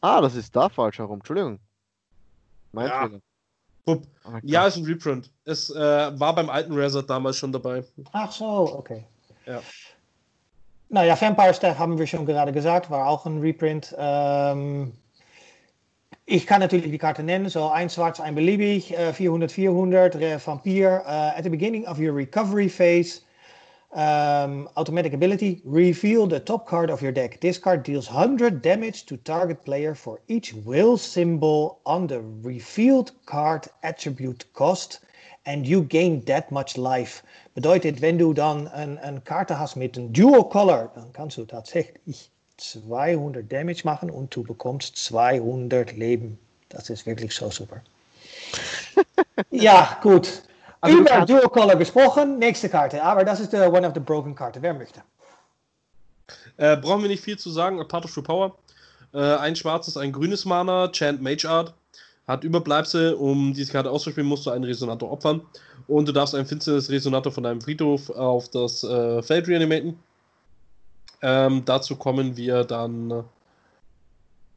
Ah, 0.00 0.20
das 0.20 0.34
ist 0.34 0.54
da 0.56 0.68
falsch 0.68 0.98
herum, 0.98 1.18
Entschuldigung. 1.18 1.58
Mein 2.72 2.88
ja. 2.88 3.06
Fehler. 3.06 3.20
Bub. 3.84 4.06
Oh 4.24 4.30
ja, 4.42 4.66
ist 4.66 4.76
ein 4.76 4.84
Reprint. 4.84 5.30
Es 5.44 5.70
äh, 5.70 5.76
war 5.78 6.34
beim 6.34 6.50
alten 6.50 6.74
Resort 6.74 7.08
damals 7.08 7.36
schon 7.36 7.52
dabei. 7.52 7.82
Ach 8.12 8.30
so, 8.30 8.76
okay. 8.76 9.04
Ja. 9.46 9.62
Naja, 10.88 11.20
Vampire 11.20 11.54
Staff 11.54 11.78
haben 11.78 11.98
wir 11.98 12.06
schon 12.06 12.26
gerade 12.26 12.52
gesagt, 12.52 12.90
war 12.90 13.08
auch 13.08 13.24
ein 13.24 13.40
Reprint. 13.40 13.94
Ähm, 13.96 14.92
ich 16.26 16.46
kann 16.46 16.60
natürlich 16.60 16.90
die 16.90 16.98
Karte 16.98 17.22
nennen, 17.22 17.48
so 17.48 17.68
ein 17.68 17.90
schwarz, 17.90 18.20
ein 18.20 18.34
beliebig, 18.34 18.94
uh, 18.96 19.12
400, 19.12 19.50
400, 19.50 20.14
uh, 20.14 20.38
Vampir. 20.38 21.02
Uh, 21.04 21.36
at 21.36 21.42
the 21.42 21.50
beginning 21.50 21.86
of 21.86 21.98
your 21.98 22.14
recovery 22.14 22.68
phase, 22.68 23.22
um, 23.92 24.68
automatic 24.76 25.12
ability, 25.12 25.60
reveal 25.64 26.26
the 26.26 26.40
top 26.40 26.66
card 26.66 26.90
of 26.90 27.02
your 27.02 27.12
deck. 27.12 27.40
This 27.40 27.58
card 27.58 27.82
deals 27.82 28.08
100 28.08 28.62
damage 28.62 29.06
to 29.06 29.16
target 29.16 29.64
player 29.64 29.94
for 29.94 30.20
each 30.28 30.54
will 30.54 30.96
symbol 30.96 31.80
on 31.84 32.06
the 32.06 32.20
revealed 32.42 33.12
card 33.26 33.66
attribute 33.82 34.44
cost. 34.52 35.00
And 35.46 35.66
you 35.66 35.82
gain 35.82 36.22
that 36.26 36.52
much 36.52 36.76
life. 36.76 37.22
Bedeutet, 37.54 38.00
wenn 38.02 38.18
du 38.18 38.34
dann 38.34 38.70
een, 38.74 38.98
een 39.02 39.24
Karte 39.24 39.58
hast 39.58 39.74
mit 39.74 39.96
einem 39.96 40.12
Dual 40.12 40.44
Color, 40.44 40.92
dann 40.94 41.12
kannst 41.12 41.38
du 41.38 41.46
tatsächlich 41.46 42.30
200 42.58 43.50
Damage 43.50 43.82
machen 43.84 44.10
und 44.10 44.34
du 44.36 44.42
bekommst 44.42 44.96
200 44.98 45.96
Leben. 45.96 46.38
Das 46.68 46.90
ist 46.90 47.06
wirklich 47.06 47.34
so 47.34 47.50
super. 47.50 47.82
ja, 49.50 49.98
gut. 50.02 50.42
Also 50.80 50.98
Über 50.98 51.26
Dual 51.26 51.48
Color 51.48 51.76
gesprochen, 51.76 52.38
nächste 52.38 52.68
Karte. 52.68 53.02
Aber 53.02 53.24
das 53.24 53.40
ist 53.40 53.52
der 53.52 53.70
One 53.72 53.86
of 53.86 53.92
the 53.94 54.00
Broken 54.00 54.34
Karte. 54.34 54.62
Wer 54.62 54.74
möchte? 54.74 55.02
Äh, 56.56 56.76
brauchen 56.76 57.02
wir 57.02 57.08
nicht 57.08 57.22
viel 57.22 57.38
zu 57.38 57.50
sagen. 57.50 57.80
A 57.80 57.84
Part 57.84 58.04
of 58.04 58.14
True 58.14 58.22
Power. 58.22 58.56
Äh, 59.12 59.36
ein 59.36 59.56
schwarzes, 59.56 59.96
ein 59.96 60.12
grünes 60.12 60.44
Mana. 60.44 60.88
Chant 60.88 61.20
Mage 61.20 61.48
Art. 61.48 61.74
hat 62.26 62.44
Überbleibsel. 62.44 63.14
Um 63.14 63.52
diese 63.52 63.72
Karte 63.72 63.90
auszuspielen, 63.90 64.28
musst 64.28 64.46
du 64.46 64.50
einen 64.50 64.64
Resonator 64.64 65.10
opfern. 65.10 65.42
Und 65.86 66.08
du 66.08 66.12
darfst 66.12 66.34
ein 66.34 66.46
finsteres 66.46 66.88
Resonator 66.90 67.32
von 67.32 67.42
deinem 67.42 67.60
Friedhof 67.60 68.08
auf 68.10 68.48
das 68.48 68.84
äh, 68.84 69.22
Feld 69.22 69.48
reanimaten. 69.48 69.98
Ähm, 71.22 71.62
dazu 71.66 71.96
kommen 71.96 72.36
wir 72.36 72.64
dann 72.64 73.24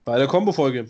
bei 0.06 0.18
der 0.18 0.28
Combo-Folge. 0.28 0.90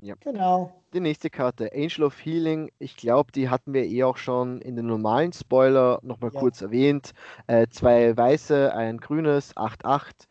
Ja. 0.00 0.14
Genau. 0.24 0.72
Die 0.94 1.00
nächste 1.00 1.28
Karte, 1.28 1.70
Angel 1.74 2.04
of 2.04 2.18
Healing. 2.18 2.72
Ich 2.78 2.96
glaube, 2.96 3.30
die 3.30 3.50
hatten 3.50 3.74
wir 3.74 3.84
eh 3.84 4.04
auch 4.04 4.16
schon 4.16 4.62
in 4.62 4.74
den 4.74 4.86
normalen 4.86 5.34
Spoiler 5.34 6.00
nochmal 6.02 6.30
ja. 6.32 6.40
kurz 6.40 6.62
erwähnt. 6.62 7.12
Äh, 7.46 7.66
zwei 7.68 8.16
weiße, 8.16 8.74
ein 8.74 8.96
grünes, 8.96 9.54
8-8. 9.54 10.26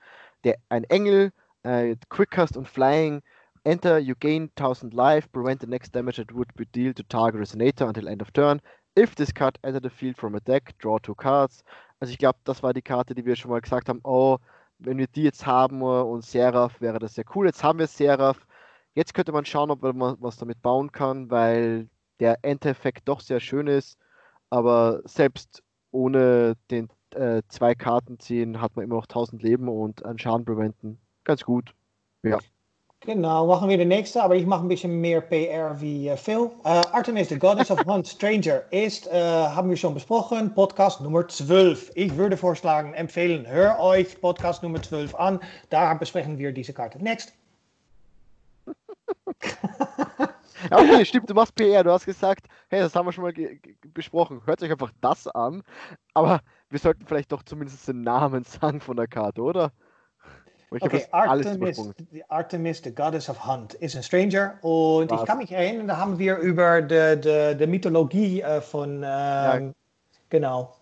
ein 0.70 0.84
Engel, 0.86 1.32
äh, 1.62 1.96
Quickcast 2.10 2.58
und 2.58 2.68
Flying. 2.68 3.22
Enter, 3.66 4.00
you 4.00 4.16
gain 4.20 4.50
1000 4.56 4.96
life, 4.96 5.30
prevent 5.32 5.62
the 5.62 5.68
next 5.68 5.94
damage 5.94 6.18
that 6.18 6.34
would 6.34 6.52
be 6.56 6.66
dealt 6.66 6.96
to 6.96 7.04
target 7.04 7.40
Resonator 7.40 7.88
until 7.88 8.08
end 8.08 8.24
of 8.24 8.32
turn. 8.32 8.60
If 8.98 9.14
this 9.14 9.32
card 9.32 9.60
enter 9.62 9.80
the 9.80 9.92
field 9.92 10.18
from 10.18 10.34
a 10.34 10.40
deck, 10.40 10.74
draw 10.80 10.98
two 10.98 11.14
cards. 11.14 11.64
Also 12.00 12.14
ich 12.14 12.18
glaube, 12.18 12.40
das 12.46 12.64
war 12.64 12.74
die 12.74 12.82
Karte, 12.82 13.14
die 13.14 13.26
wir 13.26 13.36
schon 13.36 13.52
mal 13.52 13.62
gesagt 13.62 13.90
haben, 13.90 14.00
oh, 14.04 14.40
wenn 14.80 14.98
wir 14.98 15.08
die 15.08 15.24
jetzt 15.24 15.46
haben 15.46 15.84
und 15.84 16.26
Seraph, 16.26 16.82
wäre 16.82 16.98
das 16.98 17.14
sehr 17.14 17.26
cool. 17.36 17.46
Jetzt 17.46 17.64
haben 17.64 17.78
wir 17.78 17.86
Seraph. 17.86 18.48
Jetzt 18.98 19.14
könnte 19.14 19.32
man 19.32 19.46
schauen, 19.46 19.70
ob 19.70 19.84
man 19.84 20.18
was 20.22 20.38
damit 20.38 20.60
bauen 20.64 20.92
kann, 20.92 21.30
weil 21.30 21.88
der 22.20 22.40
Endeffekt 22.42 23.08
doch 23.08 23.22
sehr 23.22 23.40
schön 23.40 23.68
ist. 23.68 23.96
Aber 24.50 25.02
selbst 25.06 25.62
ohne 25.92 26.56
den 26.72 26.90
äh, 27.14 27.44
zwei 27.48 27.76
Karten 27.76 28.20
ziehen 28.20 28.60
hat 28.60 28.76
man 28.76 28.86
immer 28.86 28.96
noch 28.96 29.06
1000 29.06 29.44
Leben 29.44 29.70
und 29.70 30.04
einen 30.04 30.18
Schaden 30.18 30.46
preventen. 30.46 30.98
Ganz 31.26 31.44
gut. 31.44 31.76
Ja. 32.24 32.40
Genau, 33.02 33.46
machen 33.46 33.70
wir 33.70 33.78
de 33.78 33.86
nächste, 33.86 34.24
aber 34.24 34.36
ich 34.36 34.48
mache 34.48 34.66
ein 34.66 34.68
bisschen 34.68 35.00
mehr 35.00 35.22
PR 35.22 35.80
wie 35.80 36.10
uh, 36.10 36.16
Phil. 36.16 36.50
Uh, 36.66 36.82
Artemis, 36.92 37.30
the 37.30 37.38
Goddess 37.38 37.70
of 37.70 37.78
Hunt 37.86 38.08
Stranger, 38.08 38.64
ist, 38.72 39.06
uh, 39.06 39.12
haben 39.12 39.70
wir 39.70 39.78
schon 39.78 39.94
besprochen, 39.94 40.52
Podcast 40.56 41.02
Nummer 41.02 41.28
12. 41.28 41.92
Ich 41.94 42.18
würde 42.18 42.36
vorschlagen, 42.36 42.96
empfehlen, 42.96 43.46
hör 43.46 43.80
euch 43.80 44.20
Podcast 44.20 44.64
Nummer 44.64 44.82
12 44.82 45.14
an. 45.14 45.40
Da 45.70 45.94
besprechen 45.94 46.40
wir 46.40 46.52
diese 46.52 46.74
Karte. 46.74 46.98
Next. 46.98 47.32
Okay, 50.72 51.06
stimmt, 51.06 51.30
du 51.30 51.34
machst 51.34 51.56
PR. 51.56 51.84
Du 51.84 51.92
hast 51.92 52.06
gesagt, 52.06 52.48
hey, 52.70 52.80
das 52.80 52.96
haben 52.96 53.06
wir 53.06 53.12
schon 53.12 53.24
mal 53.24 53.34
besprochen. 53.94 54.42
Hört 54.46 54.62
euch 54.64 54.72
einfach 54.72 54.92
das 55.02 55.28
an. 55.28 55.64
Aber 56.14 56.42
wir 56.70 56.80
sollten 56.80 57.06
vielleicht 57.06 57.32
doch 57.32 57.44
zumindest 57.44 57.88
den 57.88 58.02
Namen 58.02 58.44
sagen 58.44 58.82
von 58.82 58.98
der 58.98 59.08
Karte, 59.08 59.42
oder? 59.42 59.72
okay, 60.70 61.06
Artemis, 61.12 61.80
Artemis, 62.28 62.82
the 62.84 62.94
Goddess 62.94 63.30
of 63.30 63.46
Hunt, 63.46 63.74
ist 63.76 63.96
ein 63.96 64.04
Stranger. 64.04 64.58
Und 64.62 65.12
Was? 65.12 65.22
ich 65.22 65.28
kann 65.28 65.38
mich 65.38 65.52
erinnern, 65.52 65.88
da 65.88 65.98
haben 65.98 66.20
wir 66.20 66.38
über 66.38 66.82
die, 66.82 67.22
die, 67.22 67.58
die 67.58 67.68
Mythologie 67.68 68.42
äh, 68.42 68.62
von, 68.62 68.98
ähm, 68.98 69.02
ja. 69.04 69.74
genau. 70.30 70.76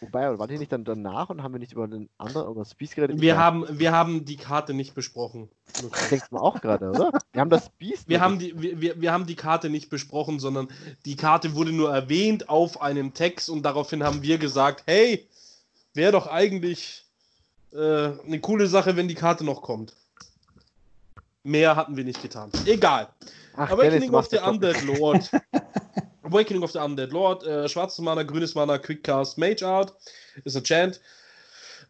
Wobei, 0.00 0.38
war 0.38 0.46
die 0.46 0.58
nicht 0.58 0.72
dann 0.72 0.84
danach 0.84 1.30
und 1.30 1.42
haben 1.42 1.54
wir 1.54 1.58
nicht 1.58 1.72
über 1.72 1.88
den 1.88 2.08
anderen, 2.18 2.50
über 2.50 2.60
das 2.60 2.74
Beast 2.74 2.94
geredet? 2.94 3.20
Wir 3.20 3.38
haben, 3.38 3.66
wir 3.70 3.92
haben 3.92 4.24
die 4.24 4.36
Karte 4.36 4.74
nicht 4.74 4.94
besprochen. 4.94 5.48
Das 5.82 6.08
denkst 6.08 6.26
du 6.30 6.36
auch 6.36 6.60
gerade, 6.60 6.90
oder? 6.90 7.12
Wir 7.32 7.40
haben 7.40 7.50
das 7.50 7.68
Beast. 7.70 8.08
Wir 8.08 8.20
haben, 8.20 8.38
die, 8.38 8.54
wir, 8.80 9.00
wir 9.00 9.12
haben 9.12 9.26
die 9.26 9.36
Karte 9.36 9.68
nicht 9.68 9.90
besprochen, 9.90 10.40
sondern 10.40 10.68
die 11.04 11.16
Karte 11.16 11.54
wurde 11.54 11.72
nur 11.72 11.92
erwähnt 11.92 12.48
auf 12.48 12.80
einem 12.80 13.14
Text 13.14 13.50
und 13.50 13.62
daraufhin 13.62 14.02
haben 14.02 14.22
wir 14.22 14.38
gesagt, 14.38 14.84
hey, 14.86 15.26
wäre 15.94 16.12
doch 16.12 16.26
eigentlich 16.26 17.04
äh, 17.72 17.78
eine 17.78 18.40
coole 18.40 18.66
Sache, 18.66 18.96
wenn 18.96 19.08
die 19.08 19.14
Karte 19.14 19.44
noch 19.44 19.62
kommt. 19.62 19.94
Mehr 21.42 21.76
hatten 21.76 21.96
wir 21.96 22.04
nicht 22.04 22.22
getan. 22.22 22.50
Egal. 22.64 23.08
Ach, 23.56 23.70
Awakening 23.70 24.14
of 24.14 24.28
the 24.28 24.38
Undead 24.38 24.82
Lord. 24.82 25.30
Awakening 26.22 26.62
of 26.62 26.72
the 26.72 26.78
Undead 26.78 27.12
Lord. 27.12 27.44
Äh, 27.44 27.68
schwarzes 27.68 28.00
Mana, 28.00 28.22
grünes 28.22 28.54
Mana, 28.54 28.78
Quickcast, 28.78 29.38
Mage 29.38 29.62
Art. 29.62 29.94
Ist 30.44 30.56
a 30.56 30.60
Chant. 30.60 31.00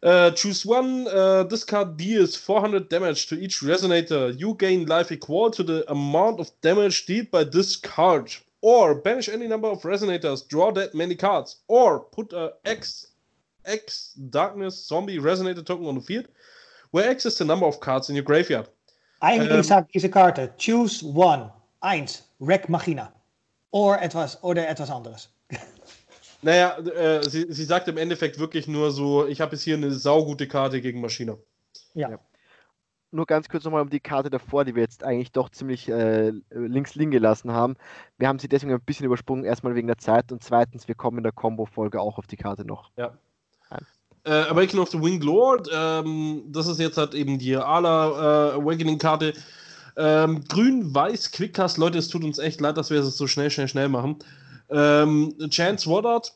Uh, 0.03 0.31
choose 0.31 0.65
one. 0.65 1.07
Uh, 1.07 1.43
this 1.43 1.63
card 1.63 1.97
deals 1.97 2.35
400 2.35 2.89
damage 2.89 3.27
to 3.27 3.35
each 3.39 3.61
resonator. 3.61 4.37
You 4.39 4.53
gain 4.53 4.85
life 4.85 5.11
equal 5.11 5.51
to 5.51 5.63
the 5.63 5.89
amount 5.91 6.39
of 6.39 6.51
damage 6.61 7.05
dealt 7.05 7.31
by 7.31 7.43
this 7.43 7.75
card. 7.75 8.33
Or 8.61 8.95
banish 8.95 9.29
any 9.29 9.47
number 9.47 9.67
of 9.67 9.81
resonators. 9.83 10.47
Draw 10.47 10.71
that 10.73 10.95
many 10.95 11.15
cards. 11.15 11.57
Or 11.67 11.99
put 11.99 12.33
a 12.33 12.53
X 12.65 13.07
X 13.67 14.13
Darkness 14.29 14.87
Zombie 14.87 15.17
Resonator 15.17 15.63
Token 15.65 15.85
on 15.85 15.95
the 15.95 16.01
field, 16.01 16.27
where 16.91 17.09
X 17.09 17.25
is 17.25 17.37
the 17.37 17.45
number 17.45 17.65
of 17.65 17.79
cards 17.79 18.09
in 18.09 18.15
your 18.15 18.23
graveyard. 18.23 18.69
Sagt 19.63 19.93
diese 19.93 20.09
Karte, 20.09 20.53
choose 20.57 21.03
one, 21.03 21.51
eins, 21.83 22.21
Wreck 22.39 22.69
Machina. 22.69 23.11
Or 23.71 23.97
etwas, 23.97 24.37
oder 24.41 24.65
etwas 24.65 24.89
anderes. 24.89 25.27
Naja, 26.47 26.77
äh, 26.77 27.29
sie, 27.29 27.45
sie 27.49 27.65
sagt 27.65 27.89
im 27.89 27.97
Endeffekt 27.97 28.39
wirklich 28.39 28.69
nur 28.69 28.91
so, 28.91 29.27
ich 29.27 29.41
habe 29.41 29.51
jetzt 29.51 29.63
hier 29.63 29.75
eine 29.75 29.91
saugute 29.91 30.47
Karte 30.47 30.79
gegen 30.79 31.01
Maschine. 31.01 31.37
Ja. 31.93 32.11
ja. 32.11 32.19
Nur 33.11 33.25
ganz 33.25 33.49
kurz 33.49 33.65
nochmal 33.65 33.81
um 33.81 33.89
die 33.89 33.99
Karte 33.99 34.29
davor, 34.29 34.63
die 34.63 34.73
wir 34.73 34.81
jetzt 34.81 35.03
eigentlich 35.03 35.33
doch 35.33 35.49
ziemlich 35.49 35.89
äh, 35.89 36.31
links 36.51 36.95
liegen 36.95 37.11
gelassen 37.11 37.51
haben. 37.51 37.75
Wir 38.17 38.29
haben 38.29 38.39
sie 38.39 38.47
deswegen 38.47 38.71
ein 38.71 38.79
bisschen 38.79 39.05
übersprungen, 39.05 39.43
erstmal 39.43 39.75
wegen 39.75 39.87
der 39.87 39.97
Zeit 39.97 40.31
und 40.31 40.41
zweitens, 40.41 40.87
wir 40.87 40.95
kommen 40.95 41.17
in 41.17 41.23
der 41.23 41.33
Combo-Folge 41.33 41.99
auch 41.99 42.17
auf 42.17 42.27
die 42.27 42.37
Karte 42.37 42.63
noch. 42.63 42.91
Ja. 42.95 43.13
Äh, 44.23 44.31
Awakening 44.49 44.83
of 44.83 44.89
the 44.91 45.01
Winged 45.01 45.25
Lord, 45.25 45.69
ähm, 45.73 46.43
das 46.47 46.67
ist 46.67 46.79
jetzt 46.79 46.97
halt 46.97 47.13
eben 47.13 47.39
die 47.39 47.57
Ala 47.57 48.51
äh, 48.51 48.53
Awakening-Karte. 48.53 49.33
Ähm, 49.97 50.45
Grün, 50.47 50.95
Weiß, 50.95 51.29
Quickcast, 51.33 51.77
Leute, 51.77 51.97
es 51.97 52.07
tut 52.07 52.23
uns 52.23 52.39
echt 52.39 52.61
leid, 52.61 52.77
dass 52.77 52.89
wir 52.89 53.01
es 53.01 53.17
so 53.17 53.27
schnell, 53.27 53.51
schnell, 53.51 53.67
schnell 53.67 53.89
machen. 53.89 54.19
Ähm, 54.69 55.33
Chance 55.49 55.87
Woodard, 55.87 56.29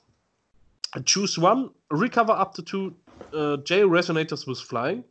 choose 1.06 1.38
one, 1.38 1.70
recover 1.90 2.34
up 2.34 2.54
to 2.56 2.62
two 2.62 2.96
uh, 3.34 3.58
J 3.58 3.82
resonators 3.82 4.48
with 4.48 4.60
flying, 4.60 5.04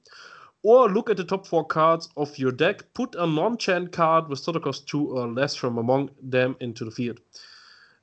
or 0.63 0.89
look 0.89 1.11
at 1.11 1.17
the 1.17 1.25
top 1.25 1.47
four 1.47 1.67
cards 1.67 2.09
of 2.17 2.37
your 2.39 2.53
deck, 2.53 2.93
put 2.95 3.15
a 3.15 3.27
non-chant 3.27 3.93
card 3.93 4.29
with 4.29 4.45
total 4.45 4.61
cost 4.61 4.89
two 4.89 5.17
or 5.17 5.27
less 5.27 5.55
from 5.55 5.79
among 5.79 6.11
them 6.23 6.57
into 6.61 6.85
the 6.85 6.91
field. 6.91 7.21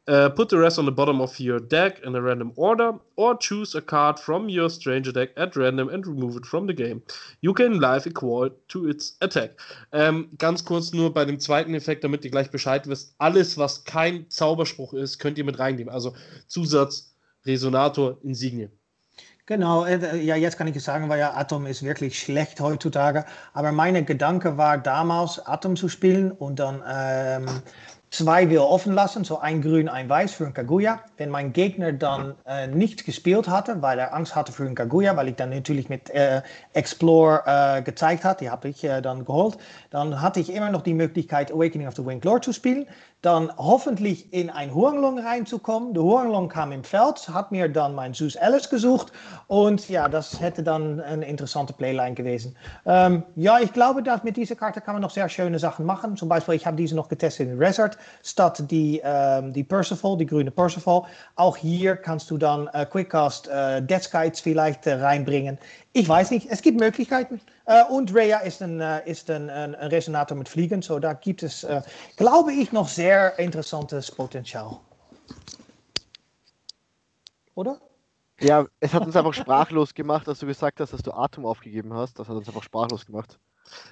Uh, 0.07 0.29
put 0.29 0.47
the 0.47 0.57
rest 0.57 0.79
on 0.79 0.85
the 0.85 0.91
bottom 0.91 1.19
of 1.19 1.37
your 1.37 1.59
deck 1.59 1.99
in 2.05 2.15
a 2.15 2.21
random 2.21 2.53
order, 2.55 2.93
or 3.17 3.35
choose 3.37 3.75
a 3.75 3.81
card 3.81 4.17
from 4.17 4.47
your 4.47 4.69
stranger 4.69 5.11
deck 5.11 5.31
at 5.35 5.53
random 5.57 5.89
and 5.89 6.07
remove 6.07 6.37
it 6.37 6.45
from 6.45 6.65
the 6.65 6.73
game. 6.73 7.01
You 7.41 7.53
can 7.53 7.81
live 7.81 8.07
equal 8.07 8.49
to 8.69 8.87
its 8.87 9.17
attack. 9.19 9.59
Ähm, 9.91 10.29
ganz 10.37 10.63
kurz 10.63 10.93
nur 10.93 11.13
bei 11.13 11.25
dem 11.25 11.41
zweiten 11.41 11.73
Effekt, 11.73 12.05
damit 12.05 12.23
ihr 12.23 12.31
gleich 12.31 12.49
Bescheid 12.49 12.87
wisst. 12.87 13.15
Alles, 13.17 13.57
was 13.57 13.83
kein 13.83 14.29
Zauberspruch 14.29 14.93
ist, 14.93 15.19
könnt 15.19 15.37
ihr 15.37 15.43
mit 15.43 15.59
reinnehmen. 15.59 15.93
Also 15.93 16.15
Zusatz, 16.47 17.13
Resonator, 17.45 18.17
Insigne. 18.23 18.71
Genau, 19.45 19.85
äh, 19.85 20.17
ja, 20.21 20.35
jetzt 20.35 20.57
kann 20.57 20.67
ich 20.67 20.83
sagen, 20.83 21.07
weil 21.07 21.19
ja 21.19 21.33
Atom 21.33 21.67
ist 21.67 21.81
wirklich 21.81 22.19
schlecht 22.19 22.59
heutzutage. 22.59 23.23
Aber 23.53 23.71
meine 23.71 24.03
Gedanke 24.03 24.57
war 24.57 24.77
damals, 24.77 25.39
Atom 25.39 25.77
zu 25.77 25.87
spielen 25.87 26.31
und 26.31 26.59
dann 26.59 26.83
ähm, 26.85 27.45
zwei 28.17 28.49
will 28.49 28.59
offen 28.59 28.93
lassen, 28.93 29.23
so 29.23 29.39
ein 29.39 29.61
Grün, 29.61 29.87
ein 29.87 30.09
Weiß 30.09 30.33
für 30.33 30.47
ein 30.47 30.53
Kaguya. 30.53 30.99
Wenn 31.17 31.29
mein 31.29 31.53
Gegner 31.53 31.93
dann 31.93 32.33
äh, 32.47 32.65
nicht 32.65 33.05
gespielt 33.05 33.47
hatte, 33.47 33.81
weil 33.81 33.99
er 33.99 34.13
Angst 34.13 34.35
hatte 34.35 34.51
für 34.51 34.65
ein 34.65 34.73
Kaguya, 34.73 35.15
weil 35.15 35.27
ich 35.27 35.35
dann 35.35 35.51
natürlich 35.51 35.87
mit 35.87 36.09
äh, 36.09 36.41
Explore 36.73 37.43
äh, 37.45 37.81
gezeigt 37.83 38.23
hat, 38.23 38.41
die 38.41 38.49
habe 38.49 38.69
ich 38.69 38.83
äh, 38.83 39.01
dann 39.01 39.23
geholt, 39.23 39.57
dann 39.91 40.19
hatte 40.19 40.39
ich 40.39 40.51
immer 40.51 40.71
noch 40.71 40.81
die 40.81 40.95
Möglichkeit, 40.95 41.51
Awakening 41.51 41.87
of 41.87 41.95
the 41.95 42.05
Winged 42.05 42.25
Lord 42.25 42.43
zu 42.43 42.53
spielen 42.53 42.87
dann 43.21 43.51
hoffentlich 43.57 44.31
in 44.31 44.49
ein 44.49 44.73
Huanglong 44.73 45.19
reinzukommen. 45.19 45.93
Der 45.93 46.03
Huanglong 46.03 46.49
kam 46.49 46.71
im 46.71 46.83
Feld, 46.83 47.27
hat 47.29 47.51
mir 47.51 47.67
dann 47.67 47.95
mein 47.95 48.13
Zeus 48.13 48.37
Alice 48.37 48.69
gesucht 48.69 49.11
und 49.47 49.89
ja, 49.89 50.07
das 50.07 50.39
hätte 50.39 50.61
dann 50.61 51.01
eine 51.01 51.25
interessante 51.25 51.73
Playline 51.73 52.13
gewesen. 52.13 52.55
Ähm, 52.85 53.23
ja, 53.35 53.59
ich 53.59 53.73
glaube, 53.73 54.03
dass 54.03 54.23
mit 54.23 54.37
dieser 54.37 54.55
Karte 54.55 54.81
kann 54.81 54.93
man 54.93 55.01
noch 55.01 55.09
sehr 55.09 55.27
schöne 55.29 55.57
Sachen 55.57 55.85
machen. 55.85 56.15
Zum 56.15 56.29
Beispiel, 56.29 56.53
ich 56.55 56.67
habe 56.67 56.77
diese 56.77 56.95
noch 56.95 57.09
getestet 57.09 57.49
in 57.49 57.57
Resort, 57.57 57.97
statt 58.23 58.63
die, 58.69 59.01
ähm, 59.03 59.53
die 59.53 59.63
Percival, 59.63 60.17
die 60.17 60.25
grüne 60.25 60.51
Percival. 60.51 61.03
Auch 61.35 61.57
hier 61.57 61.95
kannst 61.95 62.29
du 62.29 62.37
dann 62.37 62.67
äh, 62.73 62.85
Quickcast 62.85 63.47
äh, 63.47 63.81
Dead 63.81 64.03
Skies 64.03 64.39
vielleicht 64.39 64.85
äh, 64.87 64.93
reinbringen. 64.93 65.57
Ich 65.93 66.07
weiß 66.07 66.31
nicht, 66.31 66.47
es 66.49 66.61
gibt 66.61 66.79
Möglichkeiten. 66.79 67.41
Äh, 67.65 67.83
und 67.85 68.13
Rhea 68.13 68.39
ist, 68.39 68.61
ein, 68.61 68.79
äh, 68.79 69.09
ist 69.09 69.29
ein, 69.29 69.49
ein, 69.49 69.73
Resonator 69.75 70.37
mit 70.37 70.47
Fliegen. 70.49 70.81
So, 70.81 70.99
da 70.99 71.13
gibt 71.13 71.43
es, 71.43 71.63
äh, 71.63 71.81
glaube 72.15 72.53
ich, 72.53 72.71
noch 72.71 72.87
sehr 72.87 73.37
interessantes 73.39 74.11
Potenzial. 74.11 74.77
Oder? 77.55 77.79
Ja, 78.39 78.67
es 78.79 78.93
hat 78.93 79.05
uns 79.05 79.15
einfach 79.15 79.33
sprachlos 79.33 79.93
gemacht, 79.93 80.27
dass 80.27 80.39
du 80.39 80.45
gesagt 80.45 80.79
hast, 80.79 80.93
dass 80.93 81.01
du 81.01 81.11
Atem 81.11 81.45
aufgegeben 81.45 81.93
hast. 81.93 82.19
Das 82.19 82.29
hat 82.29 82.35
uns 82.35 82.47
einfach 82.47 82.63
sprachlos 82.63 83.05
gemacht. 83.05 83.39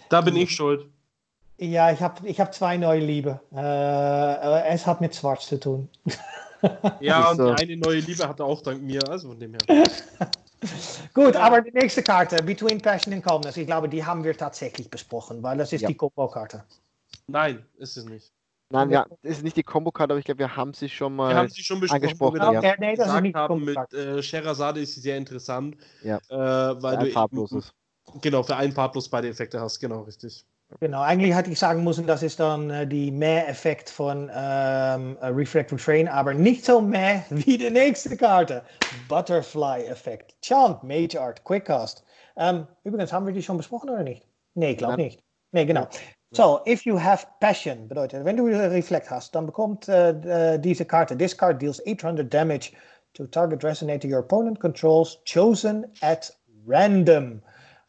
Da 0.10 0.22
bin 0.22 0.36
ich 0.36 0.52
schuld. 0.52 0.88
Ja, 1.58 1.92
ich 1.92 2.02
habe 2.02 2.28
ich 2.28 2.40
hab 2.40 2.54
zwei 2.54 2.78
neue 2.78 3.00
Liebe. 3.00 3.40
Äh, 3.54 4.74
es 4.74 4.86
hat 4.86 5.02
mit 5.02 5.16
Schwarz 5.16 5.48
zu 5.48 5.60
tun. 5.60 5.90
Ja, 7.00 7.32
und 7.32 7.42
eine 7.42 7.78
neue 7.78 8.00
Liebe 8.00 8.28
hatte 8.28 8.44
auch 8.44 8.62
dank 8.62 8.82
mir, 8.82 9.08
also 9.08 9.30
von 9.30 9.40
dem 9.40 9.54
her. 9.54 9.84
Gut, 11.14 11.36
aber 11.36 11.62
die 11.62 11.72
nächste 11.72 12.02
Karte, 12.02 12.42
Between 12.42 12.82
Passion 12.82 13.14
and 13.14 13.24
Calmness, 13.24 13.58
ich 13.58 13.68
glaube, 13.68 13.88
die 13.88 14.04
haben 14.04 14.24
wir 14.24 14.36
tatsächlich 14.36 14.90
besprochen, 14.90 15.44
weil 15.44 15.58
das 15.58 15.72
ist 15.72 15.82
ja. 15.82 15.88
die 15.88 15.96
Combo-Karte. 15.96 16.64
Nein, 17.28 17.64
ist 17.78 17.98
es 17.98 18.06
nicht. 18.06 18.32
Nein, 18.72 18.90
ja, 18.90 19.06
ist 19.22 19.44
nicht 19.44 19.56
die 19.58 19.64
Combo-Card, 19.64 20.12
aber 20.12 20.20
ich 20.20 20.26
glaube, 20.26 20.40
wir 20.40 20.56
haben 20.56 20.74
sie 20.74 20.90
schon 20.90 21.16
mal. 21.16 21.30
Wir 21.30 21.36
haben 21.36 21.50
sie 21.50 21.64
schon 21.64 21.80
besprochen, 21.80 22.04
angesprochen, 22.04 22.40
wir 22.40 22.54
ja. 22.54 22.60
Okay, 22.60 22.76
nee, 22.80 22.96
das 22.96 23.06
ist 23.08 23.14
gesagt 23.14 23.24
nicht 23.24 23.36
haben, 23.36 23.64
mit 23.64 23.94
äh, 23.94 24.24
Sherazade 24.24 24.80
ist 24.80 24.96
sie 24.96 25.02
sehr 25.02 25.18
interessant. 25.18 25.78
Ja. 26.04 26.18
Äh, 26.30 26.82
weil 26.82 26.98
ein 26.98 27.06
du 27.06 27.12
farbloses. 27.12 27.72
Eben, 28.08 28.22
genau, 28.22 28.42
für 28.42 28.56
einen 28.56 28.74
Farblos 28.74 29.08
beide 29.08 29.30
Effekte 29.30 29.62
hast, 29.62 29.80
genau, 29.80 30.02
richtig. 30.02 30.46
Genau, 30.80 31.02
eigentlich 31.02 31.36
hätte 31.36 31.52
ich 31.52 31.60
sagen 31.60 31.84
müssen, 31.84 32.08
das 32.08 32.24
ist 32.24 32.40
dann 32.40 32.70
äh, 32.70 32.88
die 32.88 33.12
Mehr-Effekt 33.12 33.90
von 33.90 34.30
ähm, 34.34 35.18
äh, 35.22 35.28
Reflect 35.28 35.72
Refrain, 35.72 36.08
aber 36.08 36.34
nicht 36.34 36.66
so 36.66 36.82
mehr 36.82 37.24
wie 37.30 37.58
die 37.58 37.70
nächste 37.70 38.18
Karte. 38.18 38.64
Butterfly-Effekt. 39.08 40.36
Chant, 40.42 40.84
Mage 40.84 41.22
Art, 41.22 41.44
Quickcast. 41.44 42.04
Ähm, 42.36 42.68
übrigens, 42.84 43.14
haben 43.14 43.26
wir 43.26 43.34
die 43.34 43.44
schon 43.44 43.58
besprochen 43.58 43.90
oder 43.90 44.04
nicht? 44.04 44.28
Nee, 44.56 44.72
ich 44.72 44.78
glaube 44.78 44.98
nicht. 44.98 45.24
Nee, 45.52 45.66
genau. 45.66 45.88
So, 46.32 46.60
if 46.68 46.86
you 46.86 47.00
have 47.00 47.26
passion, 47.40 47.88
bedeutet, 47.88 48.26
wenn 48.26 48.36
du 48.36 48.46
Reflect 48.46 49.10
hast, 49.10 49.34
dann 49.36 49.46
bekommt 49.46 49.88
äh, 49.88 50.10
äh, 50.56 50.60
diese 50.60 50.84
Karte, 50.84 51.18
this 51.18 51.38
card 51.38 51.62
deals 51.62 51.82
800 51.88 52.34
damage 52.34 52.72
to 53.14 53.26
target 53.28 53.64
resonator 53.64 54.10
your 54.10 54.20
opponent 54.20 54.60
controls, 54.60 55.18
chosen 55.24 55.86
at 56.02 56.36
random. 56.68 57.42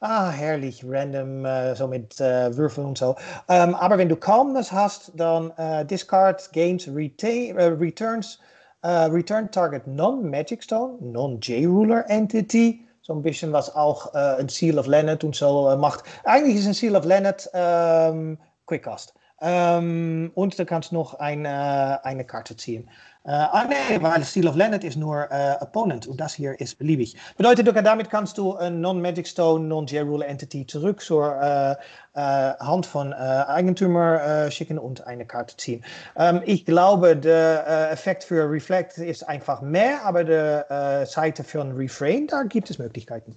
Ah, 0.09 0.30
herrlich, 0.30 0.84
random, 0.86 1.44
äh, 1.44 1.74
so 1.74 1.88
mit 1.88 2.20
äh, 2.20 2.57
Würfeln 2.57 2.86
und 2.86 2.96
so. 2.98 3.16
Ähm, 3.48 3.74
aber 3.74 3.98
wenn 3.98 4.09
du 4.09 4.14
Calmness 4.14 4.70
hast, 4.70 5.11
dann 5.16 5.50
äh, 5.57 5.84
discard 5.84 6.52
gains 6.52 6.86
retain, 6.86 7.57
returns, 7.57 8.38
äh, 8.82 8.88
return 8.88 9.50
target 9.50 9.84
non-Magic 9.88 10.62
Stone, 10.62 10.98
non-J-Ruler 11.00 12.09
Entity. 12.09 12.86
Ein 13.09 13.22
bisschen 13.22 13.52
was 13.52 13.74
auch 13.74 14.14
ein 14.14 14.48
Seal 14.48 14.78
of 14.78 14.86
Leonard 14.86 15.24
und 15.24 15.34
so 15.34 15.76
macht. 15.76 16.04
Eigentlich 16.24 16.57
ist 16.57 16.66
ein 16.66 16.74
Seal 16.74 16.94
of 16.96 17.04
Leonard 17.04 17.48
ähm, 17.52 18.38
Quickcast. 18.66 19.12
Ähm, 19.40 20.30
und 20.34 20.59
du 20.59 20.64
kannst 20.66 20.92
noch 20.92 21.14
eine 21.14 22.24
Karte 22.26 22.57
ziehen. 22.57 22.88
Äh, 23.27 23.31
ah 23.33 23.66
nee, 23.68 24.01
weil 24.01 24.22
Seal 24.22 24.47
of 24.47 24.55
Leonard 24.55 24.85
ist 24.85 24.97
nur 24.97 25.29
äh, 25.33 25.57
Opponent 25.61 26.07
und 26.07 26.20
das 26.20 26.35
hier 26.35 26.61
ist 26.61 26.79
beliebig. 26.79 27.16
Bedeutet, 27.37 27.66
du, 27.66 27.72
damit 27.72 28.09
kannst 28.09 28.39
du 28.39 28.57
een 28.57 28.81
Non-Magic 28.81 29.27
Stone, 29.27 29.66
Non-J-Ruler 29.66 30.29
Entity 30.29 30.64
zurück 30.64 31.01
zur 31.01 31.35
äh, 31.43 31.74
Hand 32.14 32.87
von 32.87 33.12
Eigentümer 33.12 34.51
schicken 34.51 34.79
und 34.79 35.07
eine 35.07 35.27
Karte 35.27 35.55
ziehen. 35.59 35.85
Ähm, 36.16 36.41
ich 36.47 36.64
glaube, 36.64 37.14
der 37.14 37.91
Effekt 37.91 38.24
für 38.24 38.51
Reflect 38.51 38.97
ist 38.97 39.29
einfach 39.29 39.61
mehr, 39.61 40.03
aber 40.03 40.24
der 40.24 41.05
Seite 41.07 41.45
ein 41.61 41.72
Refrain, 41.72 42.27
da 42.27 42.45
gibt 42.45 42.70
es 42.70 42.79
Möglichkeiten. 42.79 43.37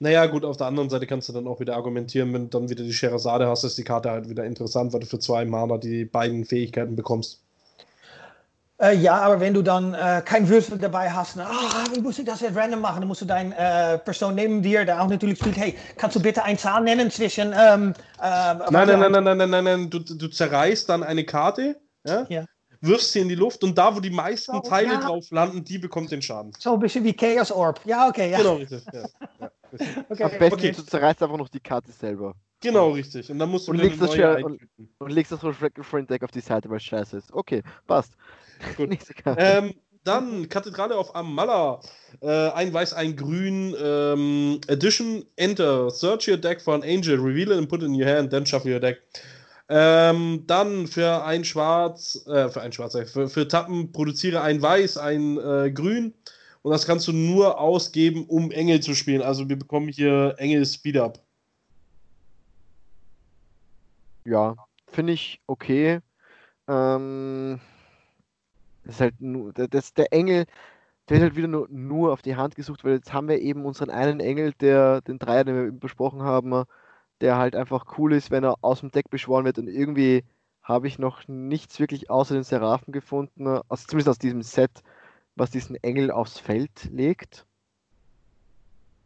Naja, 0.00 0.26
gut, 0.26 0.44
auf 0.44 0.56
der 0.56 0.66
anderen 0.66 0.90
Seite 0.90 1.06
kannst 1.06 1.28
du 1.28 1.32
dann 1.32 1.46
auch 1.46 1.60
wieder 1.60 1.76
argumentieren, 1.76 2.34
wenn 2.34 2.50
du 2.50 2.58
dann 2.58 2.68
wieder 2.68 2.82
die 2.82 2.92
Sherazade 2.92 3.46
hast, 3.46 3.62
ist 3.62 3.78
die 3.78 3.84
Karte 3.84 4.10
halt 4.10 4.28
wieder 4.28 4.44
interessant, 4.44 4.92
weil 4.92 5.00
du 5.00 5.06
für 5.06 5.20
zwei 5.20 5.44
Mana 5.44 5.78
die 5.78 6.04
beiden 6.04 6.44
Fähigkeiten 6.44 6.96
bekommst. 6.96 7.45
Äh, 8.78 8.94
ja, 8.96 9.14
aber 9.20 9.40
wenn 9.40 9.54
du 9.54 9.62
dann 9.62 9.94
äh, 9.94 10.20
kein 10.22 10.46
Würfel 10.48 10.76
dabei 10.76 11.10
hast, 11.10 11.36
na, 11.36 11.46
ah, 11.48 11.84
wie 11.94 12.00
muss 12.00 12.18
ich 12.18 12.26
das 12.26 12.40
jetzt 12.40 12.54
random 12.56 12.80
machen? 12.82 13.00
Dann 13.00 13.08
musst 13.08 13.22
du 13.22 13.24
deine 13.24 13.56
äh, 13.56 13.98
Person 13.98 14.34
neben 14.34 14.60
dir, 14.62 14.84
der 14.84 15.00
auch 15.02 15.08
natürlich 15.08 15.38
spielt, 15.38 15.56
hey, 15.56 15.74
kannst 15.96 16.16
du 16.16 16.20
bitte 16.20 16.42
eine 16.44 16.58
Zahl 16.58 16.82
nennen 16.82 17.10
zwischen. 17.10 17.54
Ähm, 17.56 17.94
ähm, 18.22 18.58
Nein, 18.70 18.86
nein, 18.86 18.86
nein, 19.00 19.12
nein, 19.12 19.24
nein, 19.24 19.36
nein, 19.38 19.50
nein, 19.50 19.64
nein. 19.64 19.90
Du, 19.90 20.00
du 20.00 20.28
zerreißt 20.28 20.88
dann 20.90 21.02
eine 21.02 21.24
Karte, 21.24 21.80
ja, 22.06 22.26
Ja. 22.28 22.44
wirfst 22.82 23.12
sie 23.12 23.20
in 23.20 23.30
die 23.30 23.34
Luft 23.34 23.64
und 23.64 23.78
da, 23.78 23.96
wo 23.96 24.00
die 24.00 24.10
meisten 24.10 24.54
Oh, 24.54 24.60
Teile 24.60 24.92
ja. 24.94 25.00
drauf 25.00 25.30
landen, 25.30 25.64
die 25.64 25.78
bekommt 25.78 26.10
den 26.12 26.20
Schaden. 26.20 26.52
So 26.58 26.74
ein 26.74 26.80
bisschen 26.80 27.02
wie 27.02 27.14
Chaos 27.14 27.50
Orb. 27.50 27.80
Ja, 27.86 28.08
okay, 28.08 28.30
ja. 28.30 28.38
Genau, 28.38 28.56
richtig. 28.56 28.82
Okay, 30.08 30.22
Am 30.22 30.30
besten, 30.38 30.54
okay. 30.54 30.72
du 30.72 30.82
zerreißt 30.82 31.22
einfach 31.22 31.36
noch 31.36 31.48
die 31.48 31.60
Karte 31.60 31.90
selber. 31.90 32.34
genau, 32.62 32.90
richtig. 32.90 33.28
Und 33.30 33.38
dann 33.38 33.50
musst 33.50 33.66
du 33.66 33.72
Und 33.72 33.78
legst 33.78 34.00
das 34.00 34.10
und-. 34.14 34.60
Und 34.98 35.10
legst 35.10 35.32
das 35.32 35.42
Refrain 35.42 36.06
Deck 36.06 36.22
auf 36.22 36.30
die 36.30 36.40
Seite, 36.40 36.70
weil 36.70 36.76
es 36.76 36.84
scheiße 36.84 37.16
ist. 37.18 37.32
Okay, 37.32 37.62
passt. 37.86 38.12
Gut. 38.76 38.96
Ähm, 39.36 39.74
dann 40.04 40.48
Kathedrale 40.48 40.96
auf 40.96 41.14
Amala. 41.14 41.80
Äh, 42.20 42.50
ein 42.50 42.72
Weiß, 42.72 42.92
ein 42.94 43.16
Grün. 43.16 43.74
Ähm, 43.80 44.60
Edition. 44.68 45.24
Enter. 45.36 45.90
Search 45.90 46.28
your 46.28 46.36
deck 46.36 46.60
for 46.60 46.74
an 46.74 46.82
Angel. 46.82 47.18
Reveal 47.18 47.50
it 47.50 47.58
and 47.58 47.68
put 47.68 47.82
it 47.82 47.86
in 47.86 47.94
your 47.94 48.08
hand. 48.08 48.30
Then 48.30 48.46
shuffle 48.46 48.72
your 48.72 48.80
deck. 48.80 49.02
Ähm, 49.68 50.44
dann 50.46 50.86
für 50.86 51.24
ein 51.24 51.44
Schwarz, 51.44 52.24
äh, 52.28 52.48
für 52.48 52.60
ein 52.60 52.72
Schwarz, 52.72 52.94
äh, 52.94 53.04
für, 53.04 53.28
für 53.28 53.48
Tappen 53.48 53.90
produziere 53.90 54.40
ein 54.40 54.62
Weiß, 54.62 54.96
ein 54.96 55.38
äh, 55.38 55.72
Grün. 55.72 56.14
Und 56.62 56.72
das 56.72 56.86
kannst 56.86 57.08
du 57.08 57.12
nur 57.12 57.60
ausgeben, 57.60 58.26
um 58.26 58.50
Engel 58.50 58.80
zu 58.80 58.94
spielen. 58.94 59.22
Also 59.22 59.48
wir 59.48 59.58
bekommen 59.58 59.88
hier 59.88 60.34
Engel 60.38 60.64
Speed 60.66 60.96
Up. 60.96 61.20
Ja, 64.24 64.56
finde 64.88 65.12
ich 65.12 65.40
okay. 65.46 66.00
Ähm, 66.68 67.60
das 68.86 68.96
ist 68.96 69.00
halt 69.00 69.20
nur, 69.20 69.52
der- 69.52 69.68
das, 69.68 69.94
der 69.94 70.12
Engel, 70.12 70.46
der 71.08 71.16
wird 71.16 71.22
halt 71.22 71.36
wieder 71.36 71.48
nur, 71.48 71.68
nur 71.70 72.12
auf 72.12 72.22
die 72.22 72.36
Hand 72.36 72.56
gesucht, 72.56 72.84
weil 72.84 72.94
jetzt 72.94 73.12
haben 73.12 73.28
wir 73.28 73.40
eben 73.40 73.64
unseren 73.64 73.90
einen 73.90 74.20
Engel, 74.20 74.52
der, 74.60 75.00
den 75.02 75.18
Dreier, 75.18 75.44
den 75.44 75.56
wir 75.56 75.72
besprochen 75.72 76.22
haben, 76.22 76.64
der 77.20 77.36
halt 77.38 77.56
einfach 77.56 77.98
cool 77.98 78.12
ist, 78.12 78.30
wenn 78.30 78.44
er 78.44 78.56
aus 78.62 78.80
dem 78.80 78.90
Deck 78.90 79.10
beschworen 79.10 79.44
wird 79.44 79.58
und 79.58 79.68
irgendwie 79.68 80.24
habe 80.62 80.88
ich 80.88 80.98
noch 80.98 81.28
nichts 81.28 81.78
wirklich 81.80 82.10
außer 82.10 82.34
den 82.34 82.42
Seraphen 82.42 82.92
gefunden, 82.92 83.46
also 83.46 83.86
zumindest 83.86 84.08
aus 84.08 84.18
diesem 84.18 84.42
Set, 84.42 84.82
was 85.36 85.50
diesen 85.50 85.76
Engel 85.76 86.10
aufs 86.10 86.38
Feld 86.38 86.90
legt. 86.92 87.46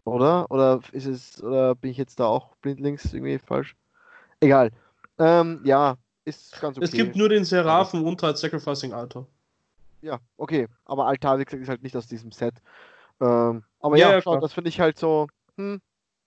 Oder? 0.04 0.50
Oder 0.50 0.80
ist 0.92 1.06
es, 1.06 1.42
oder 1.42 1.74
bin 1.74 1.90
ich 1.90 1.98
jetzt 1.98 2.18
da 2.18 2.26
auch 2.26 2.56
blindlings 2.56 3.12
irgendwie 3.12 3.38
falsch? 3.38 3.76
Egal. 4.40 4.70
Ähm, 5.18 5.60
ja, 5.64 5.96
ist 6.24 6.58
ganz 6.60 6.78
okay. 6.78 6.84
Es 6.86 6.92
gibt 6.92 7.16
nur 7.16 7.28
den 7.28 7.44
Seraphen 7.44 8.04
halt 8.22 8.38
Sacrificing 8.38 8.92
Altar. 8.92 9.26
Ja, 10.02 10.18
okay. 10.36 10.68
Aber 10.84 11.06
Altar, 11.06 11.38
wie 11.38 11.44
gesagt, 11.44 11.62
ist 11.62 11.68
halt 11.68 11.82
nicht 11.82 11.96
aus 11.96 12.06
diesem 12.06 12.32
Set. 12.32 12.54
Ähm, 13.20 13.64
aber 13.80 13.96
Ja, 13.96 14.12
ja, 14.12 14.20
klar. 14.20 14.40
das 14.40 14.52
finde 14.52 14.70
ich 14.70 14.80
halt 14.80 14.98
so, 14.98 15.26
hm, 15.56 15.80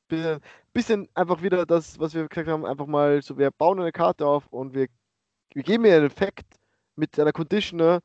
bisschen, 0.07 0.39
bisschen 0.73 1.09
einfach 1.13 1.41
wieder 1.41 1.65
das, 1.65 1.99
was 1.99 2.13
wir 2.13 2.27
gesagt 2.27 2.47
haben, 2.47 2.65
einfach 2.65 2.87
mal 2.87 3.21
so, 3.21 3.37
wir 3.37 3.51
bauen 3.51 3.79
eine 3.79 3.91
Karte 3.91 4.25
auf 4.27 4.45
und 4.47 4.73
wir, 4.73 4.87
wir 5.53 5.63
geben 5.63 5.85
ihr 5.85 5.95
einen 5.95 6.05
Effekt 6.05 6.59
mit 6.95 7.19
einer 7.19 7.31
Conditioner 7.31 8.01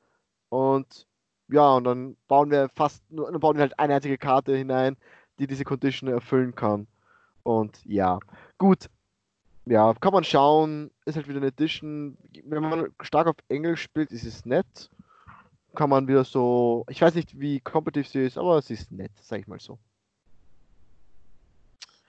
und 0.48 1.06
ja, 1.50 1.74
und 1.74 1.84
dann 1.84 2.16
bauen 2.28 2.50
wir 2.50 2.68
fast 2.74 3.02
nur, 3.10 3.30
dann 3.30 3.40
bauen 3.40 3.56
wir 3.56 3.62
halt 3.62 3.78
eine 3.78 3.94
einzige 3.94 4.18
Karte 4.18 4.54
hinein, 4.56 4.96
die 5.38 5.46
diese 5.46 5.64
Conditioner 5.64 6.12
erfüllen 6.12 6.54
kann. 6.54 6.86
Und 7.42 7.82
ja, 7.84 8.18
gut. 8.58 8.86
Ja, 9.64 9.94
kann 9.94 10.12
man 10.14 10.24
schauen, 10.24 10.90
ist 11.04 11.16
halt 11.16 11.28
wieder 11.28 11.38
eine 11.38 11.48
Edition. 11.48 12.16
Wenn 12.44 12.62
man 12.62 12.88
stark 13.02 13.26
auf 13.26 13.36
Engel 13.48 13.76
spielt, 13.76 14.12
ist 14.12 14.24
es 14.24 14.46
nett 14.46 14.90
kann 15.78 15.90
man 15.90 16.08
wieder 16.08 16.24
so. 16.24 16.84
Ich 16.88 17.00
weiß 17.00 17.14
nicht, 17.14 17.38
wie 17.38 17.60
kompetitiv 17.60 18.10
sie 18.10 18.26
ist, 18.26 18.36
aber 18.36 18.60
sie 18.60 18.74
ist 18.74 18.90
nett, 18.90 19.12
sag 19.22 19.38
ich 19.38 19.46
mal 19.46 19.60
so. 19.60 19.78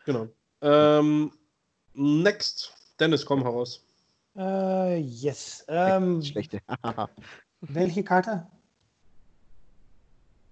Genau. 0.06 0.28
Ähm, 0.62 1.32
next. 1.94 2.74
Dennis, 3.00 3.24
komm 3.24 3.44
heraus. 3.44 3.86
Äh, 4.36 4.98
yes. 4.98 5.64
Ähm, 5.68 6.24
Schlechte. 6.24 6.62
welche 7.62 8.04
Karte? 8.04 8.48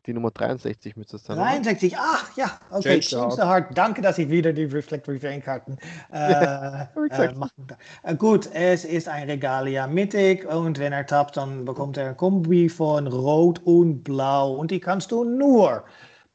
Die 0.08 0.14
Nummer 0.14 0.32
63 0.32 0.96
müsste 0.96 1.18
es 1.18 1.26
sein. 1.26 1.38
oder? 1.38 1.48
63, 1.48 1.98
ach 1.98 2.38
ja, 2.38 2.58
okay, 2.72 3.02
Change 3.02 3.36
the 3.36 3.42
Heart. 3.42 3.78
Danke, 3.78 4.02
dass 4.02 4.18
ich 4.18 4.30
wieder 4.30 4.54
die 4.54 4.64
Reflect 4.64 5.06
Refrain 5.10 5.44
Karten 5.44 5.78
äh, 6.14 6.84
ich 7.06 7.12
äh, 7.12 7.34
machen 7.34 7.68
kann. 7.68 7.78
Äh, 8.04 8.16
gut, 8.16 8.50
es 8.54 8.86
ist 8.86 9.10
ein 9.10 9.30
Regalia 9.30 9.86
mittig 9.86 10.46
und 10.46 10.80
wenn 10.80 10.94
er 10.94 11.06
tappt, 11.06 11.36
dann 11.36 11.66
bekommt 11.66 11.98
er 11.98 12.10
ein 12.10 12.18
Kombi 12.18 12.70
von 12.70 13.06
Rot 13.08 13.60
und 13.66 14.04
Blau 14.04 14.54
und 14.54 14.72
die 14.72 14.80
kannst 14.80 15.12
du 15.12 15.26
nur 15.26 15.84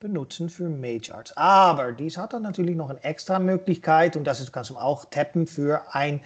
benutzen 0.00 0.50
für 0.50 0.68
Mage 0.68 1.14
Arts. 1.14 1.34
Aber 1.36 1.92
dies 1.92 2.18
hat 2.18 2.34
dann 2.34 2.42
natürlich 2.42 2.76
noch 2.76 2.90
eine 2.90 3.02
extra 3.04 3.38
Möglichkeit 3.38 4.16
und 4.16 4.24
das 4.24 4.40
ist, 4.40 4.48
du 4.48 4.52
kannst 4.52 4.68
du 4.70 4.76
auch 4.76 5.06
tappen 5.06 5.46
für 5.46 5.80
ein 5.94 6.20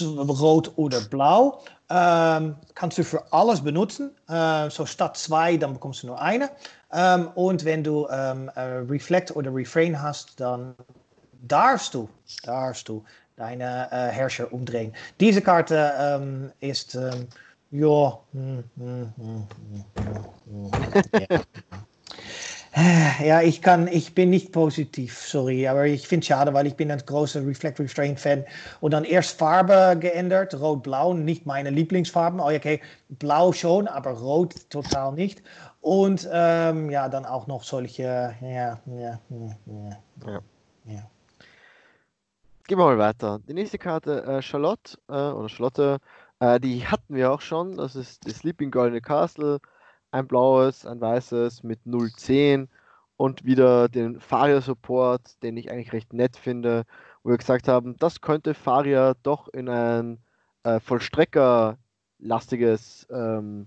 Rot 0.00 0.72
oder 0.76 1.00
Blau. 1.00 1.62
Ähm, 1.88 2.56
kannst 2.74 2.98
du 2.98 3.04
für 3.04 3.32
alles 3.32 3.62
benutzen. 3.62 4.10
Äh, 4.28 4.70
so 4.70 4.86
statt 4.86 5.16
zwei, 5.16 5.56
dann 5.56 5.74
bekommst 5.74 6.02
du 6.02 6.08
nur 6.08 6.20
eine. 6.20 6.50
Ähm, 6.92 7.28
und 7.34 7.64
wenn 7.64 7.84
du 7.84 8.08
ähm, 8.10 8.50
äh, 8.54 8.60
Reflect 8.60 9.34
oder 9.36 9.54
Refrain 9.54 10.00
hast, 10.00 10.40
dann 10.40 10.74
darfst 11.42 11.94
du, 11.94 12.08
darfst 12.42 12.88
du 12.88 13.04
deine 13.36 13.88
äh, 13.92 14.08
Herrscher 14.10 14.52
umdrehen. 14.52 14.92
Diese 15.20 15.40
Karte 15.42 16.52
ist, 16.60 16.98
ja, 17.70 18.20
ja. 23.24 23.42
Ich 23.42 23.62
kann, 23.62 23.88
ich 23.88 24.14
bin 24.14 24.30
nicht 24.30 24.52
positiv, 24.52 25.18
sorry, 25.18 25.66
aber 25.68 25.86
ich 25.86 26.06
finde 26.06 26.24
es 26.24 26.28
schade, 26.28 26.52
weil 26.54 26.66
ich 26.66 26.76
bin 26.76 26.90
ein 26.90 27.02
großer 27.04 27.46
Reflect 27.46 27.80
Restraint 27.80 28.20
Fan 28.20 28.44
und 28.80 28.92
dann 28.92 29.04
erst 29.04 29.38
Farbe 29.38 29.98
geändert, 29.98 30.54
rot-blau, 30.60 31.14
nicht 31.14 31.46
meine 31.46 31.70
Lieblingsfarben, 31.70 32.40
oh, 32.40 32.50
okay, 32.54 32.80
blau 33.08 33.52
schon, 33.52 33.88
aber 33.88 34.12
rot 34.12 34.54
total 34.70 35.12
nicht 35.14 35.42
und 35.80 36.28
ähm, 36.32 36.90
ja, 36.90 37.08
dann 37.08 37.24
auch 37.24 37.46
noch 37.46 37.62
solche, 37.64 38.02
ja, 38.40 38.80
ja, 38.86 39.20
ja, 39.26 39.98
ja, 40.26 40.42
Ja. 40.84 41.10
gehen 42.66 42.78
wir 42.78 42.84
mal 42.86 42.98
weiter. 42.98 43.38
Die 43.48 43.54
nächste 43.54 43.78
Karte, 43.78 44.24
äh, 44.24 44.42
Charlotte 44.42 44.98
äh, 45.08 45.12
oder 45.12 45.48
Charlotte, 45.48 45.98
äh, 46.40 46.60
die 46.60 46.86
hatten 46.86 47.14
wir 47.14 47.32
auch 47.32 47.40
schon. 47.40 47.76
Das 47.76 47.96
ist 47.96 48.26
die 48.26 48.32
Sleeping 48.32 48.70
Goldene 48.70 49.00
Castle. 49.00 49.60
Ein 50.16 50.26
blaues, 50.26 50.86
ein 50.86 50.98
weißes 50.98 51.62
mit 51.62 51.80
010 51.84 52.70
und 53.18 53.44
wieder 53.44 53.90
den 53.90 54.18
Faria-Support, 54.18 55.42
den 55.42 55.58
ich 55.58 55.70
eigentlich 55.70 55.92
recht 55.92 56.14
nett 56.14 56.38
finde, 56.38 56.84
wo 57.22 57.28
wir 57.28 57.36
gesagt 57.36 57.68
haben, 57.68 57.98
das 57.98 58.22
könnte 58.22 58.54
Faria 58.54 59.12
doch 59.22 59.48
in 59.48 59.68
ein 59.68 60.16
äh, 60.62 60.80
Vollstrecker-lastiges 60.80 63.06
ähm, 63.10 63.66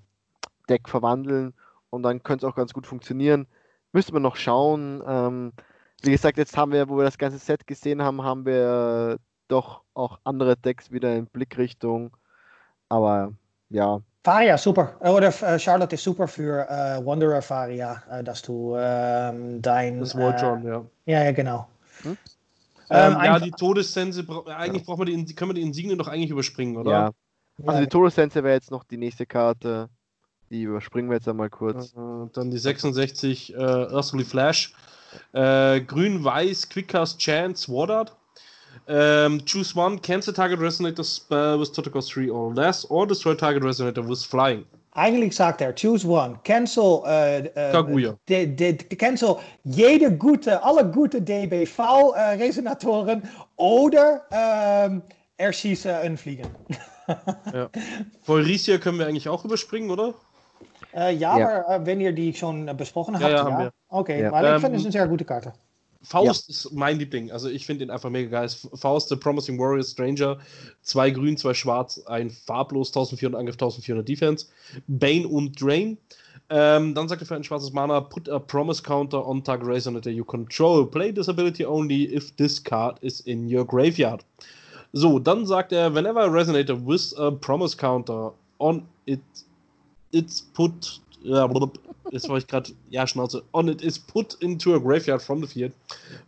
Deck 0.70 0.90
verwandeln 0.90 1.54
und 1.92 2.02
dann 2.02 2.24
könnte 2.24 2.48
es 2.48 2.52
auch 2.52 2.56
ganz 2.56 2.74
gut 2.74 2.88
funktionieren. 2.88 3.46
Müsste 3.92 4.14
man 4.14 4.24
noch 4.24 4.36
schauen. 4.36 5.04
Ähm, 5.06 5.54
wie 6.02 6.10
gesagt, 6.10 6.40
jetzt 6.40 6.58
haben 6.58 6.72
wir, 6.72 6.90
wo 6.90 6.98
wir 6.98 7.04
das 7.04 7.20
ganze 7.20 7.38
Set 7.38 7.68
gesehen 7.68 8.02
haben, 8.02 8.24
haben 8.24 8.48
wir 8.48 9.20
doch 9.50 9.84
auch 9.94 10.18
andere 10.24 10.58
Decks 10.58 10.92
wieder 10.92 11.16
in 11.16 11.28
Blickrichtung. 11.28 12.18
Aber 12.90 13.34
ja. 13.70 14.02
Faria, 14.24 14.58
super. 14.58 14.98
Oder 15.02 15.30
äh, 15.44 15.58
Charlotte 15.60 15.96
ist 15.96 16.04
super 16.04 16.28
für 16.28 16.68
äh, 16.70 17.06
Wanderer 17.06 17.42
Faria, 17.42 18.04
äh, 18.12 18.24
dass 18.24 18.42
du 18.42 18.76
ähm, 18.78 19.62
dein. 19.62 20.00
Das 20.00 20.16
Wardron, 20.16 20.66
äh, 20.66 20.70
ja. 20.70 20.86
Ja, 21.06 21.24
ja, 21.24 21.32
genau. 21.32 21.68
Ähm, 22.04 22.18
Ähm, 22.90 23.24
ja, 23.24 23.40
die 23.40 23.52
Todessense, 23.52 24.26
eigentlich 24.48 24.86
brauchen 24.86 25.02
wir 25.02 25.06
die, 25.06 25.14
In- 25.14 25.36
können 25.36 25.52
wir 25.52 25.56
die 25.56 25.62
Insignien 25.62 25.98
doch 25.98 26.08
eigentlich 26.08 26.32
überspringen, 26.32 26.76
oder? 26.78 26.92
Ja. 26.92 27.12
Also 27.60 27.74
Ja, 27.74 27.82
die 27.82 27.88
Todessense 27.88 28.44
wäre 28.44 28.56
jetzt 28.56 28.72
noch 28.72 28.84
die 28.84 28.98
nächste 28.98 29.26
Karte. 29.26 29.90
Die 30.50 30.64
überspringen 30.64 31.10
wir 31.10 31.18
jetzt 31.18 31.28
einmal 31.28 31.50
kurz. 31.50 31.94
Äh, 31.94 32.30
dann 32.34 32.50
die 32.52 32.58
66 32.58 33.54
äh, 33.54 33.58
Earthly 33.58 34.24
Flash. 34.26 34.74
Äh, 35.34 35.82
Grün-Weiß, 35.82 36.70
Quickcast, 36.70 37.20
Chance, 37.20 37.72
Wardart. 37.72 38.16
Ähm, 38.92 39.46
choose 39.46 39.76
one, 39.76 40.00
cancel 40.00 40.34
target 40.34 40.60
resonator 40.60 41.04
spell 41.04 41.60
with 41.60 41.72
total 41.74 41.92
cost 41.92 42.12
3 42.12 42.32
or 42.32 42.52
less, 42.56 42.86
or 42.90 43.06
destroy 43.06 43.36
target 43.36 43.62
resonator 43.64 44.04
with 44.08 44.24
flying. 44.26 44.66
Eigentlich 44.96 45.36
sagt 45.36 45.62
er, 45.62 45.74
choose 45.76 46.04
one, 46.08 46.40
cancel, 46.44 47.04
äh, 47.06 47.46
äh, 47.46 47.72
Kaguya. 47.72 48.16
de, 48.28 48.48
de, 48.48 48.74
de- 48.74 48.98
cancel 48.98 49.38
jede 49.64 50.12
gute, 50.18 50.64
alle 50.64 50.84
gute 50.90 51.22
DBV-Resonatoren 51.22 53.22
oder 53.58 54.24
ähm, 54.32 55.04
er 55.38 55.54
schießt 55.54 55.86
einen 55.86 56.18
Fliegen. 56.18 56.48
Volrisia 58.26 58.80
können 58.80 58.98
wir 58.98 59.06
eigentlich 59.08 59.30
auch 59.30 59.46
überspringen, 59.46 59.92
oder? 59.92 60.16
Äh, 60.96 61.14
ja, 61.14 61.38
Ja. 61.38 61.66
aber 61.68 61.76
äh, 61.76 61.86
wenn 61.86 62.02
ihr 62.02 62.12
die 62.12 62.34
schon 62.34 62.68
äh, 62.68 62.74
besprochen 62.74 63.14
Ja, 63.16 63.22
habt, 63.22 63.32
ja, 63.32 63.38
ja. 63.38 63.44
haben 63.46 63.58
wir. 63.66 63.72
Okay, 63.90 64.24
Ja. 64.24 64.32
weil 64.32 64.46
ich 64.46 64.52
Ähm, 64.54 64.62
finde 64.62 64.78
es 64.78 64.84
eine 64.86 64.92
sehr 64.92 65.06
Faust 66.02 66.50
ist 66.50 66.72
mein 66.72 66.98
Liebling. 66.98 67.32
Also 67.32 67.50
ich 67.50 67.66
finde 67.66 67.84
ihn 67.84 67.92
einfach 67.92 68.10
mega 68.10 68.30
geil. 68.30 68.50
Faust, 68.76 69.10
The 69.10 69.16
Promising 69.16 69.60
Warrior 69.60 69.84
Stranger. 69.84 70.40
Zwei 70.82 71.10
grün, 71.12 71.36
zwei 71.36 71.54
schwarz, 71.54 72.02
ein 72.06 72.30
farblos, 72.30 72.90
1400 72.90 73.38
Angriff, 73.40 73.56
1400 73.56 74.08
Defense. 74.08 74.46
Bane 74.88 75.28
und 75.28 75.62
Drain. 75.62 75.98
Ähm, 76.50 76.96
dann 76.96 77.08
sagt 77.08 77.22
er 77.22 77.28
für 77.28 77.36
ein 77.36 77.44
schwarzes 77.44 77.74
Mana, 77.74 78.00
put 78.02 78.28
a 78.28 78.40
Promise 78.40 78.82
Counter 78.82 79.28
on 79.28 79.44
target 79.44 79.68
Resonator 79.68 80.12
you 80.12 80.24
control. 80.24 80.86
Play 80.86 81.12
this 81.12 81.30
ability 81.30 81.66
only 81.66 82.06
if 82.06 82.36
this 82.38 82.64
card 82.64 82.98
is 83.02 83.20
in 83.22 83.54
your 83.54 83.66
graveyard. 83.66 84.24
So, 84.92 85.20
dann 85.20 85.46
sagt 85.46 85.72
er, 85.72 85.94
whenever 85.94 86.22
a 86.22 86.28
Resonator 86.28 86.76
with 86.84 87.14
a 87.20 87.30
Promise 87.30 87.78
Counter 87.78 88.34
on 88.58 88.88
it, 89.06 89.22
it's 90.12 90.42
put. 90.42 91.00
Ja, 91.22 91.48
jetzt 92.12 92.28
war 92.30 92.38
ich 92.38 92.48
gerade. 92.48 92.72
Ja, 92.90 93.06
Schnauze. 93.08 93.44
On 93.54 93.68
it 93.68 93.82
is 93.82 93.98
put 94.00 94.36
into 94.42 94.76
a 94.76 94.80
graveyard 94.80 95.22
from 95.22 95.42
the 95.42 95.48
field. 95.48 95.72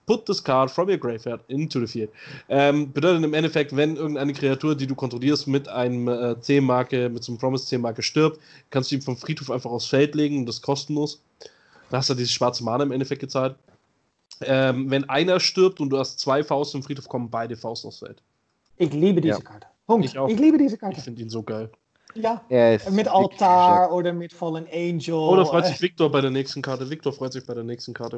Put 0.05 0.25
this 0.25 0.43
card 0.43 0.69
from 0.71 0.89
your 0.89 0.97
graveyard 0.97 1.41
into 1.47 1.79
the 1.79 1.87
field. 1.87 2.09
Ähm, 2.49 2.91
bedeutet 2.91 3.23
im 3.23 3.33
Endeffekt, 3.33 3.75
wenn 3.75 3.95
irgendeine 3.95 4.33
Kreatur, 4.33 4.75
die 4.75 4.87
du 4.87 4.95
kontrollierst, 4.95 5.47
mit 5.47 5.67
einem 5.67 6.07
äh, 6.07 6.39
C-Marke, 6.41 7.09
mit 7.09 7.23
so 7.23 7.31
einem 7.31 7.39
Promise 7.39 7.65
C-Marke 7.67 8.01
stirbt, 8.01 8.39
kannst 8.69 8.91
du 8.91 8.95
ihn 8.95 9.01
vom 9.01 9.17
Friedhof 9.17 9.49
einfach 9.51 9.71
aufs 9.71 9.87
Feld 9.87 10.15
legen 10.15 10.39
und 10.39 10.45
das 10.45 10.55
ist 10.57 10.61
kostenlos. 10.61 11.21
Da 11.89 11.97
hast 11.97 12.09
du 12.09 12.13
diese 12.13 12.29
schwarze 12.29 12.63
Mana 12.63 12.83
im 12.83 12.91
Endeffekt 12.91 13.21
gezahlt. 13.21 13.55
Ähm, 14.41 14.89
wenn 14.89 15.07
einer 15.09 15.39
stirbt 15.39 15.79
und 15.79 15.89
du 15.89 15.99
hast 15.99 16.19
zwei 16.19 16.43
Faust 16.43 16.73
im 16.73 16.81
Friedhof, 16.83 17.07
kommen 17.07 17.29
beide 17.29 17.55
Faust 17.55 17.85
aufs 17.85 17.99
Feld. 17.99 18.21
Ich 18.77 18.91
liebe 18.93 19.21
diese 19.21 19.35
Ja. 19.37 19.43
Karte. 19.43 19.67
Punkt. 19.85 20.05
Ich 20.05 20.17
auch. 20.17 20.27
Ich 20.29 20.39
liebe 20.39 20.57
diese 20.57 20.75
Ich 20.75 20.81
Karte. 20.81 21.01
finde 21.01 21.21
ihn 21.21 21.29
so 21.29 21.43
geil. 21.43 21.69
Ja. 22.15 22.41
Er 22.49 22.75
ist 22.75 22.91
Mit 22.91 23.07
Altar 23.07 23.85
stark. 23.85 23.91
oder 23.91 24.13
mit 24.13 24.33
Fallen 24.33 24.67
Angel. 24.71 25.13
Oder 25.13 25.45
freut 25.45 25.65
äh, 25.65 25.67
sich 25.67 25.81
Victor 25.81 26.11
bei 26.11 26.21
der 26.21 26.31
nächsten 26.31 26.61
Karte? 26.61 26.89
Victor 26.89 27.13
freut 27.13 27.33
sich 27.33 27.45
bei 27.45 27.53
der 27.53 27.63
nächsten 27.63 27.93
Karte. 27.93 28.17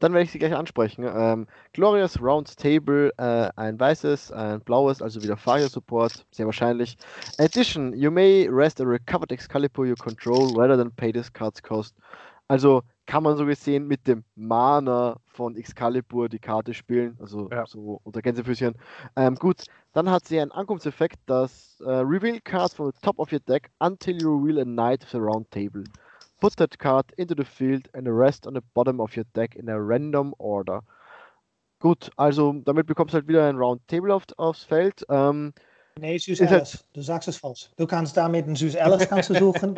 Dann 0.00 0.12
werde 0.12 0.24
ich 0.24 0.32
sie 0.32 0.38
gleich 0.38 0.54
ansprechen. 0.54 1.04
Ähm, 1.08 1.46
Glorious 1.72 2.20
Round 2.20 2.54
Table, 2.58 3.10
äh, 3.16 3.48
ein 3.56 3.78
weißes, 3.78 4.32
ein 4.32 4.60
blaues, 4.60 5.00
also 5.00 5.22
wieder 5.22 5.36
Fire 5.36 5.66
Support, 5.68 6.26
sehr 6.30 6.44
wahrscheinlich. 6.44 6.98
Addition, 7.38 7.94
you 7.94 8.10
may 8.10 8.46
rest 8.50 8.80
a 8.80 8.84
recovered 8.84 9.32
Excalibur 9.32 9.86
you 9.86 9.94
control 9.94 10.52
rather 10.56 10.76
than 10.76 10.90
pay 10.90 11.10
this 11.10 11.32
card's 11.32 11.62
cost. 11.62 11.94
Also 12.48 12.82
kann 13.06 13.22
man 13.22 13.36
so 13.36 13.44
gesehen 13.46 13.86
mit 13.86 14.06
dem 14.06 14.24
Mana 14.34 15.16
von 15.26 15.56
Excalibur 15.56 16.28
die 16.28 16.38
Karte 16.38 16.72
spielen, 16.74 17.16
also 17.20 17.48
Ja. 17.50 17.66
so 17.66 18.00
unter 18.04 18.22
Gänsefüßchen. 18.22 18.74
Ähm, 19.16 19.34
gut, 19.36 19.64
dann 19.92 20.10
hat 20.10 20.26
sie 20.26 20.40
einen 20.40 20.52
Ankunftseffekt, 20.52 21.18
das 21.26 21.80
äh, 21.80 21.90
Reveal 21.90 22.40
Cards 22.40 22.74
from 22.74 22.86
the 22.92 23.00
top 23.02 23.18
of 23.18 23.32
your 23.32 23.40
deck 23.40 23.70
until 23.80 24.20
you 24.20 24.36
reveal 24.36 24.60
a 24.60 24.64
Knight 24.64 25.02
of 25.04 25.10
the 25.10 25.18
Round 25.18 25.50
Table. 25.50 25.84
Put 26.40 26.56
that 26.56 26.78
card 26.78 27.12
into 27.16 27.34
the 27.36 27.44
field 27.44 27.88
and 27.94 28.06
rest 28.08 28.46
on 28.46 28.54
the 28.54 28.60
bottom 28.74 29.00
of 29.00 29.16
your 29.16 29.24
deck 29.34 29.54
in 29.56 29.68
a 29.68 29.78
random 29.78 30.34
order. 30.38 30.80
Gut, 31.80 32.10
also 32.16 32.52
damit 32.64 32.86
bekommst 32.86 33.12
du 33.12 33.16
halt 33.18 33.28
wieder 33.28 33.46
ein 33.46 33.56
Round 33.56 33.86
Table 33.88 34.14
auf, 34.14 34.24
aufs 34.38 34.64
Feld. 34.64 35.04
Ähm, 35.10 35.52
Nee, 36.00 36.18
Suus 36.18 36.40
Ist 36.40 36.50
het- 36.50 36.50
Ellis. 36.50 36.84
Du 36.92 37.02
sagst 37.02 37.28
es 37.28 37.36
falsch. 37.36 37.70
Du 37.76 37.86
kannst 37.86 38.16
damit 38.16 38.46
einen 38.46 38.56
Suus 38.56 38.74
Ellis 38.74 39.08
kannst 39.08 39.30
du 39.30 39.34
suchen. 39.38 39.76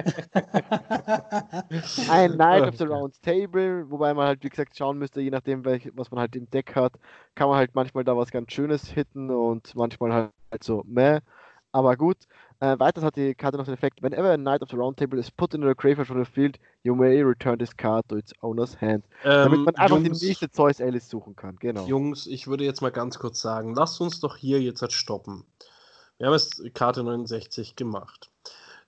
ein 2.10 2.32
Knight 2.32 2.62
of 2.68 2.76
the 2.78 2.84
Round 2.84 3.20
Table, 3.22 3.84
wobei 3.90 4.14
man 4.14 4.26
halt, 4.26 4.42
wie 4.42 4.48
gesagt, 4.48 4.76
schauen 4.76 4.98
müsste, 4.98 5.20
je 5.20 5.30
nachdem, 5.30 5.64
welch, 5.64 5.90
was 5.94 6.10
man 6.10 6.20
halt 6.20 6.34
im 6.34 6.48
Deck 6.50 6.74
hat, 6.74 6.94
kann 7.34 7.48
man 7.48 7.58
halt 7.58 7.74
manchmal 7.74 8.04
da 8.04 8.16
was 8.16 8.30
ganz 8.30 8.50
Schönes 8.52 8.86
hitten 8.88 9.30
und 9.30 9.74
manchmal 9.74 10.12
halt, 10.12 10.30
halt 10.50 10.64
so 10.64 10.82
meh. 10.86 11.20
Aber 11.72 11.96
gut. 11.96 12.16
Äh, 12.60 12.78
weiters 12.78 13.04
hat 13.04 13.16
die 13.16 13.34
Karte 13.34 13.58
noch 13.58 13.66
den 13.66 13.74
Effekt, 13.74 14.02
whenever 14.02 14.30
a 14.30 14.36
Knight 14.38 14.62
of 14.62 14.70
the 14.70 14.76
Round 14.76 14.96
Table 14.98 15.18
is 15.20 15.30
put 15.30 15.52
into 15.52 15.68
the 15.68 15.74
graveyard 15.74 16.06
from 16.08 16.24
the 16.24 16.30
field, 16.30 16.58
you 16.84 16.94
may 16.94 17.20
return 17.22 17.58
this 17.58 17.76
card 17.76 18.08
to 18.08 18.16
its 18.16 18.32
owner's 18.40 18.80
hand. 18.80 19.04
Damit 19.22 19.58
Ähm, 19.58 19.64
man 19.64 19.74
einfach 19.76 19.98
Jungs, 19.98 20.20
die 20.20 20.28
nächste 20.28 20.50
Zeus 20.50 20.80
Alice 20.80 21.06
suchen 21.10 21.36
kann, 21.36 21.56
genau. 21.56 21.84
Jungs, 21.86 22.26
ich 22.26 22.46
würde 22.46 22.64
jetzt 22.64 22.80
mal 22.80 22.90
ganz 22.90 23.18
kurz 23.18 23.42
sagen, 23.42 23.74
lasst 23.74 24.00
uns 24.00 24.20
doch 24.20 24.36
hier 24.38 24.62
jetzt 24.62 24.80
halt 24.80 24.94
stoppen. 24.94 25.44
Wir 26.18 26.26
haben 26.26 26.34
jetzt 26.34 26.62
Karte 26.74 27.02
69 27.02 27.76
gemacht. 27.76 28.30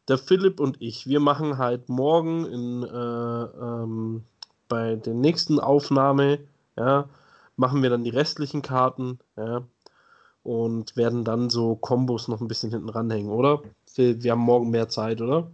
Der 0.08 0.16
Philipp 0.18 0.60
und 0.60 0.80
ich, 0.80 1.06
wir 1.06 1.20
machen 1.20 1.58
halt 1.58 1.88
morgen 1.88 2.46
in, 2.46 2.82
äh, 2.82 2.86
ähm, 2.88 4.24
bei 4.68 4.96
der 4.96 5.14
nächsten 5.14 5.60
Aufnahme, 5.60 6.38
ja, 6.76 7.08
machen 7.56 7.82
wir 7.82 7.90
dann 7.90 8.04
die 8.04 8.10
restlichen 8.10 8.62
Karten, 8.62 9.18
ja, 9.36 9.62
und 10.44 10.96
werden 10.96 11.24
dann 11.24 11.50
so 11.50 11.74
Kombos 11.76 12.28
noch 12.28 12.40
ein 12.40 12.48
bisschen 12.48 12.70
hinten 12.70 12.88
ranhängen, 12.88 13.30
oder? 13.30 13.60
Wir, 13.94 14.22
wir 14.22 14.32
haben 14.32 14.40
morgen 14.40 14.70
mehr 14.70 14.88
Zeit, 14.88 15.20
oder? 15.20 15.50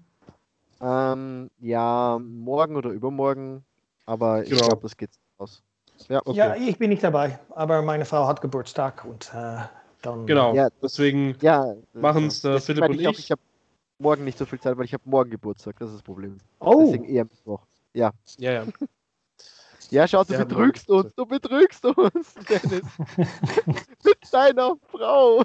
Ähm, 0.81 1.51
ja, 1.59 2.21
morgen 2.21 2.77
oder 2.77 2.91
übermorgen, 2.91 3.65
aber 4.07 4.45
ich 4.45 4.51
Genau. 4.51 4.67
glaube, 4.67 4.83
das 4.83 4.97
geht 4.97 5.11
aus. 5.39 5.63
Ja, 6.09 6.21
Okay. 6.25 6.37
Ja, 6.37 6.55
ich 6.55 6.79
bin 6.79 6.91
nicht 6.91 7.03
dabei. 7.03 7.39
Aber 7.51 7.83
meine 7.83 8.05
Frau 8.05 8.27
hat 8.27 8.41
Geburtstag 8.41 9.05
und 9.05 9.33
äh, 9.35 9.63
dann. 10.07 10.27
Genau, 10.27 10.55
Ja. 10.55 10.69
deswegen 10.83 11.37
ja 11.41 11.75
Machen's 11.93 12.41
der 12.41 12.55
deswegen 12.55 12.67
Philipp 12.79 12.81
meine 12.83 12.95
und 12.95 13.01
ich 13.01 13.09
auch, 13.09 13.19
ich. 13.19 13.31
Habe 13.31 13.41
morgen 13.99 14.25
nicht 14.25 14.39
so 14.39 14.47
viel 14.47 14.61
Zeit, 14.61 14.77
weil 14.77 14.85
ich 14.85 14.93
habe 14.93 15.03
morgen 15.07 15.31
Geburtstag, 15.31 15.77
das 15.79 15.89
ist 15.91 15.95
das 15.97 16.03
Problem. 16.03 16.39
Oh, 16.61 16.83
Deswegen 16.85 17.05
eher 17.05 17.25
Mittwoch. 17.25 17.61
Ja. 17.93 18.11
Ja, 18.39 18.53
ja. 18.53 18.65
Ja, 19.91 20.09
schau, 20.09 20.25
du 20.25 20.33
Ja, 20.33 20.45
betrügst 20.45 20.89
uns, 20.91 21.15
du 21.15 21.27
betrügst 21.27 21.85
uns, 21.85 22.35
Dennis. 22.49 22.83
Mit 24.05 24.19
deiner 24.33 24.75
Frau. 24.91 25.45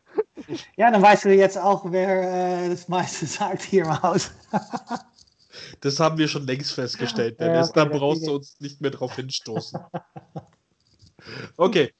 ja, 0.76 0.90
dann 0.90 1.00
weißt 1.00 1.24
du 1.24 1.34
jetzt 1.34 1.56
auch, 1.56 1.90
wer 1.90 2.64
äh, 2.64 2.68
das 2.68 2.88
meiste 2.88 3.24
sagt 3.26 3.62
hier 3.62 3.84
im 3.84 4.02
Haus. 4.02 4.32
Das 5.80 5.98
haben 5.98 6.18
wir 6.18 6.28
schon 6.28 6.46
längst 6.46 6.72
festgestellt, 6.74 7.38
Ja, 7.40 7.46
Dennis. 7.46 7.70
okay, 7.70 7.88
da 7.90 7.96
brauchst 7.96 8.26
du 8.26 8.34
uns 8.36 8.60
nicht 8.60 8.80
mehr 8.80 8.90
drauf 8.90 9.16
hinstoßen. 9.16 9.80
Okay. 11.56 11.92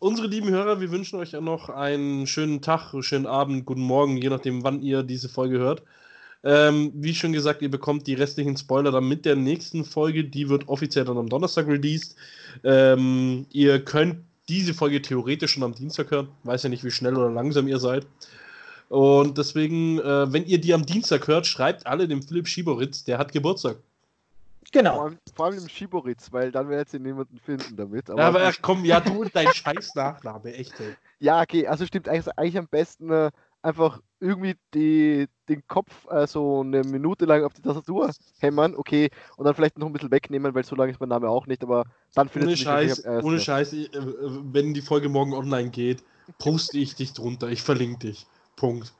Unsere 0.00 0.28
lieben 0.28 0.50
Hörer, 0.50 0.80
wir 0.80 0.92
wünschen 0.92 1.18
euch 1.18 1.34
auch 1.34 1.40
noch 1.40 1.70
einen 1.70 2.28
schönen 2.28 2.62
Tag, 2.62 2.94
schönen 3.00 3.26
Abend, 3.26 3.66
guten 3.66 3.80
Morgen, 3.80 4.16
je 4.16 4.28
nachdem, 4.28 4.62
wann 4.62 4.80
ihr 4.80 5.02
diese 5.02 5.28
Folge 5.28 5.58
hört. 5.58 5.82
Ähm, 6.44 6.92
wie 6.94 7.14
schon 7.14 7.32
gesagt, 7.32 7.62
ihr 7.62 7.70
bekommt 7.70 8.06
die 8.06 8.14
restlichen 8.14 8.56
Spoiler 8.56 8.92
dann 8.92 9.08
mit 9.08 9.24
der 9.24 9.34
nächsten 9.34 9.84
Folge. 9.84 10.22
Die 10.22 10.48
wird 10.48 10.68
offiziell 10.68 11.04
dann 11.04 11.18
am 11.18 11.28
Donnerstag 11.28 11.66
released. 11.66 12.14
Ähm, 12.62 13.46
ihr 13.50 13.84
könnt 13.84 14.18
diese 14.48 14.72
Folge 14.72 15.02
theoretisch 15.02 15.54
schon 15.54 15.64
am 15.64 15.74
Dienstag 15.74 16.12
hören. 16.12 16.28
Weiß 16.44 16.62
ja 16.62 16.68
nicht, 16.68 16.84
wie 16.84 16.92
schnell 16.92 17.16
oder 17.16 17.30
langsam 17.30 17.66
ihr 17.66 17.80
seid. 17.80 18.06
Und 18.88 19.36
deswegen, 19.36 19.98
äh, 19.98 20.32
wenn 20.32 20.46
ihr 20.46 20.60
die 20.60 20.74
am 20.74 20.86
Dienstag 20.86 21.26
hört, 21.26 21.48
schreibt 21.48 21.88
alle 21.88 22.06
dem 22.06 22.22
Philipp 22.22 22.46
Schieboritz, 22.46 23.02
der 23.02 23.18
hat 23.18 23.32
Geburtstag. 23.32 23.78
Genau. 24.72 24.94
Vor 24.94 25.04
allem, 25.04 25.18
vor 25.34 25.46
allem 25.46 25.58
im 25.58 25.68
Schiboritz, 25.68 26.32
weil 26.32 26.52
dann 26.52 26.68
wird 26.68 26.88
sie 26.88 26.98
niemanden 26.98 27.38
finden 27.38 27.76
damit. 27.76 28.10
Aber, 28.10 28.20
ja, 28.20 28.28
aber 28.28 28.52
komm, 28.60 28.84
ja, 28.84 29.00
du 29.00 29.22
und 29.22 29.34
dein 29.34 29.48
scheiß 29.48 29.94
Nachname, 29.94 30.52
echt, 30.54 30.78
ey. 30.80 30.94
Ja, 31.20 31.40
okay, 31.40 31.66
also 31.66 31.86
stimmt 31.86 32.08
eigentlich, 32.08 32.36
eigentlich 32.36 32.58
am 32.58 32.68
besten 32.68 33.10
äh, 33.10 33.30
einfach 33.62 34.00
irgendwie 34.20 34.54
die, 34.74 35.26
den 35.48 35.66
Kopf 35.66 36.06
äh, 36.10 36.26
so 36.26 36.60
eine 36.60 36.82
Minute 36.84 37.24
lang 37.24 37.44
auf 37.44 37.54
die 37.54 37.62
Tastatur 37.62 38.10
hämmern, 38.40 38.74
okay, 38.76 39.10
und 39.36 39.44
dann 39.44 39.54
vielleicht 39.54 39.78
noch 39.78 39.86
ein 39.86 39.92
bisschen 39.92 40.10
wegnehmen, 40.10 40.54
weil 40.54 40.64
so 40.64 40.76
lange 40.76 40.92
ist 40.92 41.00
mein 41.00 41.08
Name 41.08 41.28
auch 41.28 41.46
nicht, 41.46 41.62
aber 41.62 41.84
dann 42.14 42.28
findet 42.28 42.50
Ohne 42.50 42.56
sie 42.56 42.62
Scheiß, 42.62 43.04
ohne 43.22 43.40
Scheiß, 43.40 43.72
ich, 43.72 43.92
äh, 43.94 44.00
wenn 44.00 44.74
die 44.74 44.82
Folge 44.82 45.08
morgen 45.08 45.32
online 45.32 45.70
geht, 45.70 46.04
poste 46.38 46.78
ich 46.78 46.94
dich 46.94 47.14
drunter, 47.14 47.48
ich 47.48 47.62
verlinke 47.62 48.08
dich. 48.08 48.26
Punkt. 48.56 48.92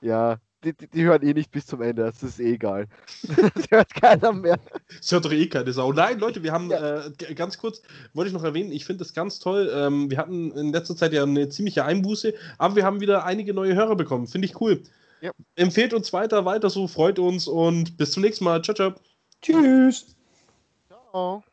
ja, 0.00 0.38
die, 0.64 0.72
die, 0.72 0.88
die, 0.88 1.04
hören 1.04 1.22
eh 1.22 1.34
nicht 1.34 1.50
bis 1.50 1.66
zum 1.66 1.82
Ende, 1.82 2.04
das 2.04 2.22
ist 2.22 2.40
eh 2.40 2.54
egal. 2.54 2.86
das 3.54 3.70
hört 3.70 3.94
keiner 3.94 4.32
mehr. 4.32 4.58
Das 4.98 5.12
hört 5.12 5.24
doch 5.24 5.32
eh 5.32 5.46
keine 5.46 5.72
Sau. 5.72 5.92
Nein, 5.92 6.18
Leute, 6.18 6.42
wir 6.42 6.52
haben 6.52 6.70
ja. 6.70 7.06
äh, 7.06 7.34
ganz 7.34 7.58
kurz, 7.58 7.82
wollte 8.12 8.28
ich 8.28 8.34
noch 8.34 8.44
erwähnen, 8.44 8.72
ich 8.72 8.84
finde 8.84 9.04
das 9.04 9.14
ganz 9.14 9.38
toll. 9.38 9.70
Ähm, 9.74 10.10
wir 10.10 10.18
hatten 10.18 10.50
in 10.52 10.72
letzter 10.72 10.96
Zeit 10.96 11.12
ja 11.12 11.22
eine 11.22 11.48
ziemliche 11.48 11.84
Einbuße, 11.84 12.34
aber 12.58 12.76
wir 12.76 12.84
haben 12.84 13.00
wieder 13.00 13.24
einige 13.24 13.54
neue 13.54 13.74
Hörer 13.74 13.96
bekommen. 13.96 14.26
Finde 14.26 14.46
ich 14.46 14.60
cool. 14.60 14.82
Ja. 15.20 15.30
Empfehlt 15.56 15.94
uns 15.94 16.12
weiter, 16.12 16.44
weiter 16.44 16.70
so, 16.70 16.88
freut 16.88 17.18
uns 17.18 17.46
und 17.46 17.96
bis 17.96 18.12
zum 18.12 18.22
nächsten 18.22 18.44
Mal. 18.44 18.62
Ciao, 18.62 18.74
ciao. 18.74 18.94
Tschüss. 19.40 20.16
Ciao. 20.88 21.44